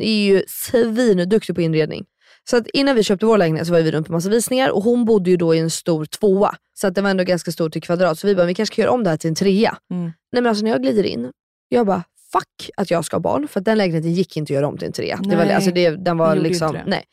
är 0.00 0.24
ju 0.24 0.44
svinduktig 0.48 1.54
på 1.54 1.60
inredning. 1.62 2.04
Så 2.50 2.56
att 2.56 2.66
innan 2.66 2.96
vi 2.96 3.02
köpte 3.02 3.26
vår 3.26 3.38
lägenhet 3.38 3.66
så 3.66 3.72
var 3.72 3.80
vi 3.80 3.90
runt 3.92 4.06
på 4.06 4.12
massa 4.12 4.28
visningar 4.28 4.70
och 4.70 4.82
hon 4.82 5.04
bodde 5.04 5.30
ju 5.30 5.36
då 5.36 5.54
i 5.54 5.58
en 5.58 5.70
stor 5.70 6.04
tvåa. 6.04 6.54
Så 6.74 6.86
att 6.86 6.94
det 6.94 7.02
var 7.02 7.10
ändå 7.10 7.24
ganska 7.24 7.52
stort 7.52 7.72
till 7.72 7.82
kvadrat. 7.82 8.18
Så 8.18 8.26
vi 8.26 8.34
bara, 8.34 8.46
vi 8.46 8.54
kanske 8.54 8.74
ska 8.74 8.82
göra 8.82 8.92
om 8.92 9.04
det 9.04 9.10
här 9.10 9.16
till 9.16 9.28
en 9.28 9.34
trea. 9.34 9.76
Mm. 9.90 10.02
Nej 10.04 10.12
men 10.42 10.46
alltså 10.46 10.64
när 10.64 10.70
jag 10.70 10.82
glider 10.82 11.04
in, 11.04 11.30
jag 11.68 11.86
bara 11.86 12.04
fuck 12.32 12.70
att 12.76 12.90
jag 12.90 13.04
ska 13.04 13.16
ha 13.16 13.20
barn. 13.20 13.48
För 13.48 13.60
den 13.60 13.78
lägenheten 13.78 14.12
gick 14.12 14.36
inte 14.36 14.52
att 14.52 14.54
göra 14.54 14.66
om 14.68 14.78
till 14.78 14.86
en 14.86 14.92
trea. 14.92 15.16
Det 15.22 15.36
var, 15.36 15.44
Nej, 15.44 15.54
alltså 15.54 15.70
det, 15.70 15.90
den 15.90 16.18
var 16.18 16.34
den 16.34 16.42
liksom, 16.44 16.78
nej. 16.86 17.04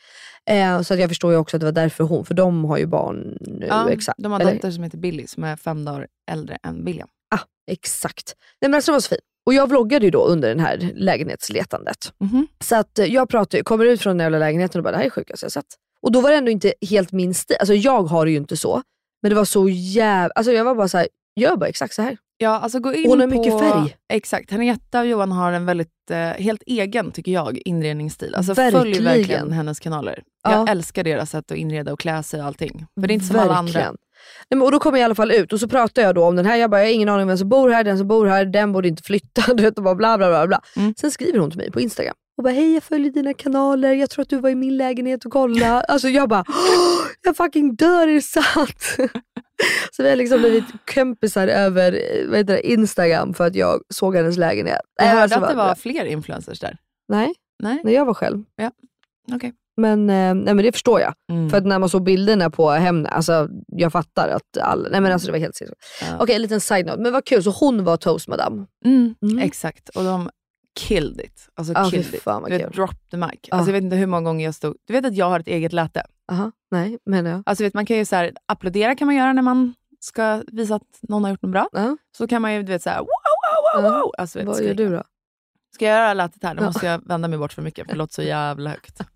Eh, 0.46 0.82
så 0.82 0.94
att 0.94 1.00
jag 1.00 1.10
förstår 1.10 1.32
ju 1.32 1.38
också 1.38 1.58
att 1.58 1.62
det 1.62 1.66
var 1.66 1.72
därför 1.72 2.04
hon, 2.04 2.26
för 2.26 2.34
de 2.34 2.66
har 2.66 2.78
ju 2.78 2.86
barn 2.86 3.38
nu. 3.42 3.66
Ja, 3.70 3.90
exakt. 3.90 4.24
de 4.24 4.32
har 4.32 4.40
Eller- 4.40 4.54
dotter 4.54 4.72
som 4.72 4.84
heter 4.84 4.98
Billy 4.98 5.28
som 5.28 5.44
är 5.44 5.56
fem 5.56 5.86
dagar 5.86 6.08
äldre 6.32 6.58
än 6.64 6.86
William. 6.86 7.08
Ah, 7.36 7.40
exakt. 7.72 8.34
Nej 8.62 8.70
men 8.70 8.76
alltså 8.76 8.92
det 8.92 8.96
var 8.96 9.00
så 9.00 9.10
fint. 9.10 9.22
Och 9.50 9.54
jag 9.54 9.70
vloggade 9.70 10.06
ju 10.06 10.12
då 10.12 10.26
under 10.26 10.50
den 10.50 10.60
här 10.60 10.92
lägenhetsletandet. 10.96 12.14
Mhm. 12.20 12.48
Så 12.60 12.76
att 12.76 13.00
eh, 13.00 13.06
jag 13.06 13.30
pratar, 13.30 13.60
kommer 13.60 13.86
ut 13.86 14.02
från 14.02 14.18
den 14.18 14.26
jävla 14.26 14.40
lägenheten 14.40 14.80
och 14.80 14.84
bara, 14.84 14.92
det 14.92 14.98
här 14.98 15.06
är 15.06 15.10
sjukaste 15.10 15.46
jag 15.46 15.52
sett. 15.52 15.66
Och 16.02 16.12
då 16.12 16.22
var 16.22 16.30
det 16.30 16.36
ändå 16.36 16.52
inte 16.52 16.74
helt 16.90 17.12
min 17.12 17.34
stil. 17.34 17.58
Alltså 17.60 17.74
jag 17.74 18.04
har 18.04 18.26
det 18.26 18.32
ju 18.32 18.38
inte 18.38 18.58
så. 18.58 18.82
Men 19.22 19.30
det 19.30 19.36
var 19.36 19.46
så 19.46 19.70
jävla, 19.70 20.32
alltså 20.36 20.52
jag 20.52 20.66
var 20.66 20.76
bara 20.76 20.88
så 20.88 20.98
här, 20.98 21.08
gör 21.40 21.56
bara 21.56 21.70
exakt 21.70 21.94
så 21.94 22.02
här. 22.02 22.18
Ja, 22.38 22.50
alltså 22.60 22.80
gå 22.80 22.94
in 22.94 23.10
Hon 23.10 23.20
har 23.20 23.28
på, 23.28 23.38
mycket 23.38 23.60
färg. 23.60 23.96
Exakt. 24.14 24.52
Henrietta 24.52 25.00
och 25.00 25.06
Johan 25.06 25.32
har 25.32 25.52
en 25.52 25.66
väldigt, 25.66 26.12
eh, 26.12 26.18
helt 26.18 26.64
egen, 26.66 27.12
tycker 27.12 27.32
jag, 27.32 27.60
inredningsstil. 27.66 28.36
Alltså 28.36 28.56
följ 28.56 28.72
Verkligen. 28.72 29.04
verkligen 29.04 29.52
hennes 29.52 29.80
kanaler. 29.80 30.24
Ja. 30.44 30.52
Jag 30.52 30.70
älskar 30.70 31.04
deras 31.04 31.30
sätt 31.30 31.52
att 31.52 31.58
inreda 31.58 31.94
och 31.94 32.00
klä 32.00 32.24
sig 32.24 32.40
och 32.40 32.46
allting. 32.46 32.86
För 33.00 33.08
det 33.08 33.12
är 33.12 33.16
inte 33.16 33.26
som 33.26 33.40
alla 33.40 33.56
andra. 33.56 33.94
Nej, 34.50 34.58
men, 34.58 34.62
och 34.62 34.72
då 34.72 34.80
kom 34.80 34.94
jag 34.96 35.02
i 35.02 35.04
alla 35.04 35.16
fall 35.16 35.32
ut 35.32 35.54
och 35.54 35.60
så 35.60 35.68
pratade 35.68 36.08
jag 36.08 36.16
då 36.16 36.26
om 36.26 36.36
den 36.36 36.46
här. 36.46 36.56
Jag 36.56 36.70
bara, 36.70 36.82
jag 36.82 36.88
har 36.88 36.94
ingen 36.94 37.10
aning 37.10 37.22
om 37.22 37.28
vem 37.28 37.38
som 37.38 37.50
bor 37.50 37.70
här, 37.70 37.84
den 37.84 37.98
som 37.98 38.08
bor 38.08 38.26
här, 38.26 38.46
den 38.46 38.72
borde 38.72 38.88
inte 38.88 39.04
flytta. 39.04 39.54
Du 39.54 39.64
vet, 39.64 39.78
och 39.78 39.84
bara 39.84 39.96
bla 39.96 40.18
bla 40.18 40.28
bla. 40.30 40.48
bla. 40.48 40.62
Mm. 40.76 40.94
Sen 40.98 41.12
skriver 41.12 41.40
hon 41.40 41.50
till 41.52 41.60
mig 41.60 41.72
på 41.72 41.80
Instagram 41.82 42.16
och 42.40 42.44
bara, 42.44 42.54
hej 42.54 42.74
jag 42.74 42.84
följer 42.84 43.12
dina 43.12 43.34
kanaler, 43.34 43.94
jag 43.94 44.10
tror 44.10 44.24
att 44.24 44.30
du 44.30 44.38
var 44.40 44.50
i 44.50 44.56
min 44.56 44.78
lägenhet 44.78 45.26
och 45.26 45.32
kolla. 45.32 45.82
Alltså 45.88 46.10
jag 46.10 46.30
bara, 46.30 46.44
"Åh, 46.48 47.08
jag 47.22 47.38
fucking 47.38 47.76
dör, 47.76 48.08
är 48.08 48.14
det 48.14 48.22
sant? 48.22 48.96
så 49.92 50.04
vi 50.04 50.10
har 50.10 50.16
liksom 50.16 50.40
blivit 50.40 50.66
kompisar 50.94 51.48
över 51.48 51.92
eh, 51.94 52.28
vad 52.30 52.38
heter 52.38 52.54
det, 52.54 52.68
Instagram 52.72 53.34
för 53.34 53.48
att 53.48 53.56
jag 53.56 53.82
såg 53.94 54.16
hennes 54.16 54.38
lägenhet. 54.38 54.82
Jag 54.96 55.06
hörde 55.06 55.22
alltså, 55.22 55.40
att 55.40 55.50
det 55.50 55.56
var 55.56 55.76
fler 55.76 56.06
influencers 56.06 56.60
där. 56.60 56.78
Nej, 57.08 57.34
Nej? 57.64 57.82
när 57.84 57.92
jag 57.92 58.06
var 58.06 58.14
själv. 58.14 58.44
Okej. 59.34 59.54
Men, 59.80 60.10
eh, 60.10 60.34
nej, 60.36 60.54
men 60.54 60.58
det 60.58 60.72
förstår 60.72 61.00
jag. 61.00 61.14
Mm. 61.32 61.50
För 61.50 61.58
att 61.58 61.66
när 61.66 61.80
man 61.80 61.90
såg 61.90 62.04
bilderna 62.04 62.50
på 62.50 62.70
Hemnet, 62.70 63.12
alltså 63.12 63.48
jag 63.68 63.92
fattar 63.92 64.30
att 64.30 64.58
alla, 64.62 64.90
nej 64.90 65.02
men 65.02 65.12
alltså 65.12 65.26
det 65.26 65.32
var 65.32 65.40
helt 65.40 65.56
sinnessjukt. 65.56 65.82
Ja. 66.02 66.18
Okej, 66.20 66.36
en 66.36 66.42
liten 66.42 66.62
side-note. 66.62 67.02
Men 67.02 67.14
vad 67.14 67.26
kul, 67.26 67.44
så 67.44 67.50
hon 67.52 67.84
var 67.84 67.98
toastmadam. 67.98 68.66
Mm, 68.86 69.16
Mm. 69.22 69.40
Exakt, 69.40 69.90
och 69.90 70.04
de 70.04 70.30
killed 70.80 71.20
it. 71.22 71.50
Alltså 71.56 71.74
fy 71.86 71.90
killed 71.92 72.14
it. 72.16 72.22
fan 72.22 72.44
vet, 72.44 72.74
drop 72.74 73.10
the 73.12 73.18
mic. 73.18 73.30
Ja. 73.42 73.56
Alltså, 73.58 73.70
jag 73.70 73.74
vet 73.74 73.84
inte 73.84 73.96
hur 73.96 74.08
många 74.08 74.24
gånger 74.30 74.46
jag 74.46 74.56
stod... 74.56 74.76
Du 74.88 74.94
vet 74.94 75.06
att 75.06 75.16
jag 75.16 75.30
har 75.30 75.40
ett 75.40 75.48
eget 75.48 75.74
läte? 75.74 76.04
Aha, 76.32 76.52
nej 76.72 76.98
menar 77.06 77.30
jag. 77.32 77.44
Alltså, 77.46 77.64
vet, 77.64 77.74
man 77.74 77.86
kan 77.86 77.98
ju 77.98 78.06
så 78.06 78.16
här, 78.16 78.32
applådera 78.46 78.96
kan 78.96 79.06
man 79.06 79.16
göra 79.16 79.34
när 79.34 79.42
man 79.42 79.74
ska 80.00 80.44
visa 80.48 80.76
att 80.76 81.00
någon 81.02 81.24
har 81.24 81.32
gjort 81.32 81.42
något 81.42 81.52
bra. 81.52 81.70
Ja. 81.72 81.98
Så 82.18 82.28
kan 82.28 82.42
man 82.42 82.54
ju 82.54 82.64
du 82.64 82.72
vet, 82.72 82.84
så 82.84 82.90
här, 82.90 83.00
wow, 83.00 83.08
wow, 83.74 83.84
wow, 83.84 83.92
wow. 83.92 84.12
Alltså, 84.18 84.40
vet, 84.40 84.48
Vad 84.48 84.64
gör 84.64 84.74
du 84.74 84.90
då? 84.90 85.04
Ska 85.80 85.86
jag 85.86 85.96
göra 85.98 86.14
lätet 86.14 86.44
här? 86.44 86.56
Då 86.56 86.64
måste 86.64 86.86
jag 86.86 87.08
vända 87.08 87.28
mig 87.28 87.40
bort 87.40 87.54
för 87.54 87.62
mycket 87.62 87.86
för 87.86 87.94
det 87.94 87.98
låter 87.98 88.14
så 88.14 88.22
jävla 88.22 88.70
högt. 88.70 88.98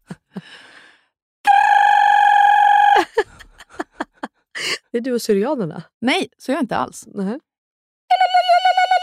Det 4.92 4.98
är 4.98 5.02
du 5.02 5.12
och 5.14 5.22
syrianerna. 5.22 5.84
Nej, 6.02 6.30
så 6.38 6.52
gör 6.52 6.56
jag 6.58 6.64
inte 6.64 6.76
alls. 6.76 7.04
Nej. 7.08 7.40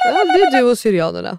Ja, 0.05 0.25
det 0.25 0.41
är 0.43 0.59
du 0.61 0.71
och 0.71 0.79
syrianerna. 0.79 1.39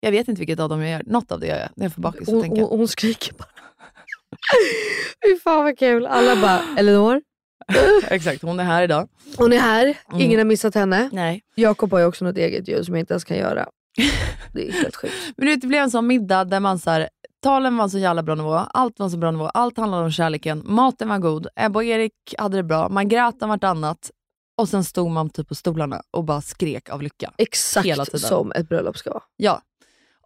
Jag 0.00 0.10
vet 0.10 0.28
inte 0.28 0.38
vilket 0.38 0.60
av 0.60 0.68
dem 0.68 0.80
jag 0.82 0.90
gör. 0.90 1.02
Något 1.06 1.32
av 1.32 1.40
det 1.40 1.46
gör 1.46 1.58
jag. 1.58 1.68
Det 1.76 1.84
är 1.84 1.88
för 1.88 2.00
bakis 2.00 2.28
Hon, 2.28 2.42
tänka. 2.42 2.60
hon, 2.60 2.78
hon 2.78 2.88
skriker 2.88 3.32
bara. 3.32 3.48
Fy 5.26 5.36
fan 5.40 5.64
vad 5.64 5.78
kul. 5.78 6.06
Alla 6.06 6.36
bara, 6.36 6.62
Elinor, 6.78 7.22
Exakt, 8.08 8.42
hon 8.42 8.60
är 8.60 8.64
här 8.64 8.82
idag. 8.82 9.08
hon 9.36 9.52
är 9.52 9.58
här. 9.58 9.84
Mm. 10.08 10.20
Ingen 10.20 10.38
har 10.38 10.44
missat 10.44 10.74
henne. 10.74 11.10
Nej. 11.12 11.42
Jakob 11.54 11.92
har 11.92 11.98
ju 11.98 12.04
också 12.04 12.24
något 12.24 12.36
eget 12.36 12.68
ljud 12.68 12.84
som 12.86 12.94
jag 12.94 13.00
inte 13.02 13.12
ens 13.14 13.24
kan 13.24 13.36
göra. 13.36 13.68
Det 14.52 14.68
är 14.68 14.72
helt 14.72 14.96
sjukt. 14.96 15.14
Men 15.36 15.46
du 15.46 15.52
vet, 15.52 15.60
det 15.60 15.66
blev 15.66 15.82
en 15.82 15.90
sån 15.90 16.06
middag 16.06 16.44
där 16.44 16.60
man 16.60 16.78
så 16.78 16.90
här, 16.90 17.08
talen 17.42 17.76
var 17.76 17.88
så 17.88 17.98
jävla 17.98 18.22
bra 18.22 18.34
nivå, 18.34 18.54
allt 18.54 18.98
var 18.98 19.08
så 19.08 19.16
bra 19.16 19.30
nivå, 19.30 19.46
allt 19.46 19.76
handlade 19.76 20.04
om 20.04 20.12
kärleken, 20.12 20.62
maten 20.64 21.08
var 21.08 21.18
god, 21.18 21.46
Ebba 21.56 21.78
och 21.78 21.84
Erik 21.84 22.34
hade 22.38 22.56
det 22.56 22.62
bra, 22.62 22.88
man 22.88 23.08
grät 23.08 23.42
om 23.42 23.48
vartannat 23.48 24.10
och 24.58 24.68
sen 24.68 24.84
stod 24.84 25.10
man 25.10 25.30
typ 25.30 25.48
på 25.48 25.54
stolarna 25.54 26.02
och 26.10 26.24
bara 26.24 26.40
skrek 26.40 26.88
av 26.90 27.02
lycka. 27.02 27.26
Hela 27.26 27.34
Exakt 27.38 27.84
tiden. 27.84 28.20
som 28.20 28.52
ett 28.52 28.68
bröllop 28.68 28.96
ska 28.96 29.10
vara. 29.10 29.22
Ja. 29.36 29.62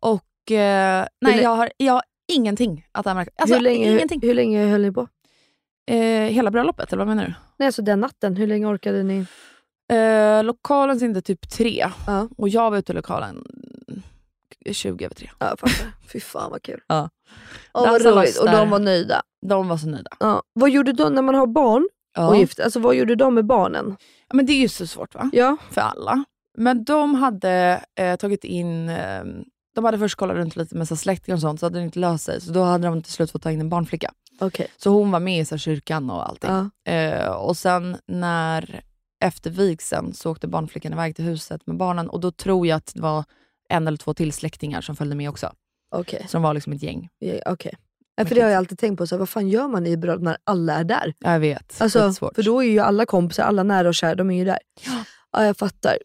Och 0.00 0.52
eh, 0.52 1.06
nej, 1.20 1.42
jag 1.42 1.56
har, 1.56 1.70
jag 1.76 1.92
har 1.92 2.02
ingenting 2.32 2.86
att 2.92 3.06
anmärka 3.06 3.30
alltså, 3.36 3.54
hur, 3.54 3.62
länge, 3.62 3.92
ingenting. 3.92 4.20
hur 4.22 4.34
länge 4.34 4.66
höll 4.66 4.82
ni 4.82 4.92
på? 4.92 5.08
Eh, 5.86 5.96
hela 6.32 6.50
bröllopet, 6.50 6.92
eller 6.92 7.04
vad 7.04 7.16
menar 7.16 7.28
du? 7.28 7.34
Nej, 7.56 7.66
alltså 7.66 7.82
den 7.82 8.00
natten, 8.00 8.36
hur 8.36 8.46
länge 8.46 8.66
orkade 8.66 9.02
ni? 9.02 9.26
Eh, 9.96 10.44
lokalen 10.44 10.96
stängde 10.96 11.22
typ 11.22 11.48
tre 11.50 11.90
Ja. 12.06 12.28
och 12.36 12.48
jag 12.48 12.70
var 12.70 12.78
ute 12.78 12.92
i 12.92 12.94
lokalen 12.94 13.44
20 14.72 15.04
över 15.04 15.14
tre. 15.14 15.30
Ja, 15.38 15.46
fattar. 15.46 15.92
Fy 16.12 16.20
fan 16.20 16.50
vad 16.50 16.62
kul. 16.62 16.80
Ja. 16.86 17.08
Åh, 17.74 17.90
vad 17.90 18.02
roligt. 18.04 18.38
Och 18.38 18.50
de 18.50 18.70
var 18.70 18.78
nöjda. 18.78 19.22
De 19.46 19.68
var 19.68 19.76
så 19.76 19.86
nöjda. 19.88 20.10
Ja. 20.20 20.42
Vad 20.52 20.70
gjorde 20.70 20.92
de 20.92 21.14
när 21.14 21.22
man 21.22 21.34
har 21.34 21.46
barn 21.46 21.88
Ja. 22.16 22.28
och 22.28 22.36
gift? 22.36 22.60
Alltså, 22.60 22.80
vad 22.80 22.94
gjorde 22.94 23.14
de 23.14 23.34
med 23.34 23.46
barnen? 23.46 23.96
Ja, 24.28 24.34
men 24.36 24.46
det 24.46 24.52
är 24.52 24.58
ju 24.60 24.68
så 24.68 24.86
svårt 24.86 25.14
va? 25.14 25.30
Ja. 25.32 25.56
för 25.70 25.80
alla. 25.80 26.24
Men 26.58 26.84
de 26.84 27.14
hade 27.14 27.84
eh, 27.98 28.16
tagit 28.16 28.44
in, 28.44 28.88
eh, 28.88 29.22
de 29.74 29.84
hade 29.84 29.98
först 29.98 30.14
kollat 30.16 30.36
runt 30.36 30.56
lite 30.56 30.76
med 30.76 30.88
så 30.88 30.96
släktingar 30.96 31.36
och 31.36 31.40
sånt, 31.40 31.60
så 31.60 31.66
hade 31.66 31.78
det 31.78 31.84
inte 31.84 31.98
löst 31.98 32.24
sig. 32.24 32.40
Så 32.40 32.52
då 32.52 32.62
hade 32.62 32.86
de 32.86 33.02
till 33.02 33.12
slut 33.12 33.30
fått 33.30 33.42
ta 33.42 33.50
in 33.50 33.60
en 33.60 33.68
barnflicka. 33.68 34.12
Okej. 34.40 34.66
Så 34.76 34.90
hon 34.90 35.10
var 35.10 35.20
med 35.20 35.40
i 35.40 35.44
så 35.44 35.58
kyrkan 35.58 36.10
och 36.10 36.28
allting. 36.28 36.50
Ja. 36.84 36.92
Eh, 36.92 37.28
och 37.32 37.56
sen 37.56 37.96
när, 38.06 38.80
efter 39.22 39.50
vigseln 39.50 40.14
så 40.14 40.30
åkte 40.30 40.48
barnflickan 40.48 40.92
iväg 40.92 41.16
till 41.16 41.24
huset 41.24 41.66
med 41.66 41.76
barnen 41.76 42.08
och 42.08 42.20
då 42.20 42.30
tror 42.30 42.66
jag 42.66 42.76
att 42.76 42.92
det 42.94 43.00
var 43.00 43.24
en 43.68 43.86
eller 43.88 43.98
två 43.98 44.14
till 44.14 44.32
släktingar 44.32 44.80
som 44.80 44.96
följde 44.96 45.16
med 45.16 45.28
också. 45.30 45.52
Okej. 45.94 46.26
Så 46.28 46.36
de 46.36 46.42
var 46.42 46.54
liksom 46.54 46.72
ett 46.72 46.82
gäng. 46.82 47.08
Ja, 47.18 47.34
okej. 47.46 47.74
Ja, 48.14 48.24
för 48.24 48.34
det 48.34 48.40
har 48.40 48.48
jag 48.48 48.58
alltid 48.58 48.78
tänkt 48.78 48.98
på, 48.98 49.06
så 49.06 49.14
här, 49.14 49.18
vad 49.18 49.28
fan 49.28 49.48
gör 49.48 49.68
man 49.68 49.86
i 49.86 49.96
bröllop 49.96 50.22
när 50.22 50.36
alla 50.44 50.74
är 50.74 50.84
där? 50.84 51.14
Jag 51.18 51.40
vet, 51.40 51.80
Alltså, 51.80 52.12
svårt. 52.12 52.34
för 52.34 52.42
då 52.42 52.62
är 52.62 52.66
ju 52.68 52.78
alla 52.78 53.06
kompisar, 53.06 53.42
alla 53.44 53.62
nära 53.62 53.88
och 53.88 53.94
kära, 53.94 54.14
de 54.14 54.30
är 54.30 54.38
ju 54.38 54.44
där. 54.44 54.58
Ja, 55.32 55.44
jag 55.44 55.56
fattar. 55.56 55.98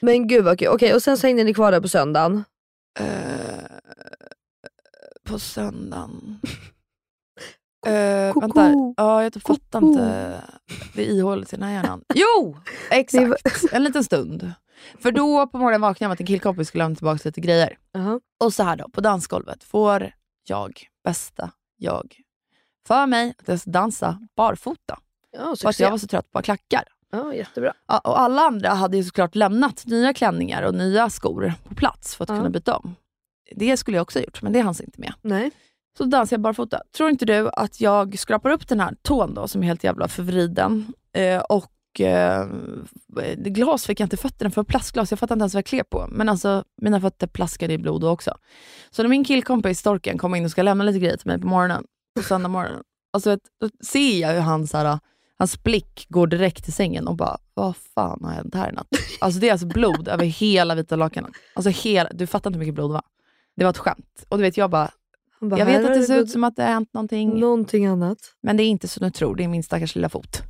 Men 0.00 0.28
gud 0.28 0.44
vad 0.44 0.58
kul. 0.58 0.68
Okej, 0.68 0.94
och 0.94 1.02
sen 1.02 1.18
så 1.18 1.26
hängde 1.26 1.44
ni 1.44 1.54
kvar 1.54 1.72
där 1.72 1.80
på 1.80 1.88
söndagen. 1.88 2.44
Eh, 3.00 3.06
på 5.24 5.38
söndagen. 5.38 6.40
Uh, 7.86 8.40
vänta, 8.40 8.74
ja, 8.96 9.22
jag 9.22 9.32
fattar 9.34 9.80
Koko. 9.80 9.86
inte. 9.86 10.42
Det 10.94 11.08
är 11.10 11.14
ihåligt 11.14 11.52
i 11.52 11.56
den 11.56 11.62
här 11.68 11.72
hjärnan. 11.72 12.02
Jo! 12.14 12.56
Exakt, 12.90 13.72
en 13.72 13.84
liten 13.84 14.04
stund. 14.04 14.52
För 14.98 15.12
då 15.12 15.46
på 15.46 15.58
morgonen 15.58 15.80
vaknade 15.80 16.04
jag 16.04 16.08
med 16.08 16.14
att 16.14 16.20
en 16.20 16.26
killkompis 16.26 16.68
skulle 16.68 16.84
lämna 16.84 16.96
tillbaka 16.96 17.20
lite 17.24 17.40
grejer. 17.40 17.78
Jaha. 17.92 18.20
Och 18.44 18.54
så 18.54 18.62
här 18.62 18.76
då, 18.76 18.88
på 18.88 19.00
dansgolvet 19.00 19.64
får 19.64 20.12
jag, 20.48 20.82
bästa 21.04 21.50
jag, 21.76 22.16
för 22.88 23.06
mig 23.06 23.34
att 23.38 23.48
jag 23.48 23.60
ska 23.60 23.70
dansa 23.70 24.18
barfota. 24.36 24.98
Ja, 25.32 25.54
För 25.62 25.68
att 25.68 25.80
jag 25.80 25.90
var 25.90 25.98
så 25.98 26.06
trött 26.06 26.30
på 26.30 26.42
klackar. 26.42 26.84
Ja, 27.12 27.34
jättebra. 27.34 27.72
Ja, 27.88 27.98
och 27.98 28.20
alla 28.20 28.42
andra 28.42 28.68
hade 28.68 28.96
ju 28.96 29.04
såklart 29.04 29.34
lämnat 29.34 29.86
nya 29.86 30.14
klänningar 30.14 30.62
och 30.62 30.74
nya 30.74 31.10
skor 31.10 31.52
på 31.68 31.74
plats 31.74 32.16
för 32.16 32.24
att 32.24 32.30
Ja. 32.30 32.36
kunna 32.36 32.50
byta 32.50 32.76
om. 32.76 32.94
Det 33.56 33.76
skulle 33.76 33.96
jag 33.96 34.02
också 34.02 34.18
ha 34.18 34.24
gjort, 34.24 34.42
men 34.42 34.52
det 34.52 34.60
hanns 34.60 34.80
inte 34.80 35.00
med. 35.00 35.14
Nej. 35.22 35.50
Så 35.98 36.04
dansar 36.04 36.36
jag 36.36 36.40
barfota. 36.40 36.80
Tror 36.96 37.10
inte 37.10 37.24
du 37.24 37.50
att 37.52 37.80
jag 37.80 38.18
skrapar 38.18 38.50
upp 38.50 38.68
den 38.68 38.80
här 38.80 38.94
tån 39.02 39.34
då, 39.34 39.48
som 39.48 39.62
är 39.62 39.66
helt 39.66 39.84
jävla 39.84 40.08
förvriden. 40.08 40.92
Eh, 41.16 41.40
och 41.40 42.00
eh, 42.00 42.46
glas 43.36 43.86
fick 43.86 44.00
jag 44.00 44.06
inte 44.06 44.16
i 44.16 44.18
fötterna 44.18 44.50
för 44.50 44.62
plastglas. 44.62 45.10
Jag 45.10 45.18
fattar 45.18 45.34
inte 45.34 45.42
ens 45.42 45.54
vad 45.54 45.58
jag 45.58 45.66
klev 45.66 45.82
på. 45.82 46.06
Men 46.10 46.28
alltså, 46.28 46.64
mina 46.82 47.00
fötter 47.00 47.26
plaskade 47.26 47.72
i 47.72 47.78
blod 47.78 48.00
då 48.00 48.10
också. 48.10 48.36
Så 48.90 49.02
när 49.02 49.08
min 49.10 49.24
killkompis 49.24 49.78
Storken 49.78 50.18
kommer 50.18 50.38
in 50.38 50.44
och 50.44 50.50
ska 50.50 50.62
lämna 50.62 50.84
lite 50.84 50.98
grejer 50.98 51.16
till 51.16 51.26
mig 51.26 51.40
på 51.40 51.46
morgonen, 51.46 51.84
på 52.16 52.22
söndag 52.22 52.48
morgonen. 52.48 52.82
Alltså, 53.12 53.30
vet, 53.30 53.40
då 53.60 53.68
ser 53.86 54.20
jag 54.20 54.32
hur 54.32 54.40
han, 54.40 54.66
så 54.66 54.76
här, 54.76 54.98
hans 55.38 55.62
blick 55.62 56.06
går 56.08 56.26
direkt 56.26 56.64
till 56.64 56.72
sängen 56.72 57.08
och 57.08 57.16
bara, 57.16 57.38
vad 57.54 57.76
fan 57.76 58.24
har 58.24 58.32
hänt 58.32 58.54
här 58.54 58.68
i 58.68 58.72
natt? 58.72 58.86
Alltså 59.20 59.40
det 59.40 59.48
är 59.48 59.52
alltså 59.52 59.66
blod 59.66 60.08
över 60.08 60.24
hela 60.24 60.74
vita 60.74 60.96
lakanet. 60.96 61.30
Alltså 61.54 61.70
hela, 61.70 62.10
du 62.12 62.26
fattar 62.26 62.50
inte 62.50 62.56
hur 62.56 62.60
mycket 62.60 62.74
blod 62.74 62.90
det 62.90 62.94
var. 62.94 63.02
Det 63.56 63.64
var 63.64 63.70
ett 63.70 63.78
skämt. 63.78 64.24
Och 64.28 64.38
du 64.38 64.42
vet, 64.42 64.56
jag 64.56 64.70
bara, 64.70 64.90
bara, 65.48 65.58
jag 65.58 65.66
vet 65.66 65.84
att 65.84 65.94
det 65.94 66.02
ser 66.02 66.18
ut 66.18 66.30
som 66.30 66.44
att 66.44 66.56
det 66.56 66.62
har 66.62 66.70
hänt 66.70 66.94
någonting, 66.94 67.40
Någonting 67.40 67.86
annat. 67.86 68.18
men 68.40 68.56
det 68.56 68.62
är 68.62 68.68
inte 68.68 68.88
som 68.88 69.04
du 69.06 69.10
tror. 69.10 69.36
Det 69.36 69.44
är 69.44 69.48
min 69.48 69.62
stackars 69.62 69.94
lilla 69.94 70.08
fot. 70.08 70.42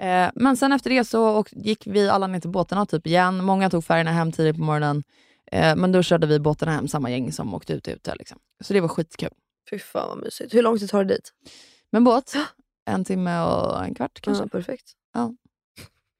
Eh, 0.00 0.30
men 0.34 0.56
sen 0.56 0.72
efter 0.72 0.90
det 0.90 1.04
så 1.04 1.24
och, 1.28 1.48
gick 1.52 1.86
vi 1.86 2.08
alla 2.08 2.26
ner 2.26 2.40
till 2.40 2.50
båtarna 2.50 2.86
typ 2.86 3.06
igen. 3.06 3.44
Många 3.44 3.70
tog 3.70 3.84
färgerna 3.84 4.12
hem 4.12 4.32
tidigt 4.32 4.56
på 4.56 4.62
morgonen. 4.62 5.02
Eh, 5.52 5.76
men 5.76 5.92
då 5.92 6.02
körde 6.02 6.26
vi 6.26 6.38
båtarna 6.40 6.72
hem, 6.72 6.88
samma 6.88 7.10
gäng 7.10 7.32
som 7.32 7.54
åkte 7.54 7.72
ut 7.72 7.88
ute. 7.88 8.14
Liksom. 8.14 8.38
Så 8.64 8.72
det 8.72 8.80
var 8.80 8.88
skitkul. 8.88 9.30
Fy 9.70 9.78
fan 9.78 10.08
vad 10.08 10.18
mysigt. 10.18 10.54
Hur 10.54 10.62
lång 10.62 10.78
tid 10.78 10.90
tar 10.90 11.04
det 11.04 11.14
dit? 11.14 11.32
Men 11.92 12.04
båt, 12.04 12.34
en 12.86 13.04
timme 13.04 13.40
och 13.42 13.84
en 13.84 13.94
kvart 13.94 14.20
kanske. 14.20 14.44
Ja, 14.44 14.48
perfekt. 14.48 14.92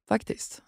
Faktiskt. 0.09 0.62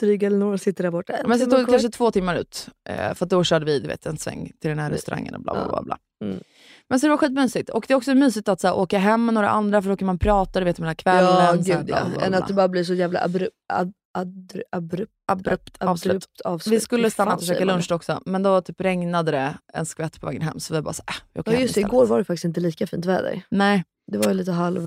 Dryga 0.00 0.26
Elinor 0.26 0.56
sitter 0.56 0.84
där 0.84 0.90
borta. 0.90 1.12
En 1.12 1.28
Men 1.28 1.38
timme 1.38 1.50
tog 1.50 1.66
det 1.66 1.70
kanske 1.72 1.88
två 1.88 2.10
timmar 2.10 2.36
ut. 2.36 2.68
Eh, 2.88 3.14
för 3.14 3.26
då 3.26 3.44
körde 3.44 3.64
vi 3.64 3.78
du 3.80 3.88
vet, 3.88 4.06
en 4.06 4.16
sväng 4.18 4.52
till 4.60 4.68
den 4.68 4.78
här 4.78 4.90
restaurangen 4.90 5.34
och 5.34 5.40
bla 5.40 5.52
bla 5.52 5.62
Ja. 5.62 5.68
bla. 5.68 5.82
bla. 5.82 5.98
Mm. 6.28 6.40
Men 6.90 7.00
så 7.00 7.06
det 7.06 7.10
var 7.10 7.16
skitmysigt. 7.16 7.70
Och 7.70 7.84
det 7.88 7.94
är 7.94 7.96
också 7.96 8.14
mysigt 8.14 8.48
att 8.48 8.60
så 8.60 8.66
här, 8.66 8.74
åka 8.76 8.98
hem 8.98 9.24
med 9.24 9.34
några 9.34 9.50
andra 9.50 9.82
för 9.82 9.90
då 9.90 9.96
kan 9.96 10.06
man 10.06 10.18
prata 10.18 10.58
du 10.60 10.64
vet, 10.64 10.78
med 10.78 10.88
hela 10.88 10.94
kvällen. 10.94 11.30
Ja, 11.30 11.36
så 11.64 11.72
här, 11.72 11.76
gud 11.78 11.86
bla, 11.86 12.04
bla, 12.04 12.14
bla, 12.18 12.26
Än 12.26 12.34
att 12.34 12.48
det 12.48 12.54
bara 12.54 12.68
blir 12.68 12.84
så 12.84 12.94
jävla 12.94 13.24
abru, 13.24 13.48
ab, 13.72 13.92
adru, 14.18 14.62
abrupt, 14.76 15.12
Abrupt 15.26 15.82
avslut. 15.82 16.10
abrupt 16.10 16.40
avslut. 16.44 16.74
Vi 16.74 16.80
skulle 16.80 17.10
stanna 17.10 17.34
och 17.34 17.42
käka 17.42 17.64
lunch 17.64 17.92
också, 17.92 18.20
men 18.26 18.42
då 18.42 18.60
typ 18.60 18.80
regnade 18.80 19.30
det 19.32 19.54
en 19.72 19.86
skvätt 19.86 20.20
på 20.20 20.26
vägen 20.26 20.42
hem 20.42 20.60
så 20.60 20.74
vi 20.74 20.82
bara 20.82 20.94
så, 20.94 21.02
äh, 21.08 21.14
vi 21.32 21.40
åker 21.40 21.50
Ja 21.50 21.54
hem 21.54 21.62
just 21.62 21.74
det, 21.74 21.80
istället. 21.80 21.92
igår 21.94 22.06
var 22.06 22.18
det 22.18 22.24
faktiskt 22.24 22.44
inte 22.44 22.60
lika 22.60 22.86
fint 22.86 23.06
väder. 23.06 23.42
Nej. 23.48 23.84
Det 24.12 24.18
var 24.18 24.28
ju 24.28 24.34
lite 24.34 24.52
halv... 24.52 24.86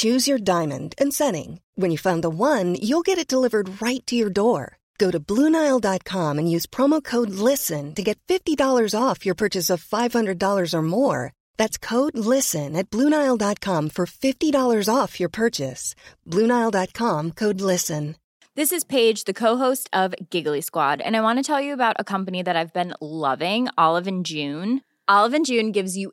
Choose 0.00 0.28
your 0.28 0.38
diamond 0.38 0.94
and 1.00 1.12
setting. 1.12 1.60
When 1.74 1.90
you 1.90 1.98
find 1.98 2.22
the 2.22 2.30
one, 2.30 2.76
you'll 2.76 3.06
get 3.08 3.18
it 3.18 3.26
delivered 3.26 3.82
right 3.82 4.06
to 4.06 4.14
your 4.14 4.30
door. 4.30 4.78
Go 4.98 5.10
to 5.10 5.18
Bluenile.com 5.18 6.38
and 6.38 6.48
use 6.56 6.66
promo 6.66 7.02
code 7.02 7.30
LISTEN 7.30 7.94
to 7.96 8.02
get 8.02 8.18
$50 8.28 8.94
off 8.94 9.26
your 9.26 9.34
purchase 9.34 9.70
of 9.70 9.82
$500 9.82 10.74
or 10.74 10.82
more. 10.82 11.32
That's 11.56 11.78
code 11.78 12.16
LISTEN 12.16 12.76
at 12.76 12.90
Bluenile.com 12.90 13.90
for 13.90 14.06
$50 14.06 14.94
off 14.94 15.18
your 15.18 15.28
purchase. 15.28 15.96
Bluenile.com 16.28 17.32
code 17.32 17.60
LISTEN. 17.60 18.14
This 18.54 18.70
is 18.70 18.84
Paige, 18.84 19.24
the 19.24 19.34
co-host 19.34 19.90
of 19.92 20.14
Giggly 20.30 20.60
Squad, 20.60 21.00
and 21.00 21.16
I 21.16 21.22
want 21.22 21.40
to 21.40 21.44
tell 21.44 21.60
you 21.60 21.74
about 21.74 21.96
a 21.98 22.04
company 22.04 22.42
that 22.42 22.54
I've 22.54 22.72
been 22.72 22.94
loving, 23.00 23.68
Olive 23.76 24.06
and 24.06 24.24
June. 24.24 24.82
Olive 25.08 25.34
and 25.34 25.46
June 25.46 25.72
gives 25.72 25.96
you 25.96 26.12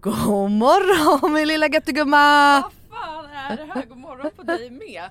God 0.00 0.50
morgon 0.50 1.32
min 1.32 1.48
lilla 1.48 1.68
göttegumma! 1.68 2.60
Vad 2.60 2.72
fan 3.00 3.24
är 3.24 3.56
det 3.56 3.64
här? 3.64 3.86
God 3.86 3.98
morgon 3.98 4.30
på 4.36 4.42
dig 4.42 4.70
med. 4.70 5.10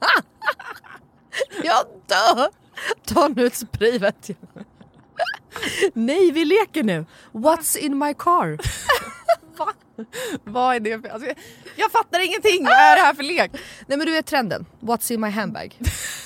Jag 1.62 1.86
dör! 2.06 2.48
Ta 3.06 3.28
nu 3.28 3.46
ett 3.46 3.54
spray 3.54 3.98
vet 3.98 4.28
jag. 4.28 4.64
Nej, 5.94 6.30
vi 6.30 6.44
leker 6.44 6.82
nu. 6.82 7.06
What's 7.32 7.78
in 7.78 7.98
my 7.98 8.14
car? 8.14 8.58
Va? 9.58 9.72
Vad 10.44 10.76
är 10.76 10.80
det 10.80 11.00
för... 11.00 11.08
Alltså, 11.08 11.32
jag, 11.76 11.92
fattar 11.92 12.26
ingenting! 12.26 12.64
Vad 12.64 12.72
är 12.72 12.96
det 12.96 13.02
här 13.02 13.14
för 13.14 13.22
lek? 13.22 13.50
Nej 13.86 13.98
men 13.98 14.06
du 14.06 14.12
vet 14.12 14.26
trenden. 14.26 14.66
What's 14.80 15.12
in 15.12 15.20
my 15.20 15.28
handbag? 15.28 15.78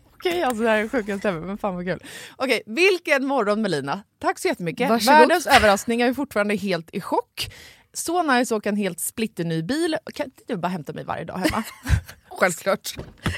Okej, 0.21 0.43
alltså 0.43 0.63
det 0.63 0.69
här 0.69 0.77
är 0.77 0.87
sjukaste 0.87 1.29
ever, 1.29 1.39
men 1.39 1.57
fan 1.57 1.75
vad 1.75 1.85
kul. 1.85 2.03
Okej, 2.35 2.63
vilken 2.65 3.25
morgon 3.25 3.61
Melina. 3.61 4.03
Tack 4.19 4.39
så 4.39 4.47
jättemycket. 4.47 4.89
Varsågod. 4.89 5.19
Världens 5.19 5.47
överraskning, 5.47 5.99
jag 5.99 6.09
är 6.09 6.13
fortfarande 6.13 6.55
helt 6.55 6.89
i 6.93 7.01
chock. 7.01 7.53
Så 7.93 8.23
nice 8.23 8.55
att 8.55 8.59
åka 8.59 8.69
en 8.69 8.75
helt 8.75 8.99
splitterny 8.99 9.63
bil. 9.63 9.97
Kan 10.13 10.25
inte 10.25 10.43
du 10.47 10.57
bara 10.57 10.67
hämta 10.67 10.93
mig 10.93 11.03
varje 11.03 11.23
dag 11.23 11.37
hemma? 11.37 11.63
Självklart. 12.29 12.95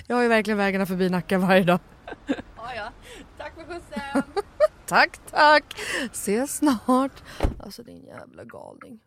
Jag 0.08 0.16
har 0.16 0.24
ju 0.24 0.30
verkligen 0.30 0.58
vägarna 0.58 0.86
förbi 0.86 1.10
Nacka 1.10 1.38
varje 1.38 1.64
dag. 1.64 1.80
Tack 3.38 3.54
för 3.56 3.64
skjutsen! 3.64 4.24
Tack 4.86 5.20
tack! 5.32 5.64
Ses 6.12 6.58
snart. 6.58 7.24
Alltså 7.60 7.84
din 7.84 8.06
jävla 8.06 8.44
galning. 8.44 9.00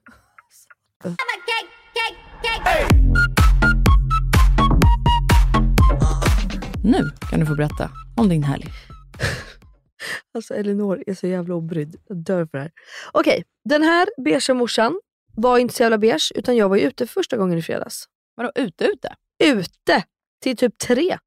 Nu 6.87 7.11
kan 7.31 7.41
du 7.41 7.47
få 7.47 7.55
berätta 7.55 7.91
om 8.17 8.29
din 8.29 8.43
helg. 8.43 8.67
Alltså 10.35 10.55
Elinor 10.55 11.05
är 11.07 11.15
så 11.15 11.27
jävla 11.27 11.55
obrydd. 11.55 11.97
Jag 12.09 12.17
dör 12.17 12.47
för 12.47 12.59
det 12.59 12.63
här. 12.63 12.71
Okej, 13.13 13.45
den 13.65 13.83
här 13.83 14.09
beigea 14.25 14.55
morsan 14.55 15.01
var 15.37 15.59
inte 15.59 15.75
så 15.75 15.83
jävla 15.83 15.99
beige 15.99 16.33
utan 16.35 16.57
jag 16.57 16.69
var 16.69 16.77
ju 16.77 16.83
ute 16.83 17.07
för 17.07 17.13
första 17.13 17.37
gången 17.37 17.59
i 17.59 17.63
fredags. 17.63 18.05
Vadå 18.35 18.53
ute 18.55 18.85
ute? 18.85 19.15
Ute! 19.45 20.05
Till 20.43 20.57
typ 20.57 20.79
tre. 20.79 21.19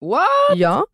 What? 0.00 0.58
Ja. 0.58 0.86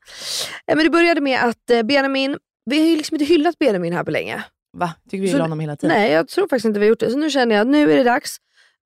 Eh, 0.66 0.76
Men 0.76 0.84
det 0.84 0.90
började 0.90 1.20
med 1.20 1.40
att 1.44 1.70
eh, 1.70 1.82
Benjamin, 1.82 2.38
vi 2.64 2.80
har 2.80 2.86
ju 2.86 2.96
liksom 2.96 3.14
inte 3.14 3.24
hyllat 3.24 3.58
Benjamin 3.58 3.92
här 3.92 4.04
på 4.04 4.10
länge. 4.10 4.44
Va? 4.72 4.94
Tycker 5.10 5.22
vi 5.22 5.28
gillar 5.28 5.40
honom 5.40 5.60
hela 5.60 5.76
tiden? 5.76 5.96
Nej, 5.96 6.12
jag 6.12 6.28
tror 6.28 6.48
faktiskt 6.48 6.64
inte 6.64 6.80
vi 6.80 6.86
har 6.86 6.90
gjort 6.90 7.00
det. 7.00 7.10
Så 7.10 7.18
nu 7.18 7.30
känner 7.30 7.54
jag 7.54 7.62
att 7.62 7.68
nu 7.68 7.92
är 7.92 7.96
det 7.96 8.04
dags. 8.04 8.36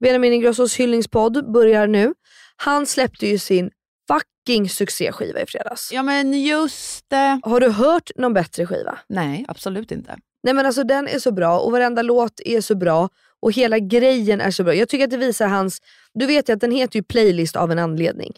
Benjamin 0.01 0.33
Ingrossos 0.33 0.77
hyllningspodd 0.77 1.53
börjar 1.53 1.87
nu. 1.87 2.15
Han 2.57 2.87
släppte 2.87 3.27
ju 3.27 3.39
sin 3.39 3.71
fucking 4.45 4.69
succéskiva 4.69 5.41
i 5.41 5.47
fredags. 5.47 5.93
Ja 5.93 6.03
men 6.03 6.43
just 6.43 7.11
det. 7.11 7.41
Har 7.43 7.61
du 7.61 7.71
hört 7.71 8.11
någon 8.17 8.35
bättre 8.35 8.67
skiva? 8.67 8.99
Nej, 9.09 9.45
absolut 9.49 9.91
inte. 9.91 10.17
Nej 10.43 10.55
men 10.55 10.67
alltså 10.67 10.85
den 10.85 11.09
är 11.09 11.19
så 11.19 11.33
bra 11.33 11.59
och 11.59 11.73
varenda 11.73 12.03
låt 12.03 12.41
är 12.45 12.61
så 12.61 12.75
bra 12.75 13.09
och 13.41 13.53
hela 13.53 13.79
grejen 13.79 14.41
är 14.41 14.51
så 14.51 14.65
bra. 14.65 14.75
Jag 14.75 14.89
tycker 14.89 15.05
att 15.05 15.11
det 15.11 15.17
visar 15.17 15.47
hans, 15.49 15.81
du 16.15 16.27
vet 16.27 16.49
ju 16.49 16.53
att 16.53 16.61
den 16.61 16.71
heter 16.71 16.97
ju 16.97 17.03
playlist 17.03 17.57
av 17.57 17.73
en 17.73 17.79
anledning. 17.79 18.33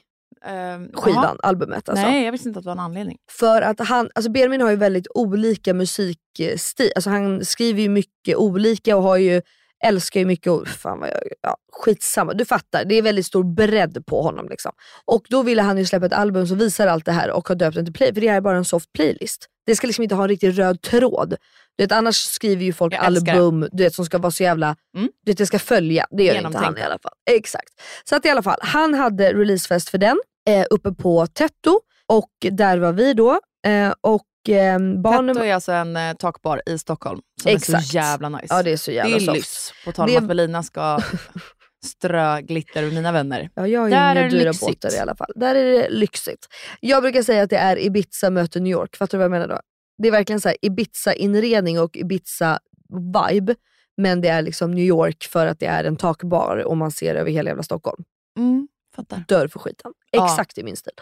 Ehm, 0.47 0.91
Skivan, 0.93 1.25
jaha. 1.25 1.37
albumet 1.43 1.89
alltså. 1.89 2.07
Nej, 2.07 2.25
jag 2.25 2.33
visste 2.33 2.49
inte 2.49 2.59
att 2.59 2.65
det 2.65 2.69
var 2.69 2.73
en 2.73 2.81
anledning. 2.81 3.17
För 3.31 3.63
att 3.63 3.81
han, 3.81 4.11
alltså 4.15 4.31
Benjamin 4.31 4.61
har 4.61 4.71
ju 4.71 4.77
väldigt 4.77 5.07
olika 5.15 5.75
musikstil. 5.75 6.93
Alltså 6.95 7.11
han 7.11 7.45
skriver 7.45 7.83
ju 7.83 7.89
mycket 7.89 8.37
olika 8.37 8.97
och 8.97 9.03
har 9.03 9.17
ju, 9.17 9.43
älskar 9.89 10.21
ju 10.21 10.27
mycket, 10.27 10.53
och, 10.53 10.69
fan 10.69 11.01
vad 11.01 11.09
jag, 11.09 11.21
ja, 11.43 11.57
skitsamma. 11.73 12.33
Du 12.33 12.45
fattar, 12.45 12.85
det 12.85 12.95
är 12.95 13.03
väldigt 13.03 13.27
stor 13.27 13.45
bredd 13.55 14.07
på 14.07 14.23
honom. 14.23 14.49
Liksom. 14.49 14.73
Och 15.05 15.23
då 15.29 15.43
ville 15.43 15.63
han 15.63 15.79
ju 15.79 15.85
släppa 15.87 16.07
ett 16.07 16.13
album 16.13 16.47
som 16.47 16.59
visar 16.59 16.87
allt 16.87 17.05
det 17.05 17.13
här 17.13 17.31
och 17.31 17.49
har 17.49 17.55
döpt 17.55 17.75
den 17.77 17.85
till 17.85 17.95
play, 17.95 18.15
för 18.15 18.21
det 18.21 18.29
här 18.29 18.37
är 18.37 18.41
bara 18.41 18.57
en 18.57 18.65
soft 18.65 18.93
playlist. 18.93 19.47
Det 19.67 19.77
ska 19.77 19.87
liksom 19.87 20.03
inte 20.03 20.15
ha 20.15 20.23
en 20.23 20.29
riktig 20.29 20.59
röd 20.59 20.83
tråd. 20.83 21.37
Du 21.77 21.85
vet, 21.85 21.93
annars 21.93 22.17
skriver 22.17 22.65
ju 22.65 22.73
folk 22.73 22.95
album 22.95 23.69
du 23.73 23.83
vet, 23.83 23.95
som 23.95 24.05
ska 24.05 24.19
vara 24.19 24.31
så 24.31 24.43
jävla, 24.43 24.77
Mm. 24.97 25.09
du 25.25 25.31
vet, 25.33 25.39
det 25.39 25.47
ska 25.47 25.59
följa. 25.59 26.07
Det 26.11 26.25
gör 26.25 26.35
inte 26.35 26.59
han 26.59 26.79
i 26.79 26.83
alla 26.83 26.99
fall. 26.99 27.13
Exakt. 27.31 27.69
Så 28.09 28.17
att 28.17 28.25
i 28.27 28.29
alla 28.29 28.43
fall, 28.43 28.59
han 28.61 28.95
hade 28.95 29.33
releasefest 29.33 29.89
för 29.89 29.99
den 29.99 30.19
eh, 30.49 30.65
uppe 30.71 30.93
på 30.93 31.27
Tetto 31.27 31.81
och 32.07 32.31
där 32.51 32.79
var 32.79 32.93
vi 32.93 33.15
då. 33.15 33.41
Eh, 33.67 33.93
och 34.01 34.23
eh, 34.49 34.79
barnen... 35.03 35.35
Tetto 35.35 35.47
är 35.47 35.55
alltså 35.55 35.73
en 35.73 35.97
eh, 35.97 36.13
takbar 36.15 36.63
i 36.67 36.79
Stockholm 36.79 37.21
som 37.43 37.51
är 37.51 37.55
Exakt. 37.57 37.87
så 37.87 37.95
jävla 37.97 38.29
nice. 38.29 38.47
Ja 38.51 38.63
det 38.63 38.71
är 38.73 38.77
så 38.77 38.91
det 38.91 38.95
jävla 38.95 39.17
är 39.17 39.21
soft. 39.21 39.37
lyx. 39.37 39.71
På 39.85 39.93
tal 39.93 40.05
om 40.09 40.13
Det- 40.13 40.19
att 40.19 40.25
Melina 40.25 40.63
ska 40.63 40.99
strö 41.85 42.41
glitter 42.41 42.83
över 42.83 42.95
mina 42.95 43.13
vänner. 43.13 43.51
Ja, 43.55 43.67
jag 43.69 43.81
har 43.81 43.91
Där 43.91 43.97
inga 44.13 44.21
är 44.21 44.25
det 44.25 44.29
dyra 44.39 44.51
lyxigt. 44.51 44.81
båtar 44.83 44.95
i 44.97 44.99
alla 44.99 45.17
fall. 45.17 45.33
Där 45.35 45.55
är 45.55 45.65
det 45.65 45.89
lyxigt. 45.91 46.47
Jag 46.81 47.03
brukar 47.03 47.23
säga 47.23 47.43
att 47.43 47.51
det 47.51 47.57
är 47.59 47.79
Ibiza 47.79 48.31
möter 48.31 48.61
New 48.61 48.73
York. 48.73 48.97
Fattar 48.97 49.19
du 49.19 49.19
vad 49.19 49.25
jag 49.25 49.31
menar 49.31 49.49
då? 49.49 49.61
Det 50.03 50.09
är 50.09 50.13
verkligen 50.13 50.41
så 50.41 50.53
Ibiza-inredning 50.63 51.81
och 51.81 51.97
Ibiza-vibe. 51.97 53.55
Men 53.97 54.21
det 54.21 54.29
är 54.29 54.43
liksom 54.43 54.71
New 54.71 54.85
York 54.85 55.25
för 55.25 55.47
att 55.47 55.61
det 55.61 55.67
är 55.67 55.85
en 55.85 55.97
takbar 55.97 56.57
och 56.67 56.77
man 56.77 56.91
ser 56.91 57.15
över 57.15 57.31
hela 57.31 57.51
jävla 57.51 57.63
Stockholm. 57.63 58.05
Mm, 58.39 58.69
fattar. 58.97 59.25
Dör 59.29 59.49
för 59.49 59.59
skiten. 59.59 59.93
Ja. 60.11 60.25
Exakt 60.25 60.59
i 60.59 60.63
min 60.63 60.77
stil. 60.77 60.93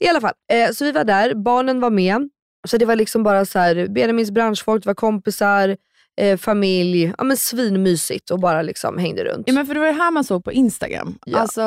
I 0.00 0.08
alla 0.08 0.20
fall, 0.20 0.32
eh, 0.52 0.70
så 0.70 0.84
vi 0.84 0.92
var 0.92 1.04
där, 1.04 1.34
barnen 1.34 1.80
var 1.80 1.90
med. 1.90 2.28
Så 2.68 2.76
det 2.76 2.84
var 2.84 2.96
liksom 2.96 3.22
bara 3.22 3.44
så 3.44 3.58
här, 3.58 3.88
Benjamins 3.88 4.30
branschfolk, 4.30 4.82
det 4.82 4.88
var 4.88 4.94
kompisar, 4.94 5.76
eh, 6.20 6.38
familj. 6.38 7.12
Ja 7.18 7.24
men 7.24 7.36
svinmysigt 7.36 8.30
och 8.30 8.40
bara 8.40 8.62
liksom 8.62 8.98
hängde 8.98 9.24
runt. 9.24 9.44
Ja, 9.46 9.52
men 9.54 9.66
för 9.66 9.74
det 9.74 9.80
var 9.80 9.86
det 9.86 9.92
här 9.92 10.10
man 10.10 10.24
såg 10.24 10.44
på 10.44 10.52
Instagram. 10.52 11.18
Ja. 11.26 11.38
Alltså, 11.38 11.62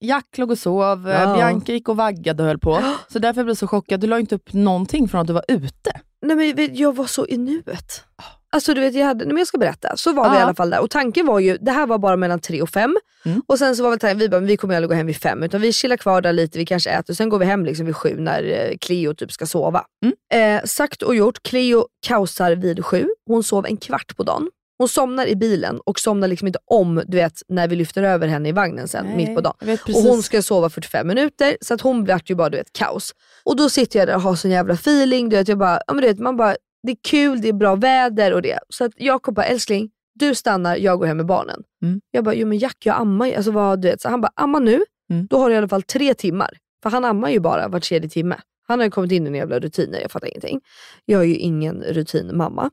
Jack 0.00 0.38
låg 0.38 0.50
och 0.50 0.58
sov, 0.58 1.08
eh, 1.08 1.22
Ja. 1.22 1.34
Bianca 1.34 1.72
gick 1.72 1.88
och 1.88 1.96
vaggade 1.96 2.42
och 2.42 2.46
höll 2.48 2.58
på. 2.58 2.82
Så 3.08 3.18
därför 3.18 3.42
blev 3.42 3.48
jag 3.50 3.56
så 3.56 3.66
chockad. 3.66 4.00
Du 4.00 4.06
la 4.06 4.18
inte 4.18 4.34
upp 4.34 4.52
någonting 4.52 5.08
från 5.08 5.20
att 5.20 5.26
du 5.26 5.32
var 5.32 5.44
ute. 5.48 5.92
Nej 6.26 6.36
men 6.36 6.74
jag 6.76 6.96
var 6.96 7.06
så 7.06 7.26
i 7.26 7.36
nuet. 7.36 8.04
Alltså 8.52 8.74
du 8.74 8.80
vet, 8.80 8.94
jag, 8.94 9.06
hade, 9.06 9.24
nej, 9.24 9.28
men 9.28 9.38
jag 9.38 9.46
ska 9.46 9.58
berätta. 9.58 9.96
Så 9.96 10.12
var 10.12 10.30
vi 10.30 10.36
i 10.36 10.40
alla 10.40 10.54
fall 10.54 10.70
där. 10.70 10.80
Och 10.80 10.90
tanken 10.90 11.26
var 11.26 11.40
ju, 11.40 11.56
det 11.60 11.70
här 11.70 11.86
var 11.86 11.98
bara 11.98 12.16
mellan 12.16 12.40
tre 12.40 12.62
och 12.62 12.70
fem. 12.70 12.96
Mm. 13.24 13.42
Och 13.46 13.58
sen 13.58 13.76
så 13.76 13.82
var 13.82 13.90
väl 13.90 13.98
tanken, 13.98 14.18
vi 14.18 14.28
bara, 14.28 14.40
vi 14.40 14.56
kommer 14.56 14.76
aldrig 14.76 14.88
gå 14.88 14.94
hem 14.94 15.06
vid 15.06 15.16
fem. 15.16 15.42
Utan 15.42 15.60
vi 15.60 15.72
chillar 15.72 15.96
kvar 15.96 16.20
där 16.20 16.32
lite, 16.32 16.58
vi 16.58 16.66
kanske 16.66 16.90
äter. 16.90 17.14
Sen 17.14 17.28
går 17.28 17.38
vi 17.38 17.44
hem 17.44 17.64
liksom 17.64 17.86
vid 17.86 17.96
sju 17.96 18.16
när 18.18 18.42
eh, 18.42 18.76
Cleo 18.80 19.14
typ 19.14 19.32
ska 19.32 19.46
sova. 19.46 19.84
Mm. 20.04 20.58
Eh, 20.58 20.64
sagt 20.64 21.02
och 21.02 21.14
gjort, 21.14 21.42
Cleo 21.42 21.86
kaosar 22.06 22.52
vid 22.52 22.84
sju. 22.84 23.06
Hon 23.26 23.42
sov 23.42 23.66
en 23.66 23.76
kvart 23.76 24.16
på 24.16 24.22
dagen. 24.22 24.48
Hon 24.78 24.88
somnar 24.88 25.26
i 25.26 25.36
bilen 25.36 25.80
och 25.86 26.00
somnar 26.00 26.28
liksom 26.28 26.46
inte 26.46 26.58
om 26.64 27.02
du 27.06 27.16
vet 27.16 27.42
när 27.48 27.68
vi 27.68 27.76
lyfter 27.76 28.02
över 28.02 28.28
henne 28.28 28.48
i 28.48 28.52
vagnen 28.52 28.88
sen 28.88 29.16
mitt 29.16 29.34
på 29.34 29.40
dagen. 29.40 29.78
Och 29.94 30.02
hon 30.02 30.22
ska 30.22 30.42
sova 30.42 30.70
45 30.70 31.06
minuter 31.06 31.56
så 31.60 31.74
att 31.74 31.80
hon 31.80 32.04
vart 32.04 32.30
ju 32.30 32.34
bara 32.34 32.48
du 32.48 32.56
vet, 32.56 32.72
kaos. 32.72 33.12
Och 33.44 33.56
då 33.56 33.68
sitter 33.68 33.98
jag 33.98 34.08
där 34.08 34.14
och 34.14 34.22
har 34.22 34.34
sån 34.34 34.50
jävla 34.50 34.74
feeling. 34.74 35.28
Du 35.28 35.36
vet, 35.36 35.48
jag 35.48 35.58
bara, 35.58 35.80
ja, 35.86 35.94
men 35.94 36.02
du 36.02 36.08
vet, 36.08 36.18
man 36.18 36.36
bara, 36.36 36.56
det 36.82 36.92
är 36.92 36.96
kul, 37.08 37.40
det 37.40 37.48
är 37.48 37.52
bra 37.52 37.74
väder 37.74 38.32
och 38.34 38.42
det. 38.42 38.58
Så 38.68 38.84
att 38.84 38.92
Jakob 38.96 39.34
bara, 39.34 39.46
älskling, 39.46 39.90
du 40.14 40.34
stannar, 40.34 40.76
jag 40.76 40.98
går 40.98 41.06
hem 41.06 41.16
med 41.16 41.26
barnen. 41.26 41.62
Mm. 41.82 42.00
Jag 42.10 42.24
bara, 42.24 42.34
jo 42.34 42.46
men 42.46 42.58
Jack 42.58 42.76
jag 42.84 42.96
ammar 43.00 43.26
ju. 43.26 43.34
Alltså, 43.34 43.50
vad, 43.50 43.80
du 43.82 43.88
vet. 43.88 44.00
Så 44.00 44.08
han 44.08 44.20
bara, 44.20 44.32
amma 44.36 44.58
nu, 44.58 44.82
Mm. 45.10 45.26
då 45.30 45.38
har 45.38 45.48
du 45.48 45.54
i 45.54 45.58
alla 45.58 45.68
fall 45.68 45.82
tre 45.82 46.14
timmar. 46.14 46.50
För 46.82 46.90
han 46.90 47.04
ammar 47.04 47.30
ju 47.30 47.40
bara 47.40 47.68
var 47.68 47.80
tredje 47.80 48.10
timme. 48.10 48.36
Han 48.68 48.78
har 48.78 48.84
ju 48.84 48.90
kommit 48.90 49.12
in 49.12 49.24
i 49.26 49.28
en 49.28 49.34
jävla 49.34 49.58
rutiner, 49.58 50.00
jag 50.00 50.10
fattar 50.10 50.26
ingenting. 50.28 50.60
Jag 51.04 51.20
är 51.20 51.26
ju 51.26 51.34
ingen 51.36 51.82
rutinmamma. 51.82 52.70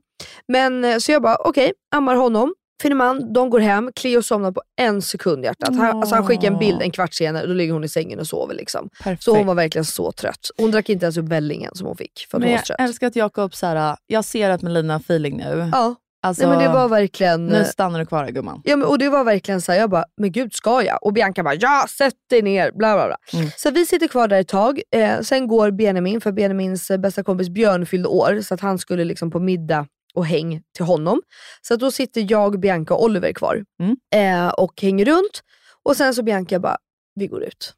Men 0.48 0.84
eh, 0.84 0.96
så 0.98 1.12
jag 1.12 1.22
bara, 1.22 1.36
okej, 1.36 1.72
ammar 1.94 2.14
honom. 2.14 2.54
Finneman, 2.80 3.32
de 3.32 3.50
går 3.50 3.60
hem, 3.60 3.90
Cleo 3.94 4.22
somnar 4.22 4.52
på 4.52 4.62
en 4.80 5.02
sekund 5.02 5.44
hjärtat. 5.44 5.76
Han, 5.76 5.96
alltså 5.96 6.14
han 6.14 6.26
skickar 6.26 6.48
en 6.48 6.58
bild 6.58 6.82
en 6.82 6.90
kvart 6.90 7.14
senare, 7.14 7.46
då 7.46 7.52
ligger 7.52 7.72
hon 7.72 7.84
i 7.84 7.88
sängen 7.88 8.20
och 8.20 8.26
sover. 8.26 8.54
Liksom. 8.54 8.88
Perfekt. 9.02 9.22
Så 9.22 9.36
hon 9.36 9.46
var 9.46 9.54
verkligen 9.54 9.84
så 9.84 10.12
trött. 10.12 10.50
Hon 10.56 10.70
drack 10.70 10.88
inte 10.88 11.04
ens 11.04 11.16
upp 11.16 11.28
vällingen 11.28 11.74
som 11.74 11.86
hon 11.86 11.96
fick 11.96 12.26
för 12.30 12.36
att 12.36 12.40
men 12.40 12.48
hon 12.48 12.52
var 12.52 12.58
jag 12.58 12.66
trött. 12.66 12.80
älskar 12.80 13.06
att 13.06 13.16
Jakob 13.16 13.52
jag 14.06 14.24
ser 14.24 14.50
att 14.50 14.62
Melina 14.62 14.94
har 14.94 15.00
feeling 15.00 15.36
nu. 15.36 15.70
Ja, 15.72 15.94
Alltså, 16.22 16.48
nej, 16.48 16.56
men 16.56 16.66
det 16.66 16.72
var 16.72 16.88
verkligen... 16.88 17.46
Nu 17.46 17.64
stannar 17.64 17.98
du 17.98 18.06
kvar 18.06 18.24
här 18.24 18.30
gumman. 18.30 18.60
Ja, 18.64 18.76
men, 18.76 18.88
och 18.88 18.98
det 18.98 19.08
var 19.08 19.24
verkligen 19.24 19.60
så 19.60 19.72
här, 19.72 19.78
jag 19.78 19.90
bara, 19.90 20.04
men 20.16 20.32
gud 20.32 20.54
ska 20.54 20.82
jag? 20.82 20.98
Och 21.02 21.12
Bianca 21.12 21.42
bara, 21.42 21.54
ja 21.54 21.86
sätt 21.98 22.14
dig 22.30 22.42
ner, 22.42 22.72
bla 22.72 22.94
bla 22.94 23.06
bla. 23.06 23.16
Mm. 23.40 23.50
Så 23.56 23.70
vi 23.70 23.86
sitter 23.86 24.08
kvar 24.08 24.28
där 24.28 24.40
ett 24.40 24.48
tag, 24.48 24.80
eh, 24.94 25.20
sen 25.20 25.46
går 25.46 25.70
Benjamin, 25.70 26.20
för 26.20 26.32
Benjamins 26.32 26.90
bästa 26.98 27.22
kompis 27.22 27.48
Björn 27.48 27.86
fyllde 27.86 28.08
år, 28.08 28.40
så 28.40 28.54
att 28.54 28.60
han 28.60 28.78
skulle 28.78 29.04
liksom 29.04 29.30
på 29.30 29.40
middag 29.40 29.86
och 30.14 30.26
häng 30.26 30.62
till 30.76 30.84
honom. 30.84 31.22
Så 31.62 31.76
då 31.76 31.90
sitter 31.90 32.26
jag, 32.32 32.60
Bianca 32.60 32.94
och 32.94 33.04
Oliver 33.04 33.32
kvar 33.32 33.64
Mm. 33.82 33.96
eh, 34.46 34.48
och 34.52 34.82
hänger 34.82 35.04
runt. 35.04 35.42
Och 35.82 35.96
sen 35.96 36.14
så 36.14 36.22
Bianca 36.22 36.58
bara, 36.58 36.76
vi 37.14 37.26
går 37.26 37.42
ut. 37.42 37.74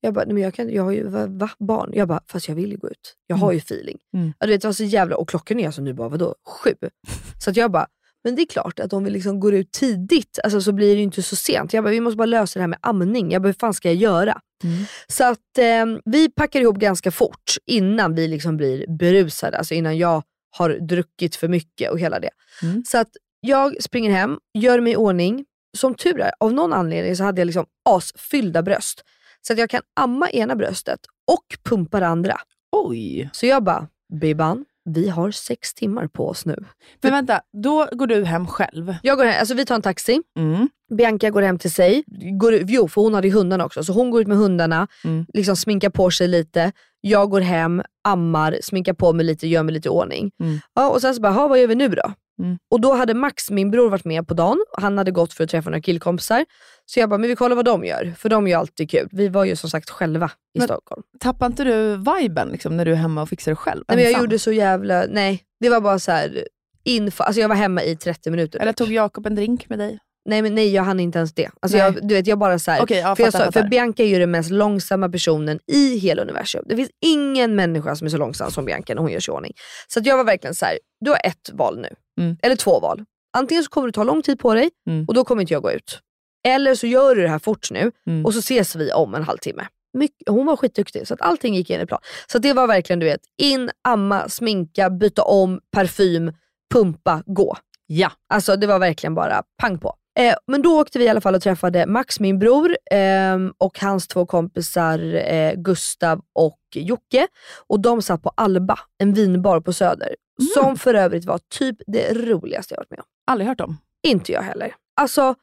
Jag 0.00 0.14
bara, 0.14 0.26
men 0.26 0.38
jag, 0.38 0.54
kan, 0.54 0.70
jag 0.70 0.82
har 0.82 0.92
ju 0.92 1.08
va, 1.08 1.26
va, 1.26 1.50
barn. 1.58 1.90
Jag 1.94 2.08
bara, 2.08 2.20
fast 2.28 2.48
jag 2.48 2.54
vill 2.54 2.70
ju 2.70 2.76
gå 2.76 2.88
ut. 2.88 3.14
Jag 3.26 3.36
har 3.36 3.52
ju 3.52 3.58
feeling. 3.58 3.98
Mm. 4.14 4.32
Ja, 4.38 4.46
du 4.46 4.52
vet, 4.52 4.62
det 4.62 4.68
var 4.68 4.72
så 4.72 4.84
jävla, 4.84 5.16
och 5.16 5.28
klockan 5.28 5.60
är 5.60 5.66
alltså 5.66 5.82
nu 5.82 5.92
bara, 5.92 6.08
vadå, 6.08 6.34
sju? 6.46 6.74
Så 7.44 7.50
att 7.50 7.56
jag 7.56 7.70
bara, 7.70 7.86
men 8.24 8.36
det 8.36 8.42
är 8.42 8.46
klart 8.46 8.80
att 8.80 8.92
om 8.92 9.04
vi 9.04 9.10
liksom 9.10 9.40
går 9.40 9.54
ut 9.54 9.72
tidigt 9.72 10.38
alltså, 10.44 10.60
så 10.60 10.72
blir 10.72 10.96
det 10.96 11.02
inte 11.02 11.22
så 11.22 11.36
sent. 11.36 11.72
Jag 11.72 11.84
bara, 11.84 11.90
vi 11.90 12.00
måste 12.00 12.16
bara 12.16 12.26
lösa 12.26 12.58
det 12.58 12.62
här 12.62 12.68
med 12.68 12.78
amning. 12.82 13.30
Jag 13.32 13.42
bara, 13.42 13.48
hur 13.48 13.56
fan 13.60 13.74
ska 13.74 13.88
jag 13.88 13.96
göra? 13.96 14.40
Mm. 14.64 14.84
Så 15.08 15.24
att 15.24 15.58
eh, 15.58 16.00
vi 16.04 16.28
packar 16.30 16.60
ihop 16.60 16.76
ganska 16.76 17.10
fort 17.10 17.52
innan 17.66 18.14
vi 18.14 18.28
liksom 18.28 18.56
blir 18.56 18.84
berusade. 18.98 19.58
Alltså 19.58 19.74
innan 19.74 19.98
jag 19.98 20.22
har 20.56 20.70
druckit 20.70 21.36
för 21.36 21.48
mycket 21.48 21.90
och 21.90 21.98
hela 21.98 22.20
det. 22.20 22.30
Mm. 22.62 22.82
Så 22.86 22.98
att 22.98 23.08
jag 23.40 23.82
springer 23.82 24.10
hem, 24.10 24.38
gör 24.58 24.80
mig 24.80 24.92
i 24.92 24.96
ordning. 24.96 25.44
Som 25.76 25.94
tur 25.94 26.20
är, 26.20 26.32
av 26.40 26.52
någon 26.52 26.72
anledning 26.72 27.16
så 27.16 27.24
hade 27.24 27.40
jag 27.40 27.46
liksom 27.46 27.66
asfyllda 27.84 28.62
bröst. 28.62 29.04
Så 29.40 29.52
att 29.52 29.58
jag 29.58 29.70
kan 29.70 29.82
amma 30.00 30.30
ena 30.30 30.56
bröstet 30.56 31.00
och 31.32 31.44
pumpa 31.68 32.00
det 32.00 32.06
andra. 32.06 32.40
Oj. 32.72 33.30
Så 33.32 33.46
jag 33.46 33.64
bara, 33.64 33.88
Bibban, 34.20 34.64
vi 34.84 35.08
har 35.08 35.30
sex 35.30 35.74
timmar 35.74 36.06
på 36.06 36.28
oss 36.28 36.46
nu. 36.46 36.56
Men 37.02 37.12
vänta, 37.12 37.40
då 37.62 37.88
går 37.92 38.06
du 38.06 38.24
hem 38.24 38.46
själv? 38.46 38.94
Jag 39.02 39.18
går 39.18 39.24
hem, 39.24 39.34
alltså 39.40 39.54
vi 39.54 39.64
tar 39.66 39.74
en 39.74 39.82
taxi, 39.82 40.22
Mm. 40.38 40.68
Bianca 40.96 41.30
går 41.30 41.42
hem 41.42 41.58
till 41.58 41.72
sig. 41.72 42.04
Går, 42.40 42.54
jo, 42.54 42.88
för 42.88 43.00
hon 43.02 43.14
hade 43.14 43.28
ju 43.28 43.34
hundarna 43.34 43.64
också. 43.64 43.84
Så 43.84 43.92
hon 43.92 44.10
går 44.10 44.20
ut 44.20 44.26
med 44.28 44.36
hundarna, 44.36 44.86
Mm. 45.04 45.26
liksom 45.34 45.56
sminkar 45.56 45.90
på 45.90 46.10
sig 46.10 46.28
lite. 46.28 46.72
Jag 47.00 47.30
går 47.30 47.40
hem, 47.40 47.82
ammar, 48.04 48.58
sminkar 48.62 48.92
på 48.94 49.12
mig 49.12 49.26
lite, 49.26 49.48
gör 49.48 49.62
mig 49.62 49.74
lite 49.74 49.88
i 49.88 49.90
ordning. 49.90 50.30
Mm. 50.40 50.58
Ja, 50.74 50.90
och 50.90 51.00
sen 51.00 51.14
så 51.14 51.20
bara, 51.20 51.32
"Ha, 51.32 51.48
vad 51.48 51.60
gör 51.60 51.66
vi 51.66 51.74
nu 51.74 51.88
då? 51.88 52.12
Mm. 52.42 52.58
Och 52.70 52.80
då 52.80 52.94
hade 52.94 53.14
Max, 53.14 53.50
min 53.50 53.70
bror, 53.70 53.90
varit 53.90 54.04
med 54.04 54.28
på 54.28 54.34
dagen. 54.34 54.64
Han 54.78 54.98
hade 54.98 55.10
gått 55.10 55.32
för 55.32 55.44
att 55.44 55.50
träffa 55.50 55.70
några 55.70 55.82
killkompisar. 55.82 56.44
Så 56.86 57.00
jag 57.00 57.08
bara, 57.08 57.18
men 57.18 57.28
vi 57.28 57.36
kollar 57.36 57.56
vad 57.56 57.64
de 57.64 57.84
gör. 57.84 58.14
För 58.18 58.28
de 58.28 58.48
gör 58.48 58.58
alltid 58.58 58.90
kul. 58.90 59.08
Vi 59.12 59.28
var 59.28 59.44
ju 59.44 59.56
som 59.56 59.70
sagt 59.70 59.90
själva 59.90 60.30
i 60.54 60.58
Men- 60.58 60.68
Stockholm. 60.68 61.02
Tappar 61.20 61.46
inte 61.46 61.64
du 61.64 61.96
viben 61.96 62.48
liksom, 62.48 62.76
när 62.76 62.84
du 62.84 62.92
är 62.92 62.96
hemma 62.96 63.22
och 63.22 63.28
fixar 63.28 63.52
det 63.52 63.56
själv? 63.56 63.84
Nej, 63.88 63.96
men 63.96 64.12
jag 64.12 64.20
gjorde 64.20 64.38
så 64.38 64.52
jävla, 64.52 65.04
nej. 65.10 65.42
Det 65.60 65.68
var 65.68 65.80
bara 65.80 65.98
så 65.98 66.12
här 66.12 66.48
info. 66.84 67.22
Alltså 67.22 67.40
jag 67.40 67.48
var 67.48 67.56
hemma 67.56 67.82
i 67.82 67.96
30 67.96 68.30
minuter. 68.30 68.58
Eller 68.58 68.72
typ. 68.72 68.78
tog 68.78 68.92
Jakob 68.92 69.26
en 69.26 69.34
drink 69.34 69.68
med 69.68 69.78
dig? 69.78 69.98
Nej 70.28 70.42
men 70.42 70.54
nej 70.54 70.74
jag 70.74 70.82
hann 70.82 71.00
inte 71.00 71.18
ens 71.18 71.34
det. 71.34 71.50
Alltså 71.60 71.78
Nej. 71.78 71.86
jag, 71.86 72.08
du 72.08 72.14
vet, 72.14 72.26
jag 72.26 72.38
bara 72.38 72.58
så 72.58 72.70
här, 72.70 72.82
Okej, 72.82 72.98
ja, 72.98 73.16
för, 73.16 73.22
jag 73.22 73.32
sa, 73.32 73.52
för. 73.52 73.68
Bianca 73.68 74.02
är 74.02 74.06
ju 74.06 74.18
den 74.18 74.30
mest 74.30 74.50
långsamma 74.50 75.08
personen 75.08 75.58
i 75.66 75.98
hela 75.98 76.22
universum. 76.22 76.64
Det 76.68 76.76
finns 76.76 76.90
ingen 77.00 77.54
människa 77.54 77.96
som 77.96 78.06
är 78.06 78.10
så 78.10 78.16
långsam 78.16 78.50
som 78.50 78.64
Bianca 78.64 78.94
när 78.94 79.02
hon 79.02 79.10
gör 79.10 79.20
sig 79.20 79.32
i 79.32 79.36
ordning. 79.36 79.52
Så 79.88 80.00
att 80.00 80.06
jag 80.06 80.16
var 80.16 80.24
verkligen 80.24 80.54
så 80.54 80.64
här: 80.64 80.78
du 81.00 81.10
har 81.10 81.20
ett 81.24 81.50
val 81.52 81.78
nu. 81.80 81.88
Mm. 82.20 82.36
Eller 82.42 82.56
två 82.56 82.80
val. 82.80 83.04
Antingen 83.36 83.64
så 83.64 83.70
kommer 83.70 83.88
det 83.88 83.92
ta 83.92 84.04
lång 84.04 84.22
tid 84.22 84.38
på 84.38 84.54
dig 84.54 84.70
Mm. 84.88 85.04
och 85.08 85.14
då 85.14 85.24
kommer 85.24 85.42
inte 85.42 85.52
jag 85.54 85.62
gå 85.62 85.72
ut. 85.72 86.00
Eller 86.48 86.74
så 86.74 86.86
gör 86.86 87.14
du 87.14 87.22
det 87.22 87.28
här 87.28 87.38
fort 87.38 87.70
nu 87.70 87.92
Mm. 88.06 88.24
och 88.26 88.32
så 88.34 88.38
ses 88.38 88.76
vi 88.76 88.92
om 88.92 89.14
en 89.14 89.22
halvtimme. 89.22 89.66
Mycket, 89.98 90.28
hon 90.28 90.46
var 90.46 90.56
skitduktig 90.56 91.08
så 91.08 91.14
att 91.14 91.20
allting 91.20 91.54
gick 91.54 91.70
enligt 91.70 91.88
plan. 91.88 92.00
Så 92.26 92.38
det 92.38 92.52
var 92.52 92.66
verkligen 92.66 93.00
du 93.00 93.06
vet, 93.06 93.20
in, 93.42 93.70
amma, 93.88 94.28
sminka, 94.28 94.90
byta 94.90 95.22
om, 95.22 95.60
parfym, 95.72 96.32
pumpa, 96.74 97.22
gå. 97.26 97.56
Ja. 97.86 98.12
Alltså 98.28 98.56
det 98.56 98.66
var 98.66 98.78
verkligen 98.78 99.14
bara 99.14 99.42
pang 99.62 99.78
på. 99.78 99.94
Eh, 100.18 100.34
men 100.46 100.62
då 100.62 100.80
åkte 100.80 100.98
vi 100.98 101.04
i 101.04 101.08
alla 101.08 101.20
fall 101.20 101.34
och 101.34 101.42
träffade 101.42 101.86
Max, 101.86 102.20
min 102.20 102.38
bror, 102.38 102.76
ehm, 102.90 103.52
och 103.58 103.80
hans 103.80 104.08
två 104.08 104.26
kompisar 104.26 105.14
eh, 105.14 105.54
Gustav 105.54 106.20
och 106.32 106.60
Jocke. 106.74 107.26
Och 107.66 107.80
de 107.80 108.02
satt 108.02 108.22
på 108.22 108.32
Alba, 108.36 108.78
en 108.98 109.14
vinbar 109.14 109.60
på 109.60 109.72
Söder. 109.72 110.14
Som 110.54 110.76
för 110.76 110.94
övrigt 110.94 111.24
var 111.24 111.40
typ 111.50 111.76
det 111.86 112.14
roligaste 112.14 112.74
jag 112.74 112.80
varit 112.80 112.90
med 112.90 113.00
om. 113.00 113.06
Aldrig 113.26 113.48
hört 113.48 113.60
om. 113.60 113.78
Inte 114.02 114.32
jag 114.32 114.42
heller. 114.42 114.74
Alltså, 114.96 115.34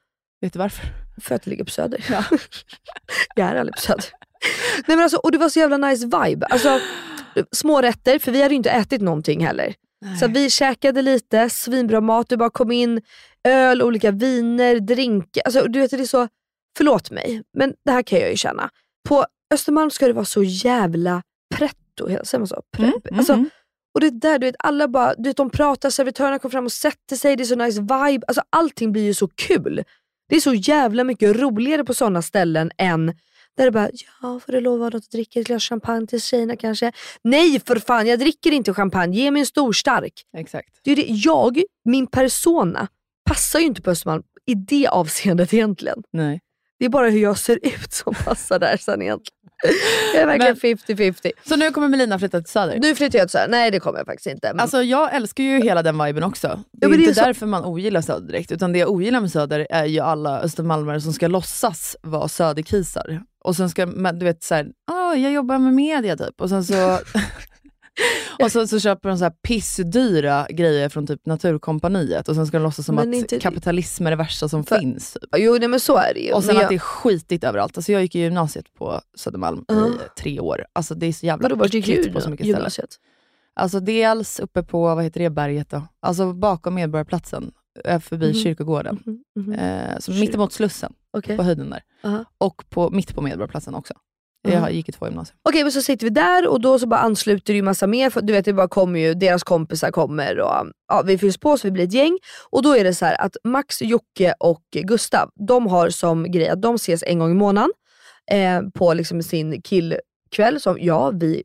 Vet 0.41 0.53
du 0.53 0.59
varför? 0.59 0.86
för 1.22 1.36
att 1.36 1.43
det 1.43 1.49
ligger 1.49 1.63
på 1.63 1.72
Söder. 1.72 2.05
jag 3.36 3.47
är 3.47 3.55
aldrig 3.55 3.76
på 3.76 3.82
Söder. 3.82 4.05
Nej, 4.88 4.97
men 4.97 4.99
alltså, 4.99 5.17
och 5.17 5.32
det 5.32 5.38
var 5.38 5.49
så 5.49 5.59
jävla 5.59 5.78
nice 5.78 6.05
vibe. 6.05 6.45
Alltså, 6.45 6.80
små 7.51 7.82
rätter, 7.82 8.19
för 8.19 8.32
vi 8.32 8.41
hade 8.41 8.53
ju 8.53 8.57
inte 8.57 8.69
ätit 8.69 9.01
någonting 9.01 9.45
heller. 9.45 9.76
Så 10.19 10.28
vi 10.28 10.49
käkade 10.49 11.01
lite, 11.01 11.49
svinbra 11.49 12.01
mat, 12.01 12.30
det 12.30 12.38
bara 12.38 12.49
kom 12.49 12.72
in 12.72 13.01
öl, 13.44 13.82
olika 13.82 14.12
viner, 14.12 14.80
drinkar. 14.80 15.42
Alltså, 15.46 15.64
du 15.64 15.80
vet, 15.80 15.92
det 15.92 15.98
är 15.98 16.06
så, 16.06 16.28
förlåt 16.78 17.12
mig, 17.12 17.44
men 17.58 17.74
det 17.86 17.92
här 17.92 18.04
kan 18.04 18.20
jag 18.20 18.30
ju 18.30 18.38
känna. 18.38 18.70
På 19.10 19.26
Östermalm 19.54 19.92
ska 19.92 20.08
det 20.08 20.14
vara 20.14 20.26
så 20.26 20.44
jävla 20.44 21.22
pretto, 21.56 22.08
säger 22.08 22.38
man 22.39 22.48
så? 22.48 22.62
Pre- 22.78 22.84
Mm, 22.84 22.94
mm, 23.10 23.18
alltså, 23.20 23.34
mm. 23.34 23.50
och 23.94 24.02
det 24.02 24.10
där, 24.10 24.39
du 24.39 24.48
vet, 24.48 24.56
alla 24.60 24.88
bara, 24.88 25.16
du 25.16 25.30
vet, 25.30 25.38
de 25.38 25.50
pratar, 25.50 25.89
servitörerna 25.89 26.39
kommer 26.39 26.52
fram 26.52 26.66
och 26.66 26.72
sätter 26.72 27.16
sig, 27.16 27.36
det 27.36 27.44
är 27.44 27.46
så 27.46 27.56
nice 27.56 27.82
vibe. 27.82 28.26
Alltså, 28.28 28.42
allting 28.50 28.92
blir 28.92 29.04
ju 29.04 29.14
så 29.14 29.28
kul. 29.28 29.84
Det 30.30 30.36
är 30.36 30.39
så 30.42 30.54
jävla 30.54 31.04
mycket 31.04 31.36
roligare 31.36 31.84
på 31.84 31.94
sådana 31.94 32.22
ställen 32.22 32.72
än 32.78 33.06
där 33.58 33.66
det 33.66 33.72
bara, 33.72 33.89
ja 34.22 34.39
får 34.39 34.52
du 34.52 34.62
lov 34.62 34.74
att 34.74 34.80
ha 34.80 34.98
något 34.98 35.06
att 35.06 35.12
dricka, 35.12 35.39
ett 35.39 35.48
glas 35.48 35.64
champagne 35.64 36.08
till 36.08 36.22
tjejerna 36.22 36.56
kanske? 36.56 36.92
Nej 37.24 37.60
för 37.60 37.76
fan, 37.76 38.08
jag 38.08 38.20
dricker 38.20 38.52
inte 38.52 38.74
champagne, 38.74 39.16
ge 39.18 39.32
mig 39.32 39.39
en 39.39 39.46
stor 39.46 39.74
stark. 39.74 40.14
Exakt. 40.38 40.80
Det 40.84 40.92
är 40.92 40.96
det. 40.96 41.06
Jag, 41.08 41.62
min 41.86 42.08
persona, 42.08 42.88
passar 43.34 43.59
ju 43.59 43.65
inte 43.65 43.82
på 43.82 43.91
Östermalm 43.91 44.23
i 44.45 44.53
det 44.55 44.88
avseendet 44.88 45.53
egentligen. 45.53 45.97
Nej. 46.13 46.39
Det 46.79 46.86
är 46.86 46.89
bara 46.89 47.09
hur 47.09 47.19
jag 47.21 47.38
ser 47.38 47.59
ut 47.61 47.93
som 47.93 48.13
passar 48.13 48.59
där 48.59 48.77
sen 48.77 49.01
egentligen. 49.01 49.38
Jag 50.13 50.21
är 50.23 50.25
verkligen 50.27 50.77
50-50. 50.77 51.32
Så 51.47 51.55
nu 51.55 51.71
kommer 51.71 51.88
Melina 51.88 52.19
flytta 52.19 52.41
till 52.41 52.51
Söder? 52.51 52.79
Nu 52.79 52.95
flyttar 52.95 53.19
jag 53.19 53.27
till 53.27 53.32
Söder. 53.32 53.47
Nej 53.51 53.71
det 53.71 53.79
kommer 53.79 53.97
jag 53.99 54.05
faktiskt 54.05 54.27
inte. 54.27 54.47
Men 54.47 54.59
Alltså 54.59 54.84
jag 54.84 55.15
älskar 55.15 55.43
ju 55.43 55.61
hela 55.61 55.84
den 55.84 56.03
viben 56.05 56.23
också. 56.23 56.47
Det 56.47 56.86
är 56.86 56.89
Ja, 56.89 56.95
det 56.97 56.99
inte 57.03 57.11
är 57.11 57.13
så- 57.13 57.21
därför 57.21 57.45
man 57.45 57.65
ogillar 57.65 58.01
Söder 58.01 58.27
direkt, 58.27 58.51
utan 58.51 58.73
det 58.73 58.79
jag 58.79 58.89
ogillar 58.89 59.21
med 59.21 59.32
Söder 59.32 59.67
är 59.69 59.86
ju 59.86 59.99
alla 59.99 60.39
östermalmare 60.41 61.01
som 61.01 61.13
ska 61.13 61.27
låtsas 61.27 61.95
vara 62.01 62.27
söderkisar. 62.27 63.21
Och 63.43 63.55
sen 63.55 63.69
ska 63.69 63.86
du 63.86 64.25
vet 64.25 64.43
såhär, 64.43 64.67
ah, 64.91 65.13
jag 65.13 65.32
jobbar 65.32 65.57
med 65.57 65.73
media 65.73 66.17
typ. 66.17 66.41
Och 66.41 66.49
sen 66.49 66.63
så, 66.63 66.73
och 68.44 68.52
så, 68.52 68.68
så 68.68 68.80
köper 68.80 69.10
de 69.10 69.18
så 69.18 69.24
här 69.24 69.34
pissdyra 69.48 70.48
grejer 70.50 70.89
från 70.89 71.08
typ 71.08 71.26
Naturkompaniet 71.26 72.30
och 72.30 72.36
sen 72.36 72.48
ska 72.48 72.58
de 72.58 72.64
låtsas 72.64 72.86
som 72.86 72.96
Men 72.96 73.24
att 73.24 73.42
kapitalism 73.42 74.06
är 74.08 74.12
det 74.12 74.16
värsta 74.18 74.50
som 74.50 74.64
För- 74.64 74.80
finns. 74.80 75.14
Typ. 75.14 75.30
jo 75.38 75.58
nej, 75.60 75.68
men 75.68 75.80
så 75.80 75.98
är 75.98 76.14
det 76.14 76.20
ju. 76.20 76.34
Och 76.34 76.44
sen 76.44 76.48
Men 76.48 76.58
att 76.58 76.62
jag, 76.62 76.72
det 76.72 76.76
är 76.76 76.80
skitigt 76.80 77.44
överallt. 77.44 77.78
Alltså 77.78 77.92
jag 77.92 78.02
gick 78.02 78.16
i 78.16 78.20
gymnasiet 78.20 78.74
på 78.74 79.02
Södermalm 79.18 79.66
Ja. 79.68 79.88
i 79.88 79.92
tre 80.22 80.39
år. 80.39 80.66
Alltså 80.74 80.96
det 80.96 81.06
är 81.06 81.14
så 81.14 81.26
jävla 81.26 81.50
Vadå 81.50 81.66
äckligt 81.66 82.14
på 82.14 82.22
så 82.22 82.30
mycket 82.30 82.46
ställen. 82.48 82.72
Alltså 83.54 83.80
dels 83.80 84.39
uppe 84.39 84.64
på, 84.64 84.82
vad 84.96 85.04
heter 85.04 85.20
det, 85.20 85.30
berget 85.30 85.70
då? 85.70 85.84
Alltså 86.00 86.34
bakom 86.34 86.74
Medborgarplatsen, 86.76 87.52
förbi 88.00 88.26
Mhm. 88.28 88.34
kyrkogården. 88.36 89.04
Mhm, 89.06 89.24
mhm. 89.36 89.54
Eh, 89.54 90.00
så 90.00 90.12
Kyr- 90.12 90.20
mittemot 90.20 90.54
Slussen, 90.54 90.94
Okej. 91.14 91.38
på 91.38 91.44
höjden 91.44 91.70
där. 91.70 91.84
Aha. 92.04 92.26
Och 92.38 92.64
på, 92.70 92.89
mitt 92.89 93.16
på 93.16 93.22
Medborgarplatsen 93.22 93.76
också. 93.76 93.94
Jag 94.44 94.72
gick 94.72 94.89
i 94.89 94.92
två 94.92 95.06
gymnasier. 95.06 95.36
Okej 95.44 95.64
men 95.64 95.72
så 95.72 95.82
sitter 95.82 96.06
vi 96.06 96.10
där 96.10 96.48
och 96.48 96.62
då 96.62 96.80
så 96.80 96.88
bara 96.88 97.00
ansluter 97.00 97.54
det 97.54 97.58
ju 97.58 97.62
massa 97.62 97.88
mer, 97.88 98.10
för 98.10 98.22
du 98.22 98.34
vet 98.34 98.46
det 98.46 98.54
bara 98.54 98.68
kommer 98.68 99.00
ju, 99.00 99.14
deras 99.14 99.44
kompisar 99.44 99.92
kommer 99.92 100.39
och 100.39 100.72
ja, 100.88 101.02
vi 101.06 101.18
fylls 101.18 101.38
på 101.38 101.58
så 101.58 101.68
vi 101.68 101.72
blir 101.72 101.84
ett 101.84 101.94
gäng. 101.94 102.18
Och 102.50 102.64
då 102.64 102.78
är 102.78 102.84
det 102.84 102.94
så 102.94 103.06
här 103.06 103.22
att 103.22 103.38
Max, 103.44 103.82
Jocke 103.82 104.34
och 104.39 104.64
Gustav, 104.72 105.30
de 105.48 105.68
har 105.68 105.89
som 105.89 106.32
grej 106.32 106.50
att 106.50 106.62
de 106.62 106.76
ses 106.76 107.04
en 107.08 107.20
gång 107.20 107.32
i 107.32 107.36
månaden 107.36 107.72
eh, 108.32 108.62
på 108.74 108.94
liksom 108.94 109.24
sin 109.24 109.62
killkväll 109.62 110.60
som 110.60 110.78
ja, 110.80 111.12
vi 111.12 111.44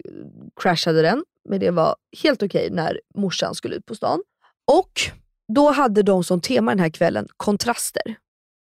crashade 0.61 1.03
den, 1.03 1.25
men 1.49 1.61
det 1.61 1.71
var 1.71 1.97
helt 2.23 2.43
okej 2.43 2.69
när 2.71 3.01
morsan 3.15 3.55
skulle 3.55 3.77
ut 3.77 3.87
på 3.87 3.95
stan. 3.95 4.23
Och 4.73 4.93
då 5.55 5.71
hade 5.71 6.03
de 6.03 6.25
som 6.25 6.41
tema 6.41 6.71
den 6.71 6.81
här 6.81 6.91
kvällen 6.91 7.27
kontraster. 7.37 8.17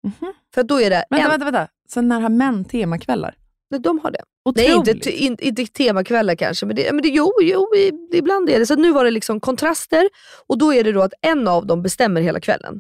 Mhm. 0.04 0.34
För 0.54 0.62
att 0.62 0.68
då 0.68 0.82
är 0.82 0.90
det 0.90 1.06
Vänta, 1.10 1.26
en, 1.26 1.32
vänta, 1.32 1.46
vänta. 1.46 1.68
Så 1.90 2.02
när 2.02 2.20
har 2.20 2.30
män 2.30 2.66
temakvällar? 2.66 3.36
Nej, 3.72 3.82
de 3.82 4.00
har 4.00 4.12
det. 4.12 4.22
Otroligt. 4.46 4.68
Nej, 4.70 4.78
inte, 4.78 4.94
te- 4.94 5.18
in, 5.18 5.38
inte 5.40 5.66
temakvällar 5.66 6.36
kanske, 6.36 6.66
men, 6.66 6.76
det, 6.76 6.92
men 6.92 7.02
det, 7.02 7.08
jo, 7.08 7.34
jo, 7.42 7.68
ibland 8.14 8.50
är 8.50 8.60
det. 8.60 8.66
Så 8.66 8.76
nu 8.76 8.92
var 8.92 9.04
det 9.04 9.12
liksom 9.12 9.40
kontraster 9.40 10.10
och 10.48 10.58
då 10.58 10.74
är 10.74 10.84
det 10.84 10.92
då 10.92 11.02
att 11.02 11.14
en 11.22 11.48
av 11.48 11.68
dem 11.68 11.82
bestämmer 11.82 12.22
hela 12.22 12.40
kvällen. 12.40 12.80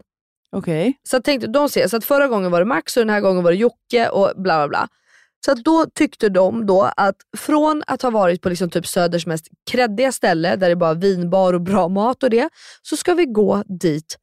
Okej. 0.51 0.99
Så 1.03 1.17
att 1.17 1.23
tänkte, 1.23 1.47
de 1.47 1.69
ser, 1.69 1.87
så 1.87 1.97
att 1.97 2.05
förra 2.05 2.27
gången 2.27 2.51
var 2.51 2.59
det 2.59 2.65
Max 2.65 2.97
och 2.97 3.01
den 3.01 3.09
här 3.09 3.21
gången 3.21 3.43
var 3.43 3.51
det 3.51 3.57
Jocke 3.57 4.09
och 4.09 4.33
bla 4.35 4.57
bla 4.57 4.67
bla. 4.67 4.87
Så 5.45 5.51
att 5.51 5.63
då 5.63 5.85
tyckte 5.95 6.29
de 6.29 6.65
då 6.65 6.91
att 6.97 7.15
från 7.37 7.83
att 7.87 8.01
ha 8.01 8.09
varit 8.09 8.41
på 8.41 8.49
liksom 8.49 8.69
typ 8.69 8.87
Söders 8.87 9.25
mest 9.25 9.47
kreddiga 9.71 10.11
ställe 10.11 10.55
där 10.55 10.69
det 10.69 10.75
bara 10.75 10.89
är 10.89 10.95
vinbar 10.95 11.53
och 11.53 11.61
bra 11.61 11.87
mat 11.87 12.23
och 12.23 12.29
det, 12.29 12.49
så 12.81 12.97
ska 12.97 13.13
vi 13.13 13.25
gå 13.25 13.63
dit 13.79 14.17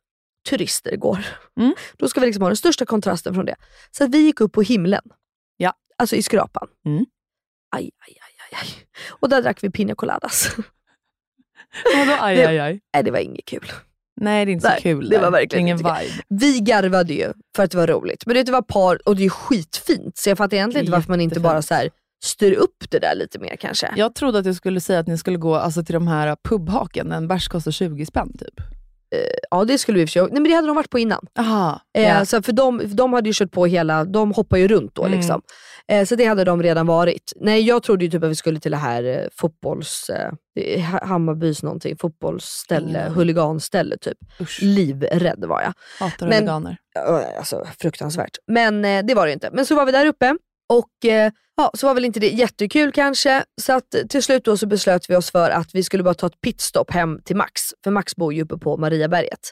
turister 0.51 0.97
går. 0.97 1.19
Mm. 1.61 1.75
Då 1.97 2.09
ska 2.09 2.21
vi 2.21 2.27
liksom 2.27 2.43
ha 2.43 2.49
den 2.49 2.57
största 2.57 2.87
kontrasten 2.87 3.35
från 3.35 3.45
det. 3.47 3.55
Så 3.91 4.05
att 4.05 4.11
vi 4.11 4.19
gick 4.19 4.41
upp 4.41 4.53
på 4.53 4.63
himlen. 4.63 5.03
Alltså 6.03 6.17
i 6.17 6.23
skrapan. 6.23 6.69
Mm. 6.87 7.05
Aj, 7.77 7.91
aj, 8.09 8.17
aj, 8.21 8.59
aj. 8.63 8.69
Och 9.21 9.29
där 9.29 9.43
drack 9.43 9.63
vi 9.65 9.71
pina 9.71 9.95
coladas. 9.95 10.57
Vadå 11.97 12.17
aj, 12.21 12.37
Det- 12.37 12.47
aj, 12.49 12.59
aj? 12.59 12.81
Nej, 12.95 13.03
det 13.05 13.11
var 13.11 13.19
inget 13.19 13.45
kul. 13.45 13.73
Nej, 14.21 14.45
det 14.45 14.51
är 14.51 14.53
inte 14.53 14.69
Nej, 14.69 14.77
så 14.77 14.83
kul. 14.83 15.09
det 15.09 15.17
där. 15.17 15.23
var 15.23 15.31
verkligen 15.31 15.67
Ingen 15.67 15.77
vibe. 15.77 16.23
Vi 16.29 16.61
garvade 16.61 17.15
ju 17.15 17.33
för 17.57 17.63
att 17.63 17.71
det 17.71 17.77
var 17.77 17.87
roligt. 17.87 18.27
Men 18.27 18.35
det 18.45 18.53
var 18.53 18.63
par 18.63 19.09
och 19.09 19.17
det 19.17 19.25
är 19.25 19.29
skitfint. 19.31 20.17
Så 20.19 20.29
jag 20.31 20.39
fattar 20.39 20.57
egentligen 20.57 20.85
inte 20.87 20.93
varför 20.93 21.09
man 21.11 21.21
inte 21.21 21.41
bara 21.41 21.63
så 21.63 21.75
här 21.75 21.91
styr 22.25 22.53
upp 22.53 22.91
det 22.91 22.99
där 22.99 23.15
lite 23.15 23.39
mer 23.39 23.57
kanske. 23.57 23.93
Jag 23.97 24.15
trodde 24.15 24.39
att 24.39 24.45
du 24.45 24.55
skulle 24.55 24.81
säga 24.81 24.99
att 24.99 25.07
ni 25.07 25.19
skulle 25.19 25.37
gå 25.39 25.55
alltså, 25.55 25.85
till 25.85 25.93
de 25.95 26.09
här 26.09 26.37
pubhaken. 26.49 27.13
En 27.13 27.29
bärs 27.29 27.49
kostar 27.49 27.71
20 27.71 28.07
spänn 28.07 28.33
typ. 28.39 28.61
Ja 29.51 29.65
det 29.65 29.79
skulle 29.79 29.97
vi 29.97 30.03
i 30.03 30.05
och 30.05 30.09
för 30.09 30.13
sig- 30.13 30.23
Nej 30.23 30.33
men 30.33 30.45
det 30.45 30.53
hade 30.55 30.67
de 30.67 30.77
varit 30.77 30.91
på 30.91 30.99
innan. 30.99 31.27
Aha, 31.39 31.81
Eh, 31.99 32.03
ja. 32.09 32.25
så 32.25 32.43
för 32.43 32.53
de, 32.53 32.79
för 32.81 32.87
de 32.97 33.13
hade 33.13 33.29
ju 33.29 33.33
kört 33.35 33.51
på 33.53 33.67
hela, 33.67 34.05
de 34.05 34.33
hoppar 34.33 34.57
ju 34.57 34.69
runt 34.69 34.95
då 34.95 35.05
Mm. 35.05 35.19
liksom. 35.19 35.43
Eh, 35.89 36.05
så 36.05 36.15
det 36.17 36.25
hade 36.25 36.45
de 36.45 36.63
redan 36.63 36.87
varit. 36.87 37.33
Nej 37.37 37.63
jag 37.63 37.83
trodde 37.83 38.05
ju 38.05 38.11
typ 38.11 38.23
att 38.25 38.31
vi 38.31 38.35
skulle 38.35 38.61
till 38.61 38.71
det 38.71 38.77
här 38.77 39.05
eh, 39.05 39.21
fotbolls, 39.37 40.11
eh, 40.11 40.81
Hammarbys 41.03 41.63
någonting, 41.63 41.97
fotbollsställe, 41.97 43.03
aning. 43.05 43.15
huliganställe 43.15 43.97
typ. 43.99 44.19
Usch, 44.41 44.59
Livrädd 44.63 45.45
var 45.45 45.63
jag. 45.63 45.73
hatar 46.05 46.27
Men- 46.27 46.35
huliganer. 46.39 46.77
Alltså 47.39 47.67
fruktansvärt. 47.81 48.37
Men 48.47 48.83
det 49.07 49.15
var 49.15 49.27
det 49.27 49.33
inte. 49.33 49.51
Men 49.53 49.67
så 49.67 49.75
var 49.75 49.87
vi 49.87 49.93
där 49.93 50.07
uppe 50.07 50.37
och 50.73 51.05
eh, 51.05 51.33
ja, 51.57 51.71
så 51.75 51.87
var 51.87 51.95
väl 51.95 52.05
inte 52.05 52.21
det 52.21 52.29
jättekul 52.29 52.93
kanske. 52.93 53.45
Så 53.61 53.73
att 53.73 53.95
eh, 53.95 54.07
till 54.07 54.23
slut 54.23 54.45
då 54.45 54.57
så 54.57 54.67
beslöt 54.67 55.11
vi 55.11 55.17
oss 55.17 55.31
för 55.31 55.51
att 55.51 55.75
vi 55.75 55.83
skulle 55.83 56.03
bara 56.03 56.15
ta 56.15 56.27
ett 56.27 56.41
pitstop 56.41 56.91
hem 56.91 57.21
till 57.25 57.37
Max. 57.37 57.63
För 57.85 57.91
Max 57.91 58.17
bor 58.17 58.35
ju 58.35 58.43
uppe 58.43 58.59
på 58.59 58.77
Mariaberget. 58.77 59.51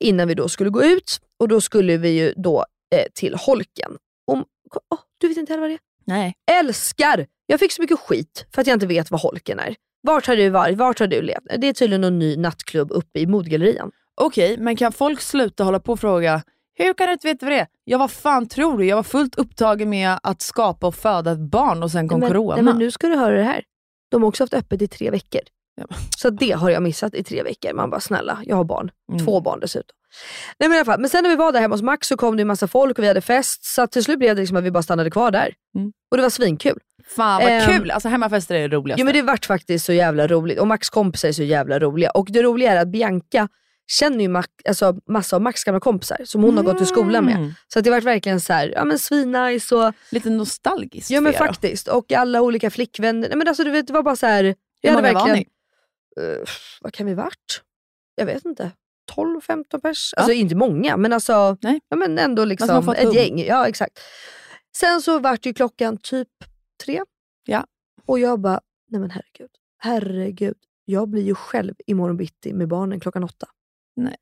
Innan 0.00 0.28
vi 0.28 0.34
då 0.34 0.48
skulle 0.48 0.70
gå 0.70 0.84
ut 0.84 1.20
och 1.38 1.48
då 1.48 1.60
skulle 1.60 1.96
vi 1.96 2.08
ju 2.08 2.32
då 2.36 2.64
eh, 2.94 3.06
till 3.14 3.34
Holken. 3.34 3.96
Om, 4.26 4.44
åh, 4.90 4.98
du 5.18 5.28
vet 5.28 5.36
inte 5.36 5.52
heller 5.52 5.60
vad 5.60 5.70
det 5.70 5.74
är? 5.74 5.80
Nej. 6.04 6.34
Älskar! 6.50 7.26
Jag 7.46 7.60
fick 7.60 7.72
så 7.72 7.82
mycket 7.82 7.98
skit 7.98 8.46
för 8.54 8.60
att 8.60 8.66
jag 8.66 8.74
inte 8.74 8.86
vet 8.86 9.10
vad 9.10 9.20
Holken 9.20 9.58
är. 9.58 9.74
Vart 10.02 10.26
har 10.26 10.36
du 10.36 10.48
varit? 10.48 10.78
Vart 10.78 10.98
har 10.98 11.06
du 11.06 11.22
levt? 11.22 11.42
Det 11.58 11.68
är 11.68 11.72
tydligen 11.72 12.00
någon 12.00 12.18
ny 12.18 12.36
nattklubb 12.36 12.92
uppe 12.92 13.20
i 13.20 13.26
Modgallerian. 13.26 13.90
Okej, 14.20 14.56
men 14.58 14.76
kan 14.76 14.92
folk 14.92 15.20
sluta 15.20 15.64
hålla 15.64 15.80
på 15.80 15.92
och 15.92 16.00
fråga 16.00 16.42
hur 16.78 16.94
kan 16.94 17.06
du 17.06 17.12
inte 17.12 17.26
veta 17.26 17.46
vad 17.46 17.52
det 17.52 17.60
är? 17.60 17.66
Ja, 17.84 17.98
vad 17.98 18.10
fan 18.10 18.48
tror 18.48 18.78
du? 18.78 18.86
Jag 18.86 18.96
var 18.96 19.02
fullt 19.02 19.34
upptagen 19.34 19.90
med 19.90 20.18
att 20.22 20.42
skapa 20.42 20.86
och 20.86 20.94
föda 20.94 21.32
ett 21.32 21.38
barn 21.50 21.82
och 21.82 21.90
sen 21.90 22.08
kom 22.08 22.20
men, 22.20 22.28
corona. 22.28 22.54
Nej, 22.54 22.64
men 22.64 22.78
nu 22.78 22.90
ska 22.90 23.08
du 23.08 23.16
höra 23.16 23.36
det 23.36 23.42
här. 23.42 23.64
De 24.10 24.22
har 24.22 24.28
också 24.28 24.42
haft 24.42 24.54
öppet 24.54 24.82
i 24.82 24.88
tre 24.88 25.10
veckor. 25.10 25.40
Ja. 25.76 25.86
Så 26.16 26.30
det 26.30 26.50
har 26.52 26.70
jag 26.70 26.82
missat 26.82 27.14
i 27.14 27.24
tre 27.24 27.42
veckor. 27.42 27.72
Man 27.72 27.90
bara 27.90 28.00
snälla, 28.00 28.38
jag 28.44 28.56
har 28.56 28.64
barn. 28.64 28.90
Mm. 29.12 29.24
Två 29.24 29.40
barn 29.40 29.60
dessutom. 29.60 29.94
Nej, 30.58 30.68
men, 30.68 30.76
i 30.76 30.78
alla 30.78 30.84
fall. 30.84 31.00
men 31.00 31.10
sen 31.10 31.22
när 31.22 31.30
vi 31.30 31.36
var 31.36 31.52
där 31.52 31.60
hemma 31.60 31.74
hos 31.74 31.82
Max 31.82 32.08
så 32.08 32.16
kom 32.16 32.36
det 32.36 32.40
en 32.40 32.46
massa 32.46 32.68
folk 32.68 32.98
och 32.98 33.04
vi 33.04 33.08
hade 33.08 33.20
fest. 33.20 33.64
Så 33.64 33.86
till 33.86 34.04
slut 34.04 34.18
blev 34.18 34.36
det 34.36 34.40
liksom 34.42 34.56
att 34.56 34.64
vi 34.64 34.70
bara 34.70 34.82
stannade 34.82 35.10
kvar 35.10 35.30
där. 35.30 35.54
Mm. 35.76 35.92
Och 36.10 36.16
det 36.16 36.22
var 36.22 36.30
svinkul. 36.30 36.78
Fan 37.16 37.42
vad 37.42 37.52
Ehm, 37.52 37.66
kul! 37.66 37.90
Alltså 37.90 38.08
hemmafester 38.08 38.54
är 38.54 38.68
det 38.68 38.76
roligaste. 38.76 39.00
Jo 39.00 39.04
men 39.04 39.14
det 39.14 39.22
vart 39.22 39.46
faktiskt 39.46 39.84
så 39.84 39.92
jävla 39.92 40.26
roligt. 40.26 40.58
Och 40.58 40.66
Max 40.66 40.90
kompisar 40.90 41.28
är 41.28 41.32
så 41.32 41.42
jävla 41.42 41.78
roliga. 41.78 42.10
Och 42.10 42.26
det 42.30 42.42
roliga 42.42 42.72
är 42.72 42.76
att 42.82 42.88
Bianca 42.88 43.48
känner 43.90 44.20
ju 44.20 44.28
Max, 44.28 44.48
alltså, 44.68 44.96
massa 45.06 45.36
av 45.36 45.42
Max 45.42 45.64
gamla 45.64 45.80
kompisar 45.80 46.20
som 46.24 46.42
hon 46.42 46.56
har 46.56 46.64
gått 46.64 46.80
i 46.80 46.86
skolan 46.86 47.24
med. 47.24 47.36
Mm. 47.36 47.52
Så 47.72 47.78
att 47.78 47.84
det 47.84 47.90
vart 47.90 48.04
verkligen 48.04 48.40
så 48.40 48.52
här, 48.52 48.72
ja 48.74 48.84
men 48.84 48.98
svinnice 48.98 49.74
och 49.74 49.94
Lite 50.10 50.30
nostalgiskt 50.30 51.10
Ja 51.10 51.20
men 51.20 51.32
faktiskt. 51.32 51.88
Och 51.88 52.12
alla 52.12 52.40
olika 52.40 52.70
flickvänner. 52.70 53.28
Nej, 53.28 53.38
men 53.38 53.48
alltså, 53.48 53.64
du 53.64 53.70
vet, 53.70 53.86
det 53.86 53.92
var 53.92 54.02
bara 54.02 54.16
så 54.16 54.26
här. 54.26 54.54
Hur 54.82 54.92
många 54.92 55.12
var 55.12 55.28
ni? 55.28 55.46
eh, 56.20 56.44
vad 56.80 56.92
kan 56.92 57.06
vi 57.06 57.14
varit? 57.14 57.62
Jag 58.14 58.26
vet 58.26 58.44
inte. 58.44 58.70
12-15 59.16 59.80
pers. 59.80 60.14
Alltså 60.16 60.32
inte 60.32 60.54
många 60.54 60.96
men 60.96 61.12
alltså 61.12 61.56
Nej. 61.60 61.80
ja, 61.88 61.96
men 61.96 62.18
ändå 62.18 62.44
liksom 62.44 62.82
fått 62.82 62.96
ett 62.96 63.14
gäng. 63.14 63.38
Ja 63.38 63.68
exakt. 63.68 63.98
Sen 64.76 65.02
så 65.02 65.18
vart 65.18 65.46
ju 65.46 65.54
klockan 65.54 65.96
typ 65.96 66.28
tre. 66.84 67.02
Ja. 67.44 67.66
Och 68.06 68.18
jag 68.18 68.40
bara, 68.40 68.60
nej 68.88 69.00
men 69.00 69.10
herregud. 69.10 69.50
Herregud. 69.78 70.56
Jag 70.84 71.08
blir 71.08 71.22
ju 71.22 71.34
själv 71.34 71.74
imorgon 71.86 72.16
bitti 72.16 72.52
med 72.52 72.68
barnen 72.68 73.00
klockan 73.00 73.24
åtta. 73.24 73.46
Nej. 73.98 74.16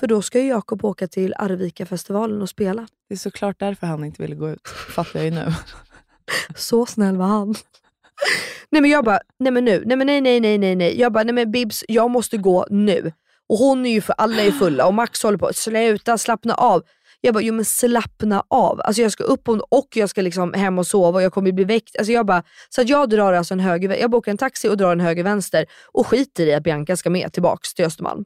För 0.00 0.06
då 0.06 0.22
ska 0.22 0.40
ju 0.40 0.48
Jakob 0.48 0.84
åka 0.84 1.08
till 1.08 1.34
Arvika-festivalen 1.38 2.42
och 2.42 2.48
spela. 2.48 2.86
Det 3.08 3.14
är 3.14 3.18
såklart 3.18 3.58
därför 3.58 3.86
han 3.86 4.04
inte 4.04 4.22
ville 4.22 4.34
gå 4.34 4.50
ut. 4.50 4.68
Fattar 4.68 5.18
jag 5.20 5.24
ju 5.24 5.30
nu. 5.30 5.52
Så 6.56 6.86
snäll 6.86 7.16
var 7.16 7.26
han. 7.26 7.54
nej 8.70 8.82
men 8.82 8.90
jag 8.90 9.04
bara, 9.04 9.20
nej 9.38 9.52
men 9.52 9.64
nu, 9.64 9.82
nej 9.86 9.96
men 9.96 10.06
nej 10.06 10.20
nej 10.20 10.40
nej 10.40 10.58
nej 10.58 10.76
nej. 10.76 11.00
Jag 11.00 11.12
bara, 11.12 11.24
nej 11.24 11.34
men 11.34 11.50
Bibs, 11.52 11.84
jag 11.88 12.10
måste 12.10 12.36
gå 12.36 12.66
nu. 12.70 13.12
Och 13.48 13.58
hon 13.58 13.86
är 13.86 13.90
ju 13.90 14.00
för 14.00 14.14
alla 14.18 14.42
är 14.42 14.50
fulla 14.50 14.86
och 14.86 14.94
Max 14.94 15.22
håller 15.22 15.38
på, 15.38 15.50
sluta 15.54 16.18
slappna 16.18 16.54
av. 16.54 16.82
Jag 17.20 17.34
bara, 17.34 17.42
jo 17.42 17.54
men 17.54 17.64
slappna 17.64 18.44
av. 18.48 18.80
Alltså 18.80 19.02
jag 19.02 19.12
ska 19.12 19.24
upp 19.24 19.48
och, 19.48 19.72
och 19.72 19.88
jag 19.94 20.10
ska 20.10 20.22
liksom 20.22 20.52
hem 20.52 20.78
och 20.78 20.86
sova 20.86 21.18
och 21.18 21.22
jag 21.22 21.32
kommer 21.32 21.52
bli 21.52 21.64
väckt. 21.64 21.96
Alltså 21.96 22.12
jag 22.12 22.26
bara, 22.26 22.42
så 22.68 22.80
att 22.80 22.88
jag 22.88 23.10
drar 23.10 23.32
alltså 23.32 23.54
en 23.54 23.60
höger, 23.60 23.96
jag 23.96 24.10
bokar 24.10 24.30
en 24.30 24.38
taxi 24.38 24.68
och 24.68 24.76
drar 24.76 24.92
en 24.92 25.00
höger 25.00 25.22
vänster 25.22 25.66
och 25.92 26.06
skiter 26.06 26.46
i 26.46 26.54
att 26.54 26.62
Bianca 26.62 26.96
ska 26.96 27.10
med 27.10 27.32
tillbaks 27.32 27.74
till 27.74 27.84
Östermalm. 27.84 28.24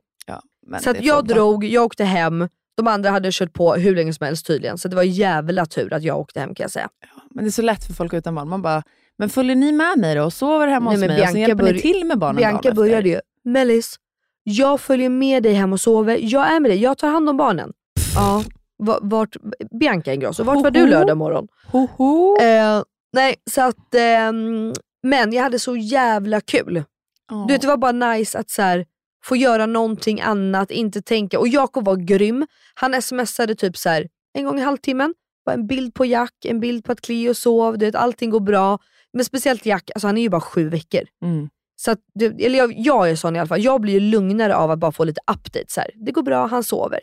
Ja, 0.67 0.71
men 0.71 0.81
så 0.81 0.95
jag 1.01 1.27
drog, 1.27 1.65
jag 1.65 1.85
åkte 1.85 2.05
hem. 2.05 2.49
De 2.77 2.87
andra 2.87 3.11
hade 3.11 3.29
kört 3.33 3.53
på 3.53 3.75
hur 3.75 3.97
länge 3.97 4.13
som 4.13 4.25
helst 4.27 4.47
tydligen. 4.47 4.79
Så 4.79 4.89
det 4.89 4.97
var 4.97 5.03
jävla 5.03 5.67
tur 5.67 5.93
att 5.93 6.03
jag 6.03 6.19
åkte 6.19 6.41
hem 6.41 6.55
kan 6.55 6.65
jag 6.65 6.71
säga. 6.71 6.89
Men 7.31 7.45
det 7.45 7.49
är 7.49 7.53
så 7.53 7.63
lätt 7.63 7.85
för 7.87 7.93
folk 7.95 8.13
utan 8.15 8.35
barn. 8.35 8.49
Man 8.49 8.63
bara, 8.63 8.83
men 9.19 9.29
följer 9.31 9.57
ni 9.57 9.73
med 9.73 9.99
mig 9.99 10.15
då 10.15 10.25
och 10.25 10.33
sover 10.33 10.67
hemma 10.69 10.91
Nej, 10.91 10.97
hos 10.97 11.01
men 11.01 11.09
mig 11.17 11.23
och 11.23 11.29
så 11.29 11.35
Bianca 11.35 11.49
hjälper 11.49 11.65
börj- 11.65 11.73
ni 11.73 11.81
till 11.81 12.05
med 12.05 12.19
barnen 12.19 12.37
Bianca 12.37 12.73
började 12.73 13.09
ju, 13.09 13.21
Mellis, 13.45 13.97
jag 14.43 14.81
följer 14.81 15.09
med 15.09 15.43
dig 15.43 15.53
hem 15.53 15.73
och 15.73 15.81
sover. 15.81 16.19
Jag 16.23 16.53
är 16.53 16.61
med 16.61 16.71
dig, 16.71 16.79
jag 16.83 16.99
tar 16.99 17.09
hand 17.09 17.29
om 17.29 17.37
barnen. 17.37 17.73
Ja, 18.15 18.43
va- 18.79 18.99
vart, 19.03 19.37
Bianca 19.81 20.13
Ingrosso, 20.15 20.45
vart 20.45 20.63
var 20.63 20.71
du 20.71 20.87
lördag 20.87 21.17
morgon? 21.17 21.49
Hoho. 21.73 22.37
Eh, 22.41 22.83
nej, 23.13 23.35
så 23.51 23.63
att, 23.63 23.95
ehm, 23.95 24.73
men 25.03 25.33
jag 25.33 25.43
hade 25.43 25.59
så 25.59 25.77
jävla 25.77 26.41
kul. 26.41 26.83
Ja. 27.31 27.45
Du 27.49 27.55
vet, 27.55 27.63
det 27.63 27.69
var 27.69 27.77
bara 27.77 27.93
nice 28.13 28.39
att 28.39 28.51
så 28.51 28.63
här, 28.63 28.87
få 29.27 29.37
göra 29.37 29.67
någonting 29.67 30.21
annat, 30.21 30.71
inte 30.71 31.03
tänka. 31.03 31.39
Och 31.39 31.49
Jakob 31.49 31.85
var 31.85 31.97
grym. 31.97 32.47
Han 32.75 33.03
smsade 33.03 33.55
typ 33.55 33.77
så 33.77 33.89
här, 33.89 34.09
en 34.35 34.45
gång 34.45 34.59
i 34.59 34.63
halvtimmen. 34.63 35.15
Bara 35.47 35.53
en 35.55 35.67
bild 35.67 35.95
på 35.95 36.05
Jack, 36.05 36.33
en 36.45 36.61
bild 36.61 36.85
på 36.85 36.93
att 36.93 37.01
Cleo 37.01 37.35
sov, 37.35 37.79
du 37.79 37.87
vet, 37.87 37.95
allting 37.95 38.31
går 38.31 38.41
bra. 38.41 38.79
Men 39.13 39.25
speciellt 39.25 39.67
Jack, 39.67 39.91
alltså 39.95 40.07
han 40.09 40.19
är 40.19 40.23
ju 40.23 40.29
bara 40.29 40.41
sju 40.41 40.69
veckor. 40.69 41.01
Mm. 41.23 41.49
Så 41.77 41.91
att, 41.91 41.99
eller 42.39 42.59
jag, 42.59 42.75
jag 42.77 43.11
är 43.11 43.17
sån 43.17 43.37
i 43.37 43.39
alla 43.39 43.49
fall. 43.49 43.63
Jag 43.65 43.81
blir 43.81 43.93
ju 43.95 44.01
lugnare 44.01 44.57
av 44.57 44.71
att 44.71 44.79
bara 44.79 44.93
få 44.93 45.05
lite 45.05 45.21
update. 45.31 45.65
Så 45.69 45.81
här. 45.81 45.91
Det 45.95 46.13
går 46.13 46.23
bra, 46.23 46.47
han 46.47 46.65
sover. 46.65 47.01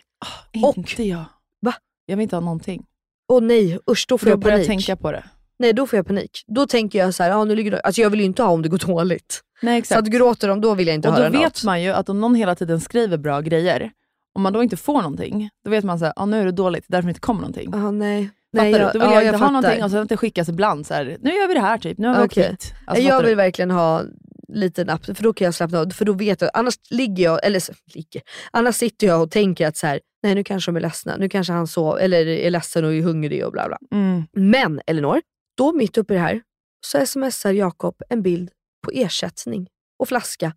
Och- 0.64 0.78
Inte 0.78 1.04
jag. 1.04 1.24
Va? 1.62 1.74
Jag 2.06 2.18
vill 2.18 2.24
inte 2.24 2.36
ha 2.36 2.42
någonting. 2.42 2.86
Och 3.28 3.44
nej, 3.44 3.80
usch 3.92 4.06
då 4.10 4.18
får 4.18 4.30
jag 4.30 4.38
jag 4.38 4.44
panik. 4.52 4.68
tänka 4.68 4.96
på 4.96 5.12
det. 5.12 5.24
Nej, 5.64 5.74
då 5.74 5.88
får 5.88 5.98
jag 5.98 6.08
panik. 6.08 6.44
Då 6.48 6.68
tänker 6.68 7.00
jag 7.00 7.14
så 7.14 7.24
här, 7.24 7.30
ja, 7.30 7.44
nu 7.44 7.56
ligger 7.56 7.86
alltså 7.86 8.02
jag 8.02 8.10
vill 8.10 8.20
ju 8.20 8.26
inte 8.26 8.44
ha 8.44 8.50
om 8.50 8.62
det 8.62 8.70
går 8.70 8.78
dåligt. 8.78 9.42
Nej 9.62 9.76
Så 9.76 9.80
exakt. 9.80 10.00
att 10.02 10.08
gråter 10.08 10.48
de, 10.48 10.62
då 10.62 10.74
vill 10.76 10.88
jag 10.88 10.94
inte 10.96 11.08
och 11.08 11.14
då 11.16 11.22
höra 11.22 11.30
vet 11.30 11.42
något. 11.42 11.64
man 11.64 11.82
ju 11.82 11.90
att 11.90 12.10
om 12.10 12.22
någon 12.22 12.36
hela 12.36 12.56
tiden 12.56 12.80
skriver 12.82 13.18
bra 13.18 13.42
grejer, 13.42 13.92
om 14.36 14.42
man 14.42 14.54
då 14.54 14.64
inte 14.64 14.78
får 14.78 15.02
någonting, 15.02 15.50
då 15.66 15.72
vet 15.72 15.84
man 15.84 16.04
att 16.04 16.14
ah, 16.16 16.26
nu 16.26 16.42
är 16.42 16.46
det 16.46 16.52
dåligt, 16.52 16.86
därför 16.88 17.04
det 17.08 17.10
inte 17.10 17.20
kommer 17.20 17.42
någonting. 17.42 17.70
Ja, 17.74 17.92
nej. 17.92 18.30
Fattar 18.56 18.64
nej, 18.64 18.74
du? 18.74 18.80
jag, 18.80 18.94
Då 18.94 19.00
vill 19.00 19.08
ja, 19.10 19.14
jag 19.14 19.24
inte 19.24 19.32
ha 19.38 19.40
fattar. 19.40 19.52
någonting 19.52 19.84
och 19.84 19.92
sen 19.92 20.02
att 20.02 20.10
det 20.10 20.18
skickas 20.18 20.50
ibland 20.50 20.88
så 20.88 20.94
här, 20.94 21.18
nu 21.22 21.30
gör 21.34 21.48
vi 21.48 21.54
det 21.54 21.60
här 21.60 21.78
typ, 21.78 21.98
nu 21.98 22.08
har 22.08 22.20
vi 22.22 22.28
Okej. 22.28 22.50
åkt. 22.54 22.74
Alltså, 22.86 23.04
jag 23.04 23.20
vill 23.22 23.30
du? 23.30 23.36
verkligen 23.36 23.72
ha 23.72 24.02
liten 24.48 24.90
app, 24.90 25.06
för 25.06 25.24
då 25.24 25.34
kan 25.34 25.46
jag 25.46 25.54
slappna 25.54 25.80
av. 25.80 25.90
För 25.90 26.06
då 26.06 26.14
vet 26.14 26.42
jag, 26.42 26.50
annars 26.54 26.74
ligger 26.90 27.24
jag, 27.24 27.46
eller 27.46 27.60
så- 27.60 27.74
ligger, 27.96 28.22
annars 28.52 28.76
sitter 28.76 29.08
jag 29.08 29.22
och 29.24 29.32
tänker 29.32 29.68
att 29.68 29.78
så 29.78 29.88
här, 29.88 30.00
nej 30.24 30.36
nu 30.36 30.44
kanske 30.44 30.72
de 30.72 30.76
är 30.78 30.82
ledsna, 30.82 31.16
nu 31.18 31.30
kanske 31.30 31.54
han 31.54 31.68
sov, 31.68 31.98
eller 32.00 32.28
är 32.28 32.50
ledsen 32.50 32.86
och 32.86 32.94
är 32.94 33.02
hungrig 33.02 33.46
och 33.46 33.52
bla 33.52 33.68
bla. 33.68 33.78
Mm. 33.92 34.24
Men 34.34 34.82
Elinor, 34.88 35.22
då 35.58 35.74
mitt 35.74 35.98
uppe 35.98 36.14
i 36.14 36.18
det 36.18 36.22
här 36.24 36.42
så 36.86 37.06
smsar 37.06 37.52
Jakob 37.54 38.02
en 38.10 38.22
bild 38.22 38.50
på 38.86 38.92
ersättning 38.94 39.68
och 40.00 40.08
flaska 40.08 40.54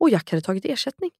och 0.00 0.10
Jack 0.10 0.30
hade 0.30 0.40
tagit 0.40 0.64
ersättning. 0.64 1.10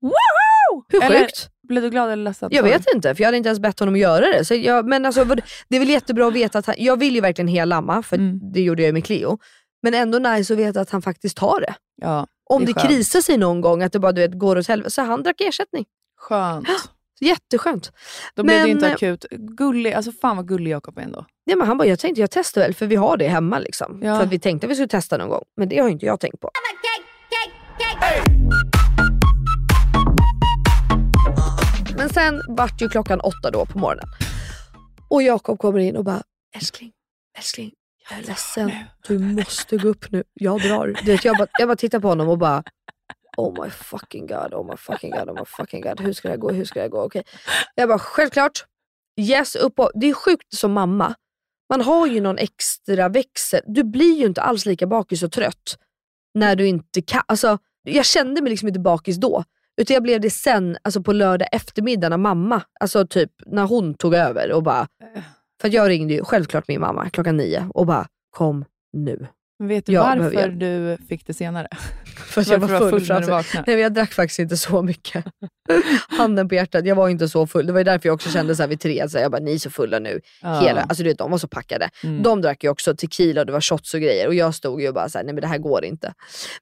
Woho! 0.00 0.84
Hur 0.88 1.02
Eller- 1.04 1.20
sjukt? 1.20 1.50
Blev 1.68 1.82
du 1.82 1.90
glad 1.90 2.10
eller 2.10 2.24
ledsen? 2.24 2.48
Jag 2.52 2.62
vet 2.62 2.86
inte, 2.94 3.14
för 3.14 3.22
jag 3.22 3.26
hade 3.28 3.36
inte 3.36 3.48
ens 3.48 3.60
bett 3.60 3.78
honom 3.80 3.96
göra 3.96 4.26
det. 4.26 4.44
Så 4.44 4.54
jag, 4.54 4.86
men 4.88 5.06
alltså, 5.06 5.24
det 5.68 5.76
är 5.76 5.80
väl 5.80 5.88
jättebra 5.88 6.26
att 6.26 6.32
veta 6.34 6.58
att 6.58 6.66
han, 6.66 6.74
jag 6.78 6.98
vill 6.98 7.14
ju 7.14 7.20
verkligen 7.20 7.48
helamma, 7.48 8.02
för 8.02 8.16
Mm. 8.16 8.52
det 8.52 8.60
gjorde 8.60 8.82
jag 8.82 8.92
med 8.94 9.04
Cleo. 9.04 9.38
Men 9.82 9.94
ändå 9.94 10.18
nice 10.18 10.52
att 10.52 10.58
veta 10.58 10.80
att 10.80 10.90
han 10.90 11.02
faktiskt 11.02 11.36
tar 11.36 11.60
det. 11.60 11.74
Ja, 12.02 12.26
Om 12.50 12.64
Det 12.64 12.72
det, 12.72 12.80
krisar 12.80 13.20
sig 13.20 13.36
någon 13.36 13.60
gång, 13.60 13.82
att 13.82 13.92
det 13.92 13.98
bara 13.98 14.12
du 14.12 14.20
vet, 14.20 14.38
går 14.38 14.58
åt 14.58 14.68
helvete, 14.68 14.90
så 14.90 15.02
han 15.02 15.22
drack 15.22 15.40
ersättning. 15.40 15.84
skönt. 16.16 16.68
Jätteskönt. 17.20 17.92
Då 18.34 18.42
blev 18.42 18.54
det 18.56 18.60
Men- 18.60 18.68
ju 18.68 18.72
inte 18.74 18.92
akut. 18.92 19.24
Gullig, 19.30 19.92
alltså 19.92 20.12
fan 20.12 20.36
vad 20.36 20.48
gullig 20.48 20.70
Jakob 20.70 20.98
är 20.98 21.02
ändå. 21.02 21.26
Ja, 21.44 21.56
men 21.56 21.66
han 21.66 21.78
bara, 21.78 21.88
jag 21.88 21.98
tänkte 21.98 22.20
jag 22.20 22.30
testar 22.30 22.60
väl, 22.60 22.74
för 22.74 22.86
vi 22.86 22.96
har 22.96 23.16
det 23.16 23.28
hemma. 23.28 23.58
Liksom. 23.58 24.00
Ja. 24.02 24.16
För 24.16 24.24
att 24.24 24.30
vi 24.32 24.38
tänkte 24.38 24.66
att 24.66 24.70
vi 24.70 24.74
skulle 24.74 24.88
testa 24.88 25.16
någon 25.16 25.28
gång, 25.28 25.44
men 25.56 25.68
det 25.68 25.78
har 25.78 25.88
inte 25.88 26.06
jag 26.06 26.20
tänkt 26.20 26.40
på. 26.40 26.50
Men 31.96 32.08
sen 32.08 32.40
vart 32.48 32.82
ju 32.82 32.88
klockan 32.88 33.20
åtta 33.20 33.50
då 33.52 33.66
på 33.66 33.78
morgonen. 33.78 34.06
Och 35.10 35.22
Jakob 35.22 35.58
kommer 35.58 35.78
in 35.78 35.96
och 35.96 36.04
bara, 36.04 36.22
älskling, 36.56 36.92
älskling, 37.38 37.70
jag 38.10 38.18
är 38.18 38.22
ledsen. 38.22 38.72
Du 39.08 39.18
måste 39.18 39.76
gå 39.76 39.88
upp 39.88 40.10
nu. 40.10 40.24
Jag 40.34 40.60
drar. 40.60 40.94
Du 41.04 41.12
vet, 41.12 41.24
jag, 41.24 41.36
bara, 41.36 41.48
jag 41.58 41.68
bara 41.68 41.76
tittar 41.76 42.00
på 42.00 42.08
honom 42.08 42.28
och 42.28 42.38
bara, 42.38 42.62
oh 43.38 43.64
my 43.64 43.70
fucking 43.70 44.26
god, 44.26 44.54
oh 44.54 44.66
my 44.66 44.76
fucking 44.76 45.10
god, 45.10 45.28
oh 45.28 45.34
my 45.34 45.44
fucking 45.46 45.80
god. 45.80 46.00
Hur 46.00 46.12
ska 46.12 46.28
här 46.28 46.36
gå? 46.36 46.50
Hur 46.50 46.64
ska 46.64 46.80
här 46.80 46.88
gå? 46.88 47.02
Okej. 47.02 47.22
Jag 47.74 47.88
bara, 47.88 47.98
självklart. 47.98 48.64
Yes, 49.20 49.56
upp 49.56 49.78
och, 49.78 49.90
Det 49.94 50.08
är 50.08 50.14
sjukt 50.14 50.54
som 50.54 50.72
mamma. 50.72 51.14
Man 51.70 51.80
har 51.80 52.06
ju 52.06 52.20
någon 52.20 52.38
extra 52.38 53.08
växel. 53.08 53.60
Du 53.66 53.84
blir 53.84 54.18
ju 54.18 54.26
inte 54.26 54.42
alls 54.42 54.66
lika 54.66 54.86
bakis 54.86 55.22
och 55.22 55.32
trött 55.32 55.78
när 56.34 56.56
du 56.56 56.66
inte 56.66 57.02
kan. 57.02 57.22
Alltså, 57.26 57.58
jag 57.82 58.06
kände 58.06 58.42
mig 58.42 58.50
liksom 58.50 58.68
inte 58.68 58.80
bakis 58.80 59.16
då. 59.16 59.44
Utan 59.80 59.94
jag 59.94 60.02
blev 60.02 60.20
det 60.20 60.30
sen, 60.30 60.78
alltså 60.82 61.02
på 61.02 61.12
lördag 61.12 61.48
eftermiddag 61.52 62.08
när 62.08 62.16
mamma, 62.16 62.62
alltså 62.80 63.06
typ 63.06 63.32
när 63.46 63.66
hon 63.66 63.94
tog 63.94 64.14
över 64.14 64.52
och 64.52 64.62
bara... 64.62 64.88
För 65.60 65.68
att 65.68 65.74
jag 65.74 65.88
ringde 65.88 66.14
ju 66.14 66.24
självklart 66.24 66.68
min 66.68 66.80
mamma 66.80 67.10
klockan 67.10 67.36
nio 67.36 67.68
och 67.74 67.86
bara 67.86 68.08
kom 68.30 68.64
nu. 68.92 69.26
Vet 69.58 69.86
du 69.86 69.92
Jag 69.92 70.04
behöver 70.04 70.24
varför 70.24 70.40
hjälp. 70.40 70.60
du 70.60 71.06
fick 71.08 71.26
det 71.26 71.34
senare? 71.34 71.68
För 72.16 72.40
att 72.40 72.46
jag 72.46 72.58
var 72.58 72.68
Varför 72.68 72.90
full. 72.90 73.08
när 73.08 73.42
du? 73.52 73.62
Nej, 73.66 73.80
jag 73.80 73.94
drack 73.94 74.12
faktiskt 74.12 74.38
inte 74.38 74.56
så 74.56 74.82
mycket. 74.82 75.24
Handen 76.08 76.48
på 76.48 76.54
hjärtat, 76.54 76.86
jag 76.86 76.94
var 76.96 77.08
inte 77.08 77.28
så 77.28 77.46
full. 77.46 77.66
Det 77.66 77.72
var 77.72 77.80
ju 77.80 77.84
därför 77.84 78.08
jag 78.08 78.14
också 78.14 78.30
kände 78.30 78.56
så 78.56 78.62
här 78.62 78.68
vid 78.68 78.80
tre, 78.80 79.08
så 79.08 79.18
här, 79.18 79.24
jag 79.24 79.32
bara 79.32 79.42
ni 79.42 79.54
är 79.54 79.58
så 79.58 79.70
fulla 79.70 79.98
nu. 79.98 80.20
Ja. 80.42 80.60
Hela, 80.60 80.82
alltså 80.82 81.02
du 81.02 81.08
vet, 81.08 81.18
de 81.18 81.30
var 81.30 81.38
så 81.38 81.48
packade. 81.48 81.90
Mm. 82.04 82.22
De 82.22 82.42
drack 82.42 82.64
ju 82.64 82.70
också 82.70 82.96
tequila 82.96 83.40
och 83.40 83.46
det 83.46 83.52
var 83.52 83.60
shots 83.60 83.94
och 83.94 84.00
grejer 84.00 84.26
och 84.26 84.34
jag 84.34 84.54
stod 84.54 84.82
ju 84.82 84.88
och 84.88 84.94
bara 84.94 85.08
såhär, 85.08 85.24
nej 85.24 85.34
men 85.34 85.40
det 85.40 85.46
här 85.48 85.58
går 85.58 85.84
inte. 85.84 86.14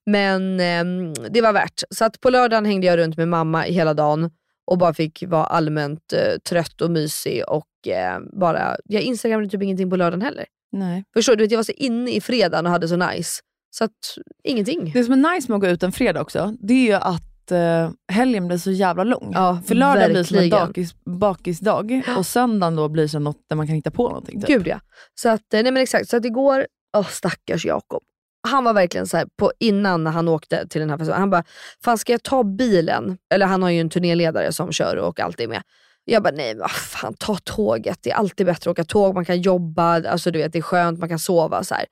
Men 0.06 0.60
ehm, 0.60 1.14
det 1.30 1.40
var 1.40 1.52
värt. 1.52 1.82
Så 1.90 2.04
att 2.04 2.20
på 2.20 2.30
lördagen 2.30 2.64
hängde 2.64 2.86
jag 2.86 2.98
runt 2.98 3.16
med 3.16 3.28
mamma 3.28 3.62
hela 3.62 3.94
dagen 3.94 4.30
och 4.66 4.78
bara 4.78 4.94
fick 4.94 5.24
vara 5.26 5.44
allmänt 5.44 6.12
eh, 6.12 6.38
trött 6.48 6.80
och 6.80 6.90
mysig 6.90 7.42
och 7.48 7.88
eh, 7.88 8.18
bara, 8.40 8.76
jag 8.84 9.02
instagrammade 9.02 9.48
typ 9.48 9.62
ingenting 9.62 9.90
på 9.90 9.96
lördagen 9.96 10.22
heller. 10.22 10.44
Nej. 10.78 11.04
Förstår 11.14 11.36
du? 11.36 11.44
Jag 11.44 11.58
var 11.58 11.62
så 11.62 11.72
inne 11.72 12.10
i 12.10 12.20
fredagen 12.20 12.66
och 12.66 12.72
hade 12.72 12.88
så 12.88 12.96
nice. 12.96 13.40
Så 13.70 13.84
att 13.84 14.18
ingenting. 14.44 14.90
Det 14.94 15.04
som 15.04 15.12
är 15.12 15.34
nice 15.34 15.52
med 15.52 15.56
att 15.56 15.60
gå 15.62 15.68
ut 15.68 15.82
en 15.82 15.92
fredag 15.92 16.20
också, 16.20 16.54
det 16.60 16.74
är 16.74 16.86
ju 16.86 16.92
att 16.92 17.50
eh, 17.50 17.90
helgen 18.12 18.46
blir 18.46 18.58
så 18.58 18.70
jävla 18.70 19.04
lång. 19.04 19.30
Ja, 19.34 19.62
För 19.66 19.74
lördag 19.74 20.10
blir 20.10 20.24
som 20.24 20.38
en 20.38 20.50
bakis, 20.50 20.94
bakisdag 21.04 22.02
och 22.18 22.26
söndagen 22.26 22.76
då 22.76 22.88
blir 22.88 23.08
som 23.08 23.24
något 23.24 23.44
där 23.48 23.56
man 23.56 23.66
kan 23.66 23.76
hitta 23.76 23.90
på 23.90 24.08
någonting. 24.08 24.40
Typ. 24.40 24.48
Gud 24.48 24.66
ja. 24.66 24.80
Så 25.14 25.28
att, 25.28 25.54
eh, 25.54 25.62
nej 25.62 25.72
men 25.72 25.82
exakt, 25.82 26.08
så 26.08 26.16
att 26.16 26.24
igår, 26.24 26.66
åh 26.96 27.06
stackars 27.08 27.64
Jakob. 27.64 28.02
Han 28.48 28.64
var 28.64 28.72
verkligen 28.72 29.06
så 29.06 29.16
här, 29.16 29.26
på, 29.38 29.52
innan 29.58 30.04
när 30.04 30.10
han 30.10 30.28
åkte 30.28 30.68
till 30.68 30.80
den 30.80 30.90
här 30.90 30.98
festivalen, 30.98 31.20
han 31.20 31.30
bara, 31.30 31.44
fan 31.84 31.98
ska 31.98 32.12
jag 32.12 32.22
ta 32.22 32.44
bilen? 32.44 33.18
Eller 33.34 33.46
han 33.46 33.62
har 33.62 33.70
ju 33.70 33.80
en 33.80 33.90
turnéledare 33.90 34.52
som 34.52 34.72
kör 34.72 34.96
och 34.96 35.20
alltid 35.20 35.44
är 35.44 35.48
med. 35.48 35.62
Jag 36.08 36.22
bara, 36.22 36.34
nej 36.34 36.54
men 36.54 36.60
vad 36.60 36.70
fan 36.70 37.14
ta 37.14 37.36
tåget. 37.44 37.98
Det 38.02 38.10
är 38.10 38.14
alltid 38.14 38.46
bättre 38.46 38.70
att 38.70 38.74
åka 38.74 38.84
tåg, 38.84 39.14
man 39.14 39.24
kan 39.24 39.40
jobba, 39.40 40.08
alltså 40.10 40.30
du 40.30 40.38
vet 40.38 40.52
det 40.52 40.58
är 40.58 40.62
skönt, 40.62 40.98
man 40.98 41.08
kan 41.08 41.18
sova. 41.18 41.64
Så 41.64 41.74
här. 41.74 41.86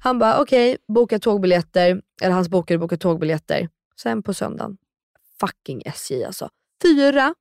Han 0.00 0.18
bara, 0.18 0.40
okej, 0.40 0.76
boka 0.88 1.18
tågbiljetter. 1.18 2.02
Eller 2.22 2.34
hans 2.34 2.48
bokade 2.48 2.78
boka 2.78 2.96
tågbiljetter. 2.96 3.68
Sen 4.02 4.22
på 4.22 4.34
söndagen, 4.34 4.76
fucking 5.40 5.82
SJ 5.84 6.24
alltså. 6.24 6.48
Fyra 6.82 7.34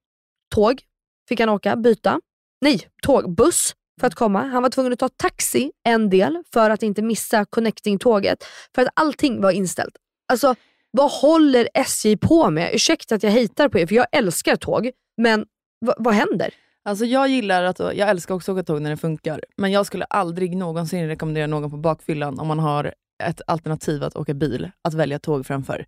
tåg 0.55 0.81
fick 1.29 1.39
han 1.39 1.49
åka, 1.49 1.75
byta. 1.75 2.19
Nej, 2.61 2.87
tåg, 3.03 3.35
buss 3.35 3.75
för 3.99 4.07
att 4.07 4.15
komma. 4.15 4.41
Han 4.41 4.63
var 4.63 4.69
tvungen 4.69 4.93
att 4.93 4.99
ta 4.99 5.09
taxi 5.09 5.71
en 5.83 6.09
del 6.09 6.43
för 6.53 6.69
att 6.69 6.83
inte 6.83 7.01
missa 7.01 7.45
connecting-tåget. 7.45 8.43
För 8.75 8.81
att 8.81 8.87
allting 8.93 9.41
var 9.41 9.51
inställt. 9.51 9.95
Alltså, 10.27 10.55
vad 10.91 11.11
håller 11.11 11.69
SJ 11.73 12.17
på 12.17 12.49
med? 12.49 12.73
Ursäkta 12.73 13.15
att 13.15 13.23
jag 13.23 13.31
hatar 13.31 13.69
på 13.69 13.79
er, 13.79 13.87
för 13.87 13.95
jag 13.95 14.07
älskar 14.11 14.55
tåg. 14.55 14.91
Men 15.17 15.45
vad- 15.81 15.95
vad 15.99 16.13
händer? 16.13 16.49
Alltså 16.85 17.05
jag 17.05 17.27
gillar 17.29 17.63
att, 17.63 17.79
jag 17.79 18.09
älskar 18.09 18.35
också 18.35 18.51
att 18.51 18.55
åka 18.57 18.63
tåg 18.63 18.81
när 18.81 18.89
det 18.89 18.97
funkar, 18.97 19.41
men 19.57 19.71
jag 19.71 19.85
skulle 19.85 20.05
aldrig 20.05 20.57
någonsin 20.57 21.07
rekommendera 21.07 21.47
någon 21.47 21.71
på 21.71 21.77
bakfyllan 21.77 22.39
om 22.39 22.47
man 22.47 22.59
har 22.59 22.93
ett 23.23 23.41
alternativ 23.47 24.03
att 24.03 24.15
åka 24.15 24.33
bil, 24.33 24.71
att 24.81 24.93
välja 24.93 25.19
tåg 25.19 25.45
framför. 25.45 25.85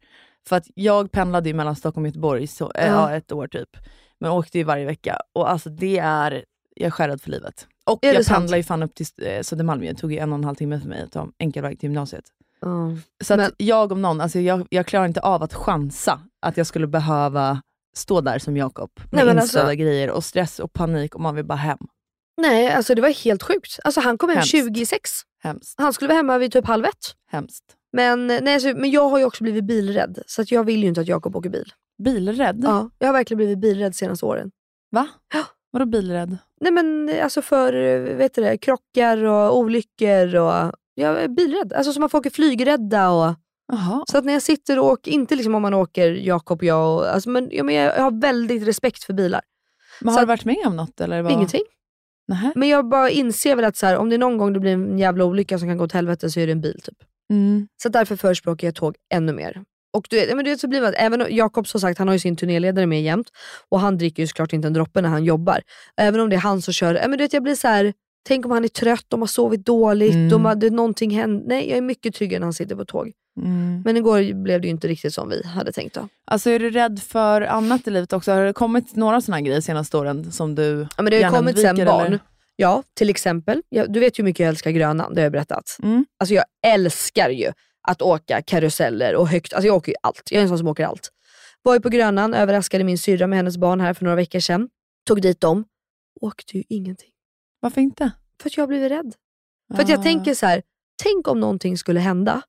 För 0.47 0.55
att 0.55 0.65
jag 0.75 1.11
pendlade 1.11 1.49
ju 1.49 1.55
mellan 1.55 1.75
Stockholm 1.75 2.03
och 2.05 2.07
Göteborg 2.07 2.47
så, 2.47 2.71
äh, 2.75 2.87
Ja. 2.87 3.11
ett 3.11 3.31
år 3.31 3.47
typ, 3.47 3.69
men 4.19 4.31
åkte 4.31 4.57
ju 4.57 4.63
varje 4.63 4.85
vecka. 4.85 5.17
Och 5.33 5.51
alltså 5.51 5.69
det 5.69 5.97
är, 5.97 6.45
jag 6.75 6.87
är 6.87 6.91
skärrad 6.91 7.21
för 7.21 7.31
livet. 7.31 7.67
Och 7.85 7.99
jag 8.01 8.25
sant? 8.25 8.37
pendlar 8.37 8.57
ju 8.57 8.63
fan 8.63 8.83
upp 8.83 8.95
till 8.95 9.05
eh, 9.21 9.41
Södermalm, 9.41 9.81
det 9.81 9.93
tog 9.93 10.11
ju 10.13 10.17
en 10.19 10.31
och 10.33 10.37
en 10.37 10.43
halv 10.43 10.55
timme 10.55 10.79
för 10.79 10.89
mig 10.89 11.01
att 11.01 11.11
ta 11.11 11.27
enkel 11.39 11.61
väg 11.63 11.79
till 11.79 11.89
gymnasiet. 11.89 12.25
Så 13.23 13.33
att 13.33 13.39
Men- 13.39 13.51
jag 13.57 13.91
om 13.91 14.01
någon, 14.01 14.21
alltså 14.21 14.39
jag, 14.39 14.67
jag 14.69 14.85
klarar 14.85 15.05
inte 15.05 15.19
av 15.21 15.43
att 15.43 15.53
chansa 15.53 16.19
att 16.41 16.57
jag 16.57 16.67
skulle 16.67 16.87
behöva 16.87 17.61
stå 17.95 18.21
där 18.21 18.39
som 18.39 18.57
Jakob 18.57 18.91
med 18.95 19.07
Nej, 19.11 19.25
men 19.25 19.39
inställda 19.39 19.67
alltså- 19.69 19.83
grejer 19.83 20.09
och 20.11 20.23
stress 20.23 20.59
och 20.59 20.73
panik 20.73 21.15
och 21.15 21.21
man 21.21 21.35
vill 21.35 21.45
bara 21.45 21.55
hem. 21.55 21.77
Nej, 22.41 22.71
alltså 22.71 22.95
det 22.95 23.01
var 23.01 23.09
helt 23.23 23.43
sjukt. 23.43 23.79
Alltså 23.83 24.01
han 24.01 24.17
kom 24.17 24.29
hem 24.29 24.37
Hemskt. 24.37 24.51
26. 24.51 25.09
Hemskt. 25.43 25.75
Han 25.77 25.93
skulle 25.93 26.07
vara 26.07 26.17
hemma 26.17 26.37
vid 26.37 26.51
typ 26.53 26.65
halv 26.67 26.85
ett. 26.85 27.15
Hemskt. 27.31 27.63
Men, 27.95 28.27
nej, 28.27 28.53
alltså, 28.53 28.67
men 28.75 28.91
jag 28.91 29.09
har 29.09 29.17
ju 29.19 29.25
också 29.25 29.43
blivit 29.43 29.63
bilrädd, 29.63 30.19
så 30.25 30.41
att 30.41 30.51
jag 30.51 30.63
vill 30.63 30.81
ju 30.83 30.87
inte 30.89 31.01
att 31.01 31.07
Jakob 31.07 31.35
åker 31.35 31.49
bil. 31.49 31.73
Bilrädd? 32.03 32.61
Ja, 32.63 32.89
jag 32.99 33.07
har 33.07 33.13
verkligen 33.13 33.37
blivit 33.37 33.59
bilrädd 33.59 33.95
senaste 33.95 34.25
åren. 34.25 34.51
Va? 34.91 35.07
Ja. 35.33 35.43
Vadå 35.71 35.85
bilrädd? 35.85 36.37
Nej 36.61 36.71
men 36.71 37.11
alltså 37.23 37.41
för 37.41 37.73
vet 38.15 38.33
du 38.33 38.41
det, 38.41 38.57
krockar 38.57 39.23
och 39.23 39.57
olyckor 39.57 40.35
och 40.35 40.71
jag 40.93 41.23
är 41.23 41.27
bilrädd. 41.27 41.73
Alltså 41.73 41.93
som 41.93 42.03
att 42.03 42.11
folk 42.11 42.25
är 42.25 42.29
flygrädda. 42.29 43.09
Och, 43.09 43.33
Jaha. 43.75 44.03
så 44.11 44.17
att 44.17 44.25
när 44.25 44.33
jag 44.33 44.41
sitter 44.41 44.79
och 44.79 44.85
åker, 44.85 45.11
inte 45.11 45.35
liksom 45.35 45.55
om 45.55 45.61
man 45.61 45.73
åker 45.73 46.11
Jakob 46.11 46.57
och 46.59 46.63
jag, 46.63 46.95
och, 46.97 47.13
alltså, 47.13 47.29
men, 47.29 47.49
ja, 47.51 47.63
men 47.63 47.75
jag 47.75 47.93
har 48.03 48.21
väldigt 48.21 48.67
respekt 48.67 49.03
för 49.03 49.13
bilar. 49.13 49.41
Men 50.01 50.13
Så 50.13 50.19
har 50.19 50.25
du 50.25 50.33
att- 50.33 50.39
varit 50.39 50.45
med 50.45 50.67
om 50.67 50.75
något? 50.75 51.01
Eller 51.01 51.21
vad? 51.21 51.31
Ingenting. 51.31 51.61
Nähä. 52.27 52.51
Men 52.55 52.69
jag 52.69 52.89
bara 52.89 53.09
inser 53.09 53.55
väl 53.55 53.65
att 53.65 53.77
så 53.77 53.85
här, 53.85 53.97
om 53.97 54.09
det 54.09 54.17
någon 54.17 54.37
gång 54.37 54.53
det 54.53 54.59
blir 54.59 54.73
en 54.73 54.99
jävla 54.99 55.25
olycka 55.25 55.59
som 55.59 55.67
kan 55.67 55.77
gå 55.77 55.83
åt 55.83 55.91
helvete 55.91 56.29
så 56.29 56.39
är 56.39 56.45
det 56.45 56.51
en 56.51 56.61
bil. 56.61 56.81
typ. 56.83 56.97
Mm. 57.31 57.67
Så 57.83 57.89
därför 57.89 58.15
förespråkar 58.15 58.67
jag 58.67 58.75
tåg 58.75 58.95
ännu 59.13 59.33
mer. 59.33 59.61
Och 59.97 60.07
du 60.09 60.15
vet, 60.15 60.35
men 60.35 60.45
du 60.45 60.51
vet 60.51 60.59
så 60.59 60.67
blir 60.67 60.81
det, 60.81 60.87
även 60.93 61.21
om- 61.21 61.27
Jakob 61.31 61.67
som 61.67 61.81
sagt, 61.81 61.99
han 61.99 62.07
har 62.07 62.15
ju 62.15 62.19
sin 62.19 62.35
turnéledare 62.35 62.85
med 62.85 63.03
jämt 63.03 63.27
och 63.69 63.79
han 63.79 63.97
dricker 63.97 64.23
ju 64.23 64.27
såklart 64.27 64.53
inte 64.53 64.67
en 64.67 64.73
droppe 64.73 65.01
när 65.01 65.09
han 65.09 65.23
jobbar. 65.23 65.61
Även 65.97 66.19
om 66.19 66.29
det 66.29 66.35
är 66.35 66.39
han 66.39 66.61
som 66.61 66.73
kör, 66.73 66.93
men 66.93 67.11
du 67.11 67.17
vet, 67.17 67.33
jag 67.33 67.43
blir 67.43 67.55
så 67.55 67.67
här. 67.67 67.93
tänk 68.27 68.45
om 68.45 68.51
han 68.51 68.63
är 68.63 68.67
trött, 68.67 69.05
de 69.07 69.19
har 69.21 69.27
sovit 69.27 69.65
dåligt, 69.65 70.13
Mm. 70.13 70.45
har, 70.45 70.55
det, 70.55 70.69
någonting 70.69 71.11
händer. 71.11 71.47
Nej, 71.47 71.69
jag 71.69 71.77
är 71.77 71.81
mycket 71.81 72.15
tryggare 72.15 72.39
när 72.39 72.45
han 72.45 72.53
sitter 72.53 72.75
på 72.75 72.85
tåg. 72.85 73.11
Mm. 73.41 73.81
Men 73.85 73.97
igår 73.97 74.33
blev 74.43 74.61
det 74.61 74.67
ju 74.67 74.71
inte 74.71 74.87
riktigt 74.87 75.13
som 75.13 75.29
vi 75.29 75.47
hade 75.47 75.71
tänkt. 75.71 75.95
Då. 75.95 76.07
Alltså 76.25 76.49
är 76.49 76.59
du 76.59 76.69
rädd 76.69 76.99
för 77.01 77.41
annat 77.41 77.87
i 77.87 77.91
livet 77.91 78.13
också? 78.13 78.31
Har 78.31 78.43
det 78.43 78.53
kommit 78.53 78.95
några 78.95 79.21
sådana 79.21 79.41
grejer 79.41 79.61
senaste 79.61 79.97
åren 79.97 80.31
som 80.31 80.55
du 80.55 80.87
Ja, 80.97 81.03
men 81.03 81.05
det 81.11 81.15
har 81.17 81.21
gärna 81.21 81.37
kommit 81.37 81.59
sen 81.61 81.85
barn. 81.85 82.05
eller? 82.05 82.19
Ja, 82.55 82.83
till 82.93 83.09
exempel. 83.09 83.61
Jag, 83.69 83.93
du 83.93 83.99
vet 83.99 84.19
ju 84.19 84.21
hur 84.21 84.25
mycket 84.25 84.39
jag 84.39 84.49
älskar 84.49 84.71
Grönan, 84.71 85.13
det 85.13 85.21
har 85.21 85.23
jag 85.25 85.31
berättat. 85.31 85.77
Mm. 85.83 86.05
Alltså 86.19 86.33
jag 86.35 86.45
älskar 86.67 87.29
ju 87.29 87.51
att 87.87 88.01
åka 88.01 88.41
karuseller 88.41 89.15
och 89.15 89.27
högt. 89.27 89.53
Alltså 89.53 89.67
jag 89.67 89.75
åker 89.75 89.91
ju 89.91 89.95
allt. 90.03 90.21
Jag 90.31 90.39
är 90.39 90.43
en 90.43 90.49
sån 90.49 90.57
som 90.57 90.67
åker 90.67 90.85
allt. 90.85 91.09
Var 91.61 91.73
ju 91.73 91.79
på 91.79 91.89
Grönan, 91.89 92.33
överraskade 92.33 92.83
min 92.83 92.97
syrra 92.97 93.27
med 93.27 93.37
hennes 93.37 93.57
barn 93.57 93.81
här 93.81 93.93
för 93.93 94.03
några 94.05 94.15
veckor 94.15 94.39
sedan. 94.39 94.69
Tog 95.07 95.21
dit 95.21 95.41
dem. 95.41 95.65
Åkte 96.21 96.57
ju 96.57 96.63
ingenting. 96.69 97.09
Varför 97.59 97.81
inte? 97.81 98.11
För 98.41 98.49
att 98.49 98.57
jag 98.57 98.61
har 98.61 98.67
blivit 98.67 98.91
rädd. 98.91 99.13
För 99.75 99.83
att 99.83 99.89
jag 99.89 99.99
Ah. 99.99 100.03
tänker 100.03 100.33
så 100.33 100.45
här, 100.45 100.61
tänk 101.03 101.27
om 101.27 101.39
någonting 101.39 101.77
skulle 101.77 101.99
hända. 101.99 102.41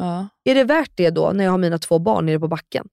Ja. 0.00 0.28
Är 0.44 0.54
det 0.54 0.64
värt 0.64 0.90
det 0.94 1.10
då 1.10 1.32
när 1.32 1.44
jag 1.44 1.50
har 1.50 1.58
mina 1.58 1.78
två 1.78 1.98
barn 1.98 2.26
nere 2.26 2.40
på 2.40 2.48
backen? 2.48 2.86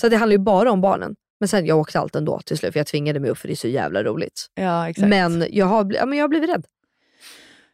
Så 0.00 0.08
det 0.08 0.16
handlar 0.16 0.32
ju 0.32 0.38
bara 0.38 0.72
om 0.72 0.80
barnen. 0.80 1.16
Men 1.40 1.48
sen 1.48 1.66
jag 1.66 1.78
åkte 1.78 1.98
allt 2.00 2.16
ändå 2.16 2.40
till 2.40 2.58
slut 2.58 2.72
för 2.72 2.80
jag 2.80 2.86
tvingade 2.86 3.20
mig 3.20 3.30
upp 3.30 3.38
för 3.38 3.48
det 3.48 3.54
är 3.54 3.56
så 3.56 3.68
jävla 3.68 4.02
roligt. 4.02 4.46
ja, 4.54 4.88
exakt. 4.88 5.08
Men 5.08 5.46
jag 5.50 5.66
har, 5.66 5.92
ja, 5.94 6.06
men 6.06 6.18
jag 6.18 6.24
har 6.24 6.28
blivit 6.28 6.50
rädd. 6.50 6.66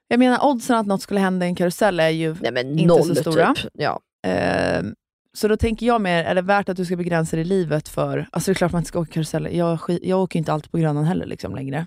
Jag 0.08 0.18
menar 0.18 0.44
oddsen 0.44 0.76
att 0.76 0.86
något 0.86 1.02
skulle 1.02 1.20
hända 1.20 1.46
i 1.46 1.48
en 1.48 1.54
karusell 1.54 2.00
är 2.00 2.08
ju 2.08 2.36
Nej 2.40 2.52
men 2.52 2.78
Inte 2.78 2.86
noll 2.86 3.02
så 3.02 3.14
stora. 3.14 3.54
typ. 3.54 3.70
Ja. 3.72 4.00
Ehm, 4.26 4.94
så 5.36 5.48
då 5.48 5.56
tänker 5.56 5.86
jag 5.86 6.00
mer, 6.00 6.24
är 6.24 6.34
det 6.34 6.42
värt 6.42 6.68
att 6.68 6.76
du 6.76 6.84
ska 6.84 6.96
begränsa 6.96 7.36
ditt 7.36 7.46
livet 7.46 7.88
för... 7.88 8.28
Alltså 8.32 8.50
det 8.50 8.52
är 8.52 8.54
klart 8.56 8.72
man 8.72 8.80
inte 8.80 8.88
ska 8.88 8.98
åka 8.98 9.12
karusell. 9.12 9.48
Jag, 9.56 9.78
jag 10.02 10.20
åker 10.22 10.38
inte 10.38 10.52
alltid 10.52 10.70
på 10.70 10.78
Grönan 10.78 11.04
heller 11.04 11.26
liksom, 11.26 11.54
längre. 11.54 11.86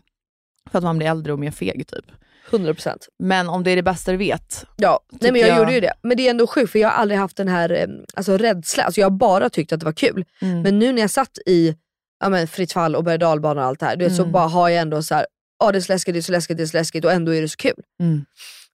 För 0.71 0.77
att 0.77 0.83
man 0.83 0.97
blir 0.97 1.07
äldre 1.07 1.33
och 1.33 1.39
mer 1.39 1.51
feg 1.51 1.87
typ. 1.87 2.05
100%. 2.51 2.97
Men 3.23 3.49
om 3.49 3.63
det 3.63 3.71
är 3.71 3.75
det 3.75 3.83
bästa 3.83 4.11
du 4.11 4.17
vet. 4.17 4.65
Ja, 4.77 4.99
nej 5.21 5.31
men 5.31 5.41
jag, 5.41 5.49
jag- 5.49 5.57
gjorde 5.59 5.73
ju 5.73 5.79
det. 5.79 5.93
Men 6.01 6.17
det 6.17 6.25
är 6.27 6.29
ändå 6.29 6.47
sjukt 6.47 6.71
för 6.71 6.79
jag 6.79 6.89
har 6.89 6.95
aldrig 6.95 7.19
haft 7.19 7.37
den 7.37 7.47
här 7.47 7.71
eh, 7.71 7.87
alltså, 8.13 8.37
rädslan. 8.37 8.85
Alltså, 8.85 9.01
jag 9.01 9.05
har 9.09 9.17
bara 9.17 9.49
tyckt 9.49 9.71
att 9.73 9.79
det 9.79 9.85
var 9.85 9.93
kul. 9.93 10.25
Mm. 10.41 10.61
Men 10.61 10.79
nu 10.79 10.91
när 10.93 11.01
jag 11.01 11.09
satt 11.11 11.37
i 11.45 11.75
ja, 12.19 12.29
men, 12.29 12.47
fritt 12.47 12.71
fall 12.73 12.95
och 12.95 13.03
berg 13.03 13.13
och 13.13 13.19
dalbana 13.19 13.61
och 13.61 13.67
allt 13.67 13.79
det 13.79 13.85
här, 13.85 13.97
vet, 13.97 14.15
så 14.15 14.21
Mm. 14.21 14.31
bara 14.31 14.47
har 14.47 14.69
jag 14.69 14.81
ändå 14.81 15.03
så 15.03 15.15
här, 15.15 15.25
ja 15.59 15.71
det 15.71 15.77
är 15.77 15.81
så 15.81 15.93
läskigt, 15.93 16.13
det 16.15 16.19
är 16.19 16.21
så 16.21 16.31
läskigt, 16.31 16.57
det 16.57 16.63
är 16.63 16.67
så 16.67 16.77
läskigt 16.77 17.05
och 17.05 17.11
ändå 17.11 17.33
är 17.35 17.41
det 17.41 17.49
så 17.49 17.57
kul. 17.57 17.83
Mm. 18.01 18.25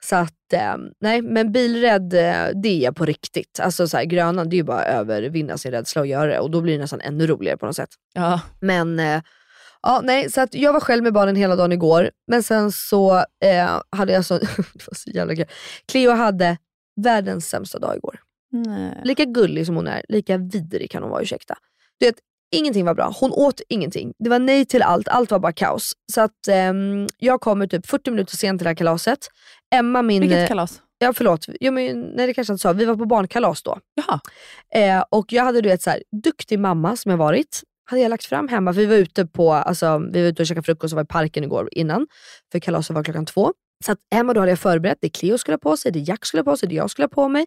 Så 0.03 0.15
att, 0.15 0.53
eh, 0.53 0.75
nej 1.01 1.21
men 1.21 1.51
bilrädd, 1.51 2.13
eh, 2.13 2.59
det 2.63 2.69
är 2.69 2.83
jag 2.83 2.95
på 2.95 3.05
riktigt. 3.05 3.59
Alltså 3.59 3.87
så 3.87 3.97
här, 3.97 4.03
grönan, 4.03 4.49
det 4.49 4.55
är 4.55 4.57
ju 4.57 4.63
bara 4.63 4.79
att 4.79 4.87
övervinna 4.99 5.57
sin 5.57 5.71
rädsla 5.71 6.01
och 6.01 6.07
göra 6.07 6.25
det 6.31 6.39
och 6.39 6.51
då 6.51 6.61
blir 6.61 6.73
det 6.73 6.79
nästan 6.79 7.01
ännu 7.01 7.27
roligare 7.27 7.57
på 7.57 7.65
något 7.65 7.75
sätt. 7.75 7.89
Ja. 8.13 8.41
Men 8.59 8.99
eh, 8.99 9.21
ja, 9.85 10.01
nej, 10.03 10.31
så 10.31 10.41
att 10.41 10.53
jag 10.53 10.73
var 10.73 10.79
själv 10.79 11.03
med 11.03 11.13
barnen 11.13 11.35
hela 11.35 11.55
dagen 11.55 11.71
igår, 11.71 12.11
men 12.27 12.43
sen 12.43 12.71
så 12.71 13.17
eh, 13.17 13.81
hade 13.89 14.13
jag 14.13 14.25
så, 14.25 14.37
det 14.39 14.87
var 14.87 14.95
så 14.95 15.09
jävla 15.09 15.35
kul. 15.35 15.45
Cleo 15.85 16.11
hade 16.11 16.57
världens 17.01 17.49
sämsta 17.49 17.79
dag 17.79 17.95
igår. 17.95 18.19
Nej. 18.51 19.01
Lika 19.03 19.25
gullig 19.25 19.65
som 19.65 19.75
hon 19.75 19.87
är, 19.87 20.05
lika 20.09 20.37
vidrig 20.37 20.91
kan 20.91 21.03
hon 21.03 21.11
vara, 21.11 21.21
ursäkta. 21.21 21.55
Du 21.99 22.05
vet, 22.05 22.15
ingenting 22.55 22.85
var 22.85 22.93
bra. 22.93 23.13
Hon 23.19 23.31
åt 23.31 23.61
ingenting. 23.69 24.13
Det 24.19 24.29
var 24.29 24.39
nej 24.39 24.65
till 24.65 24.81
allt, 24.81 25.07
allt 25.07 25.31
var 25.31 25.39
bara 25.39 25.53
kaos. 25.53 25.91
Så 26.13 26.21
att 26.21 26.47
ehm, 26.49 27.07
jag 27.17 27.41
kommer 27.41 27.67
typ 27.67 27.87
40 27.87 28.11
minuter 28.11 28.37
sent 28.37 28.59
till 28.59 28.63
det 28.63 28.69
här 28.69 28.75
kalaset. 28.75 29.19
Emma 29.75 30.01
min... 30.01 30.21
Vilket 30.21 30.39
eh, 30.39 30.47
kalas? 30.47 30.81
Ja 30.97 31.13
förlåt, 31.13 31.45
ja, 31.59 31.71
men, 31.71 32.01
nej 32.01 32.27
det 32.27 32.33
kanske 32.33 32.51
jag 32.51 32.55
inte 32.55 32.61
sa. 32.61 32.73
Vi 32.73 32.85
var 32.85 32.95
på 32.95 33.05
barnkalas 33.05 33.63
då. 33.63 33.79
Jaha. 33.95 34.19
Eh, 34.75 35.03
och 35.09 35.33
jag 35.33 35.43
hade 35.43 35.61
du 35.61 35.69
vet 35.69 35.81
så 35.81 35.89
här, 35.89 36.03
duktig 36.23 36.59
mamma 36.59 36.95
som 36.95 37.11
jag 37.11 37.17
varit, 37.17 37.61
hade 37.85 38.01
jag 38.01 38.09
lagt 38.09 38.25
fram 38.25 38.47
hemma. 38.47 38.73
För 38.73 38.81
vi 38.81 38.85
var 38.85 38.95
ute 38.95 39.25
på, 39.25 39.53
alltså, 39.53 39.97
vi 40.11 40.21
var 40.21 40.27
ute 40.27 40.41
och 40.41 40.47
käkade 40.47 40.65
frukost 40.65 40.93
och 40.93 40.95
var 40.95 41.03
i 41.03 41.07
parken 41.07 41.43
igår 41.43 41.69
innan. 41.71 42.07
För 42.51 42.59
kalaset 42.59 42.95
var 42.95 43.03
klockan 43.03 43.25
två. 43.25 43.53
Så 43.85 43.91
att 43.91 43.99
hemma 44.11 44.33
då 44.33 44.39
hade 44.39 44.51
jag 44.51 44.59
förberett, 44.59 44.97
det 45.01 45.09
Cleo 45.09 45.37
skulle 45.37 45.53
ha 45.53 45.59
på 45.59 45.77
sig, 45.77 45.91
det 45.91 45.99
Jack 45.99 46.25
skulle 46.25 46.41
ha 46.41 46.51
på 46.51 46.57
sig, 46.57 46.69
det 46.69 46.75
jag 46.75 46.89
skulle 46.91 47.03
ha 47.03 47.09
på 47.09 47.27
mig. 47.29 47.45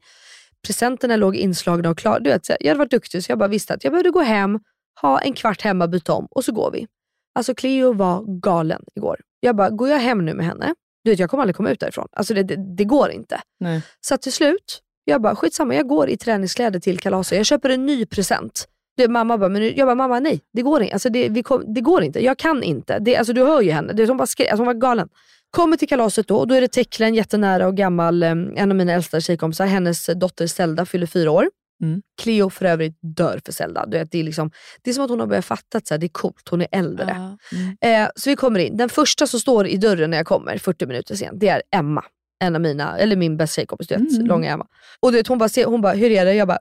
Presenterna 0.66 1.16
låg 1.16 1.36
inslagna 1.36 1.91
och 1.91 1.99
klara. 1.99 2.18
Du 2.18 2.30
vet, 2.30 2.47
så 2.47 2.57
jag 2.61 2.68
hade 2.68 2.78
varit 2.78 2.91
duktig 2.91 3.24
så 3.24 3.32
jag 3.32 3.39
bara 3.39 3.49
visste 3.49 3.74
att 3.74 3.84
jag 3.84 3.93
behövde 3.93 4.11
gå 4.11 4.20
hem, 4.20 4.61
ha 5.01 5.20
en 5.20 5.32
kvart 5.32 5.62
hemma, 5.62 5.89
byta 5.89 6.12
om 6.12 6.26
och 6.30 6.45
så 6.45 6.53
går 6.53 6.70
vi. 6.70 6.86
Alltså 7.34 7.55
Cleo 7.55 7.93
var 7.93 8.41
galen 8.41 8.82
igår. 8.95 9.20
Jag 9.41 9.57
bara, 9.57 9.70
går 9.70 9.89
jag 9.89 9.99
hem 9.99 10.24
nu 10.24 10.34
med 10.34 10.47
henne? 10.47 10.74
Du 11.05 11.11
vet, 11.11 11.18
jag 11.18 11.30
kommer 11.30 11.43
aldrig 11.43 11.57
komma 11.57 11.70
ut 11.70 11.80
därifrån. 11.80 12.09
Alltså 12.12 12.34
det, 12.34 12.43
det, 12.43 12.76
det 12.76 12.84
går 12.84 13.11
inte. 13.11 13.41
Nej. 13.61 13.82
Så 14.01 14.16
till 14.16 14.32
slut, 14.32 14.82
Jag 15.05 15.22
bara, 15.22 15.36
skitsamma, 15.36 15.74
jag 15.74 15.89
går 15.89 16.09
i 16.09 16.16
träningskläder 16.16 16.80
till 16.80 16.99
kalaset. 16.99 17.36
Jag 17.36 17.47
köper 17.47 17.70
en 17.70 17.86
ny 17.86 18.07
present. 18.07 18.68
Det, 18.99 19.09
mamma 19.09 19.38
bara, 19.38 19.49
men 19.49 19.62
nu- 19.62 19.74
jag 19.76 19.86
bara, 19.88 19.94
mamma 19.94 20.20
nej, 20.20 20.40
det 20.53 20.62
går 20.62 20.82
inte. 20.82 20.92
Alltså, 20.94 21.09
det, 21.09 21.28
vi 21.28 21.42
kom, 21.42 21.74
det 21.74 21.80
går 21.80 22.03
inte. 22.03 22.24
Jag 22.24 22.38
kan 22.38 22.62
inte. 22.62 22.99
Det, 22.99 23.16
alltså, 23.16 23.32
du 23.32 23.42
hör 23.42 23.61
ju 23.61 23.70
henne. 23.70 23.92
Det, 23.92 24.07
hon, 24.07 24.16
bara 24.16 24.26
skrek, 24.26 24.49
alltså, 24.49 24.61
hon 24.61 24.66
var 24.66 24.74
galen. 24.74 25.09
Kommer 25.51 25.76
till 25.76 25.88
kalaset 25.88 26.28
då 26.28 26.36
och 26.36 26.49
då 26.49 26.55
är 26.55 26.61
det 26.61 26.68
Tekla, 26.68 27.07
en 27.07 27.14
jättenära 27.14 27.66
och 27.66 27.76
gammal, 27.76 28.22
eh, 28.22 28.30
en 28.30 28.70
av 28.70 28.76
mina 28.76 28.92
äldsta 28.92 29.20
tjejkompisar. 29.20 29.66
Hennes 29.66 30.07
dotter 30.07 30.46
Zelda 30.46 30.86
fyller 30.86 31.07
fyra 31.07 31.30
år. 31.30 31.49
Mm. 31.82 32.03
Cleo 32.22 32.51
för 32.51 32.64
övrigt 32.64 32.99
dör 33.16 33.40
för 33.44 33.53
Zelda. 33.53 33.86
Du 33.86 33.99
vet, 33.99 34.12
det, 34.12 34.18
är 34.18 34.24
liksom, 34.24 34.51
det 34.82 34.90
är 34.90 34.94
som 34.94 35.05
att 35.05 35.11
hon 35.11 35.20
har 35.20 35.26
börjat 35.26 35.44
fatta 35.44 35.78
att 35.78 36.01
det 36.01 36.07
är 36.07 36.09
coolt, 36.09 36.49
hon 36.51 36.61
är 36.61 36.68
äldre. 36.72 37.07
Ja. 37.09 37.57
Mm. 37.82 38.05
Eh, 38.05 38.11
så 38.16 38.30
vi 38.30 38.36
kommer 38.36 38.61
in. 38.61 38.76
Den 38.76 38.88
första 38.88 39.26
som 39.26 39.40
står 39.40 39.66
i 39.68 39.76
dörren 39.76 40.11
när 40.11 40.16
jag 40.16 40.26
kommer, 40.26 40.59
40 40.59 40.86
minuter 40.86 41.14
sent, 41.14 41.40
det 41.40 41.49
är 41.49 41.62
Emma. 41.76 42.05
En 42.44 42.55
av 42.55 42.61
mina, 42.61 42.99
eller 42.99 43.16
min 43.16 43.36
bästa 43.36 43.55
tjejkompis, 43.55 43.88
du 43.88 43.94
vet, 43.94 44.12
Mm. 44.12 44.26
långa 44.26 44.51
Emma. 44.53 44.66
Och 45.01 45.12
du 45.12 45.18
vet, 45.18 45.26
hon 45.26 45.38
bara, 45.38 45.49
hon 45.66 45.80
bara, 45.80 45.92
hur 45.92 46.11
är 46.11 46.24
det? 46.24 46.34
Jag 46.34 46.49
bara, 46.49 46.59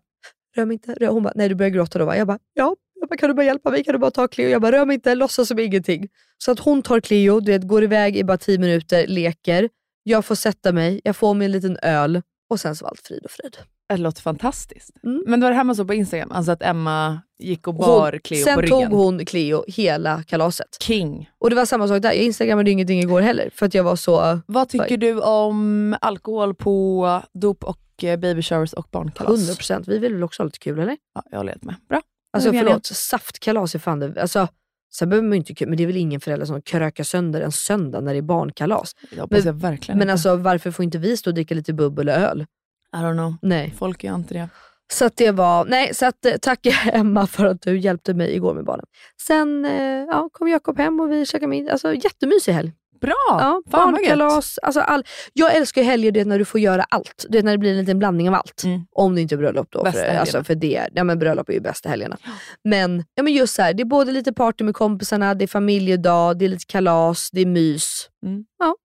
rör 0.57 0.65
mig 0.65 0.73
inte. 0.73 0.93
Rör. 0.93 1.07
Hon 1.07 1.23
bara, 1.23 1.33
nej 1.35 1.49
du 1.49 1.55
börjar 1.55 1.69
gråta 1.69 1.99
då 1.99 2.05
va? 2.05 2.17
Jag 2.17 2.27
bara, 2.27 2.39
ja. 2.53 2.75
Jag 2.99 3.09
bara, 3.09 3.17
kan 3.17 3.29
du 3.29 3.33
bara 3.33 3.45
hjälpa 3.45 3.71
mig? 3.71 3.83
Kan 3.83 3.93
du 3.93 3.99
bara 3.99 4.11
ta 4.11 4.27
Cleo? 4.27 4.49
Jag 4.49 4.61
bara, 4.61 4.71
rör 4.71 4.85
mig 4.85 4.93
inte, 4.93 5.15
låtsas 5.15 5.47
som 5.47 5.59
ingenting. 5.59 6.07
Så 6.37 6.51
att 6.51 6.59
hon 6.59 6.81
tar 6.81 6.99
Cleo, 6.99 7.39
du 7.39 7.51
vet, 7.51 7.67
går 7.67 7.83
iväg 7.83 8.17
i 8.17 8.23
bara 8.23 8.37
10 8.37 8.57
minuter, 8.57 9.07
leker. 9.07 9.69
Jag 10.03 10.25
får 10.25 10.35
sätta 10.35 10.71
mig, 10.71 11.01
jag 11.03 11.15
får 11.15 11.33
mig 11.33 11.45
en 11.45 11.51
liten 11.51 11.77
öl 11.81 12.21
och 12.49 12.59
sen 12.59 12.75
så 12.75 12.85
var 12.85 12.89
allt 12.89 12.99
frid 13.07 13.25
och 13.25 13.31
frid. 13.31 13.57
Det 13.89 13.97
låter 13.97 14.21
fantastiskt. 14.21 14.89
Mm. 15.03 15.23
Men 15.27 15.41
var 15.41 15.49
det 15.49 15.55
här 15.55 15.63
man 15.63 15.75
såg 15.75 15.87
på 15.87 15.93
Instagram? 15.93 16.31
Alltså 16.31 16.51
att 16.51 16.63
Emma 16.63 17.21
gick 17.39 17.67
och 17.67 17.75
bar 17.75 18.11
Hon, 18.11 18.19
Cleo 18.19 18.43
sen 18.43 18.55
på 18.55 18.61
ryggen? 18.61 18.89
tog 18.89 18.99
hon 18.99 19.25
Cleo 19.25 19.63
hela 19.67 20.23
kalaset. 20.23 20.77
King. 20.81 21.29
Och 21.39 21.49
det 21.49 21.55
var 21.55 21.65
samma 21.65 21.87
sak 21.87 22.01
där, 22.01 22.09
jag 22.09 22.23
instagrammade 22.23 22.71
ingenting 22.71 22.99
igår 22.99 23.21
heller 23.21 23.49
för 23.53 23.65
att 23.65 23.73
jag 23.73 23.83
var 23.83 23.95
så 23.95 24.39
Vad 24.45 24.69
tycker 24.69 24.91
Oj. 24.91 24.97
du 24.97 25.19
om 25.21 25.95
alkohol 26.01 26.55
på 26.55 27.21
dop 27.33 27.63
och 27.63 27.77
eh, 28.03 28.17
baby 28.17 28.41
showers 28.41 28.73
och 28.73 28.87
barnkalas? 28.91 29.59
100%. 29.59 29.83
Vi 29.87 29.97
vill 29.97 30.13
väl 30.13 30.23
också 30.23 30.43
ha 30.43 30.45
lite 30.45 30.59
kul 30.59 30.79
eller? 30.79 30.97
Ja, 31.15 31.23
jag 31.31 31.37
håller 31.37 31.51
helt 31.51 31.63
med. 31.63 31.75
Bra. 31.89 32.01
Alltså 32.33 32.51
förlåt, 32.51 32.85
saftkalas 32.85 33.75
är 33.75 33.79
fan 33.79 33.99
det... 33.99 34.21
Alltså, 34.21 34.47
sen 34.93 35.09
behöver 35.09 35.27
man 35.27 35.33
ju 35.35 35.37
inte 35.37 35.55
kul, 35.55 35.67
men 35.67 35.77
det 35.77 35.83
är 35.83 35.87
väl 35.87 35.97
ingen 35.97 36.21
förälder 36.21 36.45
som 36.45 36.61
krökar 36.61 37.03
sönder 37.03 37.41
en 37.41 37.51
söndag 37.51 38.01
när 38.01 38.13
det 38.13 38.17
är 38.19 38.21
barnkalas. 38.21 38.95
Jag 39.11 39.21
hoppas 39.21 39.37
Men- 39.45 39.45
jag 39.45 39.61
verkligen 39.61 39.97
Men 39.97 40.05
inte. 40.05 40.11
alltså 40.11 40.35
varför 40.35 40.71
får 40.71 40.83
inte 40.83 40.97
vi 40.97 41.17
stå 41.17 41.29
och 41.29 41.33
dricka 41.33 41.55
lite 41.55 41.73
bubbel 41.73 42.09
och 42.09 42.15
öl? 42.15 42.45
I 42.93 42.97
don't 42.97 43.13
know. 43.13 43.35
Nej. 43.41 43.73
Folk 43.77 44.03
är 44.03 44.15
inte 44.15 44.33
det. 44.33 44.49
Så 44.93 45.05
att 45.05 45.15
det 45.17 45.31
var, 45.31 45.65
nej 45.65 45.93
så 45.93 46.05
att 46.05 46.25
eh, 46.25 46.33
tack 46.41 46.59
Emma 46.93 47.27
för 47.27 47.45
att 47.45 47.61
du 47.61 47.77
hjälpte 47.79 48.13
mig 48.13 48.35
igår 48.35 48.53
med 48.53 48.65
barnen. 48.65 48.85
Sen 49.27 49.65
eh, 49.65 50.05
ja, 50.09 50.29
kom 50.33 50.47
Jakob 50.47 50.77
hem 50.77 50.99
och 50.99 51.11
vi 51.11 51.25
käkade 51.25 51.47
middag. 51.47 51.71
Alltså 51.71 51.93
jättemysig 51.93 52.51
helg. 52.53 52.71
Bra! 53.01 53.15
Ja, 53.29 53.61
barnkalas. 53.65 54.57
Alltså 54.61 54.79
all, 54.79 55.03
jag 55.33 55.55
älskar 55.55 55.83
helger 55.83 56.11
det 56.11 56.19
är 56.19 56.25
när 56.25 56.39
du 56.39 56.45
får 56.45 56.59
göra 56.59 56.83
allt. 56.83 57.25
Det 57.29 57.37
är 57.37 57.43
när 57.43 57.51
det 57.51 57.57
blir 57.57 57.71
en 57.71 57.77
liten 57.77 57.99
blandning 57.99 58.27
av 58.29 58.35
allt. 58.35 58.63
Mm. 58.63 58.81
Om 58.91 59.15
det 59.15 59.21
inte 59.21 59.35
är 59.35 59.37
bröllop 59.37 59.67
då. 59.71 59.83
Bästa 59.83 59.91
För, 59.99 60.05
helgerna. 60.05 60.21
alltså, 60.21 60.43
för 60.43 60.55
det, 60.55 60.87
ja, 60.93 61.03
men 61.03 61.19
bröllop 61.19 61.49
är 61.49 61.53
ju 61.53 61.59
bästa 61.59 61.89
helgerna. 61.89 62.17
Men, 62.63 63.03
ja, 63.15 63.23
men 63.23 63.33
just 63.33 63.55
så 63.55 63.61
här, 63.61 63.73
det 63.73 63.83
är 63.83 63.85
både 63.85 64.11
lite 64.11 64.33
party 64.33 64.63
med 64.63 64.75
kompisarna, 64.75 65.33
det 65.33 65.45
är 65.45 65.47
familjedag, 65.47 66.39
det 66.39 66.45
är 66.45 66.49
lite 66.49 66.65
kalas, 66.67 67.29
det 67.31 67.41
är 67.41 67.45
mys. 67.45 68.09
Mm. 68.25 68.45
Ja, 68.59 68.75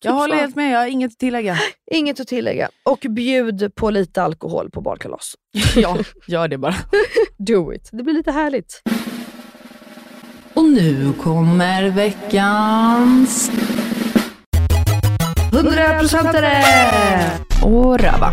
typ 0.00 0.04
Jag 0.04 0.12
håller 0.12 0.34
så. 0.34 0.40
helt 0.40 0.56
med, 0.56 0.74
jag 0.74 0.78
har 0.78 0.86
inget 0.86 1.12
att 1.12 1.18
tillägga. 1.18 1.56
Inget 1.90 2.20
att 2.20 2.28
tillägga. 2.28 2.68
Och 2.84 3.06
bjud 3.10 3.74
på 3.74 3.90
lite 3.90 4.22
alkohol 4.22 4.70
på 4.70 4.80
barnkalas. 4.80 5.34
ja, 5.76 5.98
gör 6.28 6.48
det 6.48 6.58
bara. 6.58 6.74
Do 7.38 7.72
it. 7.74 7.88
Det 7.92 8.02
blir 8.02 8.14
lite 8.14 8.30
härligt. 8.30 8.82
Och 10.54 10.64
nu 10.64 11.12
kommer 11.12 11.90
veckans... 11.90 13.50
100%are! 15.52 17.30
Och 17.64 17.98
röva. 17.98 18.32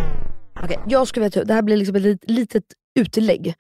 Okej, 0.64 0.80
jag 0.88 1.08
skulle 1.08 1.24
vilja 1.26 1.44
det 1.44 1.54
här 1.54 1.62
blir 1.62 1.78
liksom 1.78 1.96
ett 1.96 2.02
lit- 2.02 2.24
litet 2.28 2.64
utlägg. 3.00 3.54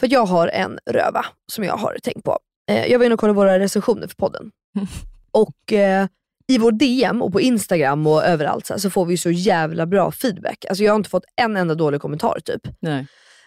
För 0.00 0.12
jag 0.12 0.26
har 0.26 0.48
en 0.48 0.78
röva 0.90 1.24
som 1.52 1.64
jag 1.64 1.76
har 1.76 1.96
tänkt 2.02 2.24
på. 2.24 2.38
Eh, 2.70 2.86
jag 2.86 2.98
var 2.98 3.06
inne 3.06 3.14
och 3.14 3.20
kollade 3.20 3.36
våra 3.36 3.58
recensioner 3.58 4.06
för 4.06 4.14
podden. 4.16 4.50
Och 5.32 5.72
eh, 5.72 6.06
i 6.48 6.58
vår 6.58 6.72
DM 6.72 7.22
och 7.22 7.32
på 7.32 7.40
Instagram 7.40 8.06
och 8.06 8.24
överallt 8.24 8.66
så, 8.66 8.72
här, 8.74 8.78
så 8.78 8.90
får 8.90 9.06
vi 9.06 9.16
så 9.16 9.30
jävla 9.30 9.86
bra 9.86 10.12
feedback. 10.12 10.64
Alltså 10.68 10.84
jag 10.84 10.92
har 10.92 10.96
inte 10.96 11.10
fått 11.10 11.24
en 11.36 11.56
enda 11.56 11.74
dålig 11.74 12.00
kommentar 12.00 12.38
typ. 12.44 12.60
Nej. 12.80 13.06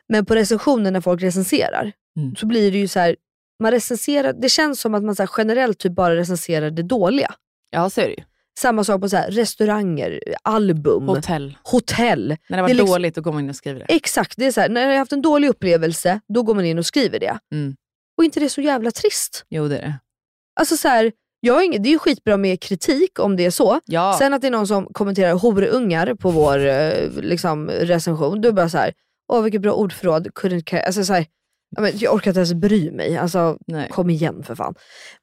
Men 0.09 0.26
på 0.26 0.36
recensionen 0.36 0.93
när 0.93 1.01
folk 1.01 1.22
recenserar 1.24 1.91
Mm. 2.20 2.36
så 2.36 2.45
blir 2.45 2.72
det 2.72 2.78
ju 2.78 2.88
så 2.88 2.99
här, 2.99 3.16
man 3.59 3.71
recenserar, 3.71 4.33
det 4.33 4.49
känns 4.49 4.81
som 4.81 4.95
att 4.95 5.03
man 5.03 5.15
så 5.15 5.27
generellt 5.37 5.79
typ 5.79 5.91
bara 5.95 6.15
recenserar 6.15 6.71
det 6.71 6.83
dåliga. 6.83 7.33
Ja, 7.69 7.89
så 7.89 8.01
är 8.01 8.05
det 8.05 8.13
ju. 8.13 8.23
Samma 8.59 8.83
sak 8.83 9.01
på 9.01 9.09
så 9.09 9.17
här, 9.17 9.31
restauranger, 9.31 10.19
album, 10.41 11.07
Hotell. 11.07 11.57
hotell. 11.63 12.37
När 12.49 12.57
det 12.57 12.61
var 12.61 12.69
Det 12.69 12.73
liksom- 12.73 12.93
dåligt, 12.93 13.15
då 13.15 13.21
går 13.21 13.31
man 13.31 13.43
in 13.43 13.49
och 13.49 13.55
skriver 13.55 13.79
det. 13.79 13.85
Exakt, 13.95 14.33
det 14.37 14.45
är 14.45 14.51
så 14.51 14.61
här, 14.61 14.69
när 14.69 14.81
jag 14.81 14.89
har 14.89 14.97
haft 14.97 15.11
en 15.11 15.21
dålig 15.21 15.49
upplevelse, 15.49 16.19
då 16.33 16.43
går 16.43 16.55
man 16.55 16.65
in 16.65 16.77
och 16.79 16.85
skriver 16.85 17.19
det. 17.19 17.37
Mm. 17.53 17.75
Och 18.17 18.23
inte 18.23 18.39
det 18.39 18.45
är 18.45 18.49
så 18.49 18.61
jävla 18.61 18.91
trist? 18.91 19.45
Jo, 19.49 19.67
det 19.67 19.77
är 19.77 19.81
det. 19.81 19.99
Alltså 20.59 20.77
så 20.77 20.87
här, 20.87 21.11
jag 21.39 21.65
inget, 21.65 21.83
det 21.83 21.89
är 21.89 21.91
ju 21.91 21.99
skitbra 21.99 22.37
med 22.37 22.61
kritik 22.61 23.19
om 23.19 23.35
det 23.35 23.45
är 23.45 23.51
så. 23.51 23.79
Ja. 23.85 24.15
Sen 24.19 24.33
att 24.33 24.41
det 24.41 24.47
är 24.47 24.51
någon 24.51 24.67
som 24.67 24.85
kommenterar 24.85 25.33
horungar 25.33 26.13
på 26.13 26.29
vår 26.31 26.65
eh, 26.67 27.09
liksom, 27.21 27.69
recension, 27.69 28.41
då 28.41 28.47
är 28.47 28.51
det 28.51 28.55
bara 28.55 28.69
så 28.69 28.77
här, 28.77 28.93
åh 29.33 29.41
vilket 29.43 29.61
bra 29.61 29.73
ordförråd, 29.73 30.27
couldn't 30.27 30.63
care. 30.63 30.81
Alltså, 30.85 31.05
så 31.05 31.13
här, 31.13 31.25
jag 31.78 32.13
orkar 32.13 32.32
inte 32.32 32.39
ens 32.39 32.53
bry 32.53 32.91
mig. 32.91 33.17
Alltså, 33.17 33.57
Nej. 33.67 33.89
kom 33.89 34.09
igen 34.09 34.43
för 34.43 34.55
fan. 34.55 34.76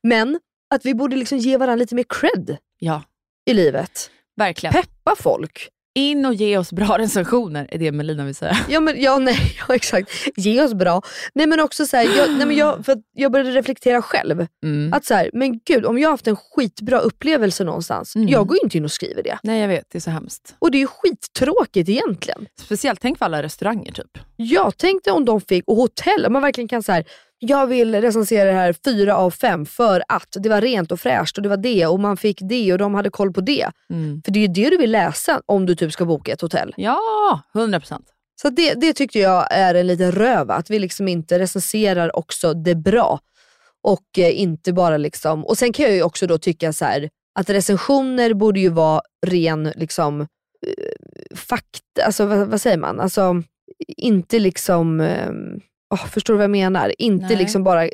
Men 0.02 0.40
att 0.74 0.84
vi 0.86 0.94
borde 0.94 1.16
liksom 1.16 1.38
ge 1.38 1.56
varandra 1.56 1.76
lite 1.76 1.94
mer 1.94 2.04
cred 2.08 2.56
Ja, 2.78 3.02
i 3.46 3.54
livet. 3.54 4.10
verkligen. 4.36 4.72
Peppa 4.72 5.14
folk. 5.18 5.68
In 5.94 6.26
och 6.26 6.34
ge 6.34 6.58
oss 6.58 6.72
bra 6.72 6.86
recensioner, 6.98 7.66
är 7.70 7.78
det 7.78 7.92
Melina 7.92 8.24
vill 8.24 8.34
säga. 8.34 8.56
Ja, 8.68 8.80
men, 8.80 9.00
ja, 9.02 9.18
nej, 9.18 9.56
ja 9.68 9.74
exakt. 9.74 10.10
Ge 10.36 10.62
oss 10.62 10.74
bra. 10.74 11.02
Nej 11.34 11.46
men 11.46 11.60
också 11.60 11.86
så 11.86 11.96
här, 11.96 12.16
jag, 12.16 12.30
nej, 12.30 12.46
men 12.46 12.56
jag, 12.56 12.84
för 12.86 12.96
jag 13.14 13.32
började 13.32 13.50
reflektera 13.50 14.02
själv. 14.02 14.46
Mm. 14.64 14.92
Att 14.92 15.04
så 15.04 15.14
här, 15.14 15.30
men 15.32 15.60
gud, 15.64 15.86
om 15.86 15.98
jag 15.98 16.08
har 16.08 16.12
haft 16.12 16.26
en 16.26 16.36
skitbra 16.36 16.98
upplevelse 16.98 17.64
någonstans, 17.64 18.16
Mm. 18.16 18.28
jag 18.28 18.46
går 18.46 18.58
inte 18.64 18.76
in 18.78 18.84
och 18.84 18.92
skriver 18.92 19.22
det. 19.22 19.38
Nej, 19.42 19.60
jag 19.60 19.68
vet. 19.68 19.84
Det 19.92 19.98
är 19.98 20.00
så 20.00 20.10
hemskt. 20.10 20.54
Och 20.58 20.70
det 20.70 20.78
är 20.78 20.80
ju 20.80 20.86
skittråkigt 20.86 21.88
egentligen. 21.88 22.46
Speciellt 22.60 23.00
tänk 23.00 23.18
för 23.18 23.24
alla 23.24 23.42
restauranger 23.42 23.92
typ. 23.92 24.18
Jag 24.36 24.76
tänkte 24.76 25.10
om 25.10 25.24
de 25.24 25.40
fick, 25.40 25.64
och 25.68 25.76
hotell, 25.76 26.26
om 26.26 26.32
man 26.32 26.42
verkligen 26.42 26.68
kan 26.68 26.82
så 26.82 26.92
här, 26.92 27.04
jag 27.44 27.66
vill 27.66 27.94
recensera 28.00 28.44
det 28.44 28.56
här 28.56 28.74
fyra 28.84 29.16
av 29.16 29.30
fem 29.30 29.66
för 29.66 30.02
att 30.08 30.36
det 30.40 30.48
var 30.48 30.60
rent 30.60 30.92
och 30.92 31.00
fräscht 31.00 31.36
och 31.36 31.42
det 31.42 31.48
var 31.48 31.56
det 31.56 31.86
och 31.86 32.00
man 32.00 32.16
fick 32.16 32.38
det 32.40 32.72
och 32.72 32.78
de 32.78 32.94
hade 32.94 33.10
koll 33.10 33.32
på 33.32 33.40
det. 33.40 33.70
Mm. 33.90 34.22
För 34.24 34.32
det 34.32 34.38
är 34.38 34.40
ju 34.40 34.48
det 34.48 34.70
du 34.70 34.76
vill 34.76 34.90
läsa 34.90 35.42
om 35.46 35.66
du 35.66 35.74
typ 35.74 35.92
ska 35.92 36.04
boka 36.04 36.32
ett 36.32 36.40
hotell. 36.40 36.74
Ja, 36.76 37.42
100 37.54 37.80
procent. 37.80 38.06
Så 38.42 38.50
det, 38.50 38.74
det 38.74 38.92
tyckte 38.92 39.18
jag 39.18 39.46
är 39.50 39.74
en 39.74 39.86
liten 39.86 40.12
röva, 40.12 40.54
att 40.54 40.70
vi 40.70 40.78
liksom 40.78 41.08
inte 41.08 41.38
recenserar 41.38 42.16
också 42.16 42.54
det 42.54 42.74
bra. 42.74 43.20
Och 43.82 44.18
eh, 44.18 44.40
inte 44.40 44.72
bara 44.72 44.96
liksom, 44.96 45.44
och 45.46 45.58
sen 45.58 45.72
kan 45.72 45.84
jag 45.84 45.94
ju 45.94 46.02
också 46.02 46.26
då 46.26 46.38
tycka 46.38 46.72
så 46.72 46.84
här 46.84 47.10
att 47.38 47.50
recensioner 47.50 48.34
borde 48.34 48.60
ju 48.60 48.68
vara 48.68 49.02
ren 49.26 49.72
liksom 49.76 50.20
eh, 50.20 51.36
fakta, 51.36 52.04
alltså 52.06 52.26
vad, 52.26 52.48
vad 52.48 52.60
säger 52.60 52.78
man? 52.78 53.00
Alltså 53.00 53.42
inte 53.88 54.38
liksom, 54.38 55.00
eh, 55.00 55.30
åh, 55.92 56.06
förstår 56.06 56.34
du 56.34 56.38
vad 56.38 56.44
jag 56.44 56.50
menar? 56.50 56.92
Inte 56.98 57.26
Nej. 57.26 57.36
liksom 57.36 57.64
bara 57.64 57.88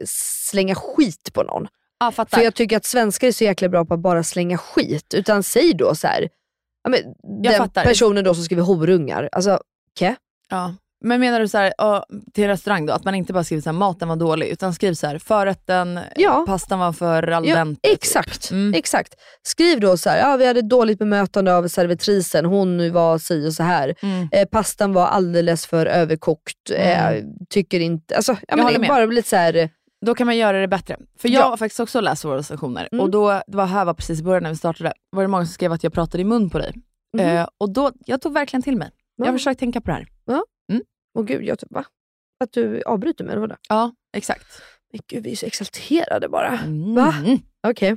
slänga 0.50 0.74
skit 0.74 1.32
på 1.32 1.42
någon. 1.42 1.68
Ja, 2.00 2.12
fattar. 2.12 2.38
För 2.38 2.44
jag 2.44 2.54
tycker 2.54 2.76
att 2.76 2.84
svenskar 2.84 3.28
är 3.28 3.32
så 3.32 3.44
jäkla 3.44 3.68
bra 3.68 3.84
på 3.84 3.94
att 3.94 4.00
bara 4.00 4.22
slänga 4.22 4.58
skit. 4.58 5.14
Utan 5.14 5.42
säg 5.42 5.74
då 5.74 5.94
så 5.94 6.06
här, 6.06 6.28
ja, 6.82 6.90
men, 6.90 7.00
den 7.42 7.58
fattar. 7.58 7.84
personen 7.84 8.24
då 8.24 8.34
som 8.34 8.44
skriver 8.44 8.62
horungar, 8.62 9.28
alltså 9.32 9.60
ke? 9.98 10.14
Ja. 10.48 10.74
Men 11.04 11.20
menar 11.20 11.40
du 11.40 11.48
så 11.48 11.58
här, 11.58 11.72
ja, 11.78 12.04
till 12.34 12.46
restaurang 12.46 12.86
då, 12.86 12.92
att 12.92 13.04
man 13.04 13.14
inte 13.14 13.32
bara 13.32 13.44
skriver 13.44 13.62
så 13.62 13.70
här, 13.70 13.76
maten 13.78 14.08
var 14.08 14.16
dålig, 14.16 14.46
utan 14.48 14.74
skriv 14.74 14.94
så 14.94 15.06
här, 15.06 15.18
förrätten, 15.18 16.00
Ja. 16.16 16.44
pastan 16.46 16.78
var 16.78 16.92
för 16.92 17.30
al 17.30 17.46
Ja, 17.48 17.54
dente. 17.56 17.80
typ. 17.88 17.94
exakt, 17.96 18.50
Mm. 18.50 18.74
exakt. 18.74 19.14
Skriv 19.42 19.80
då 19.80 19.96
så 19.96 20.10
här, 20.10 20.18
ja, 20.18 20.36
vi 20.36 20.46
hade 20.46 20.62
dåligt 20.62 20.98
bemötande 20.98 21.56
av 21.56 21.68
servitrisen, 21.68 22.44
hon 22.44 22.92
var 22.92 23.18
si 23.18 23.48
och 23.48 23.52
så 23.52 23.62
här. 23.62 23.94
Mm. 24.02 24.28
Eh, 24.32 24.44
pastan 24.48 24.92
var 24.92 25.06
alldeles 25.06 25.66
för 25.66 25.86
överkokt, 25.86 26.70
eh, 26.74 27.10
tycker 27.50 27.80
inte, 27.80 28.16
alltså, 28.16 28.36
ja, 28.48 28.56
men 28.56 28.64
med. 28.64 28.74
är 28.84 28.88
bara 28.88 29.06
lite 29.06 29.28
så 29.28 29.36
här, 29.36 29.70
Då 30.06 30.14
kan 30.14 30.26
man 30.26 30.36
göra 30.36 30.60
det 30.60 30.68
bättre. 30.68 30.96
För 31.18 31.28
jag 31.28 31.40
Ja. 31.42 31.46
har 31.48 31.56
faktiskt 31.56 31.80
också 31.80 32.00
läst 32.00 32.24
våra 32.24 32.38
recensioner 32.38 32.88
Mm. 32.92 33.02
och 33.04 33.10
då, 33.10 33.28
det 33.46 33.56
var 33.56 33.66
här 33.66 33.84
var 33.84 33.94
precis 33.94 34.20
i 34.20 34.22
början 34.22 34.42
när 34.42 34.50
vi 34.50 34.56
startade, 34.56 34.92
var 35.10 35.22
det 35.22 35.28
många 35.28 35.44
som 35.44 35.52
skrev 35.52 35.72
att 35.72 35.84
jag 35.84 35.92
pratade 35.92 36.20
i 36.20 36.24
mun 36.24 36.50
på 36.50 36.58
dig. 36.58 36.72
Mhm. 37.16 37.26
Eh, 37.26 37.46
och 37.60 37.70
då, 37.72 37.92
jag 38.06 38.20
tog 38.20 38.32
verkligen 38.32 38.62
till 38.62 38.76
mig. 38.76 38.90
Jag 39.16 39.26
Ja. 39.26 39.30
har 39.30 39.38
försökt 39.38 39.60
tänka 39.60 39.80
på 39.80 39.86
det 39.90 39.92
här. 39.94 40.06
Åh 41.18 41.24
gud, 41.24 41.44
jag 41.44 41.58
typ, 41.58 41.72
va? 41.72 41.84
Att 42.44 42.52
du 42.52 42.82
avbryter 42.82 43.24
mig 43.24 43.32
eller 43.32 43.40
vadå? 43.40 43.56
Ja, 43.68 43.92
exakt. 44.16 44.62
Men 44.92 45.00
gud, 45.06 45.24
vi 45.24 45.32
är 45.32 45.36
så 45.36 45.46
exalterade 45.46 46.28
bara. 46.28 46.58
Mm. 46.58 46.94
Va? 46.94 47.14
Okej. 47.68 47.96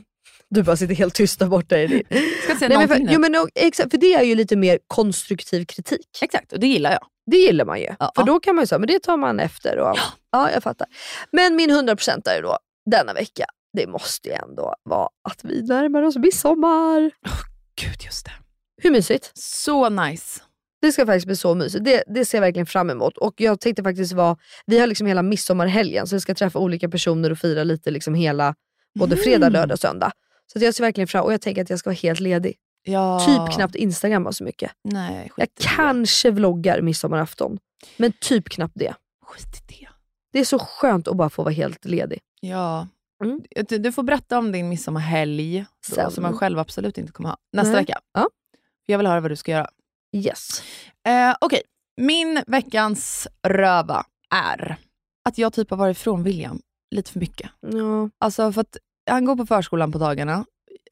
Du 0.49 0.63
bara 0.63 0.77
sitter 0.77 0.95
helt 0.95 1.15
tyst 1.15 1.39
där 1.39 1.47
borta 1.47 1.77
i 1.77 1.87
din... 1.87 2.03
Ska 2.43 2.55
säga 2.55 2.69
Nej, 2.69 2.77
men 2.77 2.87
för, 2.87 2.95
nu. 2.95 3.09
jo, 3.11 3.19
men, 3.19 3.35
exakt, 3.55 3.91
för 3.91 3.97
det 3.97 4.13
är 4.13 4.23
ju 4.23 4.35
lite 4.35 4.55
mer 4.55 4.79
konstruktiv 4.87 5.65
kritik. 5.65 6.07
Exakt, 6.21 6.53
och 6.53 6.59
det 6.59 6.67
gillar 6.67 6.91
jag. 6.91 7.05
Det 7.31 7.37
gillar 7.37 7.65
man 7.65 7.79
ju. 7.79 7.95
Ja. 7.99 8.11
För 8.15 8.23
då 8.23 8.39
kan 8.39 8.55
man 8.55 8.63
ju 8.63 8.67
säga, 8.67 8.79
men 8.79 8.87
det 8.87 8.99
tar 8.99 9.17
man 9.17 9.39
efter. 9.39 9.77
Och, 9.77 9.97
ja. 10.31 10.51
jag 10.51 10.63
fattar. 10.63 10.87
Men 11.31 11.55
min 11.55 11.71
100% 11.71 12.29
är 12.29 12.41
då 12.41 12.57
denna 12.91 13.13
vecka, 13.13 13.45
det 13.73 13.87
måste 13.87 14.29
ju 14.29 14.35
ändå 14.35 14.75
vara 14.83 15.09
att 15.29 15.43
vi 15.43 15.61
närmar 15.61 16.01
oss 16.01 16.15
midsommar. 16.15 17.11
Gud, 17.75 18.03
just 18.05 18.25
det. 18.25 18.31
Hur 18.81 18.91
mysigt? 18.91 19.31
Så 19.33 19.89
nice. 19.89 20.41
Det 20.81 20.91
ska 20.91 21.05
faktiskt 21.05 21.25
bli 21.25 21.35
så 21.35 21.55
mysigt. 21.55 21.85
Det, 21.85 22.03
det 22.07 22.25
ser 22.25 22.37
jag 22.37 22.41
verkligen 22.41 22.65
fram 22.65 22.89
emot. 22.89 23.17
Och 23.17 23.33
jag 23.37 23.59
tänkte 23.59 23.83
faktiskt 23.83 24.13
vara, 24.13 24.37
vi 24.65 24.79
har 24.79 24.87
liksom 24.87 25.07
hela 25.07 25.21
midsommarhelgen 25.21 26.07
så 26.07 26.15
vi 26.15 26.19
ska 26.19 26.35
träffa 26.35 26.59
olika 26.59 26.89
personer 26.89 27.31
och 27.31 27.37
fira 27.37 27.63
lite 27.63 27.91
liksom 27.91 28.13
hela, 28.13 28.55
både 28.99 29.17
fredag, 29.17 29.49
lördag 29.49 29.75
och 29.75 29.79
söndag. 29.79 30.11
Så 30.53 30.59
jag 30.59 30.75
ser 30.75 30.83
verkligen 30.83 31.07
fram 31.07 31.25
och 31.25 31.33
jag 31.33 31.41
tänker 31.41 31.61
att 31.61 31.69
jag 31.69 31.79
ska 31.79 31.89
vara 31.89 31.97
helt 31.97 32.19
ledig. 32.19 32.55
Ja. 32.83 33.19
Typ 33.25 33.55
knappt 33.55 33.75
instagramma 33.75 34.31
så 34.31 34.43
mycket. 34.43 34.71
Nej, 34.83 35.31
Jag 35.37 35.47
kanske 35.59 36.31
vloggar 36.31 36.81
midsommarafton. 36.81 37.57
Men 37.97 38.11
typ 38.11 38.49
knappt 38.49 38.73
det. 38.75 38.93
Skit 39.25 39.45
i 39.69 39.73
det. 39.73 39.87
Det 40.33 40.39
är 40.39 40.45
så 40.45 40.59
skönt 40.59 41.07
att 41.07 41.15
bara 41.17 41.29
få 41.29 41.43
vara 41.43 41.53
helt 41.53 41.85
ledig. 41.85 42.19
Ja. 42.39 42.87
Mm. 43.23 43.41
Du, 43.69 43.77
du 43.77 43.91
får 43.91 44.03
berätta 44.03 44.37
om 44.37 44.51
din 44.51 44.69
midsommarhelg, 44.69 45.65
då, 45.95 46.11
som 46.11 46.21
man 46.21 46.37
själv 46.37 46.59
absolut 46.59 46.97
inte 46.97 47.11
kommer 47.11 47.29
ha, 47.29 47.37
nästa 47.53 47.71
Nej. 47.71 47.81
vecka. 47.81 47.99
Ja. 48.13 48.29
Jag 48.85 48.97
vill 48.97 49.07
höra 49.07 49.19
vad 49.19 49.31
du 49.31 49.35
ska 49.35 49.51
göra. 49.51 49.69
Yes. 50.11 50.63
Eh, 51.07 51.35
Okej, 51.41 51.61
min 51.97 52.43
veckans 52.47 53.27
röva 53.47 54.05
är 54.35 54.77
att 55.29 55.37
jag 55.37 55.53
typ 55.53 55.69
har 55.69 55.77
varit 55.77 55.97
ifrån 55.97 56.23
William 56.23 56.61
lite 56.95 57.11
för 57.11 57.19
mycket. 57.19 57.49
Ja. 57.59 58.09
Alltså 58.19 58.51
för 58.51 58.61
att 58.61 58.77
han 59.09 59.25
går 59.25 59.35
på 59.35 59.45
förskolan 59.45 59.91
på 59.91 59.97
dagarna, 59.97 60.45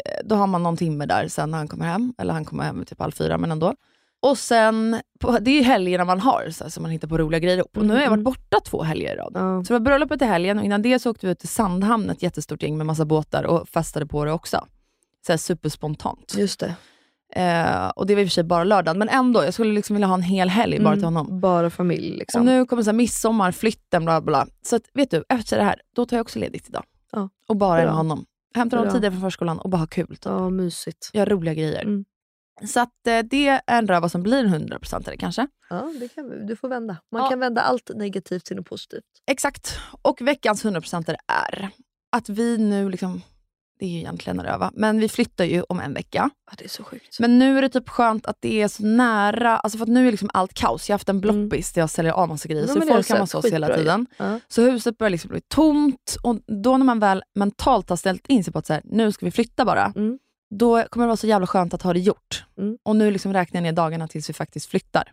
eh, 0.06 0.26
då 0.26 0.36
har 0.36 0.48
man 0.48 0.64
någon 0.64 0.78
timme 0.78 1.06
där 1.06 1.28
sen 1.28 1.52
när 1.52 1.58
han 1.58 1.68
kommer 1.68 1.86
hem, 1.86 2.14
eller 2.18 2.34
han 2.34 2.46
kommer 2.46 2.64
hem 2.64 2.86
typ 2.86 3.00
halv 3.00 3.12
fyra 3.12 3.38
men 3.38 3.52
ändå. 3.52 3.76
Och 4.22 4.38
sen, 4.38 5.02
på, 5.20 5.40
det 5.40 5.52
är 5.52 5.56
ju 5.56 5.62
helgerna 5.62 6.06
man 6.06 6.20
har 6.20 6.50
så, 6.50 6.64
här, 6.64 6.72
så 6.72 6.82
man 6.82 6.92
hittar 6.92 7.08
på 7.08 7.18
roliga 7.18 7.40
grejer 7.40 7.58
ihop. 7.58 7.78
Och 7.78 7.86
nu 7.86 7.94
har 7.94 8.02
jag 8.02 8.10
varit 8.10 8.24
borta 8.24 8.60
två 8.60 8.84
helger 8.84 9.14
i 9.14 9.18
rad. 9.18 9.32
Ja. 9.36 9.64
Så 9.64 9.74
det 9.74 9.80
var 9.80 9.86
bröllopet 9.86 10.22
i 10.22 10.26
helgen 10.26 10.60
och 10.60 10.66
innan 10.66 10.82
det 10.82 11.00
så 11.00 11.12
åkte 11.12 11.26
vi 11.26 11.32
ut 11.32 11.40
till 11.40 11.50
Sandhamn, 11.50 12.10
ett 12.10 12.24
jättestort 12.24 12.64
gäng 12.64 12.78
med 12.78 12.86
massa 12.86 13.06
båtar 13.06 13.44
och 13.44 13.70
festade 13.70 14.06
på 14.06 14.26
det 14.26 14.32
också. 14.32 14.68
Så 15.26 15.32
här 15.32 15.38
superspontant. 15.38 16.36
Just 16.38 16.60
det. 16.60 16.76
Eh, 17.36 17.88
och 17.90 18.06
det 18.08 18.16
var 18.16 18.22
i 18.22 18.26
och 18.26 18.28
för 18.30 18.34
sig 18.34 18.44
bara 18.44 18.64
lördagen, 18.64 19.00
men 19.00 19.10
ändå, 19.10 19.44
jag 19.44 19.54
skulle 19.54 19.74
liksom 19.74 19.94
vilja 19.96 20.08
ha 20.08 20.14
en 20.16 20.22
hel 20.22 20.50
helg 20.50 20.80
bara 20.80 20.96
till 20.96 21.04
honom. 21.04 21.28
Mm, 21.28 21.40
Bara 21.40 21.70
familj 21.70 22.18
liksom. 22.18 22.40
Och 22.42 22.46
nu 22.46 22.66
kommer 22.66 22.84
så 22.84 22.90
här 22.90 22.96
midsommar, 22.98 23.52
flytten, 23.52 24.06
bla 24.06 24.22
bla. 24.22 24.48
Så 24.62 24.76
att, 24.76 24.84
vet 24.94 25.12
du, 25.12 25.24
efter 25.30 25.58
det 25.58 25.64
här, 25.64 25.82
då 25.96 26.06
tar 26.06 26.18
jag 26.18 26.22
också 26.24 26.40
ledigt 26.40 26.70
idag. 26.70 26.84
Ja. 27.12 27.30
Och 27.48 27.56
bara 27.58 27.82
är 27.82 27.86
med 27.86 27.94
honom. 27.96 28.26
Hämtar 28.56 28.78
honom 28.78 28.94
tidigare 28.94 29.12
från 29.12 29.22
förskolan 29.22 29.60
och 29.60 29.70
bara 29.70 29.78
ha 29.78 29.88
kul. 29.88 30.08
Typ. 30.08 30.26
Ja, 30.26 30.50
mysigt. 30.50 31.10
Göra 31.14 31.30
roliga 31.30 31.54
grejer. 31.54 31.82
Mm. 31.82 32.06
Så 32.68 32.80
att, 32.80 33.08
eh, 33.08 33.20
det 33.20 33.48
är 33.48 33.62
en 33.68 33.88
röva 33.88 34.10
som 34.10 34.24
blir 34.24 34.40
en 34.46 34.50
100% 34.50 35.08
eller 35.08 35.18
kanske. 35.18 35.48
Ja, 35.70 35.94
det 36.00 36.08
kan 36.08 36.30
vi. 36.30 36.46
Du 36.46 36.56
får 36.56 36.68
vända. 36.70 36.98
Man 37.12 37.22
Ja. 37.22 37.30
kan 37.30 37.40
vända 37.40 37.62
allt 37.62 37.92
negativt 37.96 38.46
till 38.46 38.56
något 38.56 38.66
positivt. 38.70 39.04
Exakt. 39.32 39.80
Och 40.02 40.22
veckans 40.22 40.64
100% 40.66 41.10
är 41.28 41.70
att 42.12 42.30
vi 42.30 42.58
nu, 42.58 42.90
liksom, 42.90 43.22
det 43.80 43.86
är 43.86 43.90
ju 43.90 43.98
egentligen 43.98 44.40
en 44.40 44.46
röva, 44.46 44.72
men 44.74 45.00
vi 45.00 45.10
flyttar 45.10 45.46
ju 45.46 45.62
om 45.62 45.80
en 45.80 45.94
vecka. 45.94 46.30
Ja, 46.52 46.54
det 46.58 46.64
är 46.66 46.70
så 46.70 46.84
sjukt. 46.84 47.20
Men 47.20 47.40
nu 47.40 47.58
är 47.58 47.62
det 47.62 47.70
typ 47.70 47.90
skönt 47.90 48.26
att 48.26 48.38
det 48.40 48.62
är 48.62 48.68
så 48.68 48.84
nära, 48.86 49.58
alltså 49.58 49.78
för 49.78 49.84
att 49.86 49.90
nu 49.90 50.08
är 50.08 50.12
liksom 50.12 50.30
allt 50.34 50.54
kaos. 50.54 50.90
Jag 50.90 50.94
har 50.94 50.98
haft 50.98 51.10
en 51.10 51.20
bloppis 51.22 51.74
där 51.74 51.82
jag 51.82 51.90
säljer 51.90 52.14
av 52.14 52.28
massa 52.28 52.48
grejer, 52.50 52.62
Ja, 52.64 52.68
så 52.68 52.74
folk 52.82 52.92
jag 52.92 53.06
kan 53.06 53.20
hos 53.20 53.36
oss 53.36 53.46
hela 53.46 53.76
tiden. 53.76 54.08
Ja. 54.18 54.40
Så 54.48 54.62
huset 54.62 54.98
börjar 54.98 55.10
liksom 55.10 55.30
bli 55.30 55.42
tomt 55.42 56.18
och 56.24 56.36
då 56.64 56.78
när 56.78 56.86
man 56.86 57.00
väl 57.00 57.24
mentalt 57.36 57.90
har 57.90 57.98
ställt 57.98 58.28
in 58.28 58.44
sig 58.44 58.54
på 58.54 58.60
att 58.60 58.66
så 58.66 58.74
här, 58.74 58.82
nu 58.86 59.12
ska 59.12 59.26
vi 59.26 59.32
flytta 59.32 59.66
bara, 59.66 59.94
Mm. 59.96 60.20
då 60.56 60.84
kommer 60.84 61.06
det 61.06 61.08
vara 61.08 61.18
så 61.18 61.28
jävla 61.28 61.48
skönt 61.48 61.74
att 61.74 61.82
ha 61.82 61.94
det 61.94 62.00
gjort. 62.00 62.44
Mm. 62.58 62.78
Och 62.86 62.96
nu 62.96 63.12
liksom 63.12 63.34
räknar 63.34 63.58
jag 63.58 63.64
ner 63.64 63.72
dagarna 63.74 64.08
tills 64.08 64.30
vi 64.30 64.34
faktiskt 64.34 64.70
flyttar. 64.70 65.12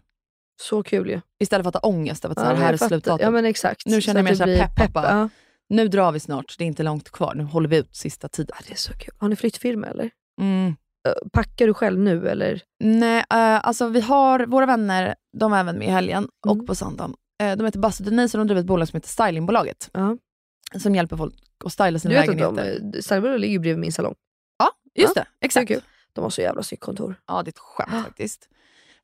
Så 0.62 0.82
kul 0.82 1.08
ju. 1.10 1.20
Istället 1.40 1.64
för 1.64 1.68
att 1.68 1.82
ha 1.82 1.88
ångest 1.90 2.24
över 2.24 2.32
att 2.32 2.38
så 2.38 2.44
här, 2.44 2.52
Ja, 2.52 2.56
här 2.58 2.64
jag 2.72 2.82
är 2.82 2.88
slutdatum. 2.88 3.24
Ja 3.24 3.30
men 3.30 3.44
exakt. 3.44 3.86
Nu 3.86 4.00
känner 4.00 4.20
jag 4.20 4.24
att 4.24 4.30
mig 4.30 4.36
så 4.36 4.42
här 4.44 4.66
blir 4.66 4.76
peppad 4.76 4.92
bara. 4.92 5.10
Ja. 5.18 5.28
Nu 5.68 5.88
drar 5.88 6.12
vi 6.12 6.20
snart, 6.20 6.54
det 6.58 6.64
är 6.64 6.66
inte 6.66 6.82
långt 6.82 7.10
kvar. 7.10 7.34
Nu 7.34 7.44
håller 7.44 7.68
vi 7.68 7.76
ut 7.76 7.96
sista 7.96 8.28
tiden. 8.28 8.56
Det 8.66 8.72
är 8.72 8.76
så 8.76 8.92
kul. 8.92 9.14
Har 9.18 9.28
ni 9.28 9.36
flyttfirma 9.36 9.86
eller? 9.86 10.10
Mm. 10.40 10.76
Packar 11.32 11.66
du 11.66 11.74
själv 11.74 11.98
nu 11.98 12.28
eller? 12.28 12.62
Nej, 12.84 13.18
eh, 13.18 13.66
alltså 13.66 13.88
vi 13.88 14.00
har 14.00 14.46
våra 14.46 14.66
vänner, 14.66 15.14
de 15.38 15.50
var 15.50 15.58
även 15.58 15.78
med 15.78 15.88
i 15.88 15.90
helgen 15.90 16.28
Mm. 16.46 16.60
och 16.60 16.66
på 16.66 16.74
söndagen. 16.74 17.14
Eh, 17.42 17.56
de 17.56 17.64
heter 17.64 17.84
och 17.86 17.92
Denise 18.04 18.38
och 18.38 18.44
de 18.44 18.46
driver 18.48 18.60
ett 18.60 18.66
bolag 18.66 18.88
som 18.88 18.96
heter 18.96 19.08
Stylingbolaget. 19.08 19.90
Ja. 19.92 20.16
Som 20.78 20.94
hjälper 20.94 21.16
folk 21.16 21.34
att 21.64 21.72
styla 21.72 21.98
sina 21.98 22.14
Du 22.14 22.20
vet 22.20 22.28
att 22.30 22.36
lägenheter. 22.36 22.80
de, 22.92 23.02
Stylebolaget 23.02 23.40
ligger 23.40 23.52
ju 23.52 23.58
bredvid 23.58 23.80
min 23.80 23.92
salong. 23.92 24.14
Ja, 24.58 24.70
just 24.94 25.14
det. 25.14 25.26
Exakt. 25.40 25.68
Det 25.68 25.74
är. 25.74 25.80
De 26.12 26.20
har 26.22 26.30
så 26.30 26.40
jävla 26.40 26.62
snyggt 26.62 26.82
kontor. 26.82 27.14
Ja, 27.26 27.42
det 27.42 27.48
är 27.48 27.52
ett 27.52 27.58
skämt 27.58 28.04
faktiskt. 28.04 28.48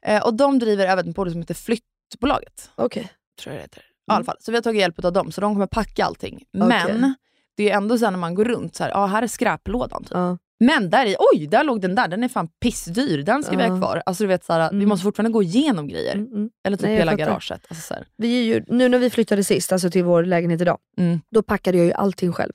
Eh, 0.06 0.26
och 0.26 0.34
de 0.34 0.58
driver 0.58 0.86
även 0.86 1.08
ett 1.08 1.14
bolag 1.16 1.32
som 1.32 1.40
heter 1.40 1.54
Flyttbolaget. 1.54 2.70
Okej. 2.74 3.12
Tror 3.42 3.54
jag 3.54 3.58
det 3.60 3.62
heter. 3.64 3.84
I 4.10 4.12
alla 4.14 4.24
fall. 4.24 4.36
Så 4.40 4.50
vi 4.52 4.56
har 4.56 4.62
tagit 4.62 4.80
hjälp 4.80 5.04
av 5.04 5.12
dem, 5.12 5.32
så 5.32 5.40
de 5.40 5.54
kommer 5.54 5.66
packa 5.66 6.04
allting. 6.04 6.34
Okej. 6.56 6.68
Men 6.68 7.14
det 7.56 7.70
är 7.70 7.76
ändå 7.76 7.98
så 7.98 8.04
här 8.04 8.10
när 8.12 8.18
man 8.18 8.34
går 8.34 8.44
runt, 8.44 8.74
så 8.76 8.82
här, 8.84 8.90
ja, 8.90 9.06
här 9.06 9.22
är 9.22 9.26
skräplådan. 9.26 10.02
Typ. 10.04 10.12
Ja. 10.12 10.38
Men 10.60 10.90
där 10.90 11.06
i, 11.06 11.16
oj, 11.34 11.46
där 11.46 11.64
låg 11.64 11.80
den 11.80 11.94
där, 11.94 12.08
den 12.08 12.24
är 12.24 12.28
fan 12.28 12.48
pissdyr, 12.60 13.22
den 13.22 13.42
ska 13.42 13.56
vi 13.56 13.62
ha 13.68 13.78
kvar. 13.80 14.02
Alltså 14.06 14.24
du 14.24 14.28
vet, 14.28 14.44
så 14.44 14.52
här, 14.52 14.70
Vi 14.70 14.76
Mm. 14.76 14.88
måste 14.88 15.02
fortfarande 15.04 15.32
gå 15.32 15.42
igenom 15.42 15.88
grejer. 15.88 16.14
Mm, 16.14 16.32
mm. 16.32 16.50
Eller 16.66 16.76
typ 16.76 16.86
Nej, 16.86 16.96
hela 16.96 17.14
garaget. 17.14 17.50
Alltså, 17.68 17.74
så 17.86 17.94
här. 17.94 18.06
Vi 18.16 18.38
är 18.40 18.42
ju, 18.54 18.64
nu 18.68 18.88
när 18.88 18.98
vi 18.98 19.10
flyttade 19.10 19.44
sist, 19.44 19.72
alltså 19.72 19.90
till 19.90 20.04
vår 20.04 20.24
lägenhet 20.24 20.60
idag, 20.60 20.78
Mm. 20.98 21.20
då 21.30 21.42
packade 21.42 21.78
jag 21.78 21.86
ju 21.86 21.92
allting 21.92 22.32
själv. 22.32 22.52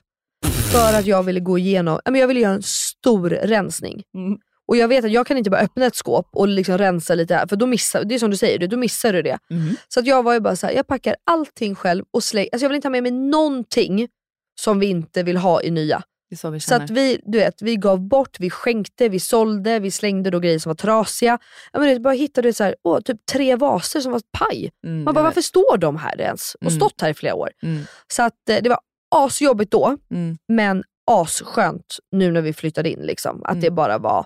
För 0.72 1.00
att 1.00 1.06
jag 1.06 1.24
ville 1.24 1.39
gå 1.39 1.58
igenom, 1.58 2.00
jag 2.06 2.28
ville 2.28 2.39
göra 2.39 2.54
en 2.54 2.62
stor 2.64 3.30
rensning. 3.30 4.04
Mm. 4.18 4.38
Och 4.68 4.78
jag 4.78 4.88
vet 4.88 5.05
att 5.05 5.11
jag 5.11 5.28
kan 5.28 5.38
inte 5.38 5.49
bara 5.49 5.61
öppna 5.61 5.86
ett 5.86 5.95
skåp 5.95 6.30
och 6.32 6.47
liksom 6.47 6.78
rensa 6.78 7.15
lite 7.15 7.36
här, 7.36 7.47
för 7.47 7.55
då 7.55 7.65
missar, 7.65 8.03
det 8.03 8.15
är 8.15 8.20
som 8.20 8.32
du 8.32 8.38
säger, 8.38 8.68
då 8.68 8.78
missar 8.78 9.13
du 9.13 9.22
det. 9.22 9.38
Mm. 9.49 9.76
Så 9.88 9.99
att 9.99 10.05
jag 10.07 10.24
var 10.24 10.34
ju 10.34 10.39
bara 10.39 10.55
så 10.55 10.68
här, 10.68 10.74
jag 10.74 10.88
packar 10.88 11.15
allting 11.24 11.76
själv 11.76 12.05
och 12.11 12.24
slänger, 12.24 12.49
alltså 12.51 12.63
jag 12.65 12.70
vill 12.70 12.76
inte 12.76 12.88
ha 12.88 12.91
med 12.91 13.03
mig 13.03 13.11
någonting 13.11 14.07
som 14.61 14.80
vi 14.80 14.86
inte 14.86 15.24
vill 15.24 15.38
ha 15.38 15.61
i 15.61 15.72
nya. 15.72 16.01
Så 16.38 16.49
vi 16.49 16.59
Så 16.59 16.76
att 16.76 16.89
vi, 16.89 17.20
du 17.26 17.38
vet, 17.38 17.61
vi 17.61 17.76
gav 17.76 17.99
bort, 18.07 18.39
vi 18.39 18.49
skänkte, 18.49 19.09
vi 19.09 19.20
sålde, 19.20 19.80
vi 19.80 19.91
slängde 19.91 20.30
då 20.30 20.39
grejer 20.39 20.59
som 20.59 20.70
var 20.70 20.76
trasiga. 20.76 21.39
Jag 21.74 21.80
menar, 21.82 21.99
bara 21.99 22.13
hittade 22.13 22.53
så 22.53 22.63
här, 22.63 22.76
åh, 22.84 22.99
typ 23.01 23.26
tre 23.32 23.55
vaser 23.55 23.99
som 23.99 24.11
var 24.11 24.22
paj. 24.32 24.72
Mm, 24.86 25.03
Man 25.03 25.13
bara, 25.13 25.24
varför 25.24 25.41
står 25.41 25.78
de 25.78 25.95
här 25.97 26.22
ens? 26.22 26.55
Och 26.55 26.61
Mm. 26.68 26.76
stått 26.80 27.01
här 27.01 27.09
i 27.09 27.13
flera 27.13 27.36
år. 27.36 27.49
Mm. 27.63 27.84
Så 28.13 28.24
att 28.24 28.49
eh, 28.49 28.57
det 28.63 28.70
var 28.70 28.80
asjobbigt 29.15 29.72
då, 29.72 29.97
Mm. 30.11 30.38
men 30.47 30.84
asskönt 31.08 31.97
nu 32.12 32.32
när 32.32 32.41
vi 32.41 32.53
flyttade 32.53 32.89
in. 32.89 32.99
Liksom, 32.99 33.41
att 33.43 33.62
det 33.62 33.68
Mm. 33.68 33.76
bara 33.76 33.97
var 33.97 34.26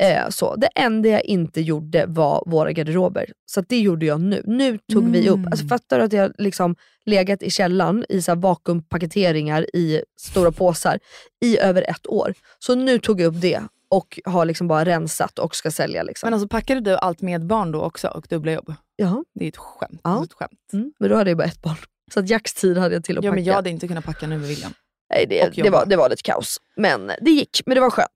eh, 0.00 0.28
så. 0.28 0.56
Det 0.56 0.66
enda 0.74 1.08
jag 1.08 1.24
inte 1.24 1.60
gjorde 1.60 2.06
var 2.06 2.42
våra 2.46 2.72
garderober. 2.72 3.32
Så 3.46 3.60
det 3.60 3.78
gjorde 3.80 4.06
jag 4.06 4.20
nu. 4.20 4.42
Nu 4.46 4.78
tog 4.92 5.10
vi 5.10 5.28
upp, 5.28 5.36
Mm. 5.38 5.48
alltså 5.52 5.66
fattar 5.66 5.98
du 5.98 6.04
att 6.04 6.12
jag 6.12 6.32
liksom 6.38 6.76
legat 7.06 7.42
i 7.42 7.50
källaren 7.50 8.04
i 8.08 8.22
så 8.22 8.34
vakuumpaketeringar 8.34 9.76
i 9.76 10.02
stora 10.20 10.52
påsar 10.52 10.98
i 11.44 11.58
över 11.58 11.82
ett 11.90 12.06
år. 12.06 12.34
Så 12.58 12.74
nu 12.74 12.98
tog 12.98 13.20
jag 13.20 13.34
upp 13.36 13.40
det 13.40 13.62
och 13.90 14.20
har 14.24 14.44
liksom 14.44 14.68
bara 14.68 14.84
rensat 14.84 15.38
och 15.38 15.56
ska 15.56 15.70
sälja. 15.70 16.02
Liksom. 16.02 16.26
Men 16.26 16.34
alltså 16.34 16.48
packade 16.48 16.80
du 16.80 16.96
allt 16.96 17.20
med 17.22 17.46
barn 17.46 17.72
då 17.72 17.82
också 17.82 18.08
och 18.08 18.26
dubbla 18.28 18.52
jobb? 18.52 18.74
Jaha. 18.96 19.24
Det 19.34 19.44
är 19.44 19.48
ett 19.48 19.56
skämt. 19.56 20.00
Ja. 20.04 20.10
Det 20.10 20.16
är 20.18 20.24
ett 20.24 20.32
skämt. 20.32 20.72
Mm. 20.72 20.92
Men 20.98 21.10
då 21.10 21.16
hade 21.16 21.30
jag 21.30 21.36
bara 21.38 21.48
ett 21.48 21.62
barn. 21.62 21.76
Så 22.14 22.20
att 22.20 22.28
Jacks 22.28 22.54
tid 22.54 22.78
hade 22.78 22.94
jag 22.94 23.04
till 23.04 23.18
att 23.18 23.24
Ja, 23.24 23.30
packa. 23.30 23.34
men 23.34 23.44
jag 23.44 23.54
hade 23.54 23.70
inte 23.70 23.88
kunnat 23.88 24.04
packa 24.04 24.26
nu 24.26 24.38
med 24.38 24.48
William. 24.48 24.72
Nej, 25.10 25.26
det, 25.26 25.62
det, 25.62 25.70
var, 25.70 25.86
det 25.86 25.96
var 25.96 26.08
lite 26.08 26.22
kaos. 26.22 26.56
Men 26.76 27.06
det 27.20 27.30
gick, 27.30 27.60
men 27.66 27.74
det 27.74 27.80
var 27.80 27.90
skönt. 27.90 28.08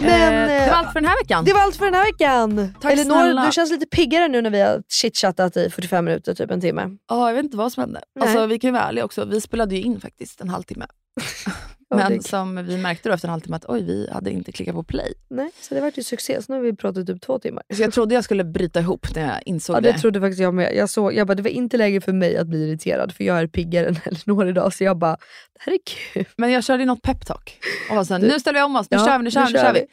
Men, 0.00 0.50
eh, 0.50 0.64
det 0.64 0.70
var 0.70 0.76
allt 0.76 0.92
för 0.92 1.00
den 1.00 1.08
här 1.08 1.16
veckan. 1.22 1.44
Det 1.44 1.52
var 1.52 1.60
allt 1.60 1.76
för 1.76 1.84
den 1.84 1.94
här 1.94 2.04
veckan. 2.04 2.74
Tack 2.80 2.92
Elinor, 2.92 3.14
snälla. 3.14 3.46
du 3.46 3.52
känns 3.52 3.70
lite 3.70 3.86
piggare 3.86 4.28
nu 4.28 4.42
när 4.42 4.50
vi 4.50 4.60
har 4.60 4.82
chitchattat 4.88 5.56
i 5.56 5.70
45 5.70 6.04
minuter, 6.04 6.34
typ 6.34 6.50
en 6.50 6.60
timme. 6.60 6.88
Ja, 7.08 7.28
jag 7.28 7.34
vet 7.34 7.44
inte 7.44 7.56
vad 7.56 7.72
som 7.72 7.80
hände. 7.80 8.00
Alltså, 8.20 8.46
vi 8.46 8.58
kan 8.58 8.68
ju 8.68 8.72
vara 8.72 8.84
ärliga 8.84 9.04
också. 9.04 9.24
Vi 9.24 9.40
spelade 9.40 9.74
ju 9.76 9.82
in 9.82 10.00
faktiskt 10.00 10.40
en 10.40 10.48
halvtimme. 10.48 10.86
Men 11.94 12.12
det- 12.12 12.22
som 12.22 12.66
vi 12.66 12.76
märkte 12.76 13.08
då 13.08 13.14
efter 13.14 13.28
en 13.28 13.30
halvtimme 13.32 13.56
att 13.56 13.64
oj, 13.68 13.82
vi 13.82 14.08
hade 14.12 14.30
inte 14.30 14.52
klickat 14.52 14.74
på 14.74 14.82
play. 14.82 15.12
Nej, 15.28 15.50
så 15.60 15.74
det 15.74 15.80
vart 15.80 15.98
ju 15.98 16.02
succé. 16.02 16.42
Så 16.42 16.52
nu 16.52 16.58
har 16.58 16.64
vi 16.64 16.76
pratat 16.76 17.06
typ 17.06 17.20
två 17.22 17.38
timmar. 17.38 17.62
Så 17.74 17.82
jag 17.82 17.92
trodde 17.92 18.14
jag 18.14 18.24
skulle 18.24 18.44
bryta 18.44 18.80
ihop 18.80 19.06
när 19.14 19.22
jag 19.22 19.42
insåg 19.44 19.76
Ja, 19.76 19.80
det. 19.80 19.92
det 19.92 19.98
trodde 19.98 20.20
faktiskt 20.20 20.40
jag 20.42 20.54
med. 20.54 20.74
Jag, 20.76 20.90
såg, 20.90 21.14
jag 21.14 21.26
bara, 21.26 21.34
det 21.34 21.42
var 21.42 21.50
inte 21.50 21.76
läge 21.76 22.00
för 22.00 22.12
mig 22.12 22.36
att 22.36 22.46
bli 22.46 22.68
irriterad 22.68 23.12
för 23.14 23.24
jag 23.24 23.40
är 23.40 23.46
piggare 23.46 23.86
än 23.86 23.96
Elinor 24.04 24.48
idag. 24.48 24.74
Så 24.74 24.84
jag 24.84 24.96
bara, 24.98 25.16
det 25.52 25.58
här 25.60 25.72
är 25.72 25.78
kul. 25.86 26.24
Men 26.36 26.50
jag 26.52 26.64
körde 26.64 26.82
ju 26.82 26.86
något 26.86 27.02
peptalk. 27.02 27.58
Och 27.90 27.96
var 27.96 28.04
så 28.04 28.14
här, 28.14 28.20
Du- 28.20 28.28
nu 28.28 28.40
ställer 28.40 28.58
vi 28.58 28.62
om 28.64 28.76
oss, 28.76 28.90
nu 28.90 28.96
Ja, 28.96 29.06
kör 29.06 29.18
vi, 29.18 29.24
nu 29.24 29.30
kör 29.30 29.40
nu 29.40 29.46
vi, 29.46 29.52
kör 29.52 29.64
kör 29.64 29.72
vi. 29.74 29.86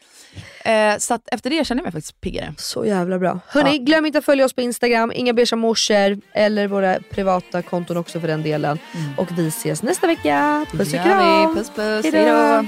Eh, 0.66 0.98
så 0.98 1.20
efter 1.32 1.50
det 1.50 1.66
kände 1.68 1.82
jag 1.82 1.86
mig 1.86 1.92
faktiskt 1.92 2.22
piggare. 2.22 2.54
Så 2.58 2.86
jävla 2.86 3.20
bra. 3.20 3.40
Hörni, 3.48 3.78
glöm 3.78 4.06
inte 4.06 4.20
att 4.20 4.26
följa 4.26 4.46
oss 4.46 4.54
på 4.54 4.62
Instagram, 4.62 5.12
inga 5.16 5.34
beiga 5.34 5.56
morsor 5.56 6.18
eller 6.34 6.68
våra 6.68 7.00
privata 7.12 7.62
konton 7.62 7.98
också 7.98 8.20
för 8.20 8.28
den 8.28 8.44
delen. 8.44 8.80
Och 9.18 9.28
vi 9.38 9.48
ses 9.48 9.84
nästa 9.84 10.08
vecka. 10.08 10.66
Puss 10.72 10.94
och 10.94 11.00
kram. 11.04 11.56
Puss 11.56 11.70
puss, 11.76 12.04
Hejdå. 12.04 12.18
hejdå. 12.18 12.68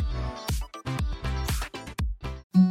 Thank 2.61 2.70